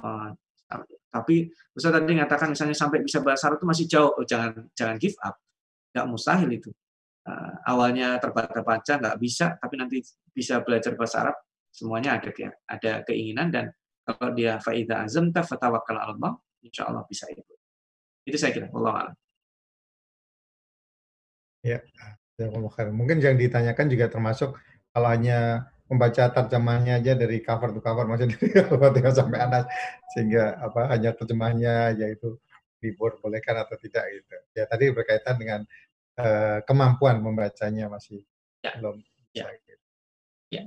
Uh, 0.04 0.36
tapi 1.08 1.48
Ustaz 1.72 1.96
tadi 1.96 2.12
mengatakan 2.12 2.52
misalnya 2.52 2.76
sampai 2.76 3.00
bisa 3.00 3.24
bahasa 3.24 3.48
Arab 3.48 3.64
itu 3.64 3.68
masih 3.72 3.86
jauh. 3.88 4.12
Oh, 4.12 4.28
jangan 4.28 4.68
jangan 4.76 5.00
give 5.00 5.16
up. 5.24 5.40
Nggak 5.96 6.06
mustahil 6.12 6.50
itu. 6.52 6.70
Uh, 7.24 7.56
awalnya 7.68 8.20
terbaca-baca 8.20 8.94
nggak 9.00 9.18
bisa, 9.20 9.56
tapi 9.60 9.76
nanti 9.80 10.04
bisa 10.32 10.64
belajar 10.64 10.96
bahasa 10.96 11.28
Arab, 11.28 11.36
semuanya 11.72 12.20
ada 12.20 12.32
ya, 12.32 12.52
ada 12.68 12.92
keinginan. 13.08 13.48
Dan 13.52 13.66
kalau 14.04 14.32
dia 14.36 14.60
faida 14.60 15.08
azamta 15.08 15.44
fatawakkal 15.44 16.00
Allah, 16.00 16.36
insya 16.64 16.88
Allah 16.88 17.04
bisa 17.08 17.28
itu. 17.32 17.44
Itu 18.28 18.36
saya 18.36 18.52
kira, 18.52 18.68
Allah 18.72 19.16
Ya, 21.68 21.84
mungkin 22.96 23.20
yang 23.20 23.36
ditanyakan 23.36 23.92
juga 23.92 24.08
termasuk 24.08 24.56
kalau 24.96 25.10
hanya 25.12 25.68
membaca 25.88 26.32
terjemahnya 26.32 27.00
aja 27.00 27.16
dari 27.16 27.40
cover 27.44 27.72
to 27.76 27.80
cover, 27.84 28.08
maksudnya 28.08 28.36
dari 28.40 28.60
Al-Fatihah 28.64 29.14
sampai 29.16 29.40
Anas, 29.40 29.66
sehingga 30.16 30.60
apa 30.60 30.92
hanya 30.92 31.16
terjemahnya 31.16 31.96
yaitu 31.96 32.40
dibolehkan 32.84 33.58
atau 33.58 33.76
tidak 33.80 34.06
gitu. 34.14 34.36
Ya 34.54 34.64
tadi 34.70 34.92
berkaitan 34.94 35.36
dengan 35.40 35.62
uh, 36.22 36.60
kemampuan 36.68 37.24
membacanya 37.24 37.90
masih 37.90 38.22
ya. 38.62 38.76
belum 38.78 39.02
ya. 39.34 39.48
Gitu. 39.66 39.86
Ya. 40.54 40.64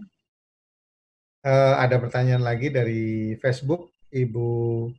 Uh, 1.40 1.74
ada 1.80 1.96
pertanyaan 1.96 2.44
lagi 2.44 2.68
dari 2.68 3.36
Facebook 3.40 3.92
Ibu 4.12 4.90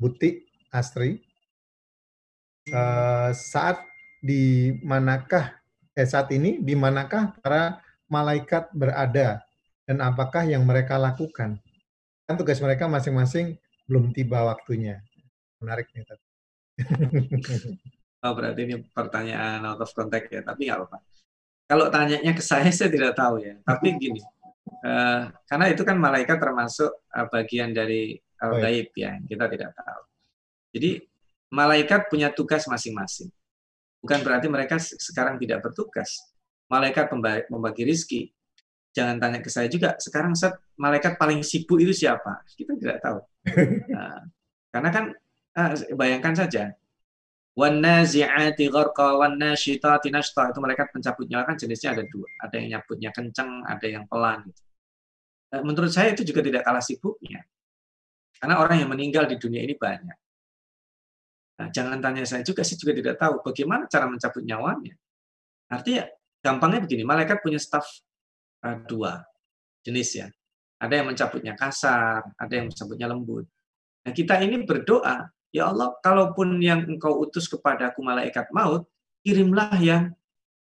Buti 0.00 0.42
Astri. 0.72 1.20
Uh, 2.70 3.34
saat 3.34 3.82
di 4.22 4.70
manakah 4.86 5.58
eh 5.92 6.06
saat 6.08 6.30
ini 6.30 6.62
di 6.62 6.78
manakah 6.78 7.34
para 7.42 7.82
malaikat 8.06 8.70
berada 8.72 9.42
dan 9.84 9.98
apakah 9.98 10.46
yang 10.46 10.62
mereka 10.62 10.96
lakukan? 10.96 11.58
Kan 12.24 12.34
tugas 12.38 12.62
mereka 12.62 12.86
masing-masing 12.86 13.58
belum 13.90 14.14
tiba 14.14 14.46
waktunya. 14.46 15.02
Menarik 15.58 15.90
nih. 15.92 16.06
Oh, 18.22 18.38
berarti 18.38 18.62
ini 18.62 18.78
pertanyaan 18.94 19.66
out 19.66 19.82
of 19.82 19.90
context 19.98 20.30
ya, 20.30 20.46
tapi 20.46 20.70
nggak 20.70 20.78
apa-apa. 20.78 21.02
Kalau 21.66 21.90
tanyanya 21.90 22.30
ke 22.30 22.38
saya, 22.38 22.70
saya 22.78 22.86
tidak 22.86 23.18
tahu 23.18 23.42
ya. 23.42 23.58
Tapi 23.66 23.98
gini, 23.98 24.22
uh, 24.86 25.26
karena 25.50 25.66
itu 25.74 25.82
kan 25.82 25.98
malaikat 25.98 26.38
termasuk 26.38 27.02
uh, 27.10 27.26
bagian 27.26 27.74
dari 27.74 28.14
al 28.38 28.62
gaib 28.62 28.94
ya, 28.94 29.18
kita 29.26 29.50
tidak 29.50 29.74
tahu. 29.74 30.02
Jadi 30.70 30.90
malaikat 31.50 32.06
punya 32.06 32.30
tugas 32.30 32.62
masing-masing. 32.70 33.26
Bukan 34.02 34.20
berarti 34.26 34.50
mereka 34.50 34.76
sekarang 34.82 35.38
tidak 35.38 35.62
bertugas. 35.62 36.34
Malaikat 36.66 37.08
membagi 37.48 37.86
rizki. 37.86 38.34
Jangan 38.92 39.16
tanya 39.22 39.38
ke 39.40 39.48
saya 39.48 39.70
juga. 39.70 39.96
Sekarang 39.96 40.34
saat 40.34 40.58
malaikat 40.76 41.16
paling 41.16 41.40
sibuk 41.40 41.80
itu 41.80 41.94
siapa? 41.94 42.42
Kita 42.52 42.74
tidak 42.76 42.98
tahu. 43.00 43.18
Nah, 43.92 44.24
karena 44.72 44.88
kan 44.88 45.04
uh, 45.58 45.72
bayangkan 45.98 46.32
saja 46.32 46.72
Wanazi'ati 47.52 48.64
gharqa 48.72 49.12
wanasyitati 49.20 50.08
nashta 50.08 50.48
itu 50.48 50.60
mereka 50.64 50.88
pencabut 50.88 51.28
nyawa 51.28 51.44
kan 51.44 51.56
jenisnya 51.60 51.92
ada 51.92 52.04
dua. 52.08 52.24
Ada 52.40 52.54
yang 52.56 52.68
nyabutnya 52.76 53.10
kencang, 53.12 53.60
ada 53.68 53.86
yang 53.86 54.08
pelan. 54.08 54.48
Gitu. 54.48 54.62
Eh, 55.52 55.60
menurut 55.60 55.92
saya 55.92 56.16
itu 56.16 56.24
juga 56.24 56.40
tidak 56.40 56.64
kalah 56.64 56.80
sibuknya. 56.80 57.44
Karena 58.40 58.56
orang 58.56 58.80
yang 58.80 58.90
meninggal 58.90 59.28
di 59.28 59.36
dunia 59.36 59.60
ini 59.60 59.76
banyak. 59.76 60.16
Nah, 61.62 61.70
jangan 61.70 62.02
tanya 62.02 62.26
saya 62.26 62.42
juga, 62.42 62.66
saya 62.66 62.74
juga 62.82 62.92
tidak 62.98 63.14
tahu 63.22 63.38
bagaimana 63.46 63.86
cara 63.86 64.10
mencabut 64.10 64.42
nyawanya. 64.42 64.98
Artinya 65.70 66.10
gampangnya 66.42 66.82
begini, 66.82 67.06
malaikat 67.06 67.38
punya 67.38 67.62
staf 67.62 67.86
uh, 68.66 68.82
dua 68.82 69.22
jenis 69.86 70.10
ya. 70.18 70.26
Ada 70.82 70.98
yang 70.98 71.14
mencabutnya 71.14 71.54
kasar, 71.54 72.26
ada 72.34 72.50
yang 72.50 72.66
mencabutnya 72.66 73.06
lembut. 73.06 73.46
Nah, 74.02 74.10
kita 74.10 74.42
ini 74.42 74.66
berdoa 74.66 75.30
Ya 75.52 75.68
Allah, 75.68 75.92
kalaupun 76.00 76.56
yang 76.64 76.88
engkau 76.88 77.28
utus 77.28 77.44
kepadaku 77.44 78.00
malaikat 78.00 78.48
maut, 78.56 78.88
kirimlah 79.20 79.76
yang 79.84 80.16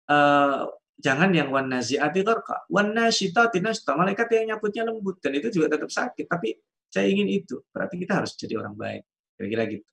uh, 0.06 0.70
jangan 1.02 1.34
yang 1.34 1.50
wan 1.50 1.66
naziati 1.66 2.22
gharqa, 2.22 2.62
wan 2.70 2.94
nashta, 2.94 3.50
malaikat 3.98 4.30
yang 4.38 4.54
nyabutnya 4.54 4.86
lembut 4.86 5.18
dan 5.18 5.34
itu 5.34 5.50
juga 5.50 5.74
tetap 5.74 5.90
sakit, 5.90 6.30
tapi 6.30 6.54
saya 6.86 7.10
ingin 7.10 7.26
itu. 7.26 7.58
Berarti 7.74 7.98
kita 7.98 8.22
harus 8.22 8.38
jadi 8.38 8.54
orang 8.54 8.78
baik. 8.78 9.02
Kira-kira 9.34 9.62
gitu. 9.66 9.90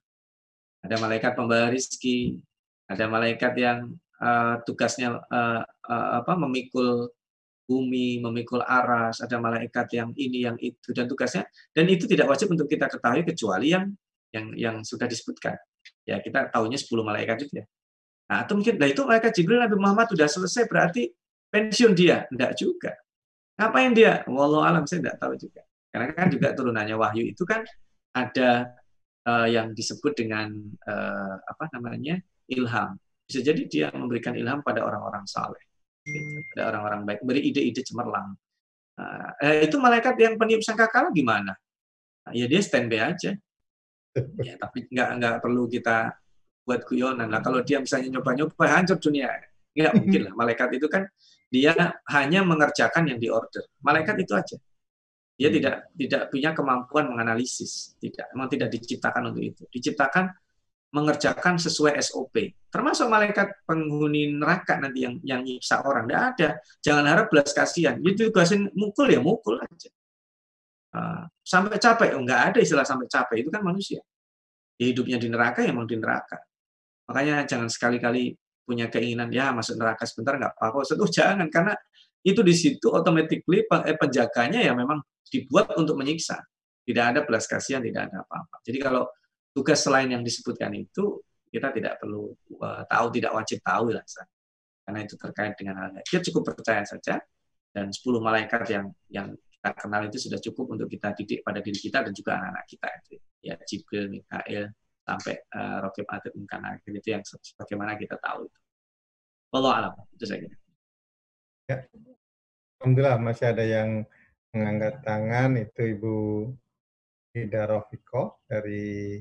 Ada 0.85 1.01
malaikat 1.01 1.31
pembawa 1.33 1.73
rizki, 1.73 2.37
ada 2.85 3.09
malaikat 3.09 3.53
yang 3.57 3.97
uh, 4.21 4.61
tugasnya 4.63 5.17
uh, 5.17 5.61
uh, 5.65 6.09
apa 6.21 6.37
memikul 6.37 7.09
bumi, 7.65 8.21
memikul 8.21 8.61
aras, 8.61 9.25
ada 9.25 9.41
malaikat 9.41 9.89
yang 9.97 10.13
ini, 10.13 10.45
yang 10.45 10.57
itu, 10.61 10.93
dan 10.93 11.09
tugasnya, 11.09 11.49
dan 11.73 11.89
itu 11.89 12.05
tidak 12.05 12.29
wajib 12.29 12.53
untuk 12.53 12.69
kita 12.69 12.85
ketahui 12.85 13.25
kecuali 13.25 13.73
yang 13.73 13.89
yang 14.29 14.45
yang 14.53 14.75
sudah 14.85 15.09
disebutkan. 15.09 15.57
Ya, 16.05 16.21
kita 16.21 16.53
tahunya 16.53 16.77
10 16.77 17.01
malaikat 17.01 17.49
itu 17.49 17.61
ya. 17.61 17.65
Nah, 18.29 18.45
atau 18.45 18.57
mungkin 18.57 18.77
nah 18.77 18.89
itu 18.89 19.01
malaikat 19.05 19.31
Jibril 19.33 19.61
Nabi 19.61 19.77
Muhammad 19.77 20.09
sudah 20.13 20.29
selesai 20.29 20.69
berarti 20.69 21.09
pensiun 21.49 21.93
dia. 21.97 22.29
Enggak 22.29 22.57
juga. 22.57 22.93
Ngapain 23.57 23.93
dia? 23.93 24.21
Wallahu 24.29 24.65
alam 24.65 24.85
saya 24.85 25.05
enggak 25.05 25.17
tahu 25.21 25.33
juga. 25.37 25.61
Karena 25.89 26.05
kan 26.11 26.27
juga 26.29 26.47
turunannya 26.53 26.95
wahyu 26.97 27.23
itu 27.25 27.41
kan 27.45 27.63
ada 28.13 28.75
uh, 29.27 29.47
yang 29.49 29.73
disebut 29.73 30.13
dengan 30.13 30.53
uh, 30.87 31.35
apa 31.45 31.69
namanya? 31.75 32.17
ilham. 32.45 32.93
Bisa 33.25 33.41
jadi 33.41 33.61
dia 33.65 33.87
memberikan 33.89 34.37
ilham 34.37 34.61
pada 34.61 34.85
orang-orang 34.85 35.25
saleh, 35.25 35.57
gitu, 36.05 36.45
pada 36.53 36.69
orang-orang 36.69 37.01
baik, 37.09 37.19
beri 37.25 37.41
ide-ide 37.49 37.81
cemerlang. 37.81 38.37
Uh, 38.95 39.33
eh, 39.41 39.65
itu 39.65 39.81
malaikat 39.81 40.13
yang 40.21 40.37
peniup 40.37 40.61
sangkakala 40.61 41.09
gimana? 41.09 41.57
Nah, 42.25 42.33
ya 42.37 42.45
dia 42.45 42.61
standby 42.61 43.01
aja 43.01 43.33
ya 44.39 44.55
tapi 44.55 44.87
nggak 44.87 45.09
nggak 45.19 45.35
perlu 45.43 45.67
kita 45.67 46.15
buat 46.63 46.87
guyonan 46.87 47.27
lah 47.27 47.43
kalau 47.43 47.59
dia 47.61 47.83
misalnya 47.83 48.17
nyoba-nyoba 48.17 48.63
hancur 48.71 48.97
dunia 48.97 49.27
nggak 49.75 49.93
mungkin 49.99 50.21
lah 50.31 50.33
malaikat 50.39 50.69
itu 50.79 50.87
kan 50.87 51.03
dia 51.51 51.75
hanya 52.09 52.41
mengerjakan 52.41 53.11
yang 53.11 53.19
diorder 53.19 53.67
malaikat 53.83 54.15
itu 54.23 54.33
aja 54.33 54.57
dia 55.35 55.51
hmm. 55.51 55.55
tidak 55.59 55.75
tidak 55.99 56.21
punya 56.31 56.49
kemampuan 56.55 57.05
menganalisis 57.11 57.99
tidak 57.99 58.31
memang 58.31 58.49
tidak 58.51 58.69
diciptakan 58.71 59.21
untuk 59.31 59.43
itu. 59.43 59.63
Diciptakan 59.67 60.31
mengerjakan 60.95 61.59
sesuai 61.59 61.99
SOP 61.99 62.55
termasuk 62.71 63.07
malaikat 63.07 63.63
penghuni 63.67 64.31
neraka 64.35 64.79
nanti 64.79 65.03
yang 65.03 65.15
yang 65.23 65.41
nyiksa 65.43 65.83
orang. 65.83 66.07
Tidak 66.07 66.21
ada. 66.35 66.49
Jangan 66.83 67.05
harap 67.07 67.27
belas 67.31 67.51
kasihan. 67.51 67.95
Itu 67.99 68.31
tugasin 68.31 68.71
mukul 68.75 69.11
ya 69.11 69.19
mukul 69.19 69.59
aja. 69.59 69.91
Ah, 70.95 71.27
sampai 71.43 71.75
capek, 71.75 72.15
oh, 72.15 72.23
nggak 72.23 72.41
ada 72.55 72.59
istilah 72.63 72.87
sampai 72.87 73.11
capek, 73.11 73.43
itu 73.43 73.51
kan 73.51 73.63
manusia. 73.63 73.99
hidupnya 74.75 75.15
di 75.15 75.31
neraka, 75.31 75.63
ya 75.63 75.71
emang 75.71 75.87
di 75.87 75.95
neraka. 75.95 76.35
Makanya 77.07 77.47
jangan 77.47 77.71
sekali-kali 77.71 78.35
punya 78.67 78.91
keinginan 78.91 79.31
ya 79.31 79.55
masuk 79.55 79.79
neraka 79.79 80.03
sebentar 80.03 80.35
nggak 80.35 80.51
apa-apa. 80.59 80.83
Oh, 80.99 81.07
jangan. 81.07 81.47
Karena 81.47 81.71
itu 82.19 82.43
di 82.43 82.51
situ 82.51 82.91
automatically 82.91 83.63
eh, 83.63 83.95
penjaganya 83.95 84.59
ya 84.59 84.75
memang 84.75 84.99
dibuat 85.29 85.73
untuk 85.75 85.97
menyiksa. 85.99 86.39
Tidak 86.85 87.01
ada 87.01 87.25
belas 87.25 87.49
kasihan, 87.49 87.81
tidak 87.81 88.11
ada 88.11 88.21
apa-apa. 88.21 88.61
Jadi 88.61 88.77
kalau 88.77 89.09
tugas 89.55 89.81
selain 89.81 90.11
yang 90.11 90.21
disebutkan 90.21 90.69
itu 90.77 91.23
kita 91.49 91.71
tidak 91.73 91.97
perlu 91.97 92.29
uh, 92.61 92.83
tahu, 92.85 93.05
tidak 93.15 93.31
wajib 93.33 93.57
tahu 93.65 93.95
lah. 93.95 94.05
Karena 94.85 94.99
itu 95.01 95.15
terkait 95.17 95.57
dengan 95.57 95.75
hal 95.81 95.89
Kita 96.05 96.21
cukup 96.29 96.53
percaya 96.53 96.85
saja 96.85 97.17
dan 97.73 97.89
10 97.89 98.05
malaikat 98.21 98.61
yang 98.69 98.85
yang 99.09 99.27
kita 99.33 99.69
kenal 99.81 100.05
itu 100.05 100.29
sudah 100.29 100.37
cukup 100.37 100.77
untuk 100.77 100.87
kita 100.91 101.09
didik 101.17 101.41
pada 101.41 101.57
diri 101.57 101.79
kita 101.79 102.05
dan 102.05 102.13
juga 102.13 102.37
anak-anak 102.37 102.65
kita 102.69 102.87
itu. 103.01 103.15
Ya 103.41 103.55
Jibril, 103.65 104.05
Mikael, 104.13 104.69
sampai 105.05 105.35
uh, 105.57 105.77
Rokib 105.81 106.05
Atid 106.05 106.33
Mungkanakin 106.37 106.91
itu 106.97 107.07
yang 107.09 107.25
bagaimana 107.57 107.97
kita 107.97 108.17
tahu 108.21 108.45
itu. 108.45 108.59
Wallah 109.53 109.73
alam, 109.79 109.93
itu 110.13 110.25
saya 110.27 110.45
kira. 110.45 110.57
Ya. 111.65 111.77
Alhamdulillah 112.77 113.17
masih 113.17 113.45
ada 113.49 113.63
yang 113.65 114.05
mengangkat 114.55 115.03
tangan 115.03 115.59
itu 115.59 115.99
Ibu 115.99 116.15
Ida 117.35 117.67
Rofiko 117.67 118.39
dari 118.47 119.19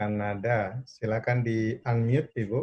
Kanada. 0.00 0.80
Silakan 0.88 1.44
di 1.44 1.76
unmute 1.84 2.32
Ibu. 2.32 2.60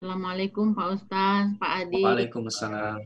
Assalamualaikum 0.00 0.72
Pak 0.72 0.88
Ustaz, 0.96 1.44
Pak 1.60 1.72
Adi. 1.84 2.02
Waalaikumsalam. 2.02 3.04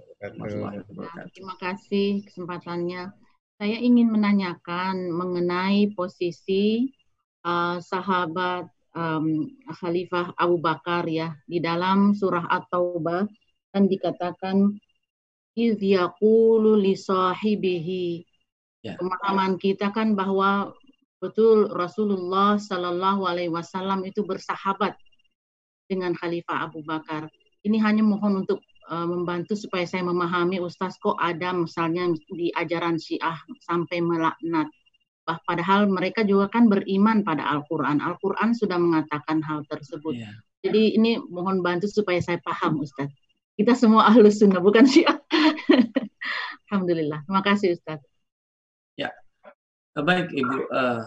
terima 1.35 1.55
kasih 1.59 2.23
kesempatannya. 2.25 3.11
Saya 3.59 3.77
ingin 3.83 4.09
menanyakan 4.15 5.11
mengenai 5.11 5.93
posisi 5.93 6.95
uh, 7.43 7.83
sahabat 7.83 8.71
um, 8.95 9.51
Khalifah 9.75 10.39
Abu 10.39 10.63
Bakar 10.63 11.05
ya 11.11 11.35
di 11.51 11.59
dalam 11.59 12.15
surah 12.15 12.47
At-Taubah 12.49 13.27
kan 13.75 13.85
dikatakan 13.91 14.81
iz 15.57 15.81
yaqulu 15.81 16.77
li 16.77 16.93
sahibihi. 16.95 18.23
Ya. 18.85 18.95
Pemahaman 19.01 19.57
kita 19.57 19.91
kan 19.91 20.13
bahwa 20.15 20.77
betul 21.19 21.73
Rasulullah 21.73 22.61
Shallallahu 22.61 23.25
alaihi 23.25 23.51
wasallam 23.51 24.05
itu 24.05 24.23
bersahabat 24.23 24.95
dengan 25.89 26.13
Khalifah 26.15 26.69
Abu 26.71 26.85
Bakar. 26.85 27.27
Ini 27.67 27.83
hanya 27.83 28.05
mohon 28.05 28.47
untuk 28.47 28.63
uh, 28.93 29.09
membantu 29.09 29.59
supaya 29.59 29.89
saya 29.89 30.07
memahami 30.07 30.63
Ustaz 30.63 30.95
kok 31.03 31.19
ada 31.19 31.51
misalnya 31.51 32.15
di 32.31 32.53
ajaran 32.55 33.01
Syiah 33.01 33.41
sampai 33.67 33.99
melaknat. 34.05 34.71
Bah, 35.27 35.43
padahal 35.43 35.91
mereka 35.91 36.23
juga 36.23 36.47
kan 36.47 36.71
beriman 36.71 37.27
pada 37.27 37.43
Al-Quran. 37.51 37.99
Al-Quran 37.99 38.55
sudah 38.55 38.79
mengatakan 38.79 39.43
hal 39.43 39.67
tersebut. 39.67 40.15
Yeah. 40.15 40.39
Jadi 40.63 40.95
ini 40.95 41.19
mohon 41.19 41.67
bantu 41.67 41.91
supaya 41.91 42.23
saya 42.23 42.39
paham 42.47 42.79
Ustaz. 42.79 43.11
Kita 43.57 43.75
semua 43.75 44.07
ahlus 44.07 44.39
sunnah, 44.39 44.63
bukan 44.63 44.87
syiah. 44.87 45.19
Alhamdulillah. 46.69 47.23
Terima 47.27 47.43
kasih 47.43 47.79
Ustaz. 47.79 48.01
Ya, 48.99 49.13
baik 49.95 50.33
Ibu. 50.33 50.57
Uh, 50.69 51.05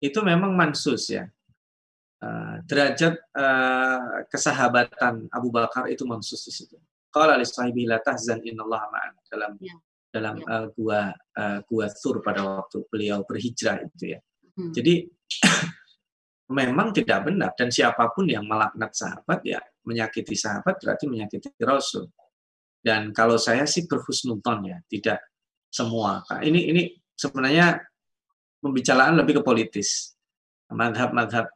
itu 0.00 0.18
memang 0.24 0.52
mansus 0.56 1.12
ya. 1.12 1.28
Uh, 2.20 2.60
derajat 2.68 3.16
uh, 3.32 4.28
kesahabatan 4.28 5.24
Abu 5.32 5.48
Bakar 5.48 5.88
itu 5.88 6.04
mansus 6.04 6.44
di 6.44 6.52
situ. 6.52 6.76
Qala 7.08 7.40
li 7.40 7.48
sahibi 7.48 7.88
la 7.88 7.96
tahzan 7.98 8.44
innallaha 8.44 8.86
ma'an 8.92 9.14
dalam 9.24 9.52
ya. 9.56 9.74
dalam 10.12 10.34
ya. 10.36 10.44
Uh, 10.46 10.66
gua 10.76 11.00
uh, 11.40 11.58
gua 11.64 11.86
Thur 11.88 12.20
pada 12.20 12.44
waktu 12.44 12.84
beliau 12.92 13.24
berhijrah 13.24 13.80
itu 13.88 14.16
ya. 14.16 14.20
Hmm. 14.52 14.72
Jadi 14.76 15.08
memang 16.60 16.92
tidak 16.92 17.30
benar 17.30 17.56
dan 17.56 17.72
siapa 17.72 18.12
pun 18.12 18.28
yang 18.28 18.44
melaknat 18.44 18.92
sahabat 18.92 19.40
ya 19.46 19.62
menyakiti 19.86 20.36
sahabat 20.36 20.76
berarti 20.76 21.08
menyakiti 21.08 21.48
Rasul. 21.64 22.04
Dan 22.80 23.12
kalau 23.12 23.36
saya 23.36 23.68
sih 23.68 23.84
berhusnudon 23.84 24.64
ya, 24.64 24.78
tidak 24.88 25.20
semua. 25.68 26.24
Nah, 26.26 26.40
ini 26.40 26.72
ini 26.72 26.82
sebenarnya 27.12 27.76
pembicaraan 28.64 29.20
lebih 29.20 29.40
ke 29.40 29.42
politis. 29.44 30.16
Madhab-madhab 30.72 31.46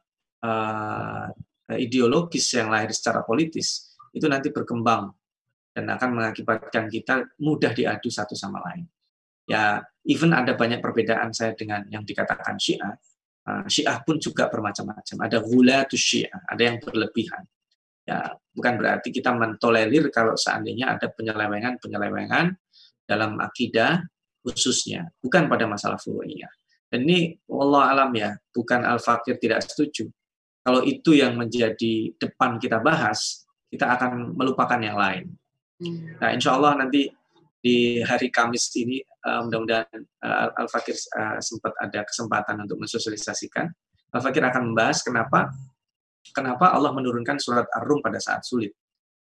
uh, 0.45 1.27
ideologis 1.73 2.45
yang 2.53 2.69
lahir 2.69 2.93
secara 2.93 3.25
politis 3.25 3.97
itu 4.13 4.27
nanti 4.29 4.53
berkembang 4.53 5.09
dan 5.75 5.89
akan 5.91 6.09
mengakibatkan 6.19 6.87
kita 6.87 7.25
mudah 7.41 7.73
diadu 7.73 8.07
satu 8.07 8.37
sama 8.37 8.61
lain. 8.71 8.85
Ya, 9.45 9.81
even 10.05 10.33
ada 10.33 10.53
banyak 10.57 10.81
perbedaan 10.81 11.33
saya 11.33 11.53
dengan 11.57 11.85
yang 11.89 12.05
dikatakan 12.05 12.57
Syiah. 12.61 12.93
Uh, 13.45 13.65
Syiah 13.65 14.01
pun 14.01 14.17
juga 14.21 14.49
bermacam-macam. 14.49 15.17
Ada 15.25 15.37
gula 15.41 15.85
Syiah, 15.89 16.43
ada 16.45 16.61
yang 16.61 16.77
berlebihan 16.81 17.45
ya 18.05 18.37
bukan 18.53 18.73
berarti 18.77 19.09
kita 19.09 19.33
mentolerir 19.33 20.13
kalau 20.13 20.37
seandainya 20.37 20.95
ada 20.95 21.09
penyelewengan-penyelewengan 21.09 22.53
dalam 23.05 23.37
akidah 23.41 24.01
khususnya, 24.45 25.09
bukan 25.17 25.49
pada 25.49 25.65
masalah 25.65 25.97
furu'iyah. 25.97 26.49
Dan 26.85 27.09
ini 27.09 27.33
Allah 27.49 27.97
alam 27.97 28.13
ya, 28.13 28.37
bukan 28.53 28.85
al-fakir 28.85 29.41
tidak 29.41 29.65
setuju. 29.65 30.05
Kalau 30.61 30.85
itu 30.85 31.17
yang 31.17 31.33
menjadi 31.33 32.13
depan 32.17 32.61
kita 32.61 32.77
bahas, 32.77 33.45
kita 33.69 33.89
akan 33.89 34.37
melupakan 34.37 34.77
yang 34.77 34.97
lain. 34.97 35.33
Hmm. 35.81 36.17
Nah, 36.21 36.29
insya 36.31 36.53
Allah 36.53 36.77
nanti 36.85 37.09
di 37.65 37.97
hari 38.05 38.29
Kamis 38.29 38.69
ini 38.77 39.01
uh, 39.01 39.41
mudah-mudahan 39.49 40.01
uh, 40.21 40.53
Al-Fakir 40.61 40.93
uh, 41.17 41.41
sempat 41.41 41.73
ada 41.81 42.05
kesempatan 42.05 42.61
untuk 42.61 42.77
mensosialisasikan. 42.77 43.65
Al-Fakir 44.13 44.45
akan 44.45 44.71
membahas 44.71 45.01
kenapa 45.01 45.49
Kenapa 46.33 46.73
Allah 46.73 46.95
menurunkan 46.95 47.37
surat 47.37 47.67
Ar-Rum 47.69 48.01
pada 48.01 48.17
saat 48.17 48.41
sulit? 48.45 48.73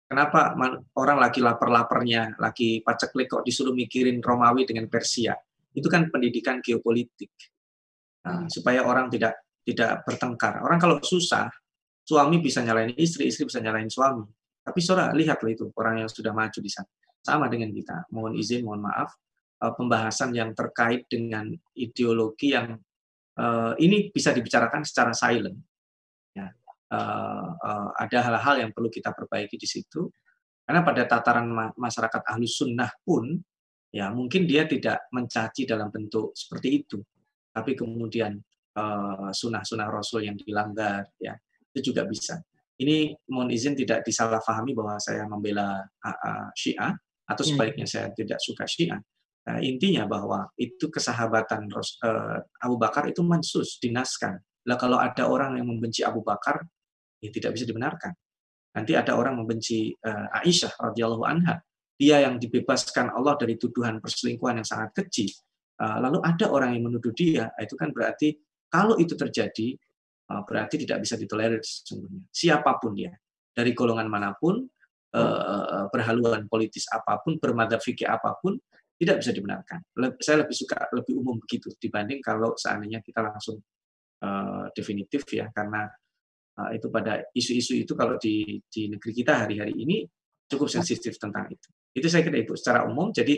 Kenapa 0.09 0.57
orang 0.97 1.21
lagi 1.21 1.37
lapar-laparnya, 1.37 2.41
lagi 2.41 2.81
paceklik 2.81 3.29
kok 3.29 3.45
disuruh 3.45 3.77
mikirin 3.77 4.17
Romawi 4.25 4.65
dengan 4.65 4.89
Persia? 4.89 5.37
Itu 5.69 5.85
kan 5.85 6.09
pendidikan 6.09 6.65
geopolitik. 6.65 7.29
Nah, 8.25 8.49
supaya 8.49 8.81
orang 8.81 9.13
tidak 9.13 9.37
tidak 9.61 10.01
bertengkar. 10.01 10.65
Orang 10.65 10.81
kalau 10.81 10.97
susah, 10.97 11.45
suami 12.01 12.41
bisa 12.41 12.65
nyalain 12.65 12.89
istri, 12.97 13.29
istri 13.29 13.45
bisa 13.45 13.61
nyalain 13.61 13.85
suami. 13.85 14.25
Tapi 14.65 14.79
saudara 14.81 15.13
lihatlah 15.13 15.53
itu 15.53 15.69
orang 15.77 16.01
yang 16.01 16.09
sudah 16.09 16.33
maju 16.33 16.57
di 16.57 16.71
sana. 16.73 16.89
Sama 17.21 17.45
dengan 17.45 17.69
kita. 17.69 18.09
Mohon 18.09 18.33
izin, 18.41 18.65
mohon 18.65 18.81
maaf. 18.89 19.13
Eh, 19.59 19.73
pembahasan 19.77 20.31
yang 20.31 20.55
terkait 20.55 21.05
dengan 21.11 21.51
ideologi 21.75 22.55
yang 22.55 22.79
uh, 23.35 23.75
ini 23.75 24.07
bisa 24.07 24.31
dibicarakan 24.31 24.87
secara 24.87 25.11
silent. 25.11 25.59
Uh, 26.89 27.53
uh, 27.61 27.89
ada 28.01 28.17
hal-hal 28.25 28.65
yang 28.65 28.71
perlu 28.73 28.89
kita 28.89 29.13
perbaiki 29.13 29.61
di 29.61 29.69
situ. 29.69 30.09
Karena 30.65 30.81
pada 30.81 31.05
tataran 31.05 31.45
ma 31.49 31.69
masyarakat 31.73 32.21
ahlus 32.29 32.57
sunnah 32.57 32.89
pun, 33.05 33.37
ya 33.93 34.09
mungkin 34.09 34.49
dia 34.49 34.65
tidak 34.65 35.05
mencaci 35.13 35.69
dalam 35.69 35.89
bentuk 35.89 36.33
seperti 36.33 36.81
itu, 36.81 36.97
tapi 37.49 37.73
kemudian 37.73 38.37
uh, 38.77 39.29
sunnah-sunnah 39.33 39.89
Rasul 39.89 40.29
yang 40.29 40.37
dilanggar, 40.37 41.09
ya 41.17 41.33
itu 41.73 41.93
juga 41.93 42.05
bisa. 42.05 42.37
Ini 42.79 43.13
mohon 43.33 43.49
izin 43.49 43.77
tidak 43.77 44.05
disalahfahami 44.05 44.77
bahwa 44.77 44.97
saya 45.01 45.25
membela 45.25 45.83
uh, 46.05 46.49
Syiah 46.53 46.93
atau 47.25 47.43
hmm. 47.45 47.49
sebaliknya 47.53 47.85
saya 47.85 48.09
tidak 48.13 48.41
suka 48.41 48.65
Syiah. 48.69 49.01
Nah, 49.49 49.57
intinya 49.65 50.05
bahwa 50.05 50.49
itu 50.57 50.89
kesahabatan 50.89 51.69
uh, 51.73 52.37
Abu 52.61 52.75
Bakar 52.77 53.09
itu 53.09 53.25
mansus, 53.25 53.81
dinaskan. 53.81 54.37
Lah 54.69 54.77
kalau 54.77 55.01
ada 55.01 55.25
orang 55.25 55.57
yang 55.57 55.65
membenci 55.65 56.05
Abu 56.05 56.21
Bakar, 56.21 56.61
ya 57.19 57.29
tidak 57.29 57.55
bisa 57.55 57.67
dibenarkan. 57.67 58.11
Nanti 58.69 58.93
ada 58.95 59.17
orang 59.17 59.35
membenci 59.39 59.91
uh, 59.91 60.27
Aisyah 60.39 60.77
radhiyallahu 60.77 61.23
anha, 61.25 61.59
dia 61.99 62.23
yang 62.23 62.39
dibebaskan 62.39 63.11
Allah 63.11 63.35
dari 63.35 63.59
tuduhan 63.59 63.99
perselingkuhan 63.99 64.61
yang 64.61 64.67
sangat 64.67 64.95
kecil. 65.03 65.27
Uh, 65.79 65.99
lalu 65.99 66.19
ada 66.23 66.47
orang 66.51 66.75
yang 66.75 66.87
menuduh 66.91 67.11
dia, 67.11 67.51
itu 67.59 67.75
kan 67.75 67.89
berarti 67.91 68.35
kalau 68.69 68.95
itu 68.99 69.17
terjadi 69.17 69.73
uh, 70.31 70.45
berarti 70.45 70.85
tidak 70.85 71.03
bisa 71.03 71.17
ditolerir 71.17 71.59
sesungguhnya. 71.59 72.23
Siapa 72.29 72.77
pun 72.77 72.93
dia, 72.93 73.11
dari 73.51 73.73
golongan 73.73 74.07
mana 74.07 74.37
pun, 74.37 74.63
uh, 75.17 75.89
berhaluan 75.89 76.45
politis 76.45 76.85
apa 76.93 77.19
pun, 77.25 77.41
bermadhab 77.41 77.81
fikih 77.81 78.05
apa 78.05 78.37
pun, 78.37 78.55
tidak 78.99 79.23
bisa 79.23 79.31
dibenarkan. 79.31 79.79
Saya 80.19 80.43
lebih 80.43 80.55
suka 80.55 80.91
lebih 80.91 81.15
umum 81.17 81.39
begitu 81.39 81.71
dibanding 81.79 82.19
kalau 82.19 82.53
seandainya 82.59 82.99
kita 82.99 83.23
langsung 83.23 83.57
uh, 84.21 84.67
definitif 84.75 85.23
ya, 85.31 85.47
karena 85.55 85.87
itu 86.75 86.87
pada 86.91 87.23
isu-isu 87.31 87.73
itu 87.79 87.93
kalau 87.95 88.19
di 88.19 88.59
di 88.67 88.91
negeri 88.91 89.11
kita 89.15 89.45
hari-hari 89.45 89.73
ini 89.77 90.03
cukup 90.49 90.67
sensitif 90.67 91.15
tentang 91.15 91.47
itu. 91.47 91.69
Itu 91.93 92.07
saya 92.09 92.25
kira 92.25 92.41
itu 92.41 92.57
secara 92.57 92.85
umum. 92.89 93.13
Jadi 93.13 93.37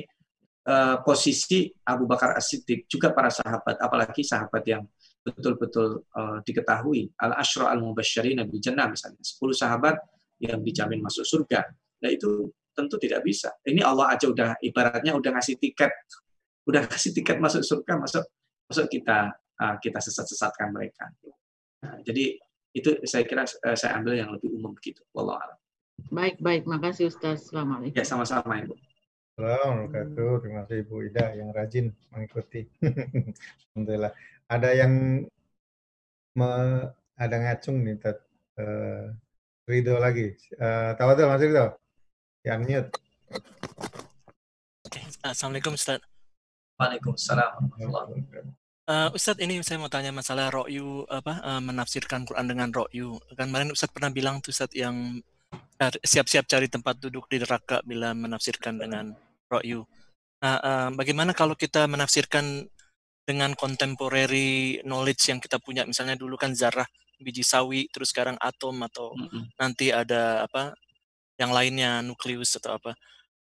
uh, 0.68 1.04
posisi 1.04 1.68
Abu 1.88 2.08
Bakar 2.08 2.36
As-Siddiq 2.40 2.88
juga 2.88 3.12
para 3.12 3.30
sahabat, 3.30 3.78
apalagi 3.80 4.24
sahabat 4.24 4.64
yang 4.66 4.84
betul-betul 5.22 6.02
uh, 6.18 6.42
diketahui 6.42 7.14
al 7.22 7.38
ashra 7.38 7.70
al 7.70 7.80
mubasysyirin 7.84 8.42
bil 8.50 8.58
jannah 8.58 8.90
misalnya 8.90 9.22
10 9.22 9.38
sahabat 9.54 9.96
yang 10.42 10.66
dijamin 10.66 10.98
masuk 11.04 11.22
surga. 11.22 11.62
Nah 12.02 12.10
itu 12.10 12.50
tentu 12.74 12.98
tidak 12.98 13.22
bisa. 13.22 13.54
Ini 13.62 13.86
Allah 13.86 14.18
aja 14.18 14.26
udah 14.26 14.58
ibaratnya 14.66 15.14
udah 15.14 15.30
ngasih 15.38 15.62
tiket, 15.62 15.94
udah 16.66 16.82
kasih 16.92 17.14
tiket 17.14 17.38
masuk 17.38 17.62
surga, 17.62 18.02
masuk 18.02 18.26
masuk 18.66 18.88
kita 18.90 19.30
uh, 19.62 19.76
kita 19.78 20.00
sesat-sesatkan 20.02 20.74
mereka. 20.74 21.12
Nah, 21.82 21.98
jadi 22.02 22.38
Itu 22.72 22.96
saya 23.04 23.24
kira 23.28 23.44
uh, 23.44 23.78
saya 23.78 24.00
ambil 24.00 24.16
yang 24.16 24.32
lebih 24.32 24.52
umum 24.52 24.72
begitu. 24.72 25.04
Wallahu 25.12 25.60
Baik, 26.10 26.42
baik. 26.42 26.64
Makasih 26.66 27.14
Ustaz. 27.14 27.46
Assalamualaikum. 27.52 27.94
Ya, 27.94 28.04
sama-sama 28.08 28.58
Ibu. 28.58 28.74
Assalamualaikum. 29.38 30.42
Terima 30.42 30.66
kasih 30.66 30.78
Ibu 30.82 30.96
Ida 31.06 31.26
yang 31.38 31.50
rajin 31.54 31.94
mengikuti. 32.10 32.66
Alhamdulillah. 33.76 34.14
Ada 34.50 34.70
yang 34.74 34.94
me, 36.34 36.50
ada 37.14 37.36
ngacung 37.38 37.86
nih, 37.86 38.02
Tat. 38.02 38.18
Uh, 38.58 39.14
Ridho 39.70 40.02
lagi. 40.02 40.34
Uh, 40.58 40.98
Tawadil, 40.98 41.30
Mas 41.30 41.44
Ridho. 41.46 41.66
Ya, 42.42 42.58
mute. 42.58 42.90
Assalamualaikum 45.22 45.78
Ustaz. 45.78 46.02
Waalaikumsalam. 46.82 47.70
Uh, 48.90 49.14
Ustadz 49.14 49.46
ini 49.46 49.62
saya 49.62 49.78
mau 49.78 49.94
tanya 49.94 50.10
masalah 50.10 50.50
rokyu 50.50 51.06
apa 51.06 51.38
uh, 51.46 51.62
menafsirkan 51.62 52.26
Quran 52.26 52.50
dengan 52.50 52.70
rokyu. 52.74 53.22
Kan 53.38 53.54
kemarin 53.54 53.70
Ustadz 53.70 53.94
pernah 53.94 54.10
bilang 54.10 54.42
tuh 54.42 54.50
Ustadz 54.50 54.74
yang 54.74 55.22
siap-siap 56.02 56.46
cari 56.50 56.66
tempat 56.70 56.98
duduk 56.98 57.30
di 57.30 57.42
neraka 57.42 57.82
bila 57.86 58.14
menafsirkan 58.18 58.82
dengan 58.82 59.14
rokyu. 59.50 59.86
Nah, 60.42 60.58
uh, 60.58 60.90
bagaimana 60.98 61.38
kalau 61.38 61.54
kita 61.54 61.86
menafsirkan 61.86 62.66
dengan 63.22 63.54
contemporary 63.54 64.82
knowledge 64.82 65.30
yang 65.30 65.38
kita 65.38 65.62
punya, 65.62 65.86
misalnya 65.86 66.18
dulu 66.18 66.34
kan 66.34 66.58
zarah 66.58 66.90
biji 67.22 67.46
sawi, 67.46 67.86
terus 67.94 68.10
sekarang 68.10 68.34
atom 68.42 68.82
atau 68.82 69.14
mm 69.14 69.28
-hmm. 69.30 69.44
nanti 69.62 69.94
ada 69.94 70.42
apa 70.50 70.74
yang 71.38 71.54
lainnya 71.54 72.02
nukleus 72.02 72.58
atau 72.58 72.82
apa 72.82 72.98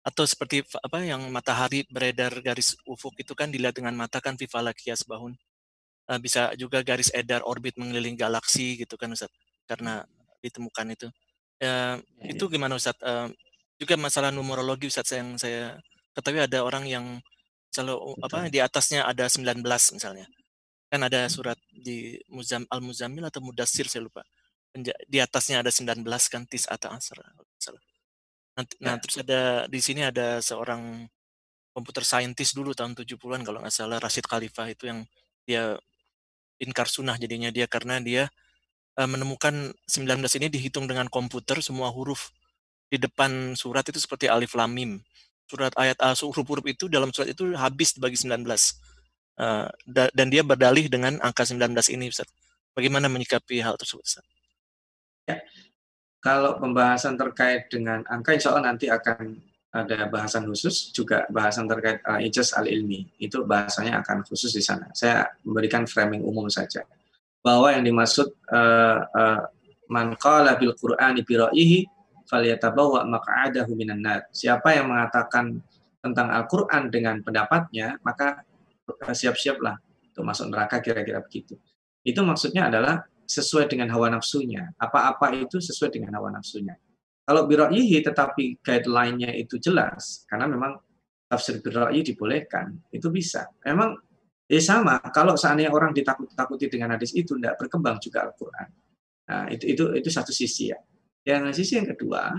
atau 0.00 0.24
seperti 0.24 0.64
apa 0.80 1.04
yang 1.04 1.28
matahari 1.28 1.84
beredar 1.92 2.32
garis 2.40 2.72
ufuk 2.88 3.20
itu 3.20 3.36
kan 3.36 3.52
dilihat 3.52 3.76
dengan 3.76 3.92
mata 3.92 4.18
kan 4.24 4.36
Vivalakias 4.36 5.04
bahun. 5.04 5.36
Uh, 6.08 6.18
bisa 6.18 6.50
juga 6.56 6.80
garis 6.82 7.12
edar 7.14 7.44
orbit 7.44 7.76
mengelilingi 7.76 8.18
galaksi 8.18 8.80
gitu 8.80 8.96
kan 8.96 9.12
Ustaz 9.12 9.30
karena 9.68 10.02
ditemukan 10.40 10.86
itu. 10.96 11.08
Uh, 11.60 12.00
itu 12.24 12.44
gimana 12.48 12.80
Ustaz 12.80 12.96
uh, 13.04 13.28
juga 13.76 13.94
masalah 14.00 14.32
numerologi 14.32 14.88
Ustaz 14.88 15.12
yang 15.12 15.36
saya 15.36 15.76
ketahui 16.16 16.40
ada 16.40 16.64
orang 16.64 16.88
yang 16.88 17.06
selalu 17.70 18.16
apa 18.24 18.50
di 18.50 18.58
atasnya 18.58 19.04
ada 19.04 19.28
19 19.28 19.60
misalnya. 19.68 20.26
Kan 20.90 21.06
ada 21.06 21.28
surat 21.30 21.60
di 21.70 22.18
Muzam 22.32 22.66
Al 22.72 22.82
Muzamil 22.82 23.22
atau 23.28 23.44
Mudassir 23.44 23.86
saya 23.86 24.02
lupa. 24.02 24.24
Di 25.06 25.18
atasnya 25.20 25.62
ada 25.62 25.70
19 25.70 26.02
kan 26.32 26.42
tis 26.48 26.66
atau 26.66 26.90
asar 26.90 27.20
Nanti, 28.60 28.76
nah, 28.84 28.96
ya. 28.96 29.00
terus 29.00 29.16
ada 29.24 29.40
di 29.72 29.80
sini 29.80 30.04
ada 30.04 30.44
seorang 30.44 31.08
komputer 31.72 32.04
scientist 32.04 32.52
dulu 32.52 32.76
tahun 32.76 32.92
70-an 32.92 33.40
kalau 33.40 33.64
nggak 33.64 33.72
salah 33.72 33.96
Rashid 33.96 34.28
Khalifah 34.28 34.68
itu 34.68 34.84
yang 34.84 35.08
dia 35.48 35.80
inkar 36.60 36.84
sunnah 36.84 37.16
jadinya 37.16 37.48
dia 37.48 37.64
karena 37.64 37.96
dia 38.04 38.28
uh, 39.00 39.08
menemukan 39.08 39.72
19 39.88 40.20
ini 40.36 40.46
dihitung 40.52 40.84
dengan 40.84 41.08
komputer 41.08 41.64
semua 41.64 41.88
huruf 41.88 42.28
di 42.92 43.00
depan 43.00 43.56
surat 43.56 43.86
itu 43.88 43.96
seperti 43.96 44.28
alif 44.28 44.52
lam 44.52 44.68
mim. 44.68 45.00
Surat 45.48 45.72
ayat 45.80 45.96
uh, 46.04 46.12
huruf-huruf 46.12 46.68
itu 46.68 46.84
dalam 46.92 47.14
surat 47.16 47.32
itu 47.32 47.56
habis 47.56 47.96
dibagi 47.96 48.20
19. 48.20 48.44
Uh, 49.40 49.72
da 49.88 50.12
dan 50.12 50.28
dia 50.28 50.44
berdalih 50.44 50.92
dengan 50.92 51.16
angka 51.24 51.48
19 51.48 51.72
ini 51.96 52.12
Ustaz. 52.12 52.28
Bagaimana 52.76 53.08
menyikapi 53.08 53.64
hal 53.64 53.80
tersebut 53.80 54.04
Ustaz? 54.04 54.26
Ya, 55.24 55.40
kalau 56.20 56.60
pembahasan 56.60 57.16
terkait 57.16 57.72
dengan 57.72 58.04
angka, 58.08 58.36
insya 58.36 58.52
Allah 58.52 58.76
nanti 58.76 58.92
akan 58.92 59.40
ada 59.72 60.10
bahasan 60.10 60.44
khusus, 60.44 60.92
juga 60.92 61.24
bahasan 61.32 61.64
terkait 61.64 62.04
uh, 62.04 62.20
ijaz 62.20 62.52
al-ilmi. 62.52 63.08
Itu 63.16 63.48
bahasanya 63.48 64.04
akan 64.04 64.28
khusus 64.28 64.52
di 64.52 64.60
sana. 64.60 64.92
Saya 64.92 65.24
memberikan 65.46 65.88
framing 65.88 66.20
umum 66.20 66.50
saja. 66.52 66.84
Bahwa 67.40 67.72
yang 67.72 67.88
dimaksud 67.88 68.28
uh, 68.52 68.98
uh, 69.08 69.40
man 69.88 70.12
qala 70.20 70.60
bil 70.60 70.76
qur'ani 70.76 71.24
bi 71.24 71.34
ra'yihi 71.40 71.78
falyatabawa 72.28 73.08
maq'adahu 73.08 73.72
minan. 73.72 74.04
Siapa 74.30 74.76
yang 74.76 74.92
mengatakan 74.92 75.58
tentang 76.04 76.28
Al-Qur'an 76.32 76.88
dengan 76.92 77.20
pendapatnya, 77.24 77.96
maka 78.04 78.44
siap-siaplah 79.00 79.78
untuk 80.12 80.24
masuk 80.26 80.46
neraka 80.52 80.82
kira-kira 80.84 81.22
begitu. 81.22 81.56
Itu 82.02 82.24
maksudnya 82.24 82.68
adalah 82.68 83.06
sesuai 83.30 83.70
dengan 83.70 83.94
hawa 83.94 84.10
nafsunya. 84.10 84.74
Apa-apa 84.74 85.30
itu 85.38 85.62
sesuai 85.62 85.94
dengan 85.94 86.18
hawa 86.18 86.34
nafsunya. 86.34 86.74
Kalau 87.22 87.46
biraihi 87.46 88.02
tetapi 88.02 88.58
guideline-nya 88.58 89.30
itu 89.38 89.54
jelas, 89.62 90.26
karena 90.26 90.50
memang 90.50 90.82
tafsir 91.30 91.62
birai 91.62 92.02
dibolehkan, 92.02 92.74
itu 92.90 93.06
bisa. 93.06 93.46
Memang 93.62 93.94
ya 94.50 94.58
sama, 94.58 94.98
kalau 95.14 95.38
seandainya 95.38 95.70
orang 95.70 95.94
ditakut-takuti 95.94 96.66
dengan 96.66 96.98
hadis 96.98 97.14
itu, 97.14 97.38
tidak 97.38 97.54
berkembang 97.54 98.02
juga 98.02 98.26
Al-Quran. 98.26 98.68
Nah, 99.30 99.46
itu, 99.46 99.64
itu, 99.70 99.84
itu 99.94 100.10
satu 100.10 100.34
sisi 100.34 100.74
ya. 100.74 100.78
Yang 101.22 101.62
sisi 101.62 101.78
yang 101.78 101.94
kedua, 101.94 102.34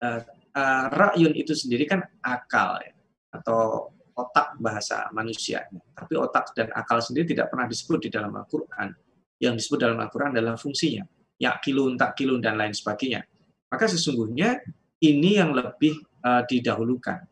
uh, 0.00 0.20
uh, 0.56 0.84
ra'yun 0.88 1.36
itu 1.36 1.52
sendiri 1.52 1.84
kan 1.84 2.00
akal 2.24 2.80
ya, 2.80 2.96
atau 3.28 3.92
otak 4.16 4.56
bahasa 4.56 5.12
manusia. 5.12 5.68
Tapi 5.92 6.16
otak 6.16 6.56
dan 6.56 6.72
akal 6.72 7.04
sendiri 7.04 7.36
tidak 7.36 7.52
pernah 7.52 7.68
disebut 7.68 8.08
di 8.08 8.08
dalam 8.08 8.32
Al-Quran 8.32 9.03
yang 9.42 9.58
disebut 9.58 9.78
dalam 9.80 9.98
Al-Quran 9.98 10.34
adalah 10.36 10.54
fungsinya. 10.54 11.04
Ya 11.38 11.58
kilun, 11.58 11.98
tak 11.98 12.14
kilun, 12.14 12.38
dan 12.38 12.54
lain 12.54 12.70
sebagainya. 12.70 13.26
Maka 13.70 13.90
sesungguhnya 13.90 14.62
ini 15.02 15.36
yang 15.36 15.50
lebih 15.50 15.98
uh, 16.22 16.46
didahulukan. 16.46 17.26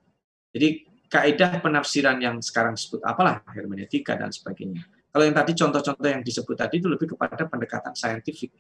Jadi 0.53 0.69
kaidah 1.07 1.63
penafsiran 1.63 2.19
yang 2.19 2.43
sekarang 2.43 2.75
disebut 2.75 3.01
apalah 3.07 3.47
hermeneutika 3.55 4.19
dan 4.19 4.35
sebagainya. 4.35 4.83
Kalau 5.13 5.25
yang 5.29 5.37
tadi 5.37 5.53
contoh-contoh 5.53 6.09
yang 6.09 6.25
disebut 6.25 6.57
tadi 6.57 6.81
itu 6.81 6.89
lebih 6.89 7.15
kepada 7.15 7.47
pendekatan 7.47 7.93
saintifik. 7.95 8.51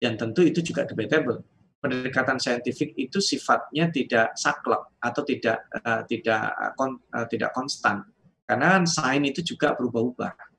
Dan 0.00 0.16
tentu 0.16 0.40
itu 0.40 0.64
juga 0.64 0.88
debatable. 0.88 1.44
Pendekatan 1.80 2.40
saintifik 2.40 2.96
itu 2.96 3.20
sifatnya 3.20 3.88
tidak 3.92 4.32
saklek 4.36 4.96
atau 5.00 5.22
tidak 5.24 5.64
uh, 5.80 6.02
tidak 6.08 6.56
uh, 6.56 7.26
tidak 7.28 7.50
konstan. 7.52 8.04
Karena 8.44 8.82
sains 8.82 9.30
itu 9.30 9.54
juga 9.54 9.76
berubah-ubah 9.78 10.49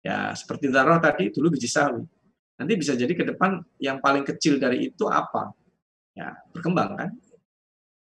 Ya, 0.00 0.32
seperti 0.32 0.72
darah 0.72 0.96
tadi 0.96 1.28
dulu 1.28 1.52
biji 1.52 1.68
sawi. 1.68 2.00
Nanti 2.56 2.72
bisa 2.76 2.96
jadi 2.96 3.12
ke 3.12 3.24
depan 3.24 3.60
yang 3.80 4.00
paling 4.00 4.24
kecil 4.24 4.56
dari 4.56 4.92
itu 4.92 5.04
apa? 5.08 5.52
Ya, 6.16 6.36
berkembang 6.52 6.96
kan? 6.96 7.10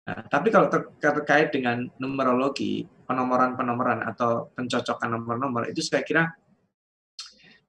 Nah, 0.08 0.24
tapi 0.32 0.54
kalau 0.54 0.72
ter 0.72 0.88
terkait 0.98 1.52
dengan 1.52 1.84
numerologi, 2.00 2.86
penomoran-penomoran 3.06 4.08
atau 4.08 4.50
pencocokan 4.56 5.10
nomor-nomor 5.20 5.68
itu 5.68 5.84
saya 5.84 6.06
kira 6.06 6.24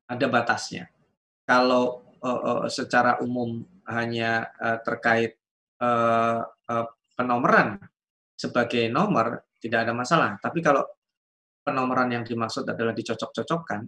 ada 0.08 0.26
batasnya. 0.30 0.86
Kalau 1.48 2.04
uh, 2.22 2.40
uh, 2.62 2.62
secara 2.70 3.18
umum 3.24 3.64
hanya 3.88 4.52
uh, 4.60 4.78
terkait 4.84 5.34
uh, 5.80 6.44
uh, 6.46 6.86
penomoran 7.16 7.80
sebagai 8.38 8.86
nomor 8.86 9.42
tidak 9.58 9.88
ada 9.88 9.92
masalah. 9.96 10.38
Tapi 10.38 10.62
kalau 10.62 10.86
penomoran 11.66 12.14
yang 12.14 12.24
dimaksud 12.24 12.62
adalah 12.64 12.94
dicocok-cocokkan, 12.94 13.82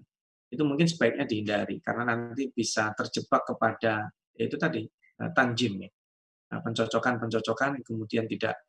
itu 0.50 0.62
mungkin 0.66 0.90
sebaiknya 0.90 1.24
dihindari 1.24 1.78
karena 1.78 2.10
nanti 2.10 2.50
bisa 2.50 2.90
terjebak 2.98 3.46
kepada 3.46 4.10
ya 4.34 4.44
itu 4.44 4.58
tadi 4.58 4.82
uh, 5.22 5.30
tanjim 5.30 5.86
ya 5.86 5.90
nah, 6.50 6.60
pencocokan 6.60 7.22
pencocokan 7.22 7.78
kemudian 7.86 8.26
tidak 8.26 8.66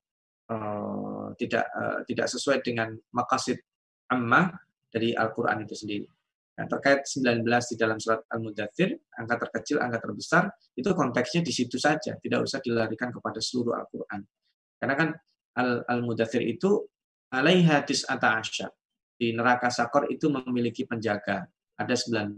uh, 0.53 1.33
tidak 1.35 1.65
uh, 1.73 2.05
tidak 2.05 2.27
sesuai 2.29 2.61
dengan 2.61 2.93
makasid 3.17 3.57
amma 4.11 4.51
dari 4.91 5.15
Al-Quran 5.15 5.63
itu 5.63 5.73
sendiri. 5.73 6.07
Nah, 6.51 6.67
terkait 6.67 7.07
19 7.07 7.47
di 7.47 7.75
dalam 7.79 7.97
surat 7.97 8.27
Al-Mudathir, 8.27 8.91
angka 9.15 9.47
terkecil, 9.47 9.79
angka 9.79 10.03
terbesar, 10.03 10.51
itu 10.75 10.91
konteksnya 10.91 11.41
di 11.47 11.55
situ 11.55 11.79
saja, 11.79 12.19
tidak 12.19 12.43
usah 12.43 12.59
dilarikan 12.59 13.09
kepada 13.09 13.39
seluruh 13.39 13.79
Al-Quran. 13.79 14.21
Karena 14.75 14.95
kan 14.99 15.09
Al-Mudathir 15.87 16.43
itu 16.43 16.83
alaiha 17.31 17.87
tis'ata 17.87 18.35
asyar. 18.43 18.69
Di 19.15 19.31
neraka 19.31 19.71
sakor 19.71 20.11
itu 20.11 20.27
memiliki 20.27 20.83
penjaga 20.83 21.47
ada 21.83 21.95
19. 21.97 22.37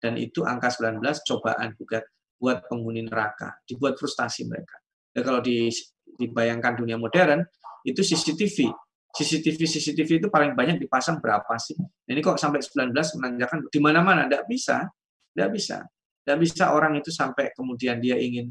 Dan 0.00 0.12
itu 0.18 0.42
angka 0.42 0.72
19 0.72 1.02
cobaan 1.28 1.76
juga 1.76 2.02
buat 2.40 2.66
penghuni 2.66 3.06
neraka, 3.06 3.62
dibuat 3.68 3.94
frustasi 4.00 4.50
mereka. 4.50 4.80
Dan 5.14 5.22
kalau 5.22 5.40
di, 5.44 5.70
dibayangkan 6.18 6.82
dunia 6.82 6.98
modern, 6.98 7.44
itu 7.86 8.00
CCTV. 8.02 8.72
CCTV 9.12 9.60
CCTV 9.68 10.10
itu 10.24 10.28
paling 10.32 10.56
banyak 10.56 10.80
dipasang 10.80 11.20
berapa 11.20 11.52
sih? 11.60 11.76
Nah, 11.76 12.10
ini 12.10 12.24
kok 12.24 12.40
sampai 12.40 12.64
19 12.64 12.96
menanyakan 13.20 13.58
di 13.68 13.78
mana-mana 13.78 14.24
tidak 14.24 14.48
bisa. 14.48 14.88
Tidak 15.36 15.50
bisa. 15.52 15.84
Tidak 16.24 16.38
bisa 16.40 16.64
orang 16.72 16.96
itu 16.96 17.12
sampai 17.12 17.52
kemudian 17.52 18.00
dia 18.00 18.16
ingin 18.16 18.48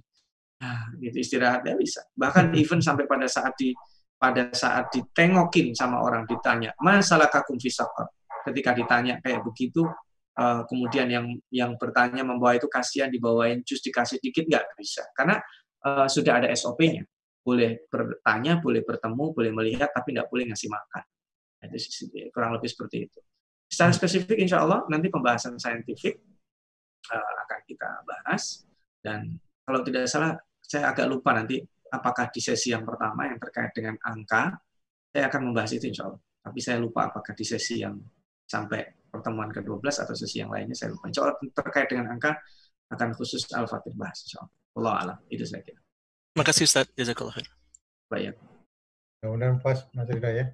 ah, 0.62 0.86
gitu 1.02 1.18
istirahat 1.18 1.66
tidak 1.66 1.82
bisa. 1.82 2.06
Bahkan 2.14 2.54
even 2.62 2.78
sampai 2.78 3.10
pada 3.10 3.26
saat 3.26 3.58
di 3.58 3.74
pada 4.22 4.54
saat 4.54 4.94
ditengokin 4.94 5.74
sama 5.74 5.98
orang 5.98 6.30
ditanya 6.30 6.78
masalah 6.78 7.26
kakum 7.26 7.58
fisakor 7.58 8.06
ketika 8.46 8.78
ditanya 8.78 9.18
kayak 9.18 9.42
begitu 9.42 9.82
uh, 10.38 10.64
kemudian 10.68 11.08
yang 11.12 11.26
yang 11.52 11.76
bertanya 11.76 12.24
membawa 12.24 12.56
itu 12.56 12.70
kasihan 12.72 13.12
dibawain 13.12 13.64
jus 13.66 13.84
dikasih 13.84 14.22
dikit 14.22 14.48
nggak? 14.48 14.78
Bisa. 14.78 15.04
Karena 15.16 15.40
uh, 15.84 16.08
sudah 16.08 16.44
ada 16.44 16.48
SOP-nya 16.54 17.04
boleh 17.42 17.90
bertanya 17.90 18.62
boleh 18.62 18.86
bertemu 18.86 19.26
boleh 19.34 19.52
melihat 19.52 19.90
tapi 19.90 20.14
nggak 20.14 20.30
boleh 20.30 20.54
ngasih 20.54 20.70
makan. 20.70 21.04
Itu 21.62 22.10
kurang 22.34 22.58
lebih 22.58 22.70
seperti 22.70 23.10
itu. 23.10 23.20
Secara 23.72 23.92
spesifik 23.96 24.38
insya 24.42 24.62
Allah 24.62 24.84
nanti 24.92 25.08
pembahasan 25.08 25.58
saintifik 25.58 26.22
uh, 27.10 27.34
akan 27.48 27.60
kita 27.66 27.90
bahas. 28.06 28.66
Dan 29.02 29.42
kalau 29.66 29.82
tidak 29.82 30.06
salah 30.06 30.38
saya 30.62 30.94
agak 30.94 31.10
lupa 31.10 31.34
nanti 31.34 31.60
apakah 31.92 32.30
di 32.30 32.40
sesi 32.40 32.72
yang 32.72 32.86
pertama 32.86 33.28
yang 33.28 33.42
terkait 33.42 33.74
dengan 33.76 33.98
angka 34.06 34.56
saya 35.12 35.28
akan 35.28 35.52
membahas 35.52 35.72
itu 35.76 35.92
insya 35.92 36.08
Allah. 36.08 36.22
Tapi 36.42 36.60
saya 36.64 36.78
lupa 36.80 37.12
apakah 37.12 37.34
di 37.36 37.46
sesi 37.46 37.84
yang 37.84 38.00
sampai 38.48 39.01
pertemuan 39.12 39.52
ke-12 39.52 40.08
atau 40.08 40.16
sesi 40.16 40.40
yang 40.40 40.50
lainnya 40.50 40.74
saya 40.74 40.96
lupa 40.96 41.12
insya 41.12 41.28
Allah 41.28 41.36
terkait 41.52 41.88
dengan 41.92 42.16
angka 42.16 42.40
akan 42.92 43.12
khusus 43.20 43.44
Al-Fatih 43.52 43.94
bahas 44.00 44.24
insya 44.24 44.42
Allah 44.42 44.56
Allah 44.80 44.94
alam 45.04 45.18
itu 45.28 45.44
saya 45.44 45.62
kira 45.62 45.80
Terima 46.32 46.48
kasih 46.48 46.64
Ustaz 46.64 46.88
Jazakallah 46.96 47.36
khair 47.36 47.52
Baik. 48.12 48.36
Mudah-mudahan 49.24 49.64
puas 49.64 49.88
Mas 49.96 50.12
Rida 50.12 50.32
ya. 50.36 50.46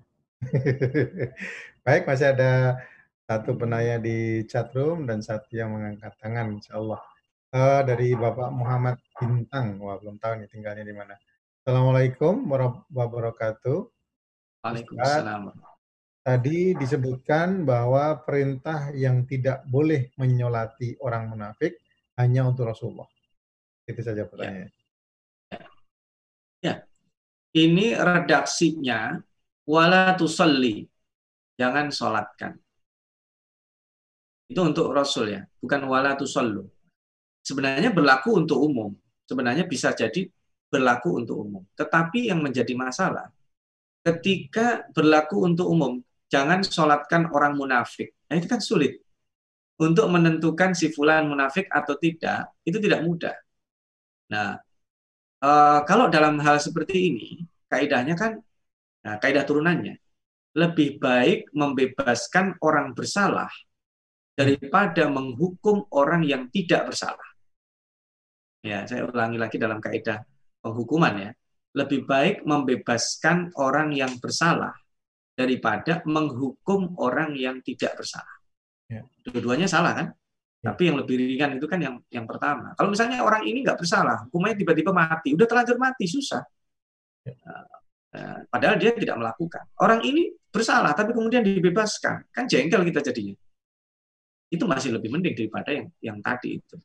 Baik, 1.85 2.05
masih 2.05 2.37
ada 2.37 2.77
satu 3.25 3.57
penanya 3.57 3.97
di 3.97 4.45
chat 4.45 4.69
room 4.77 5.09
dan 5.09 5.25
satu 5.25 5.49
yang 5.57 5.73
mengangkat 5.73 6.13
tangan, 6.21 6.53
insya 6.53 6.77
Allah. 6.77 7.01
Uh, 7.49 7.81
dari 7.81 8.13
Bapak 8.13 8.53
Muhammad 8.53 9.01
Bintang. 9.17 9.81
Wah, 9.81 9.97
belum 9.97 10.21
tahu 10.21 10.37
nih 10.37 10.49
tinggalnya 10.53 10.85
di 10.85 10.93
mana. 10.93 11.17
Assalamualaikum 11.65 12.45
warahmatullahi 12.45 13.09
wabarakatuh. 13.09 13.77
Waalaikumsalam. 14.61 15.49
Tadi 16.27 16.75
disebutkan 16.75 17.63
bahwa 17.63 18.19
perintah 18.27 18.91
yang 18.91 19.23
tidak 19.23 19.63
boleh 19.63 20.11
menyolati 20.19 20.99
orang 20.99 21.31
munafik 21.31 21.79
hanya 22.19 22.43
untuk 22.43 22.67
Rasulullah. 22.67 23.07
Itu 23.87 24.03
saja 24.03 24.27
pertanyaannya. 24.27 24.67
Ya. 25.47 25.63
ya 26.59 26.75
ini 27.55 27.95
redaksinya 27.95 29.23
wala 29.63 30.19
tusalli. 30.19 30.83
Jangan 31.55 31.95
sholatkan. 31.95 32.59
Itu 34.51 34.67
untuk 34.67 34.91
Rasul 34.91 35.31
ya, 35.31 35.41
bukan 35.63 35.87
wala 35.87 36.19
tusallu. 36.19 36.67
Sebenarnya 37.39 37.95
berlaku 37.95 38.35
untuk 38.35 38.59
umum. 38.59 38.91
Sebenarnya 39.23 39.63
bisa 39.63 39.95
jadi 39.95 40.27
berlaku 40.67 41.23
untuk 41.23 41.39
umum. 41.39 41.63
Tetapi 41.79 42.27
yang 42.31 42.43
menjadi 42.43 42.75
masalah, 42.75 43.31
ketika 44.03 44.87
berlaku 44.91 45.47
untuk 45.47 45.71
umum, 45.71 46.03
jangan 46.27 46.63
sholatkan 46.63 47.31
orang 47.31 47.55
munafik. 47.55 48.15
Nah, 48.27 48.35
itu 48.39 48.47
kan 48.47 48.59
sulit. 48.59 48.99
Untuk 49.77 50.09
menentukan 50.09 50.73
si 50.73 50.89
fulan 50.89 51.29
munafik 51.29 51.69
atau 51.69 51.93
tidak, 52.01 52.49
itu 52.65 52.81
tidak 52.81 53.05
mudah. 53.05 53.35
Nah, 54.33 54.57
Uh, 55.37 55.85
kalau 55.85 56.09
dalam 56.09 56.41
hal 56.41 56.57
seperti 56.57 57.13
ini, 57.13 57.29
kaidahnya 57.69 58.17
kan, 58.17 58.41
nah, 59.05 59.21
kaidah 59.21 59.45
turunannya, 59.45 60.01
lebih 60.57 60.97
baik 60.97 61.53
membebaskan 61.53 62.57
orang 62.57 62.97
bersalah 62.97 63.49
daripada 64.33 65.05
menghukum 65.05 65.85
orang 65.93 66.25
yang 66.25 66.49
tidak 66.49 66.89
bersalah. 66.89 67.29
Ya, 68.65 68.81
saya 68.89 69.05
ulangi 69.05 69.37
lagi 69.37 69.61
dalam 69.61 69.77
kaidah 69.77 70.25
penghukuman 70.65 71.13
ya. 71.21 71.31
Lebih 71.77 72.09
baik 72.09 72.41
membebaskan 72.41 73.53
orang 73.61 73.93
yang 73.93 74.17
bersalah 74.17 74.73
daripada 75.37 76.01
menghukum 76.09 76.97
orang 76.97 77.37
yang 77.37 77.61
tidak 77.61 77.93
bersalah. 77.93 78.41
Ya. 78.89 79.05
Dua-duanya 79.21 79.69
salah 79.69 79.93
kan? 79.93 80.07
Tapi 80.57 80.89
yang 80.89 80.97
lebih 80.97 81.21
ringan 81.21 81.61
itu 81.61 81.69
kan 81.69 81.77
yang 81.77 82.01
yang 82.09 82.25
pertama. 82.25 82.73
Kalau 82.73 82.89
misalnya 82.89 83.21
orang 83.21 83.45
ini 83.45 83.61
nggak 83.61 83.77
bersalah, 83.77 84.25
hukumnya 84.25 84.57
tiba-tiba 84.57 84.89
mati, 84.89 85.37
udah 85.37 85.45
terlanjur 85.45 85.77
mati, 85.77 86.09
susah. 86.09 86.41
Ya. 87.21 87.37
Nah, 88.17 88.41
padahal 88.49 88.81
dia 88.81 88.97
tidak 88.97 89.21
melakukan. 89.21 89.69
Orang 89.77 90.01
ini 90.01 90.33
bersalah, 90.49 90.97
tapi 90.97 91.13
kemudian 91.13 91.45
dibebaskan, 91.45 92.33
kan 92.33 92.49
jengkel 92.49 92.81
kita 92.89 93.05
jadinya. 93.13 93.37
Itu 94.49 94.65
masih 94.65 94.97
lebih 94.97 95.13
mending 95.13 95.37
daripada 95.37 95.69
yang 95.69 95.85
yang 96.01 96.17
tadi 96.17 96.57
itu. 96.57 96.81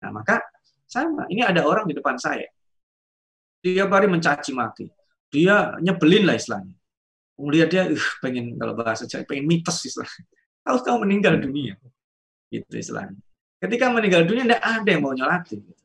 Nah 0.00 0.08
maka 0.08 0.40
sama, 0.88 1.28
ini 1.28 1.44
ada 1.44 1.68
orang 1.68 1.84
di 1.84 1.92
depan 1.92 2.16
saya, 2.16 2.48
dia 3.60 3.84
hari 3.84 4.08
mencaci 4.08 4.56
maki, 4.56 4.88
dia 5.28 5.76
nyebelin 5.84 6.24
lah 6.24 6.40
istilahnya. 6.40 6.79
Melihat 7.40 7.68
dia, 7.72 7.82
uh, 7.88 8.08
pengen 8.20 8.60
kalau 8.60 8.76
bahasa 8.76 9.08
saya 9.08 9.24
pengen 9.24 9.48
mitos 9.48 9.80
istilahnya. 9.88 10.24
Tahu-tahu 10.60 10.96
meninggal 11.08 11.40
dunia 11.40 11.80
gitu 12.50 12.74
istilahnya. 12.76 13.16
Ketika 13.60 13.88
meninggal 13.88 14.28
dunia 14.28 14.44
tidak 14.44 14.62
ada 14.64 14.88
yang 14.88 15.02
mau 15.04 15.14
nyolatin. 15.16 15.60
Gitu. 15.64 15.84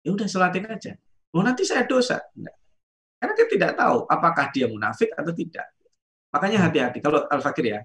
Ya 0.00 0.10
udah 0.16 0.26
sholatin 0.26 0.64
aja. 0.66 0.92
Mau 1.30 1.42
nanti 1.44 1.62
saya 1.62 1.84
dosa. 1.84 2.18
Enggak. 2.34 2.56
Karena 3.20 3.32
kita 3.36 3.48
tidak 3.52 3.72
tahu 3.76 3.96
apakah 4.08 4.46
dia 4.48 4.66
munafik 4.66 5.12
atau 5.12 5.32
tidak. 5.36 5.66
Makanya 6.32 6.70
hati-hati 6.70 6.98
kalau 7.04 7.26
Al-Fakir 7.28 7.66
ya, 7.68 7.80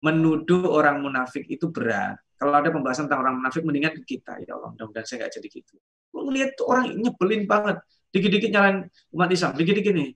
menuduh 0.00 0.72
orang 0.72 1.04
munafik 1.04 1.44
itu 1.50 1.68
berat. 1.68 2.16
Kalau 2.40 2.56
ada 2.56 2.72
pembahasan 2.72 3.04
tentang 3.04 3.20
orang 3.28 3.36
munafik, 3.36 3.60
mendingan 3.60 3.92
ke 4.00 4.16
kita. 4.16 4.40
Ya 4.40 4.56
Allah, 4.56 4.72
mudah-mudahan 4.72 5.04
saya 5.04 5.26
nggak 5.26 5.32
jadi 5.36 5.48
gitu. 5.60 5.74
Mau 6.16 6.32
lihat 6.32 6.56
tuh 6.56 6.72
orang 6.72 6.96
nyebelin 6.96 7.44
banget. 7.44 7.76
Dikit-dikit 8.08 8.48
nyalain 8.48 8.88
umat 9.12 9.28
Islam. 9.28 9.52
Dikit-dikit 9.60 9.92
nih. 9.92 10.10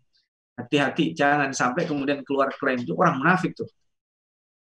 Hati-hati, 0.55 1.11
jangan 1.19 1.51
sampai 1.51 1.83
kemudian 1.83 2.23
keluar 2.23 2.51
klaim 2.55 2.79
itu 2.79 2.95
orang 2.95 3.19
munafik 3.19 3.59
tuh. 3.59 3.67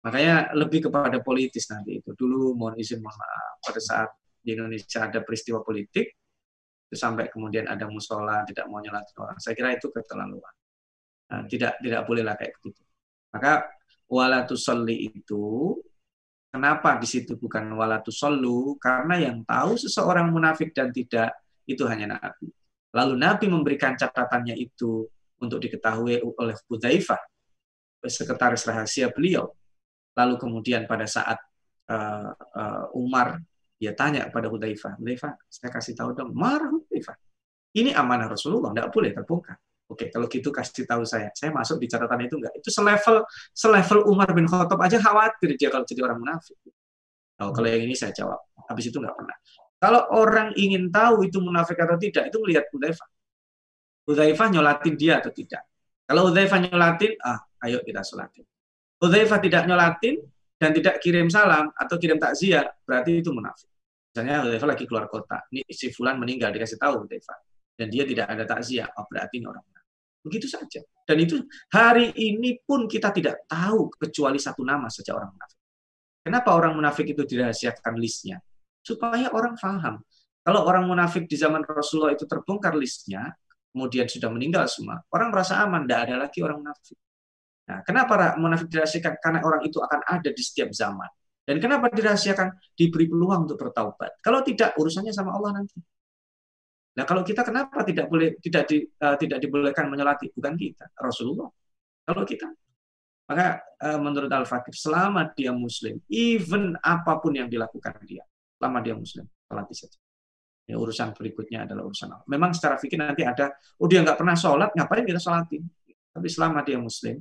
Makanya 0.04 0.56
lebih 0.56 0.88
kepada 0.88 1.20
politis 1.20 1.68
nanti 1.72 2.00
itu. 2.00 2.16
Dulu 2.16 2.56
mohon 2.56 2.76
izin 2.80 3.00
mohon 3.04 3.16
maaf 3.16 3.56
pada 3.64 3.80
saat 3.80 4.10
di 4.40 4.56
Indonesia 4.56 5.04
ada 5.04 5.20
peristiwa 5.20 5.60
politik 5.60 6.16
itu 6.90 6.96
sampai 6.98 7.30
kemudian 7.30 7.70
ada 7.70 7.86
musola 7.86 8.42
tidak 8.48 8.66
mau 8.66 8.82
nyelatin 8.82 9.14
orang. 9.22 9.38
Saya 9.38 9.54
kira 9.54 9.76
itu 9.78 9.92
keterlaluan. 9.94 10.56
Nah, 11.30 11.46
tidak 11.46 11.78
tidak 11.84 12.02
bolehlah 12.10 12.34
kayak 12.34 12.58
begitu. 12.58 12.82
Maka 13.30 13.70
walatusolli 14.10 15.14
itu 15.14 15.78
kenapa 16.50 16.98
di 16.98 17.06
situ 17.06 17.38
bukan 17.38 17.70
walatusollu? 17.78 18.82
Karena 18.82 19.22
yang 19.22 19.46
tahu 19.46 19.78
seseorang 19.78 20.34
munafik 20.34 20.74
dan 20.74 20.90
tidak 20.90 21.38
itu 21.70 21.86
hanya 21.86 22.18
Nabi. 22.18 22.50
Lalu 22.90 23.14
Nabi 23.22 23.46
memberikan 23.54 23.94
catatannya 23.94 24.58
itu 24.58 25.06
untuk 25.40 25.60
diketahui 25.64 26.20
oleh 26.22 26.56
Hudzaifah, 26.68 27.20
sekretaris 28.06 28.64
rahasia 28.68 29.12
beliau 29.12 29.52
Lalu 30.20 30.36
kemudian 30.36 30.84
pada 30.84 31.08
saat 31.08 31.40
uh, 31.88 32.30
uh, 32.36 32.86
Umar 32.92 33.40
dia 33.80 33.96
tanya 33.96 34.28
kepada 34.28 34.52
Hudzaifah, 34.52 35.00
Hudzaifah, 35.00 35.32
saya 35.48 35.70
kasih 35.72 35.96
tahu 35.96 36.12
dong, 36.12 36.36
marah 36.36 36.68
Hudzaifah. 36.68 37.16
Ini 37.72 37.96
amanah 37.96 38.28
Rasulullah, 38.28 38.76
tidak 38.76 38.92
boleh 38.92 39.16
terbongkar. 39.16 39.56
Oke, 39.90 40.12
kalau 40.14 40.30
gitu 40.30 40.54
kasih 40.54 40.86
tahu 40.86 41.02
saya. 41.02 41.34
Saya 41.34 41.50
masuk 41.50 41.82
di 41.82 41.90
catatan 41.90 42.22
itu 42.22 42.38
enggak. 42.38 42.54
Itu 42.62 42.70
selevel 42.70 43.26
selevel 43.56 44.06
Umar 44.06 44.30
bin 44.38 44.46
Khattab 44.46 44.78
aja 44.86 45.02
khawatir 45.02 45.58
dia 45.58 45.74
kalau 45.74 45.82
jadi 45.88 46.06
orang 46.06 46.20
munafik. 46.22 46.58
Oh, 47.42 47.50
kalau 47.50 47.66
yang 47.72 47.90
ini 47.90 47.98
saya 47.98 48.14
jawab. 48.14 48.38
Habis 48.70 48.94
itu 48.94 49.02
enggak 49.02 49.18
pernah. 49.18 49.38
Kalau 49.80 50.02
orang 50.14 50.54
ingin 50.60 50.94
tahu 50.94 51.26
itu 51.26 51.40
munafik 51.42 51.80
atau 51.80 51.98
tidak, 51.98 52.30
itu 52.30 52.38
melihat 52.44 52.68
Hudzaifah. 52.70 53.10
Hudzaifah 54.10 54.48
nyolatin 54.50 54.98
dia 54.98 55.22
atau 55.22 55.30
tidak. 55.30 55.70
Kalau 56.10 56.34
Hudzaifah 56.34 56.58
nyolatin, 56.66 57.14
ah, 57.22 57.46
ayo 57.62 57.86
kita 57.86 58.02
sholatin. 58.02 58.42
Hudzaifah 58.98 59.38
tidak 59.38 59.70
nyolatin 59.70 60.18
dan 60.58 60.74
tidak 60.74 60.98
kirim 60.98 61.30
salam 61.30 61.70
atau 61.78 61.96
kirim 62.02 62.18
takziah, 62.18 62.66
berarti 62.90 63.22
itu 63.22 63.30
munafik. 63.30 63.70
Misalnya 64.10 64.42
Hudzaifah 64.50 64.70
lagi 64.74 64.84
keluar 64.90 65.06
kota, 65.06 65.46
ini 65.54 65.62
si 65.70 65.94
fulan 65.94 66.18
meninggal 66.18 66.50
dikasih 66.50 66.82
tahu 66.82 67.06
Hudzaifah 67.06 67.38
dan 67.78 67.88
dia 67.94 68.04
tidak 68.04 68.26
ada 68.34 68.44
takziah, 68.50 68.90
oh 68.98 69.06
berarti 69.06 69.38
ini 69.38 69.46
orang 69.46 69.62
munafik. 69.62 69.94
Begitu 70.26 70.48
saja. 70.50 70.82
Dan 71.06 71.18
itu 71.22 71.46
hari 71.70 72.12
ini 72.18 72.60
pun 72.66 72.90
kita 72.90 73.14
tidak 73.14 73.46
tahu 73.46 73.94
kecuali 73.94 74.42
satu 74.42 74.66
nama 74.66 74.90
saja 74.90 75.14
orang 75.14 75.32
munafik. 75.32 75.60
Kenapa 76.26 76.50
orang 76.58 76.74
munafik 76.76 77.14
itu 77.14 77.24
dirahasiakan 77.24 77.96
listnya? 77.96 78.42
Supaya 78.82 79.32
orang 79.32 79.56
paham. 79.56 80.02
Kalau 80.44 80.66
orang 80.66 80.90
munafik 80.90 81.30
di 81.30 81.38
zaman 81.40 81.62
Rasulullah 81.64 82.18
itu 82.18 82.28
terbongkar 82.28 82.76
listnya, 82.76 83.32
kemudian 83.70 84.10
sudah 84.10 84.30
meninggal 84.34 84.66
semua, 84.66 85.02
orang 85.14 85.30
merasa 85.30 85.62
aman, 85.62 85.86
tidak 85.86 86.00
ada 86.10 86.16
lagi 86.26 86.40
orang 86.42 86.60
munafik. 86.62 86.98
Nah, 87.70 87.80
kenapa 87.86 88.34
munafik 88.42 88.66
dirahasiakan? 88.66 89.14
Karena 89.22 89.40
orang 89.46 89.62
itu 89.62 89.78
akan 89.78 90.02
ada 90.10 90.30
di 90.34 90.42
setiap 90.42 90.74
zaman. 90.74 91.06
Dan 91.46 91.62
kenapa 91.62 91.90
dirahasiakan? 91.94 92.74
Diberi 92.74 93.06
peluang 93.06 93.46
untuk 93.46 93.62
bertaubat. 93.62 94.22
Kalau 94.26 94.42
tidak, 94.42 94.74
urusannya 94.78 95.14
sama 95.14 95.38
Allah 95.38 95.62
nanti. 95.62 95.78
Nah, 96.98 97.06
kalau 97.06 97.22
kita 97.22 97.46
kenapa 97.46 97.86
tidak 97.86 98.10
boleh 98.10 98.42
tidak 98.42 98.66
di, 98.70 98.82
uh, 98.82 99.16
tidak 99.22 99.38
dibolehkan 99.38 99.86
menyelati? 99.86 100.34
Bukan 100.34 100.58
kita, 100.58 100.90
Rasulullah. 100.98 101.50
Kalau 102.10 102.26
kita, 102.26 102.50
maka 103.30 103.62
uh, 103.86 104.02
menurut 104.02 104.34
Al-Fakir, 104.34 104.74
selama 104.74 105.30
dia 105.38 105.54
Muslim, 105.54 106.02
even 106.10 106.74
apa 106.82 107.22
pun 107.22 107.38
yang 107.38 107.46
dilakukan 107.46 108.02
dia, 108.10 108.26
selama 108.58 108.82
dia 108.82 108.98
Muslim, 108.98 109.30
selati 109.46 109.74
saja. 109.78 109.98
Ya, 110.70 110.78
urusan 110.78 111.18
berikutnya 111.18 111.66
adalah 111.66 111.90
urusan 111.90 112.14
Allah. 112.14 112.28
Memang 112.30 112.54
secara 112.54 112.78
fikir 112.78 113.02
nanti 113.02 113.26
ada, 113.26 113.50
oh 113.82 113.90
dia 113.90 114.06
nggak 114.06 114.22
pernah 114.22 114.38
sholat, 114.38 114.70
ngapain 114.78 115.02
kita 115.02 115.18
sholatin? 115.18 115.66
Tapi 116.14 116.28
selama 116.30 116.62
dia 116.62 116.78
Muslim, 116.78 117.18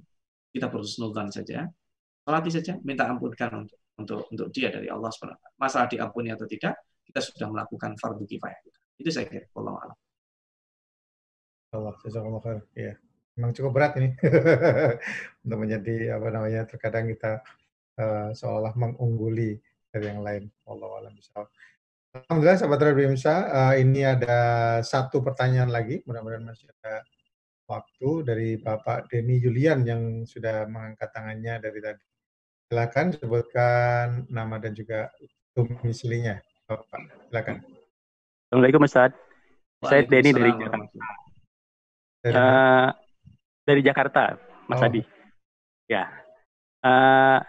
kita 0.52 0.68
berhusnudzan 0.68 1.32
saja, 1.32 1.64
salati 2.20 2.50
saja, 2.52 2.76
minta 2.84 3.08
ampunkan 3.08 3.64
untuk 3.64 3.78
untuk 3.98 4.20
untuk 4.30 4.48
dia 4.54 4.68
dari 4.70 4.86
Allah 4.86 5.10
SWT. 5.10 5.58
Masalah 5.58 5.88
diampuni 5.90 6.28
atau 6.30 6.46
tidak, 6.46 6.76
kita 7.08 7.20
sudah 7.24 7.48
melakukan 7.50 7.96
fardu 7.98 8.24
kifayah. 8.28 8.60
Itu 9.00 9.10
saya 9.10 9.26
kira. 9.26 9.48
Allah. 9.56 9.96
Allah, 11.72 11.92
khair. 12.44 12.58
Iya. 12.76 12.94
Memang 13.38 13.54
cukup 13.54 13.70
berat 13.70 13.94
ini 14.02 14.10
untuk 15.46 15.58
menjadi 15.62 16.18
apa 16.18 16.26
namanya 16.34 16.66
terkadang 16.66 17.06
kita 17.06 17.38
uh, 18.02 18.34
seolah 18.34 18.74
mengungguli 18.74 19.54
dari 19.94 20.04
yang 20.10 20.20
lain. 20.26 20.50
Allah 20.66 20.90
alam. 21.06 21.14
Alhamdulillah 22.08 22.56
sahabat 22.56 22.80
Radio 22.80 23.04
Bimsa, 23.04 23.34
uh, 23.52 23.74
ini 23.76 24.00
ada 24.00 24.36
satu 24.80 25.20
pertanyaan 25.20 25.68
lagi, 25.68 26.00
mudah-mudahan 26.08 26.40
masih 26.40 26.72
ada 26.80 27.04
waktu 27.68 28.24
dari 28.24 28.50
Bapak 28.56 29.12
Denny 29.12 29.36
Julian 29.44 29.84
yang 29.84 30.24
sudah 30.24 30.64
mengangkat 30.72 31.12
tangannya 31.12 31.60
dari 31.60 31.84
tadi. 31.84 32.04
Silakan 32.68 33.12
sebutkan 33.12 34.24
nama 34.32 34.56
dan 34.56 34.72
juga 34.72 35.12
domisilinya, 35.52 36.40
Bapak. 36.64 37.28
Silakan. 37.28 37.56
Assalamualaikum 38.48 38.88
Ustaz. 38.88 39.12
Saya 39.84 40.00
Denny 40.08 40.32
dari 40.32 40.52
Jakarta. 40.56 41.04
Dari, 42.24 42.36
uh, 42.40 42.88
dari 43.68 43.80
Jakarta, 43.84 44.22
Mas 44.64 44.80
oh. 44.80 44.86
Adi. 44.88 45.02
Ya. 45.92 46.08
Uh, 46.80 47.44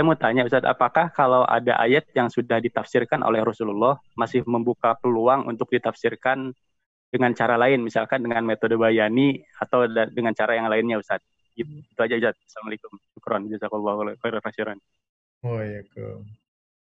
saya 0.00 0.08
mau 0.08 0.16
tanya 0.16 0.48
Ustaz, 0.48 0.64
apakah 0.64 1.12
kalau 1.12 1.44
ada 1.44 1.76
ayat 1.76 2.08
yang 2.16 2.32
sudah 2.32 2.56
ditafsirkan 2.56 3.20
oleh 3.20 3.44
Rasulullah 3.44 4.00
masih 4.16 4.40
membuka 4.48 4.96
peluang 4.96 5.44
untuk 5.44 5.68
ditafsirkan 5.68 6.56
dengan 7.12 7.36
cara 7.36 7.60
lain, 7.60 7.84
misalkan 7.84 8.24
dengan 8.24 8.48
metode 8.48 8.80
bayani 8.80 9.44
atau 9.60 9.84
dengan 10.08 10.32
cara 10.32 10.56
yang 10.56 10.72
lainnya 10.72 10.96
Ustaz? 10.96 11.20
Gitu, 11.52 11.84
itu 11.84 12.00
aja 12.00 12.16
Ustaz. 12.16 12.40
Assalamualaikum. 12.48 12.96
Syukron. 13.12 13.42
Jazakallahu 13.52 14.16
khairan. 14.24 14.80
Oh 15.44 15.60
iya, 15.60 15.84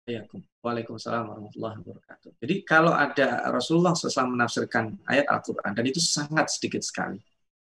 Ya, 0.06 0.22
Waalaikumsalam 0.62 1.34
warahmatullahi 1.34 1.82
wabarakatuh. 1.82 2.30
Jadi 2.38 2.54
kalau 2.62 2.94
ada 2.94 3.42
Rasulullah 3.50 3.90
SAW 3.90 4.38
menafsirkan 4.38 5.02
ayat 5.10 5.26
Al-Quran, 5.26 5.74
dan 5.74 5.82
itu 5.82 5.98
sangat 5.98 6.46
sedikit 6.46 6.86
sekali. 6.86 7.18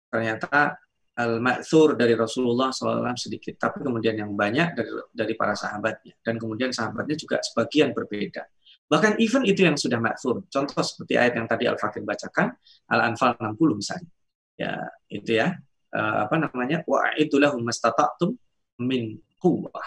Ternyata 0.07 0.80
al-ma'thur 1.14 1.94
dari 1.94 2.18
Rasulullah 2.18 2.73
SAW 2.73 3.06
sedikit, 3.14 3.53
tapi 3.61 3.85
kemudian 3.85 4.18
yang 4.18 4.34
banyak 4.34 4.73
dari, 4.73 4.90
dari 5.14 5.34
para 5.38 5.53
sahabatnya. 5.53 6.18
Dan 6.26 6.41
kemudian 6.41 6.73
sahabatnya 6.73 7.14
juga 7.14 7.38
sebagian 7.41 7.94
berbeda. 7.94 8.41
Bahkan 8.90 9.22
even 9.22 9.45
itu 9.45 9.65
yang 9.65 9.77
sudah 9.77 10.02
ma'thur. 10.02 10.45
Contoh 10.49 10.81
seperti 10.81 11.18
ayat 11.18 11.38
yang 11.38 11.45
tadi 11.45 11.69
Al-Fakir 11.69 12.02
bacakan, 12.02 12.53
Al-Anfal 12.90 13.38
60 13.38 13.80
misalnya. 13.80 14.11
Ya, 14.57 14.73
itu 15.10 15.31
ya. 15.38 15.53
Uh, 15.94 16.26
apa 16.26 16.35
namanya? 16.41 16.81
Wa'idu 16.85 17.38
lahum 17.38 17.61
mastata'tum 17.61 18.34
min 18.81 19.22
quwwah. 19.38 19.85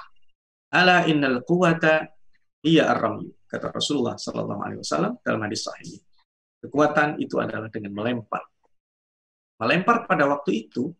Ala 0.74 1.07
innal 1.11 1.43
quwwata 1.43 2.07
iya 2.66 2.90
ar 2.90 3.03
kata 3.47 3.70
Rasulullah 3.70 4.19
Sallallahu 4.19 4.61
Alaihi 4.62 4.81
Wasallam 4.82 5.23
dalam 5.23 5.40
hadis 5.47 5.62
sahih. 5.66 6.03
Kekuatan 6.62 7.23
itu 7.23 7.39
adalah 7.39 7.70
dengan 7.70 7.94
melempar. 7.94 8.43
Melempar 9.62 10.05
pada 10.11 10.27
waktu 10.27 10.66
itu 10.66 10.90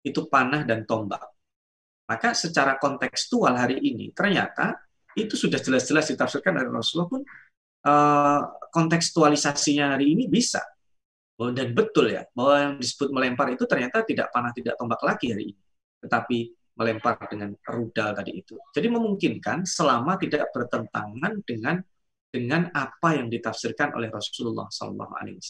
itu 0.00 0.26
panah 0.28 0.64
dan 0.64 0.88
tombak. 0.88 1.20
Maka 2.10 2.34
secara 2.34 2.80
kontekstual 2.80 3.54
hari 3.54 3.78
ini 3.78 4.10
ternyata 4.10 4.74
itu 5.14 5.38
sudah 5.38 5.62
jelas-jelas 5.62 6.10
ditafsirkan 6.10 6.58
dari 6.58 6.70
Rasulullah 6.70 7.10
pun 7.10 7.22
uh, 7.86 8.40
kontekstualisasinya 8.70 9.94
hari 9.98 10.14
ini 10.14 10.26
bisa. 10.26 10.62
Dan 11.40 11.72
betul 11.72 12.12
ya, 12.12 12.28
bahwa 12.36 12.54
yang 12.60 12.74
disebut 12.76 13.08
melempar 13.16 13.48
itu 13.48 13.64
ternyata 13.64 14.04
tidak 14.04 14.28
panah, 14.28 14.52
tidak 14.52 14.76
tombak 14.76 15.00
lagi 15.00 15.32
hari 15.32 15.56
ini. 15.56 15.62
Tetapi 16.04 16.38
melempar 16.76 17.16
dengan 17.32 17.56
rudal 17.64 18.12
tadi 18.12 18.44
itu. 18.44 18.60
Jadi 18.76 18.88
memungkinkan 18.92 19.64
selama 19.64 20.20
tidak 20.20 20.52
bertentangan 20.52 21.40
dengan 21.44 21.80
dengan 22.28 22.68
apa 22.76 23.16
yang 23.16 23.32
ditafsirkan 23.32 23.96
oleh 23.96 24.12
Rasulullah 24.12 24.68
Sallallahu 24.68 25.16
Alaihi. 25.16 25.40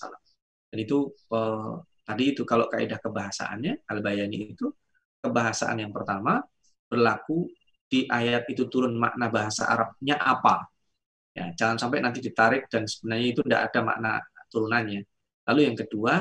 Dan 0.70 0.78
itu 0.78 1.10
uh, 1.34 1.82
Tadi 2.10 2.34
itu 2.34 2.42
kalau 2.42 2.66
kaidah 2.66 2.98
kebahasaannya, 2.98 3.86
Al-Bayani 3.86 4.50
itu 4.50 4.66
kebahasaan 5.22 5.78
yang 5.78 5.94
pertama 5.94 6.42
berlaku 6.90 7.46
di 7.86 8.10
ayat 8.10 8.50
itu 8.50 8.66
turun 8.66 8.98
makna 8.98 9.30
bahasa 9.30 9.70
Arabnya 9.70 10.18
apa. 10.18 10.66
Ya, 11.30 11.54
jangan 11.54 11.78
sampai 11.78 12.02
nanti 12.02 12.18
ditarik 12.18 12.66
dan 12.66 12.90
sebenarnya 12.90 13.28
itu 13.30 13.40
tidak 13.46 13.70
ada 13.70 13.80
makna 13.86 14.12
turunannya. 14.50 15.06
Lalu 15.46 15.60
yang 15.70 15.76
kedua, 15.78 16.18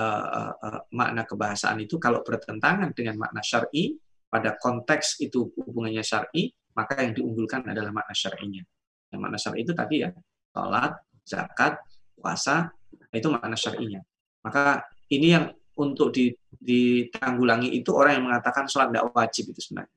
uh, 0.00 0.52
uh, 0.56 0.80
makna 0.96 1.28
kebahasaan 1.28 1.84
itu 1.84 2.00
kalau 2.00 2.24
bertentangan 2.24 2.96
dengan 2.96 3.20
makna 3.20 3.44
syar'i 3.44 3.92
pada 4.32 4.56
konteks 4.56 5.20
itu 5.20 5.52
hubungannya 5.52 6.00
syar'i, 6.00 6.48
maka 6.72 7.04
yang 7.04 7.12
diunggulkan 7.12 7.68
adalah 7.68 7.92
makna 7.92 8.16
syar'inya. 8.16 8.64
Yang 9.12 9.20
makna 9.20 9.36
syar'i 9.36 9.60
itu 9.68 9.72
tadi 9.76 10.00
ya, 10.00 10.08
sholat, 10.56 10.96
zakat, 11.28 11.76
puasa, 12.16 12.72
itu 13.12 13.28
makna 13.28 13.52
syar'inya. 13.52 14.00
Maka 14.40 14.80
ini 15.12 15.28
yang 15.32 15.46
untuk 15.76 16.08
ditanggulangi 16.56 17.68
itu 17.76 17.92
orang 17.92 18.20
yang 18.20 18.24
mengatakan 18.32 18.64
sholat 18.64 18.90
tidak 18.90 19.12
wajib 19.12 19.44
itu 19.52 19.60
sebenarnya. 19.60 19.94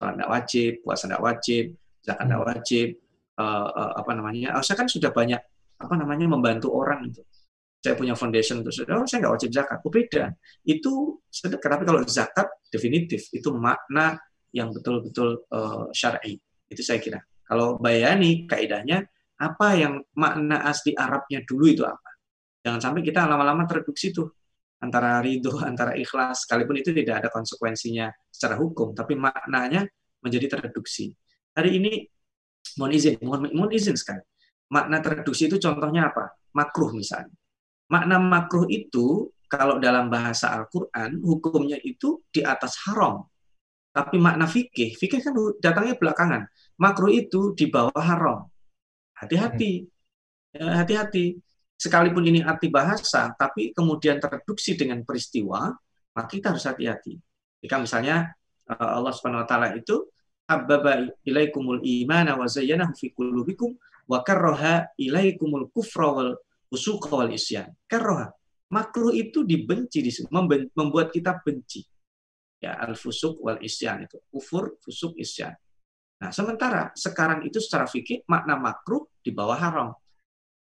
Sholat 0.00 0.12
tidak 0.16 0.30
wajib, 0.32 0.70
puasa 0.80 1.04
tidak 1.04 1.22
wajib, 1.22 1.64
zakat 2.00 2.24
tidak 2.24 2.40
hmm. 2.40 2.48
wajib, 2.48 2.88
uh, 3.36 3.68
uh, 3.68 3.92
apa 4.00 4.10
namanya? 4.16 4.48
Oh, 4.56 4.64
saya 4.64 4.76
kan 4.80 4.88
sudah 4.88 5.10
banyak 5.12 5.40
apa 5.78 5.94
namanya 5.94 6.26
membantu 6.26 6.72
orang 6.74 7.12
itu. 7.12 7.22
Saya 7.78 7.94
punya 7.94 8.18
foundation 8.18 8.66
untuk 8.66 8.74
oh 8.74 9.06
saya 9.06 9.18
nggak 9.22 9.34
wajib 9.38 9.50
zakat. 9.54 9.78
Oh 9.86 9.92
beda. 9.92 10.34
Itu 10.66 11.22
sedekah. 11.30 11.78
Tapi 11.78 11.84
kalau 11.86 12.00
zakat 12.08 12.48
definitif 12.74 13.30
itu 13.30 13.54
makna 13.54 14.18
yang 14.50 14.74
betul-betul 14.74 15.46
uh, 15.52 15.86
syar'i. 15.94 16.34
Itu 16.66 16.82
saya 16.82 16.98
kira. 16.98 17.22
Kalau 17.46 17.78
bayani 17.78 18.50
kaidahnya 18.50 19.06
apa 19.38 19.78
yang 19.78 20.02
makna 20.18 20.66
asli 20.66 20.90
Arabnya 20.98 21.46
dulu 21.46 21.70
itu 21.70 21.86
apa? 21.86 22.18
Jangan 22.66 22.80
sampai 22.82 23.06
kita 23.06 23.24
lama-lama 23.30 23.62
terreduksi 23.70 24.10
tuh 24.10 24.26
antara 24.78 25.18
ridho, 25.22 25.58
antara 25.70 25.94
ikhlas, 25.98 26.46
sekalipun 26.46 26.80
itu 26.80 26.94
tidak 26.94 27.24
ada 27.24 27.28
konsekuensinya 27.30 28.10
secara 28.30 28.58
hukum, 28.58 28.94
tapi 28.94 29.18
maknanya 29.18 29.86
menjadi 30.22 30.58
tereduksi. 30.58 31.14
Hari 31.54 31.70
ini, 31.78 31.92
mohon 32.78 32.92
izin, 32.94 33.18
mohon, 33.22 33.50
mohon 33.54 33.72
izin 33.74 33.98
sekali. 33.98 34.22
Makna 34.68 35.00
tereduksi 35.00 35.48
itu 35.48 35.56
contohnya 35.58 36.12
apa? 36.12 36.30
Makruh 36.54 36.92
misalnya. 36.92 37.34
Makna 37.88 38.20
makruh 38.20 38.68
itu, 38.68 39.32
kalau 39.48 39.80
dalam 39.80 40.12
bahasa 40.12 40.52
Al-Quran, 40.52 41.24
hukumnya 41.24 41.80
itu 41.80 42.20
di 42.28 42.44
atas 42.44 42.76
haram. 42.84 43.24
Tapi 43.88 44.20
makna 44.20 44.44
fikih, 44.44 44.94
fikih 44.94 45.24
kan 45.24 45.34
datangnya 45.58 45.96
belakangan. 45.96 46.44
Makruh 46.76 47.10
itu 47.10 47.56
di 47.56 47.66
bawah 47.72 48.04
haram. 48.04 48.44
Hati-hati. 49.16 49.88
Ya, 50.52 50.84
hati-hati 50.84 51.40
sekalipun 51.78 52.26
ini 52.26 52.42
arti 52.42 52.66
bahasa, 52.66 53.30
tapi 53.38 53.70
kemudian 53.70 54.18
tereduksi 54.18 54.74
dengan 54.74 55.06
peristiwa, 55.06 55.70
maka 56.12 56.28
kita 56.28 56.50
harus 56.50 56.66
hati-hati. 56.66 57.14
Jika 57.62 57.78
misalnya 57.78 58.34
eh, 58.66 58.74
Allah 58.98 59.14
Subhanahu 59.14 59.46
wa 59.46 59.48
taala 59.48 59.78
itu 59.78 60.10
abbaba 60.50 61.06
ilaikumul 61.22 61.80
imana 61.86 62.34
wa 62.34 62.50
zayyanahu 62.50 62.98
fi 62.98 63.14
qulubikum 63.14 63.78
wa 64.10 64.26
karraha 64.26 64.90
ilaikumul 64.98 65.70
kufra 65.70 66.10
wal 66.10 66.34
fusuqa 66.66 67.14
wal 67.14 67.30
isyan. 67.30 67.70
Karraha. 67.86 68.34
Makruh 68.68 69.16
itu 69.16 69.48
dibenci 69.48 70.04
membuat 70.28 71.08
kita 71.08 71.40
benci. 71.40 71.88
Ya, 72.60 72.76
al 72.76 72.98
fusuk 72.98 73.40
wal 73.40 73.62
isyan 73.64 74.04
itu. 74.04 74.20
Kufur, 74.28 74.76
fusuk, 74.84 75.16
isyan. 75.16 75.56
Nah, 76.18 76.34
sementara 76.34 76.90
sekarang 76.92 77.46
itu 77.46 77.62
secara 77.62 77.86
fikih 77.88 78.26
makna 78.28 78.58
makruh 78.58 79.08
di 79.22 79.30
bawah 79.32 79.56
haram. 79.56 79.88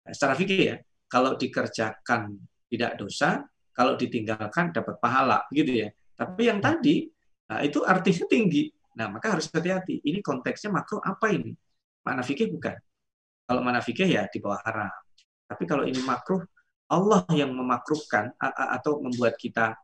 Nah, 0.05 0.11
secara 0.13 0.35
fikih 0.37 0.59
ya, 0.61 0.77
kalau 1.06 1.38
dikerjakan 1.38 2.36
tidak 2.69 2.98
dosa, 2.98 3.45
kalau 3.76 3.99
ditinggalkan 3.99 4.72
dapat 4.72 4.98
pahala, 4.99 5.45
gitu 5.53 5.86
ya. 5.86 5.90
Tapi 6.15 6.48
yang 6.48 6.64
tadi, 6.64 7.06
nah 7.52 7.60
itu 7.61 7.84
artinya 7.84 8.26
tinggi. 8.32 8.72
Nah, 8.95 9.11
maka 9.11 9.36
harus 9.36 9.52
hati-hati. 9.52 9.99
Ini 10.07 10.23
konteksnya 10.23 10.72
makro 10.72 11.03
apa 11.03 11.27
ini? 11.27 11.52
Makna 12.07 12.23
fikih 12.23 12.48
bukan. 12.56 12.80
Kalau 13.44 13.60
makna 13.60 13.84
fikih 13.84 14.07
ya 14.07 14.23
di 14.32 14.40
bawah 14.40 14.64
haram. 14.64 14.91
Tapi 15.45 15.64
kalau 15.68 15.84
ini 15.84 15.99
makruh, 16.02 16.40
Allah 16.88 17.27
yang 17.36 17.52
memakruhkan 17.52 18.32
atau 18.40 19.03
membuat 19.03 19.36
kita 19.36 19.76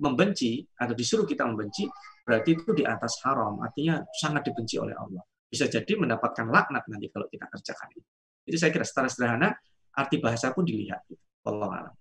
membenci 0.00 0.64
atau 0.80 0.96
disuruh 0.96 1.28
kita 1.28 1.44
membenci, 1.44 1.84
berarti 2.24 2.56
itu 2.56 2.72
di 2.72 2.88
atas 2.88 3.20
haram. 3.28 3.60
Artinya 3.60 4.00
sangat 4.16 4.48
dibenci 4.48 4.80
oleh 4.80 4.96
Allah. 4.96 5.20
Bisa 5.44 5.68
jadi 5.68 5.92
mendapatkan 6.00 6.48
laknat 6.48 6.88
nanti 6.88 7.12
kalau 7.12 7.28
kita 7.28 7.44
kerjakan 7.52 7.88
itu. 7.92 8.08
Itu 8.48 8.56
saya 8.56 8.72
kira 8.72 8.88
secara 8.88 9.12
sederhana 9.12 9.52
arti 10.00 10.16
bahasa 10.16 10.50
pun 10.56 10.64
dilihat. 10.64 11.04
Allah 11.44 11.70
alam. 11.70 11.94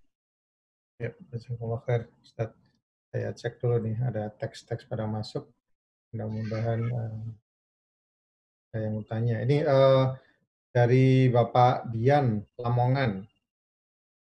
Ya, 1.00 1.12
jazakallah 1.32 1.80
khair, 1.88 2.12
Ustaz. 2.20 2.52
Saya 3.10 3.34
cek 3.34 3.58
dulu 3.60 3.82
nih, 3.82 3.98
ada 4.04 4.30
teks-teks 4.36 4.86
pada 4.86 5.10
masuk. 5.10 5.50
Mudah-mudahan 6.14 6.82
uh, 6.92 7.24
saya 8.70 8.88
mau 8.94 9.04
tanya. 9.08 9.42
Ini 9.42 9.66
uh, 9.66 10.14
dari 10.70 11.28
Bapak 11.32 11.90
Dian 11.90 12.46
Lamongan. 12.60 13.26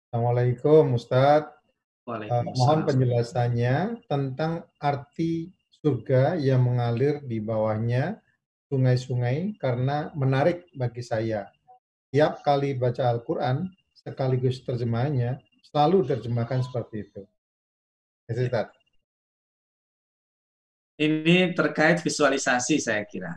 Assalamualaikum, 0.08 0.98
Ustadz. 0.98 1.54
Uh, 2.02 2.42
mohon 2.58 2.82
penjelasannya 2.82 4.02
tentang 4.10 4.66
arti 4.82 5.54
surga 5.82 6.34
yang 6.34 6.66
mengalir 6.66 7.22
di 7.22 7.38
bawahnya 7.38 8.18
sungai-sungai 8.72 9.54
karena 9.60 10.10
menarik 10.18 10.66
bagi 10.74 11.04
saya 11.04 11.46
tiap 12.12 12.44
kali 12.44 12.76
baca 12.76 13.08
Al-Quran 13.08 13.72
sekaligus 13.96 14.60
terjemahannya 14.60 15.40
selalu 15.72 16.04
terjemahkan 16.04 16.60
seperti 16.60 17.08
itu. 17.08 17.22
Ya, 18.28 18.68
Ini 21.02 21.56
terkait 21.56 22.04
visualisasi 22.04 22.78
saya 22.78 23.02
kira. 23.08 23.32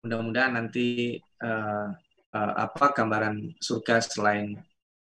Mudah-mudahan 0.00 0.56
nanti 0.56 1.20
uh, 1.44 1.92
uh, 2.32 2.52
apa 2.56 2.96
gambaran 2.96 3.60
surga 3.60 4.00
selain 4.00 4.56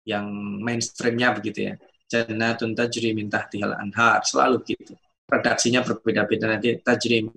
yang 0.04 0.28
mainstreamnya 0.60 1.32
begitu 1.32 1.72
ya. 1.72 1.74
Jannatun 2.12 2.76
tajri 2.76 3.16
min 3.16 3.32
tahtihal 3.32 3.72
anhar 3.80 4.20
selalu 4.28 4.76
gitu. 4.76 4.94
Redaksinya 5.32 5.80
berbeda-beda 5.80 6.60
nanti 6.60 6.76
tajri 6.84 7.32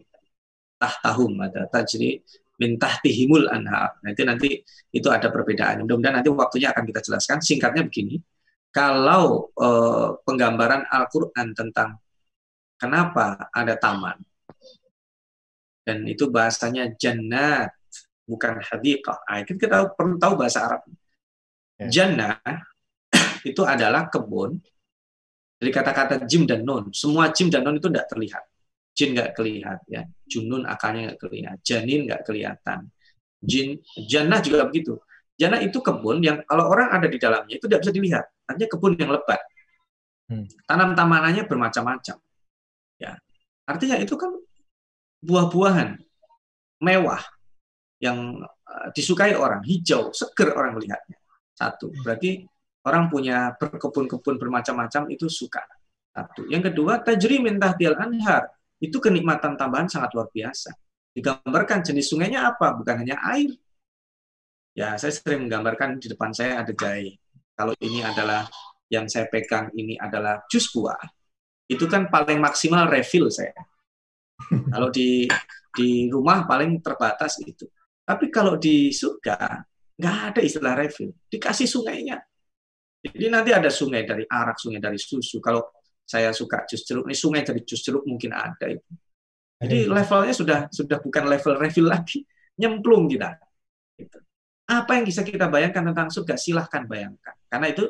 tahtahum 0.83 1.39
ada 1.39 1.71
tajri 1.71 2.27
min 2.61 2.79
tahtihimul 2.79 3.51
anhar. 3.51 3.99
Nanti 4.05 4.23
nanti 4.23 4.49
itu 4.95 5.09
ada 5.11 5.29
perbedaan. 5.31 5.83
Mudah-mudahan 5.85 6.23
nanti 6.23 6.31
waktunya 6.31 6.71
akan 6.71 6.85
kita 6.87 7.01
jelaskan. 7.03 7.39
Singkatnya 7.43 7.83
begini, 7.87 8.19
kalau 8.75 9.51
uh, 9.59 10.19
penggambaran 10.23 10.87
Al-Quran 10.87 11.55
tentang 11.55 11.99
kenapa 12.79 13.51
ada 13.55 13.75
taman, 13.79 14.19
dan 15.85 16.03
itu 16.09 16.33
bahasanya 16.33 16.97
jannat, 16.97 17.71
bukan 18.25 18.59
hadiqah. 18.65 19.21
Nah, 19.29 19.39
itu 19.45 19.53
kita 19.61 19.93
perlu 19.93 20.17
tahu 20.17 20.35
bahasa 20.41 20.65
Arab. 20.65 20.83
Ya. 21.77 21.87
Jannah 21.93 22.41
itu 23.45 23.61
adalah 23.63 24.09
kebun 24.09 24.57
dari 25.61 25.71
kata-kata 25.71 26.25
jim 26.25 26.49
dan 26.49 26.65
nun. 26.65 26.89
Semua 26.97 27.29
jim 27.31 27.53
dan 27.53 27.69
nun 27.69 27.77
itu 27.77 27.93
tidak 27.93 28.09
terlihat. 28.09 28.45
Jin 28.95 29.11
nggak 29.19 29.35
kelihatan, 29.35 29.79
ya. 29.91 30.03
Junun 30.25 30.63
akalnya 30.65 31.13
nggak 31.13 31.21
kelihatan. 31.27 31.59
Janin 31.67 32.01
nggak 32.07 32.23
kelihatan. 32.23 32.81
Jin, 33.43 33.83
jannah 34.07 34.41
juga 34.41 34.65
begitu. 34.71 35.03
Jannah 35.35 35.59
itu 35.61 35.83
kebun 35.83 36.23
yang 36.23 36.47
kalau 36.47 36.71
orang 36.71 36.95
ada 36.95 37.11
di 37.11 37.19
dalamnya 37.19 37.59
itu 37.59 37.67
tidak 37.67 37.83
bisa 37.83 37.93
dilihat. 37.93 38.25
Artinya 38.47 38.69
kebun 38.71 38.93
yang 38.95 39.11
lebat. 39.11 39.41
Hmm. 40.31 40.47
Tanam 40.65 40.95
tamanannya 40.95 41.43
bermacam-macam. 41.45 42.17
Ya, 43.03 43.19
artinya 43.67 43.99
itu 43.99 44.15
kan 44.15 44.31
buah-buahan 45.21 45.99
mewah 46.79 47.21
yang 47.99 48.47
eh, 48.47 48.89
disukai 48.95 49.35
orang, 49.35 49.67
hijau, 49.67 50.15
seger 50.15 50.55
orang 50.55 50.79
melihatnya. 50.79 51.19
Satu, 51.51 51.91
berarti 52.07 52.47
orang 52.87 53.11
punya 53.11 53.59
berkebun-kebun 53.59 54.39
bermacam-macam 54.39 55.11
itu 55.11 55.27
suka. 55.27 55.67
Satu. 56.15 56.47
Yang 56.47 56.71
kedua, 56.71 57.03
tajri 57.03 57.43
min 57.43 57.59
tahtil 57.59 57.99
anhar 57.99 58.54
itu 58.83 58.97
kenikmatan 58.99 59.55
tambahan 59.55 59.87
sangat 59.91 60.15
luar 60.15 60.29
biasa. 60.31 60.75
Digambarkan 61.15 61.87
jenis 61.87 62.11
sungainya 62.11 62.51
apa? 62.51 62.75
Bukan 62.75 63.07
hanya 63.07 63.23
air. 63.31 63.55
Ya, 64.75 64.99
saya 64.99 65.15
sering 65.15 65.47
menggambarkan 65.47 66.03
di 66.03 66.11
depan 66.11 66.35
saya 66.35 66.67
ada 66.67 66.75
jahe. 66.75 67.15
Kalau 67.55 67.71
ini 67.79 68.03
adalah 68.03 68.51
yang 68.91 69.07
saya 69.07 69.31
pegang 69.31 69.71
ini 69.79 69.95
adalah 69.95 70.43
jus 70.51 70.67
buah, 70.75 70.99
itu 71.71 71.87
kan 71.87 72.11
paling 72.11 72.43
maksimal 72.43 72.91
refill 72.91 73.31
saya. 73.31 73.55
Kalau 74.45 74.91
di 74.91 75.31
di 75.75 76.11
rumah 76.11 76.47
paling 76.47 76.79
terbatas 76.83 77.39
itu. 77.43 77.67
Tapi 78.05 78.29
kalau 78.29 78.59
di 78.61 78.93
surga 78.93 79.65
nggak 79.95 80.17
ada 80.35 80.41
istilah 80.43 80.75
refill, 80.75 81.15
dikasih 81.31 81.71
sungainya. 81.71 82.19
Jadi 83.05 83.27
nanti 83.29 83.51
ada 83.53 83.69
sungai 83.69 84.03
dari 84.09 84.25
arak, 84.25 84.57
sungai 84.57 84.81
dari 84.81 84.97
susu. 84.97 85.39
Kalau 85.39 85.74
saya 86.05 86.31
suka 86.37 86.69
jus 86.69 86.85
jeruk. 86.85 87.09
Ini 87.09 87.17
sungai 87.17 87.43
dari 87.43 87.61
jus 87.65 87.81
jeruk 87.81 88.05
mungkin 88.05 88.37
ada 88.37 88.69
itu. 88.69 88.93
Jadi 89.65 89.89
levelnya 89.89 90.35
sudah 90.37 90.59
sudah 90.69 91.01
bukan 91.01 91.25
level 91.25 91.57
refill 91.57 91.89
lagi, 91.89 92.21
nyemplung 92.61 93.09
kita. 93.09 93.41
Gitu. 93.97 94.19
Apa 94.69 95.01
yang 95.01 95.05
bisa 95.09 95.25
kita 95.25 95.49
bayangkan 95.49 95.93
tentang 95.93 96.09
surga? 96.13 96.37
Silahkan 96.37 96.85
bayangkan. 96.85 97.37
Karena 97.49 97.73
itu 97.73 97.85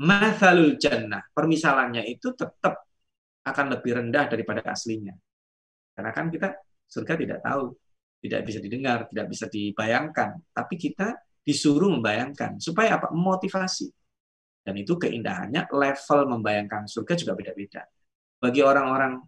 mathalul 0.00 0.74
jannah, 0.80 1.22
permisalannya 1.30 2.02
itu 2.08 2.34
tetap 2.34 2.88
akan 3.46 3.66
lebih 3.78 4.00
rendah 4.00 4.26
daripada 4.26 4.64
aslinya. 4.66 5.14
Karena 5.94 6.10
kan 6.10 6.32
kita 6.32 6.56
surga 6.88 7.14
tidak 7.14 7.38
tahu, 7.44 7.76
tidak 8.20 8.40
bisa 8.44 8.58
didengar, 8.58 8.98
tidak 9.08 9.26
bisa 9.28 9.46
dibayangkan, 9.46 10.40
tapi 10.52 10.74
kita 10.76 11.14
disuruh 11.40 11.88
membayangkan 11.92 12.60
supaya 12.60 13.00
apa? 13.00 13.12
Motivasi. 13.12 13.99
Dan 14.70 14.78
itu 14.78 14.94
keindahannya 14.94 15.66
level 15.66 16.20
membayangkan 16.38 16.86
surga 16.86 17.18
juga 17.18 17.34
beda-beda. 17.34 17.82
Bagi 18.38 18.62
orang-orang 18.62 19.18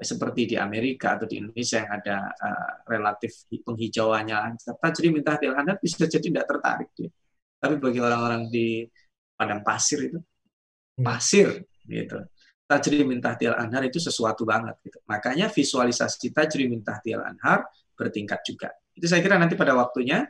seperti 0.00 0.48
di 0.48 0.56
Amerika 0.56 1.20
atau 1.20 1.28
di 1.28 1.44
Indonesia 1.44 1.84
yang 1.84 1.92
ada 1.92 2.16
uh, 2.32 2.72
relatif 2.88 3.44
penghijauannya, 3.52 4.56
jadi 4.64 5.08
minta 5.12 5.36
hati 5.36 5.52
Anda 5.52 5.76
bisa 5.76 6.08
jadi 6.08 6.24
tidak 6.24 6.48
tertarik 6.48 6.88
dia. 6.96 7.12
Tapi 7.60 7.76
bagi 7.76 8.00
orang-orang 8.00 8.48
di 8.48 8.88
padang 9.36 9.60
pasir 9.60 10.08
itu, 10.08 10.16
hmm. 10.16 11.04
pasir 11.04 11.68
gitu. 11.84 12.24
Tajri 12.64 13.04
min 13.04 13.20
tahtil 13.20 13.52
anhar 13.52 13.84
itu 13.84 14.00
sesuatu 14.00 14.48
banget 14.48 14.80
gitu. 14.88 15.04
Makanya 15.04 15.52
visualisasi 15.52 16.32
tajri 16.32 16.64
min 16.64 16.80
tahtil 16.80 17.20
anhar 17.20 17.68
bertingkat 17.92 18.40
juga. 18.40 18.72
Itu 18.96 19.04
saya 19.04 19.20
kira 19.20 19.36
nanti 19.36 19.52
pada 19.52 19.76
waktunya 19.76 20.24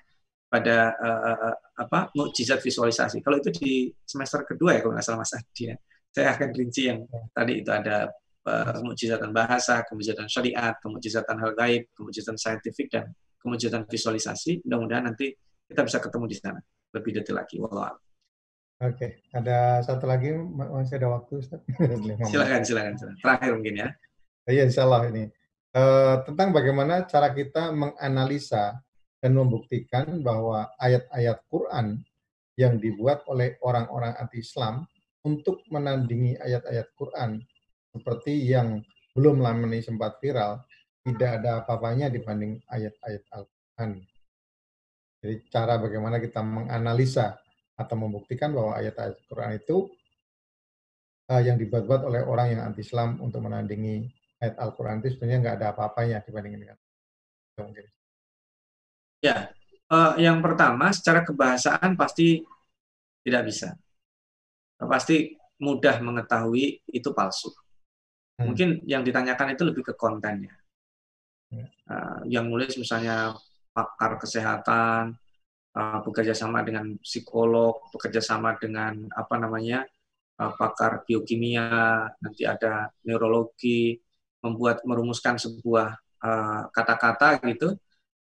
pada 0.49 0.97
uh, 0.97 1.55
apa 1.77 2.09
mukjizat 2.17 2.65
visualisasi. 2.65 3.21
Kalau 3.21 3.37
itu 3.37 3.53
di 3.53 3.93
semester 4.03 4.43
kedua 4.49 4.77
ya 4.77 4.81
kalau 4.81 4.97
nggak 4.97 5.05
salah 5.05 5.21
Mas 5.21 5.37
Adi 5.37 5.63
ya. 5.73 5.77
Saya 6.09 6.35
akan 6.35 6.49
rinci 6.57 6.89
yang 6.89 7.05
tadi 7.37 7.61
itu 7.61 7.69
ada 7.69 8.09
uh, 8.49 8.81
mukjizatan 8.81 9.31
bahasa, 9.31 9.85
kemujizatan 9.85 10.27
syariat, 10.27 10.75
kemujizatan 10.81 11.37
hal 11.37 11.53
gaib, 11.53 11.85
kemujizatan 11.93 12.41
saintifik 12.41 12.89
dan 12.89 13.13
kemujizatan 13.45 13.85
visualisasi. 13.85 14.65
Mudah-mudahan 14.65 15.13
nanti 15.13 15.37
kita 15.69 15.85
bisa 15.85 16.01
ketemu 16.01 16.25
di 16.27 16.37
sana 16.41 16.61
lebih 16.97 17.21
detail 17.21 17.45
lagi. 17.45 17.61
Wallah. 17.61 17.93
Oke, 18.79 19.27
ada 19.35 19.83
satu 19.83 20.07
lagi 20.07 20.31
masih 20.33 21.03
ada 21.03 21.11
waktu 21.11 21.43
Ustaz. 21.43 21.61
silakan, 22.31 22.63
silakan, 22.63 22.95
silakan. 22.95 23.19
Terakhir 23.21 23.51
mungkin 23.59 23.75
ya. 23.75 23.89
Iya, 24.49 24.63
insya 24.71 24.87
Allah 24.87 25.03
ini. 25.13 25.25
Uh, 25.75 26.25
tentang 26.25 26.55
bagaimana 26.55 27.05
cara 27.05 27.35
kita 27.35 27.75
menganalisa 27.75 28.81
dan 29.19 29.35
membuktikan 29.35 30.23
bahwa 30.23 30.71
ayat-ayat 30.79 31.43
Quran 31.51 32.03
yang 32.59 32.79
dibuat 32.79 33.23
oleh 33.31 33.59
orang-orang 33.63 34.15
anti-Islam 34.19 34.87
untuk 35.27 35.63
menandingi 35.71 36.39
ayat-ayat 36.39 36.91
Quran 36.95 37.43
seperti 37.95 38.47
yang 38.47 38.83
belum 39.15 39.43
lama 39.43 39.67
ini 39.67 39.83
sempat 39.83 40.23
viral, 40.23 40.63
tidak 41.03 41.43
ada 41.43 41.65
apa-apanya 41.65 42.07
dibanding 42.07 42.63
ayat-ayat 42.71 43.23
Al-Quran. 43.35 43.91
Jadi 45.19 45.35
cara 45.51 45.75
bagaimana 45.83 46.23
kita 46.23 46.39
menganalisa 46.47 47.35
atau 47.75 47.97
membuktikan 47.99 48.55
bahwa 48.55 48.79
ayat-ayat 48.79 49.19
Quran 49.27 49.51
itu 49.59 49.77
uh, 51.31 51.43
yang 51.43 51.59
dibuat-buat 51.59 52.07
oleh 52.07 52.23
orang 52.23 52.55
yang 52.55 52.63
anti-Islam 52.71 53.19
untuk 53.19 53.43
menandingi 53.43 54.07
ayat 54.39 54.55
Al-Quran 54.63 55.03
itu 55.03 55.19
sebenarnya 55.19 55.39
nggak 55.43 55.57
ada 55.59 55.67
apa-apanya 55.75 56.23
dibandingkan 56.23 56.61
dengan 56.63 56.79
mungkin. 57.59 57.87
Ya, 59.19 59.51
uh, 59.91 60.15
yang 60.15 60.39
pertama 60.39 60.95
secara 60.95 61.27
kebahasaan 61.27 61.99
pasti 61.99 62.47
tidak 63.27 63.51
bisa. 63.51 63.75
Pasti 64.79 65.35
mudah 65.59 65.99
mengetahui 65.99 66.87
itu 66.87 67.11
palsu. 67.11 67.51
Hmm. 68.39 68.55
Mungkin 68.55 68.87
yang 68.87 69.03
ditanyakan 69.03 69.59
itu 69.59 69.63
lebih 69.67 69.83
ke 69.91 69.95
kontennya. 69.99 70.55
Uh, 71.89 72.23
yang 72.29 72.47
nulis 72.47 72.77
misalnya 72.79 73.35
pakar 73.75 74.21
kesehatan, 74.21 75.17
uh, 75.75 75.99
bekerja 76.05 76.37
sama 76.37 76.63
dengan 76.63 76.95
psikolog, 77.03 77.83
bekerja 77.91 78.23
sama 78.23 78.55
dengan 78.55 79.09
apa 79.11 79.35
namanya 79.41 79.83
uh, 80.39 80.53
pakar 80.55 81.03
biokimia, 81.09 82.07
nanti 82.23 82.47
ada 82.47 82.93
neurologi, 83.03 83.99
membuat 84.45 84.87
merumuskan 84.87 85.35
sebuah 85.41 85.99
kata-kata 86.71 87.39
uh, 87.39 87.47
gitu, 87.47 87.69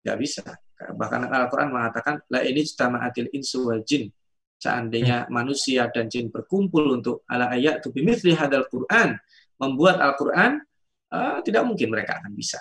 nggak 0.05 0.19
bisa. 0.21 0.45
Bahkan 0.77 1.29
Al-Quran 1.29 1.69
mengatakan, 1.69 2.19
la 2.27 2.41
ini 2.43 2.63
adil 2.63 3.29
insu 3.31 3.69
wal 3.69 3.85
jin. 3.85 4.09
Seandainya 4.57 5.27
hmm. 5.27 5.31
manusia 5.31 5.91
dan 5.91 6.07
jin 6.07 6.31
berkumpul 6.31 6.99
untuk 6.99 7.27
ala 7.27 7.51
ayat 7.51 7.83
tu 7.83 7.91
bimithli 7.91 8.31
hadal 8.31 8.63
Quran, 8.71 9.19
membuat 9.59 9.99
Al-Quran, 9.99 10.63
uh, 11.11 11.37
tidak 11.43 11.63
mungkin 11.67 11.91
mereka 11.91 12.23
akan 12.23 12.31
bisa. 12.31 12.59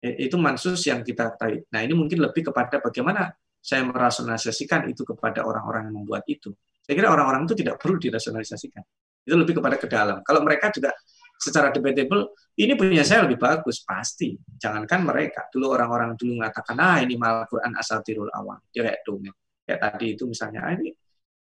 Itu 0.00 0.40
mansus 0.40 0.80
yang 0.88 1.04
kita 1.04 1.36
tahu. 1.36 1.60
Nah 1.76 1.84
ini 1.84 1.92
mungkin 1.92 2.24
lebih 2.24 2.48
kepada 2.48 2.80
bagaimana 2.80 3.28
saya 3.60 3.84
merasionalisasikan 3.84 4.88
itu 4.88 5.04
kepada 5.04 5.44
orang-orang 5.44 5.92
yang 5.92 5.96
membuat 6.00 6.24
itu. 6.24 6.48
Saya 6.80 6.96
kira 6.96 7.12
orang-orang 7.12 7.44
itu 7.44 7.54
tidak 7.60 7.76
perlu 7.76 8.00
dirasionalisasikan. 8.00 8.80
Itu 9.20 9.36
lebih 9.36 9.60
kepada 9.60 9.76
ke 9.76 9.84
dalam. 9.84 10.24
Kalau 10.24 10.40
mereka 10.40 10.72
juga 10.72 10.96
secara 11.40 11.72
debatable 11.72 12.36
ini 12.60 12.76
punya 12.76 13.00
saya 13.00 13.24
lebih 13.24 13.40
bagus 13.40 13.80
pasti. 13.80 14.36
Jangankan 14.36 15.00
mereka. 15.08 15.48
Dulu 15.48 15.72
orang-orang 15.72 16.12
dulu 16.20 16.44
mengatakan 16.44 16.76
ah 16.76 17.00
ini 17.00 17.16
malah 17.16 17.48
Quran 17.48 17.72
asal 17.80 18.04
tirul 18.04 18.28
awal 18.28 18.60
dia 18.68 18.84
kayak 18.84 19.00
dongeng 19.08 19.36
kayak 19.64 19.80
tadi 19.80 20.06
itu 20.18 20.26
misalnya 20.26 20.60
ah, 20.66 20.74
ini 20.74 20.90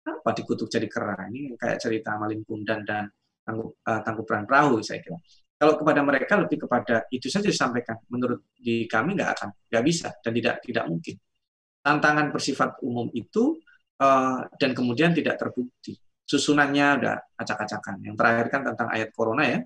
apa 0.07 0.29
dikutuk 0.35 0.67
jadi 0.67 0.87
kera 0.91 1.15
ini 1.31 1.55
kayak 1.55 1.79
cerita 1.79 2.15
maling 2.19 2.43
pundan 2.43 2.83
dan 2.83 3.07
tanggup, 3.47 3.79
uh, 3.87 4.01
tangkupan 4.03 4.43
perahu 4.43 4.83
saya 4.83 4.99
kira. 4.99 5.15
Kalau 5.57 5.73
kepada 5.79 6.05
mereka 6.05 6.37
lebih 6.37 6.67
kepada 6.67 7.07
itu 7.09 7.31
saja 7.31 7.49
disampaikan. 7.49 7.97
Menurut 8.11 8.45
di 8.53 8.85
kami 8.85 9.17
nggak 9.17 9.31
akan 9.39 9.49
nggak 9.71 9.83
bisa 9.87 10.13
dan 10.21 10.31
tidak 10.35 10.55
tidak 10.61 10.85
mungkin. 10.85 11.15
Tantangan 11.81 12.27
bersifat 12.35 12.77
umum 12.83 13.07
itu 13.15 13.57
uh, 14.03 14.43
dan 14.59 14.75
kemudian 14.75 15.15
tidak 15.15 15.39
terbukti. 15.39 15.95
Susunannya 16.27 16.87
udah 17.01 17.15
acak-acakan. 17.39 18.03
Yang 18.03 18.15
terakhir 18.19 18.47
kan 18.51 18.61
tentang 18.67 18.87
ayat 18.91 19.09
corona 19.15 19.43
ya 19.47 19.59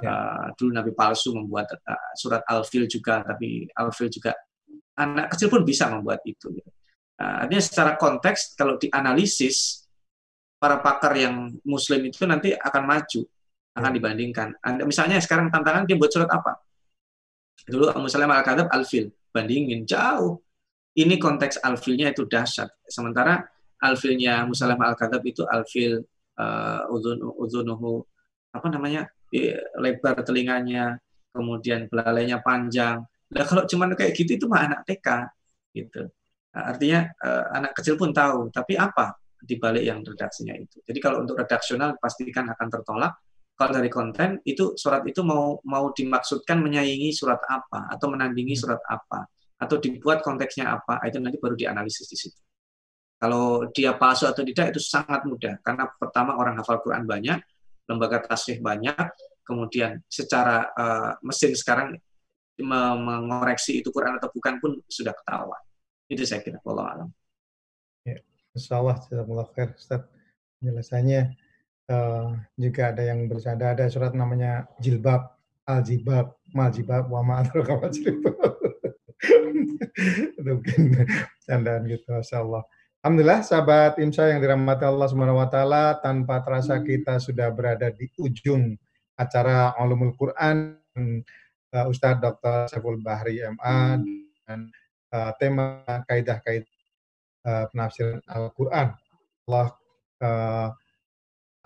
Ya. 0.00 0.08
Uh, 0.08 0.46
dulu 0.56 0.70
Nabi 0.72 0.90
palsu 0.96 1.36
membuat 1.36 1.68
uh, 1.76 2.10
surat 2.16 2.40
Al-Fil 2.48 2.88
juga, 2.88 3.20
tapi 3.20 3.68
Al-Fil 3.76 4.08
juga 4.08 4.32
anak 4.96 5.36
kecil 5.36 5.52
pun 5.52 5.68
bisa 5.68 5.90
membuat 5.92 6.24
itu. 6.24 6.48
Gitu. 6.48 6.70
Uh, 7.20 7.44
artinya 7.44 7.60
secara 7.60 7.92
konteks 8.00 8.56
kalau 8.56 8.80
dianalisis 8.80 9.84
para 10.56 10.80
pakar 10.80 11.12
yang 11.18 11.52
muslim 11.66 12.08
itu 12.08 12.24
nanti 12.24 12.56
akan 12.56 12.82
maju, 12.88 13.20
akan 13.76 13.90
ya. 13.92 13.96
dibandingkan. 14.00 14.48
Anda, 14.64 14.88
misalnya 14.88 15.20
sekarang 15.20 15.52
tantangan 15.52 15.84
dia 15.84 16.00
buat 16.00 16.08
surat 16.08 16.30
apa? 16.32 16.56
Dulu 17.68 17.92
Abu 17.92 18.08
Salam 18.08 18.32
al-Kadab 18.32 18.72
al-fil, 18.72 19.12
bandingin 19.28 19.84
jauh. 19.84 20.40
Ini 20.92 21.16
konteks 21.16 21.64
al-filnya 21.64 22.12
itu 22.12 22.28
dahsyat. 22.28 22.68
Sementara 22.84 23.40
al-filnya 23.80 24.44
Musalam 24.46 24.76
al-Kadab 24.76 25.24
itu 25.26 25.42
al-fil 25.48 26.04
uh, 26.36 26.84
uzunuhu 27.40 28.04
apa 28.52 28.68
namanya? 28.68 29.08
Lebar 29.80 30.20
telinganya, 30.20 31.00
kemudian 31.32 31.88
belalainya 31.88 32.44
panjang. 32.44 33.00
Nah, 33.32 33.44
kalau 33.48 33.64
cuma 33.64 33.88
kayak 33.96 34.12
gitu 34.12 34.36
itu 34.36 34.44
mah 34.44 34.68
anak 34.68 34.80
TK 34.84 35.08
gitu. 35.72 36.04
Nah, 36.52 36.62
artinya 36.68 37.00
uh, 37.24 37.44
anak 37.56 37.72
kecil 37.80 37.96
pun 37.96 38.12
tahu, 38.12 38.52
tapi 38.52 38.76
apa 38.76 39.16
di 39.42 39.56
balik 39.58 39.82
yang 39.82 40.04
redaksinya 40.04 40.54
itu. 40.54 40.78
Jadi 40.86 40.98
kalau 41.02 41.24
untuk 41.24 41.40
redaksional 41.40 41.98
pastikan 41.98 42.46
akan 42.52 42.68
tertolak. 42.70 43.12
Kalau 43.52 43.78
dari 43.78 43.92
konten 43.92 44.40
itu 44.48 44.74
surat 44.80 45.04
itu 45.04 45.20
mau 45.20 45.60
mau 45.68 45.92
dimaksudkan 45.92 46.56
menyaingi 46.56 47.12
surat 47.12 47.38
apa 47.46 47.92
atau 47.92 48.08
menandingi 48.08 48.56
surat 48.56 48.80
apa 48.88 49.28
atau 49.60 49.76
dibuat 49.78 50.24
konteksnya 50.24 50.72
apa 50.72 50.98
itu 51.06 51.20
nanti 51.20 51.36
baru 51.36 51.54
dianalisis 51.54 52.08
di 52.08 52.16
situ. 52.16 52.40
Kalau 53.20 53.70
dia 53.70 53.94
palsu 53.94 54.26
atau 54.26 54.42
tidak 54.42 54.74
itu 54.74 54.80
sangat 54.82 55.22
mudah 55.28 55.60
karena 55.62 55.84
pertama 55.94 56.34
orang 56.34 56.58
hafal 56.58 56.82
Quran 56.82 57.06
banyak, 57.06 57.38
lembaga 57.86 58.22
tasrif 58.22 58.62
banyak, 58.62 59.10
kemudian 59.42 60.00
secara 60.06 60.70
uh, 60.74 61.12
mesin 61.22 61.52
sekarang 61.58 61.98
mengoreksi 62.62 63.82
itu 63.82 63.90
Quran 63.90 64.20
atau 64.20 64.30
bukan 64.30 64.60
pun 64.62 64.78
sudah 64.86 65.12
ketahuan. 65.16 65.62
Itu 66.06 66.22
saya 66.28 66.44
kira. 66.44 66.60
Allah 66.62 66.86
alam. 66.94 67.08
Ya, 68.06 68.20
Insya 68.54 68.78
Allah, 68.78 68.96
khair 69.56 69.74
Ustaz. 69.74 70.04
Penjelasannya 70.60 71.34
uh, 71.90 72.38
juga 72.54 72.94
ada 72.94 73.02
yang 73.02 73.26
bercanda, 73.26 73.74
ada 73.74 73.90
surat 73.90 74.14
namanya 74.14 74.70
jilbab, 74.78 75.34
al-jibab, 75.66 76.38
mal-jibab, 76.54 77.10
wa. 77.10 77.22
Itu 80.38 80.40
mungkin 80.42 80.82
candaan 81.42 81.82
gitu, 81.90 82.06
Masya 82.10 82.36
Allah. 82.46 82.62
Alhamdulillah 83.02 83.42
sahabat 83.42 83.98
IMSA 83.98 84.30
yang 84.30 84.38
dirahmati 84.38 84.86
Allah 84.86 85.10
Subhanahu 85.10 85.42
wa 85.42 85.50
taala 85.50 85.98
tanpa 85.98 86.38
terasa 86.38 86.78
kita 86.78 87.18
sudah 87.18 87.50
berada 87.50 87.90
di 87.90 88.06
ujung 88.14 88.78
acara 89.18 89.74
Ulumul 89.82 90.14
Quran 90.14 90.78
uh, 90.94 91.90
Ustadz 91.90 92.22
Dr. 92.22 92.70
Saiful 92.70 93.02
Bahri 93.02 93.42
MA 93.42 93.98
dan 94.46 94.70
uh, 95.10 95.34
tema 95.34 95.82
kaidah-kaidah 95.82 96.70
uh, 97.42 97.66
penafsiran 97.74 98.22
Al-Qur'an. 98.22 98.94
Allah 99.50 99.68
uh, 100.22 100.68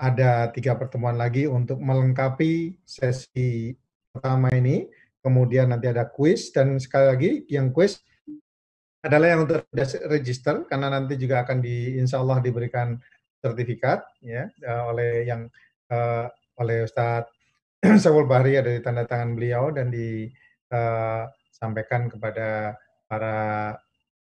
ada 0.01 0.49
tiga 0.57 0.73
pertemuan 0.81 1.21
lagi 1.21 1.45
untuk 1.45 1.77
melengkapi 1.85 2.81
sesi 2.89 3.77
pertama 4.09 4.49
ini. 4.57 4.89
Kemudian 5.21 5.69
nanti 5.69 5.93
ada 5.93 6.09
kuis 6.09 6.49
dan 6.49 6.81
sekali 6.81 7.07
lagi 7.13 7.31
yang 7.53 7.77
kuis 7.77 8.01
adalah 9.05 9.29
yang 9.29 9.45
untuk 9.45 9.69
register 10.09 10.65
karena 10.67 10.91
nanti 10.91 11.17
juga 11.21 11.45
akan 11.45 11.61
di 11.61 12.01
insya 12.01 12.19
Allah 12.23 12.41
diberikan 12.41 12.97
sertifikat 13.41 14.03
ya 14.25 14.49
eh, 14.49 14.83
oleh 14.91 15.25
yang 15.29 15.49
uh, 15.93 16.27
oleh 16.59 16.85
Ustadz 16.89 17.29
Sawul 18.03 18.27
Bahri 18.27 18.59
ada 18.59 18.73
di 18.73 18.81
tanda 18.83 19.07
tangan 19.07 19.37
beliau 19.37 19.71
dan 19.71 19.93
disampaikan 19.93 22.09
uh, 22.09 22.11
kepada 22.11 22.75
para 23.07 23.37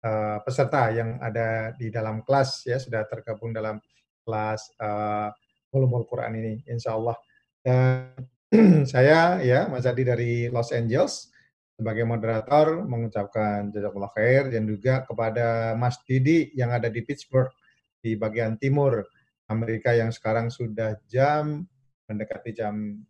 uh, 0.06 0.38
peserta 0.44 0.92
yang 0.94 1.18
ada 1.18 1.74
di 1.74 1.90
dalam 1.90 2.22
kelas 2.22 2.62
ya 2.68 2.78
sudah 2.78 3.02
tergabung 3.08 3.50
dalam 3.50 3.82
kelas 4.22 4.70
uh, 4.78 5.34
Quran 5.72 6.32
ini 6.38 6.62
insya 6.70 6.94
Allah. 6.94 7.16
Dan 7.60 8.14
saya 8.92 9.42
ya 9.42 9.66
Mas 9.66 9.88
Adi 9.88 10.06
dari 10.06 10.46
Los 10.52 10.70
Angeles 10.70 11.34
sebagai 11.76 12.08
moderator 12.08 12.88
mengucapkan 12.88 13.68
jazakallah 13.68 14.12
khair 14.16 14.48
dan 14.48 14.64
juga 14.64 15.04
kepada 15.04 15.76
Mas 15.76 16.00
Didi 16.08 16.48
yang 16.56 16.72
ada 16.72 16.88
di 16.88 17.04
Pittsburgh 17.04 17.52
di 18.00 18.16
bagian 18.16 18.56
timur 18.56 19.04
Amerika 19.52 19.92
yang 19.92 20.08
sekarang 20.08 20.48
sudah 20.48 20.96
jam 21.04 21.68
mendekati 22.08 22.56
jam 22.56 23.04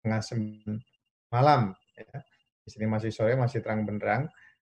tengah 0.00 0.22
malam. 1.34 1.74
Ya. 1.98 2.22
Di 2.62 2.68
sini 2.70 2.86
masih 2.86 3.10
sore, 3.10 3.34
masih 3.34 3.58
terang 3.58 3.82
benderang. 3.82 4.30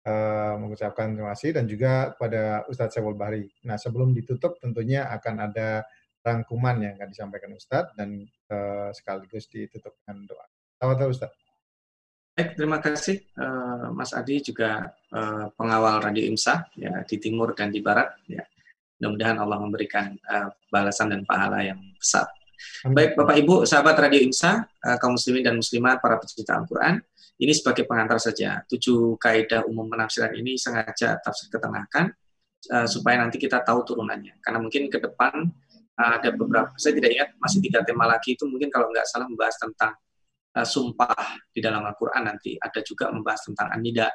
Uh, 0.08 0.56
mengucapkan 0.56 1.12
terima 1.12 1.36
kasih 1.36 1.52
dan 1.52 1.68
juga 1.68 2.16
kepada 2.16 2.64
Ustadz 2.70 2.96
Sewol 2.96 3.18
Bahri. 3.18 3.44
Nah 3.68 3.76
sebelum 3.76 4.16
ditutup 4.16 4.56
tentunya 4.56 5.04
akan 5.04 5.52
ada 5.52 5.84
rangkuman 6.24 6.80
yang 6.80 6.96
akan 6.96 7.12
disampaikan 7.12 7.52
Ustadz 7.52 7.92
dan 7.92 8.24
uh, 8.48 8.88
sekaligus 8.94 9.52
ditutup 9.52 10.00
dengan 10.00 10.24
doa. 10.24 10.46
Selamat 10.80 11.12
Ustadz. 11.12 11.47
Baik, 12.38 12.54
terima 12.54 12.78
kasih 12.78 13.18
uh, 13.34 13.90
Mas 13.90 14.14
Adi 14.14 14.38
juga 14.38 14.94
uh, 15.10 15.50
pengawal 15.58 15.98
Radio 15.98 16.22
IMSA 16.22 16.70
ya 16.78 17.02
di 17.02 17.18
timur 17.18 17.50
dan 17.50 17.74
di 17.74 17.82
barat 17.82 18.14
ya. 18.30 18.46
Mudah-mudahan 19.02 19.42
Allah 19.42 19.58
memberikan 19.58 20.14
uh, 20.22 20.46
balasan 20.70 21.10
dan 21.10 21.26
pahala 21.26 21.66
yang 21.66 21.82
besar. 21.98 22.30
Baik 22.94 23.18
Bapak 23.18 23.42
Ibu, 23.42 23.66
sahabat 23.66 23.98
Radio 24.06 24.22
IMSA, 24.22 24.54
uh, 24.70 24.96
kaum 25.02 25.18
muslimin 25.18 25.50
dan 25.50 25.58
muslimat, 25.58 25.98
para 25.98 26.14
pecinta 26.22 26.62
Al-Qur'an, 26.62 27.02
ini 27.42 27.50
sebagai 27.50 27.90
pengantar 27.90 28.22
saja. 28.22 28.62
Tujuh 28.70 29.18
kaidah 29.18 29.66
umum 29.66 29.90
penafsiran 29.90 30.30
ini 30.38 30.54
sengaja 30.54 31.18
tafsir 31.18 31.50
ketengahkan 31.50 32.14
uh, 32.70 32.86
supaya 32.86 33.18
nanti 33.18 33.42
kita 33.42 33.66
tahu 33.66 33.82
turunannya. 33.82 34.38
Karena 34.38 34.62
mungkin 34.62 34.86
ke 34.86 35.02
depan 35.02 35.42
uh, 35.98 36.10
ada 36.22 36.30
beberapa, 36.30 36.70
saya 36.78 36.94
tidak 37.02 37.10
ingat 37.18 37.28
masih 37.42 37.58
tiga 37.66 37.82
tema 37.82 38.06
lagi 38.06 38.38
itu 38.38 38.46
mungkin 38.46 38.70
kalau 38.70 38.94
nggak 38.94 39.10
salah 39.10 39.26
membahas 39.26 39.58
tentang 39.58 39.98
uh, 40.56 40.66
sumpah 40.66 41.44
di 41.52 41.60
dalam 41.60 41.84
Al-Quran 41.84 42.22
nanti. 42.24 42.56
Ada 42.56 42.80
juga 42.80 43.10
membahas 43.12 43.44
tentang 43.44 43.68
anida, 43.74 44.08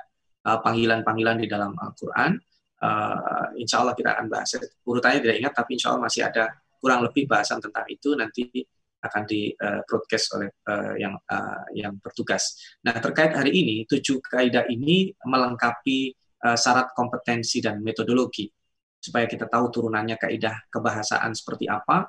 uh, 0.48 0.60
panggilan-panggilan 0.64 1.38
di 1.42 1.48
dalam 1.50 1.76
Al-Quran. 1.78 2.40
Uh, 2.84 3.48
insya 3.60 3.80
Allah 3.80 3.96
kita 3.96 4.16
akan 4.18 4.28
bahas. 4.28 4.60
Urutannya 4.84 5.20
tidak 5.24 5.38
ingat, 5.40 5.54
tapi 5.56 5.80
insya 5.80 5.94
Allah 5.94 6.04
masih 6.04 6.22
ada 6.28 6.52
kurang 6.84 7.00
lebih 7.06 7.24
bahasan 7.32 7.64
tentang 7.64 7.88
itu 7.88 8.12
nanti 8.12 8.44
akan 9.04 9.24
di 9.28 9.52
broadcast 9.84 10.32
oleh 10.40 10.48
uh, 10.68 10.96
yang 10.96 11.16
uh, 11.28 11.68
yang 11.76 12.00
bertugas. 12.00 12.56
Nah 12.88 12.96
terkait 13.04 13.36
hari 13.36 13.52
ini 13.52 13.76
tujuh 13.84 14.24
kaidah 14.24 14.64
ini 14.72 15.12
melengkapi 15.28 16.16
uh, 16.44 16.56
syarat 16.56 16.96
kompetensi 16.96 17.60
dan 17.60 17.84
metodologi 17.84 18.48
supaya 19.04 19.28
kita 19.28 19.52
tahu 19.52 19.68
turunannya 19.68 20.16
kaidah 20.16 20.72
kebahasaan 20.72 21.36
seperti 21.36 21.68
apa, 21.68 22.08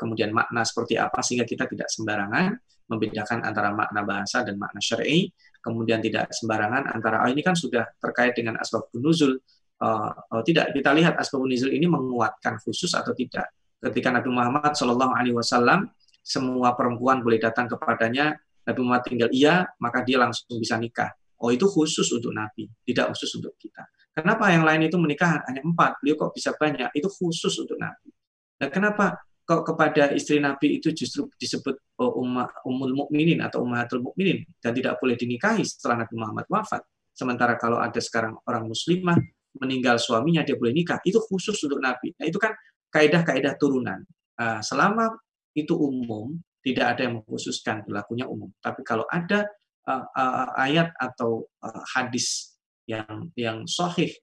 kemudian 0.00 0.32
makna 0.32 0.64
seperti 0.64 0.96
apa 0.96 1.20
sehingga 1.20 1.44
kita 1.44 1.68
tidak 1.68 1.92
sembarangan 1.92 2.56
membedakan 2.90 3.46
antara 3.46 3.70
makna 3.70 4.02
bahasa 4.02 4.42
dan 4.42 4.58
makna 4.58 4.82
syar'i, 4.82 5.30
kemudian 5.62 6.02
tidak 6.02 6.34
sembarangan 6.34 6.90
antara 6.90 7.22
oh, 7.22 7.30
ini 7.30 7.40
kan 7.40 7.54
sudah 7.54 7.86
terkait 8.02 8.34
dengan 8.34 8.58
asbab 8.58 8.90
nuzul. 8.98 9.38
Uh, 9.80 10.12
oh, 10.36 10.42
tidak 10.44 10.74
kita 10.74 10.90
lihat 10.92 11.14
asbab 11.16 11.46
nuzul 11.46 11.70
ini 11.70 11.86
menguatkan 11.86 12.58
khusus 12.60 12.90
atau 12.92 13.14
tidak. 13.14 13.48
Ketika 13.80 14.12
Nabi 14.12 14.28
Muhammad 14.28 14.76
Shallallahu 14.76 15.14
Alaihi 15.14 15.32
Wasallam 15.38 15.88
semua 16.20 16.76
perempuan 16.76 17.24
boleh 17.24 17.40
datang 17.40 17.70
kepadanya, 17.70 18.36
Nabi 18.66 18.80
Muhammad 18.84 19.04
tinggal 19.08 19.30
iya, 19.32 19.64
maka 19.80 20.04
dia 20.04 20.20
langsung 20.20 20.60
bisa 20.60 20.76
nikah. 20.76 21.08
Oh 21.40 21.48
itu 21.48 21.64
khusus 21.64 22.04
untuk 22.12 22.36
Nabi, 22.36 22.68
tidak 22.84 23.16
khusus 23.16 23.40
untuk 23.40 23.56
kita. 23.56 23.86
Kenapa 24.12 24.52
yang 24.52 24.66
lain 24.66 24.90
itu 24.90 25.00
menikah 25.00 25.40
hanya 25.48 25.64
empat, 25.64 26.02
beliau 26.02 26.28
kok 26.28 26.36
bisa 26.36 26.52
banyak? 26.52 26.92
Itu 26.92 27.08
khusus 27.08 27.54
untuk 27.56 27.80
Nabi. 27.80 28.12
Nah, 28.60 28.68
kenapa 28.68 29.16
kok 29.50 29.66
kepada 29.66 30.14
istri 30.14 30.38
Nabi 30.38 30.78
itu 30.78 30.94
justru 30.94 31.26
disebut 31.34 31.74
oh, 31.98 32.22
umma, 32.22 32.46
umul 32.62 32.94
mukminin 32.94 33.42
atau 33.42 33.66
ummahatul 33.66 33.98
mukminin 33.98 34.46
dan 34.62 34.70
tidak 34.70 35.02
boleh 35.02 35.18
dinikahi 35.18 35.66
setelah 35.66 36.06
Nabi 36.06 36.14
Muhammad 36.14 36.46
wafat. 36.46 36.86
Sementara 37.10 37.58
kalau 37.58 37.82
ada 37.82 37.98
sekarang 37.98 38.38
orang 38.46 38.70
muslimah 38.70 39.18
meninggal 39.58 39.98
suaminya 39.98 40.46
dia 40.46 40.54
boleh 40.54 40.70
nikah, 40.70 41.02
itu 41.02 41.18
khusus 41.18 41.58
untuk 41.66 41.82
Nabi. 41.82 42.14
Nah, 42.14 42.30
itu 42.30 42.38
kan 42.38 42.54
kaidah-kaidah 42.94 43.58
turunan. 43.58 44.06
Uh, 44.38 44.62
selama 44.62 45.18
itu 45.58 45.74
umum, 45.74 46.38
tidak 46.62 46.94
ada 46.94 47.10
yang 47.10 47.18
mengkhususkan 47.18 47.82
berlakunya 47.82 48.30
umum. 48.30 48.54
Tapi 48.62 48.86
kalau 48.86 49.02
ada 49.10 49.50
uh, 49.90 50.06
uh, 50.14 50.54
ayat 50.54 50.94
atau 50.94 51.50
hadis 51.90 52.54
yang 52.86 53.34
yang 53.34 53.66
sahih 53.66 54.14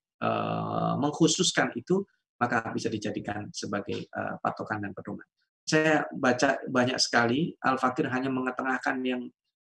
mengkhususkan 0.98 1.76
itu, 1.78 2.02
maka 2.38 2.70
bisa 2.74 2.88
dijadikan 2.88 3.50
sebagai 3.50 4.06
uh, 4.14 4.38
patokan 4.42 4.86
dan 4.86 4.94
pedoman. 4.94 5.26
Saya 5.68 6.08
baca 6.16 6.64
banyak 6.64 6.96
sekali 6.96 7.52
Al-Fakir 7.60 8.08
hanya 8.08 8.32
mengetengahkan 8.32 9.04
yang 9.04 9.28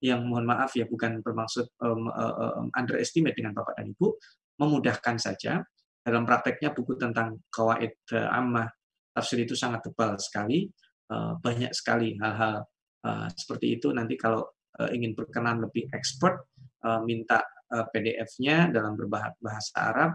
yang 0.02 0.26
mohon 0.26 0.50
maaf 0.50 0.74
ya 0.74 0.90
bukan 0.90 1.22
bermaksud 1.22 1.70
um, 1.86 2.10
um, 2.10 2.66
underestimate 2.74 3.38
dengan 3.38 3.54
Bapak 3.54 3.78
dan 3.78 3.94
Ibu, 3.94 4.18
memudahkan 4.58 5.22
saja. 5.22 5.62
Dalam 6.02 6.26
prakteknya 6.26 6.74
buku 6.74 6.98
tentang 6.98 7.38
kawaid 7.54 7.94
uh, 8.18 8.34
ammah 8.34 8.66
tafsir 9.14 9.46
itu 9.46 9.54
sangat 9.54 9.86
tebal 9.86 10.18
sekali, 10.18 10.66
uh, 11.14 11.38
banyak 11.38 11.70
sekali 11.78 12.18
hal-hal 12.18 12.66
uh, 13.06 13.30
seperti 13.30 13.78
itu. 13.78 13.94
Nanti 13.94 14.18
kalau 14.18 14.42
uh, 14.82 14.90
ingin 14.90 15.14
berkenan 15.14 15.62
lebih 15.62 15.86
expert, 15.94 16.50
uh, 16.86 17.02
minta 17.06 17.46
PDF-nya 17.72 18.68
dalam 18.68 19.00
berbahasa 19.00 19.72
Arab, 19.80 20.12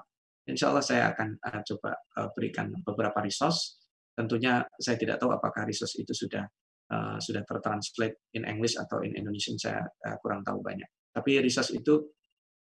insya 0.46 0.70
Allah 0.70 0.84
saya 0.84 1.10
akan 1.12 1.28
uh, 1.42 1.62
coba 1.66 1.90
uh, 2.18 2.28
berikan 2.32 2.70
beberapa 2.82 3.18
resource. 3.20 3.82
Tentunya 4.16 4.64
saya 4.80 4.96
tidak 4.96 5.20
tahu 5.20 5.34
apakah 5.34 5.68
resource 5.68 6.00
itu 6.00 6.14
sudah 6.16 6.46
uh, 6.94 7.18
sudah 7.20 7.42
tertranslate 7.44 8.30
in 8.32 8.46
English 8.46 8.78
atau 8.78 9.02
in 9.02 9.12
Indonesian, 9.18 9.58
saya 9.58 9.82
uh, 9.82 10.16
kurang 10.22 10.46
tahu 10.46 10.62
banyak. 10.62 10.88
Tapi 11.12 11.42
resource 11.42 11.74
itu 11.74 12.14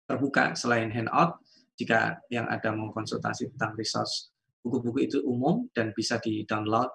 terbuka 0.06 0.56
selain 0.56 0.88
handout. 0.90 1.38
Jika 1.76 2.24
yang 2.32 2.48
ada 2.48 2.72
mau 2.72 2.88
konsultasi 2.88 3.52
tentang 3.52 3.76
resource 3.76 4.32
buku-buku 4.64 5.06
itu 5.06 5.18
umum 5.22 5.68
dan 5.76 5.92
bisa 5.92 6.16
di 6.18 6.42
download. 6.48 6.88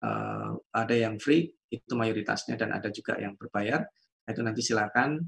Uh, 0.00 0.56
ada 0.72 0.96
yang 0.96 1.20
free 1.20 1.52
itu 1.68 1.92
mayoritasnya 1.92 2.56
dan 2.56 2.72
ada 2.72 2.88
juga 2.88 3.20
yang 3.20 3.36
berbayar. 3.36 3.84
Itu 4.24 4.40
nanti 4.40 4.64
silakan 4.64 5.20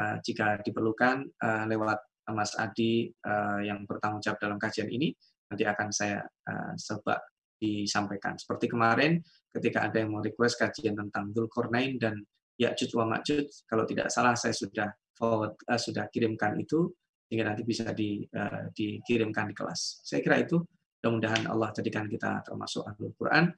uh, 0.00 0.16
jika 0.24 0.58
diperlukan 0.66 1.16
uh, 1.38 1.64
lewat 1.70 2.00
Mas 2.34 2.54
Adi 2.58 3.10
uh, 3.26 3.60
yang 3.62 3.86
bertanggung 3.86 4.22
jawab 4.22 4.38
dalam 4.42 4.58
kajian 4.58 4.90
ini 4.90 5.14
nanti 5.46 5.62
akan 5.62 5.88
saya 5.94 6.22
uh, 6.24 6.74
sebab 6.74 7.18
disampaikan. 7.56 8.36
Seperti 8.36 8.68
kemarin 8.68 9.22
ketika 9.54 9.86
ada 9.88 10.02
yang 10.02 10.12
mau 10.12 10.20
request 10.20 10.60
kajian 10.60 10.98
tentang 10.98 11.32
Dzulkarnain 11.32 11.96
dan 11.96 12.20
Ya'juj 12.56 12.90
wa 12.96 13.04
Ma'juj, 13.16 13.68
kalau 13.68 13.84
tidak 13.84 14.08
salah 14.08 14.32
saya 14.32 14.56
sudah 14.56 14.88
forward, 15.14 15.54
uh, 15.68 15.80
sudah 15.80 16.08
kirimkan 16.08 16.56
itu 16.58 16.90
sehingga 17.26 17.52
nanti 17.52 17.62
bisa 17.66 17.90
di, 17.90 18.22
uh, 18.22 18.70
dikirimkan 18.70 19.50
di 19.50 19.54
kelas. 19.54 20.02
Saya 20.06 20.22
kira 20.22 20.40
itu 20.40 20.62
mudah-mudahan 21.02 21.46
Allah 21.50 21.70
jadikan 21.74 22.06
kita 22.06 22.42
termasuk 22.42 22.86
ahlul 22.86 23.14
Quran. 23.18 23.50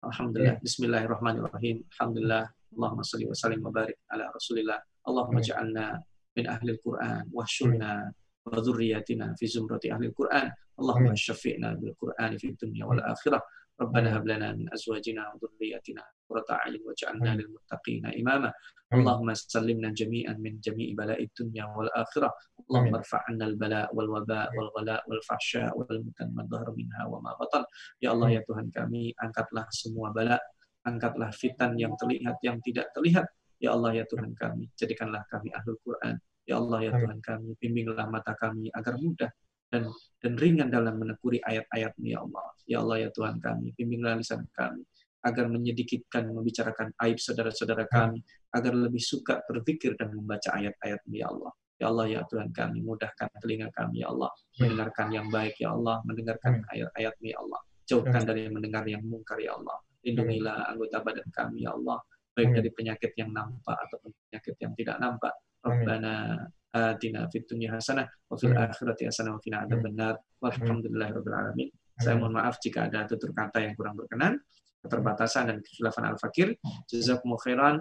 Alhamdulillah. 0.00 0.56
Bismillahirrahmanirrahim. 0.64 1.84
Alhamdulillah. 1.96 2.44
Allahumma 2.70 3.04
salli 3.04 3.28
wa 3.28 3.36
sallim 3.36 3.60
wa 3.60 3.72
barik 3.72 4.00
ala 4.08 4.32
Rasulillah. 4.32 4.78
Allahumma 5.04 5.40
ja'alna 5.44 6.00
min 6.35 6.45
ahli 6.47 6.69
Al-Quran 6.75 7.31
wahsyurna 7.31 8.11
wa 8.45 8.57
dzurriyyatina 8.59 9.33
fi 9.39 9.45
zumrati 9.47 9.89
ahli 9.89 10.11
Al-Quran 10.11 10.47
Allahumma 10.75 11.15
syafi'na 11.15 11.79
bil 11.79 11.95
Qur'an 11.95 12.35
fi 12.35 12.51
dunya 12.55 12.83
wal 12.85 13.01
akhirah 13.01 13.41
ربنا 13.81 14.17
هب 14.17 14.27
لنا 14.27 14.55
من 14.55 14.73
ازواجنا 14.73 15.35
وذرياتنا 15.35 16.03
قرة 16.29 16.45
اعين 16.51 16.81
واجعلنا 16.85 17.31
للمتقين 17.35 18.05
اماما 18.05 18.53
اللهم 18.93 19.33
سلمنا 19.33 19.89
جميعا 19.91 20.33
من 20.33 20.59
جميع 20.59 20.95
بلاء 20.95 21.19
الدنيا 21.23 21.65
والاخره 21.75 22.33
اللهم 22.69 22.95
ارفع 22.95 23.19
عنا 23.27 23.45
البلاء 23.45 23.95
والوباء 23.95 24.47
والغلاء 24.57 25.01
والفحشاء 25.09 25.77
والمتن 25.77 26.31
ما 26.35 26.47
ظهر 26.51 26.71
منها 26.71 27.03
وما 27.11 27.31
بطن 27.35 27.63
ya 27.99 28.15
Allah 28.15 28.39
ya 28.39 28.41
Tuhan 28.47 28.71
kami 28.71 29.11
angkatlah 29.19 29.67
semua 29.75 30.15
bala 30.15 30.39
angkatlah 30.87 31.35
fitan 31.35 31.75
yang 31.75 31.99
terlihat 31.99 32.39
yang 32.47 32.63
tidak 32.63 32.87
terlihat 32.95 33.27
Ya 33.60 33.76
Allah 33.76 33.92
ya 33.92 34.04
Tuhan 34.08 34.32
kami, 34.32 34.72
jadikanlah 34.72 35.20
kami 35.28 35.52
ahlul 35.52 35.76
Quran. 35.84 36.16
Ya 36.48 36.56
Allah 36.56 36.80
ya 36.80 36.92
Tuhan 36.96 37.20
kami, 37.20 37.52
bimbinglah 37.60 38.08
mata 38.08 38.32
kami 38.40 38.72
agar 38.72 38.96
mudah 38.96 39.28
dan 39.70 39.86
dan 40.18 40.32
ringan 40.40 40.72
dalam 40.72 40.96
menekuri 40.96 41.38
ayat-ayatmu 41.44 42.06
ya 42.08 42.24
Allah. 42.24 42.46
Ya 42.64 42.78
Allah 42.80 42.96
ya 43.06 43.10
Tuhan 43.12 43.36
kami, 43.38 43.76
bimbinglah 43.76 44.16
lisan 44.16 44.48
kami 44.56 44.82
agar 45.20 45.52
menyedikitkan 45.52 46.32
membicarakan 46.32 46.96
aib 47.04 47.20
saudara-saudara 47.20 47.84
kami, 47.92 48.24
agar 48.56 48.72
lebih 48.72 49.04
suka 49.04 49.44
berpikir 49.44 49.92
dan 50.00 50.16
membaca 50.16 50.48
ayat-ayatmu 50.56 51.12
ya 51.12 51.28
Allah. 51.28 51.52
Ya 51.76 51.86
Allah 51.92 52.06
ya 52.08 52.20
Tuhan 52.24 52.48
kami, 52.56 52.80
mudahkan 52.80 53.28
telinga 53.44 53.68
kami 53.76 54.00
ya 54.00 54.08
Allah, 54.08 54.32
mendengarkan 54.56 55.08
yang 55.12 55.28
baik 55.28 55.60
ya 55.60 55.76
Allah, 55.76 56.00
mendengarkan 56.08 56.64
ayat-ayatmu 56.72 57.26
ya 57.28 57.38
Allah. 57.40 57.60
Jauhkan 57.84 58.22
dari 58.24 58.48
mendengar 58.48 58.88
yang 58.88 59.04
mungkar 59.04 59.36
ya 59.36 59.52
Allah. 59.60 59.76
Lindungilah 60.00 60.72
anggota 60.72 61.04
badan 61.04 61.28
kami 61.28 61.68
ya 61.68 61.76
Allah 61.76 62.00
baik 62.34 62.50
dari 62.56 62.70
penyakit 62.70 63.12
yang 63.18 63.30
nampak 63.34 63.76
ataupun 63.88 64.10
penyakit 64.28 64.54
yang 64.62 64.72
tidak 64.78 64.96
nampak. 65.02 65.34
Rabbana 65.60 66.46
atina 66.70 67.28
fid 67.28 67.44
dunya 67.44 67.68
hasanah 67.74 68.06
wa 68.30 68.36
fil 68.38 68.56
akhirati 68.56 69.04
hasanah 69.10 69.36
wa 69.36 69.40
qina 69.42 69.66
adzabannar. 69.66 70.14
Walhamdulillahirabbil 70.40 71.36
alamin. 71.36 71.68
Saya 72.00 72.16
mohon 72.16 72.32
maaf 72.32 72.56
jika 72.64 72.88
ada 72.88 73.04
tutur 73.04 73.36
kata 73.36 73.60
yang 73.60 73.76
kurang 73.76 73.92
berkenan, 73.92 74.40
keterbatasan 74.80 75.52
dan 75.52 75.56
kekhilafan 75.60 76.08
al-fakir. 76.08 76.56
Jazakumullah 76.88 77.42
khairan 77.44 77.76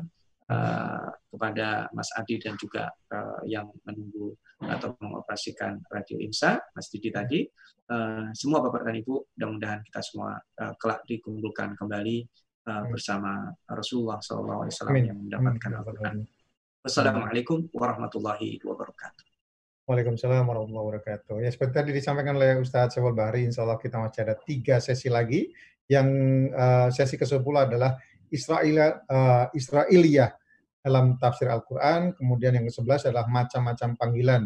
uh, 0.51 1.07
kepada 1.31 1.87
Mas 1.95 2.11
Adi 2.19 2.35
dan 2.43 2.59
juga 2.59 2.91
uh, 3.15 3.39
yang 3.47 3.71
menunggu 3.87 4.35
atau 4.59 4.91
mengoperasikan 4.99 5.79
Radio 5.87 6.19
IMSA, 6.19 6.59
Mas 6.75 6.91
Didi 6.91 7.15
tadi. 7.15 7.47
Uh, 7.87 8.27
semua 8.35 8.59
Bapak 8.59 8.83
dan 8.83 8.99
Ibu, 8.99 9.31
mudah-mudahan 9.39 9.79
kita 9.87 10.03
semua 10.03 10.35
uh, 10.35 10.73
kelak 10.75 10.99
dikumpulkan 11.07 11.79
kembali 11.79 12.27
uh, 12.69 12.85
bersama 12.85 13.49
Rasulullah 13.65 14.21
SAW 14.21 14.69
yang 14.93 15.17
mendapatkan 15.17 15.81
Al-Quran. 15.81 16.23
Wassalamualaikum 16.85 17.67
warahmatullahi 17.73 18.61
wabarakatuh. 18.63 19.25
Waalaikumsalam 19.89 20.45
warahmatullahi 20.45 20.85
wabarakatuh. 20.85 21.41
Ya 21.41 21.49
seperti 21.49 21.73
tadi 21.73 21.91
disampaikan 21.97 22.37
oleh 22.37 22.61
Ustadz 22.61 22.93
Syawal 22.93 23.17
Bahri, 23.17 23.49
insya 23.49 23.65
Allah 23.65 23.81
kita 23.81 23.97
masih 23.97 24.21
ada 24.21 24.37
tiga 24.37 24.77
sesi 24.77 25.09
lagi. 25.09 25.49
Yang 25.89 26.07
uh, 26.53 26.87
sesi 26.93 27.17
ke-10 27.17 27.41
adalah 27.41 27.97
Israel, 28.29 29.01
uh, 29.09 29.49
Israeliyah 29.57 30.29
dalam 30.85 31.17
tafsir 31.17 31.49
Al-Quran, 31.49 32.13
kemudian 32.13 32.53
yang 32.55 32.69
ke-11 32.69 33.09
adalah 33.09 33.25
macam-macam 33.27 33.89
panggilan 33.97 34.43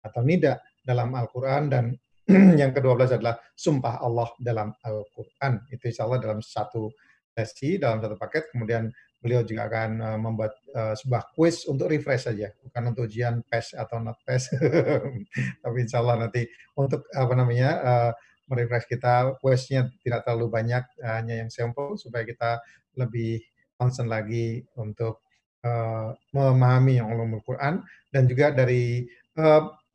atau 0.00 0.22
nida 0.22 0.62
dalam 0.86 1.10
Al-Quran, 1.12 1.62
dan 1.68 1.84
yang 2.60 2.72
ke-12 2.72 3.20
adalah 3.20 3.36
sumpah 3.52 4.00
Allah 4.00 4.30
dalam 4.40 4.72
Al-Quran. 4.80 5.68
Itu 5.68 5.90
insya 5.90 6.08
Allah 6.08 6.22
dalam 6.22 6.40
satu 6.40 6.88
sesi 7.34 7.76
dalam 7.76 7.98
satu 7.98 8.14
paket. 8.14 8.48
Kemudian 8.54 8.88
beliau 9.18 9.42
juga 9.42 9.66
akan 9.66 9.90
uh, 9.98 10.18
membuat 10.20 10.52
uh, 10.76 10.94
sebuah 10.94 11.34
quiz 11.34 11.66
untuk 11.66 11.90
refresh 11.90 12.30
saja, 12.30 12.52
bukan 12.62 12.92
untuk 12.94 13.10
ujian 13.10 13.42
PES 13.50 13.74
atau 13.74 13.98
not 13.98 14.20
PES. 14.22 14.54
Tapi 15.64 15.76
insya 15.82 15.98
Allah 16.04 16.28
nanti 16.28 16.46
untuk 16.78 17.08
apa 17.10 17.32
namanya 17.34 17.70
uh, 17.82 18.12
merefresh 18.46 18.86
kita, 18.86 19.40
quiznya 19.40 19.88
tidak 20.04 20.22
terlalu 20.28 20.52
banyak, 20.52 20.84
hanya 21.00 21.40
yang 21.40 21.48
sampel 21.48 21.96
supaya 21.96 22.28
kita 22.28 22.60
lebih 22.94 23.40
concern 23.74 24.06
lagi 24.06 24.62
untuk 24.78 25.24
memahami 26.36 27.00
yang 27.00 27.08
ulumul 27.08 27.40
Quran 27.40 27.80
dan 28.12 28.28
juga 28.28 28.52
dari 28.52 29.08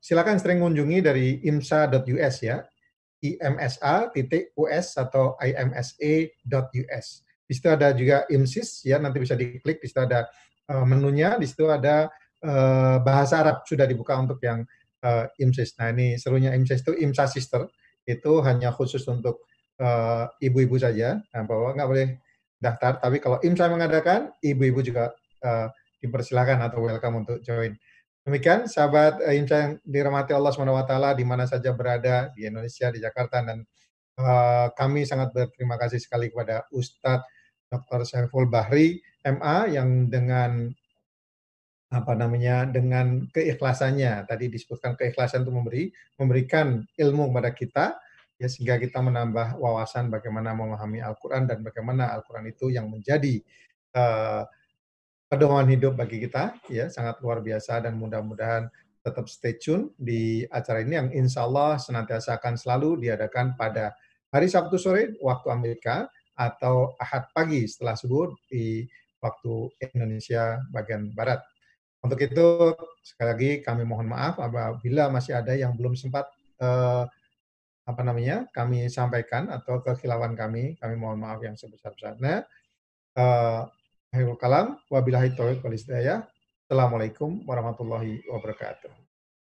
silakan 0.01 0.41
sering 0.41 0.65
mengunjungi 0.65 0.97
dari 0.97 1.45
imsa.us 1.45 2.41
ya 2.41 2.65
imsa.us 3.21 4.87
atau 4.97 5.37
imsa.us 5.37 7.07
di 7.49 7.57
situ 7.57 7.65
ada 7.65 7.89
juga 7.97 8.29
IMSIS 8.29 8.85
ya, 8.85 9.01
nanti 9.01 9.17
bisa 9.17 9.33
diklik. 9.33 9.81
Di 9.81 9.89
situ 9.89 9.97
ada 10.05 10.29
uh, 10.69 10.85
menunya. 10.85 11.33
Di 11.41 11.49
situ 11.49 11.65
ada 11.65 12.05
uh, 12.45 13.01
bahasa 13.01 13.41
Arab 13.41 13.65
sudah 13.65 13.89
dibuka 13.89 14.13
untuk 14.21 14.37
yang 14.45 14.61
uh, 15.01 15.25
IMSIS. 15.41 15.73
Nah 15.81 15.89
ini 15.89 16.21
serunya 16.21 16.53
IMSIS 16.53 16.85
itu 16.85 16.93
IMSA 16.93 17.25
Sister. 17.25 17.65
Itu 18.05 18.45
hanya 18.45 18.69
khusus 18.69 19.01
untuk 19.09 19.49
ibu-ibu 20.37 20.77
uh, 20.77 20.81
saja. 20.85 21.17
Nah, 21.33 21.43
bahwa 21.47 21.73
nggak 21.73 21.89
boleh 21.89 22.07
daftar. 22.61 23.01
Tapi 23.01 23.17
kalau 23.17 23.41
IMSA 23.41 23.65
mengadakan, 23.65 24.29
ibu-ibu 24.45 24.85
juga 24.85 25.09
uh, 25.41 25.73
dipersilakan 26.05 26.69
atau 26.69 26.85
welcome 26.85 27.25
untuk 27.25 27.41
join. 27.41 27.73
Demikian 28.29 28.69
sahabat 28.69 29.25
IMSA 29.25 29.57
yang 29.57 29.73
dirahmati 29.81 30.37
Allah 30.37 30.53
SWT 30.53 30.93
di 31.17 31.25
mana 31.25 31.49
saja 31.49 31.73
berada 31.73 32.29
di 32.37 32.45
Indonesia, 32.45 32.93
di 32.93 33.01
Jakarta 33.01 33.41
dan 33.41 33.65
kami 34.75 35.07
sangat 35.07 35.31
berterima 35.31 35.79
kasih 35.79 35.95
sekali 35.95 36.27
kepada 36.27 36.67
Ustadz 36.75 37.38
Dr. 37.69 38.01
Saiful 38.05 38.49
Bahri 38.49 38.99
MA 39.23 39.69
yang 39.69 40.09
dengan 40.09 40.73
apa 41.89 42.13
namanya 42.13 42.69
dengan 42.69 43.25
keikhlasannya 43.33 44.29
tadi 44.29 44.45
disebutkan 44.45 44.93
keikhlasan 44.93 45.41
untuk 45.41 45.65
memberi 45.65 45.89
memberikan 46.21 46.85
ilmu 46.93 47.33
kepada 47.33 47.49
kita 47.49 47.85
ya 48.37 48.45
sehingga 48.45 48.77
kita 48.77 49.01
menambah 49.01 49.57
wawasan 49.57 50.13
bagaimana 50.13 50.53
memahami 50.53 51.01
Al-Qur'an 51.01 51.49
dan 51.49 51.65
bagaimana 51.65 52.13
Al-Qur'an 52.13 52.45
itu 52.45 52.69
yang 52.69 52.93
menjadi 52.93 53.41
uh, 53.97 54.45
pedoman 55.25 55.65
hidup 55.65 55.97
bagi 55.97 56.21
kita 56.21 56.61
ya 56.69 56.93
sangat 56.93 57.17
luar 57.25 57.41
biasa 57.41 57.81
dan 57.81 57.97
mudah-mudahan 57.97 58.69
tetap 59.01 59.25
stay 59.25 59.57
tune 59.57 59.89
di 59.97 60.45
acara 60.45 60.85
ini 60.85 60.93
yang 60.93 61.09
insya 61.09 61.49
Allah 61.49 61.81
senantiasa 61.81 62.37
akan 62.37 62.53
selalu 62.53 63.01
diadakan 63.01 63.57
pada 63.57 63.97
hari 64.29 64.45
Sabtu 64.45 64.77
sore 64.77 65.17
waktu 65.25 65.47
Amerika 65.49 66.05
atau 66.39 66.95
Ahad 66.95 67.27
pagi 67.35 67.67
setelah 67.67 67.99
subuh 67.99 68.31
di 68.47 68.87
waktu 69.19 69.75
Indonesia 69.91 70.63
bagian 70.71 71.11
Barat. 71.11 71.43
Untuk 71.99 72.15
itu, 72.23 72.71
sekali 73.03 73.27
lagi 73.27 73.51
kami 73.59 73.83
mohon 73.83 74.07
maaf 74.07 74.39
apabila 74.39 75.11
masih 75.11 75.35
ada 75.35 75.51
yang 75.51 75.75
belum 75.75 75.99
sempat 75.99 76.31
eh, 76.63 77.03
apa 77.83 78.01
namanya 78.05 78.47
kami 78.55 78.87
sampaikan 78.87 79.51
atau 79.51 79.83
kekhilafan 79.83 80.39
kami, 80.39 80.79
kami 80.79 80.95
mohon 80.95 81.19
maaf 81.19 81.43
yang 81.43 81.59
sebesar-besarnya. 81.59 82.47
Eh, 83.19 83.61
Akhirul 84.09 84.41
kalam, 84.41 84.73
wabillahi 84.89 85.37
taufiq 85.37 85.61
wal 85.61 85.77
hidayah. 85.77 86.25
Assalamualaikum 86.65 87.45
warahmatullahi 87.45 88.25
wabarakatuh. 88.25 88.89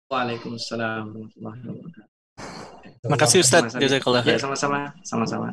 Waalaikumsalam 0.07 1.11
warahmatullahi 1.11 1.59
wabarakatuh. 1.75 2.15
Terima 3.03 3.19
kasih 3.19 3.43
Ustaz. 3.43 3.75
Jazakallah. 3.75 4.23
Ya, 4.23 4.39
sama-sama. 4.39 4.95
Sama-sama. 5.03 5.51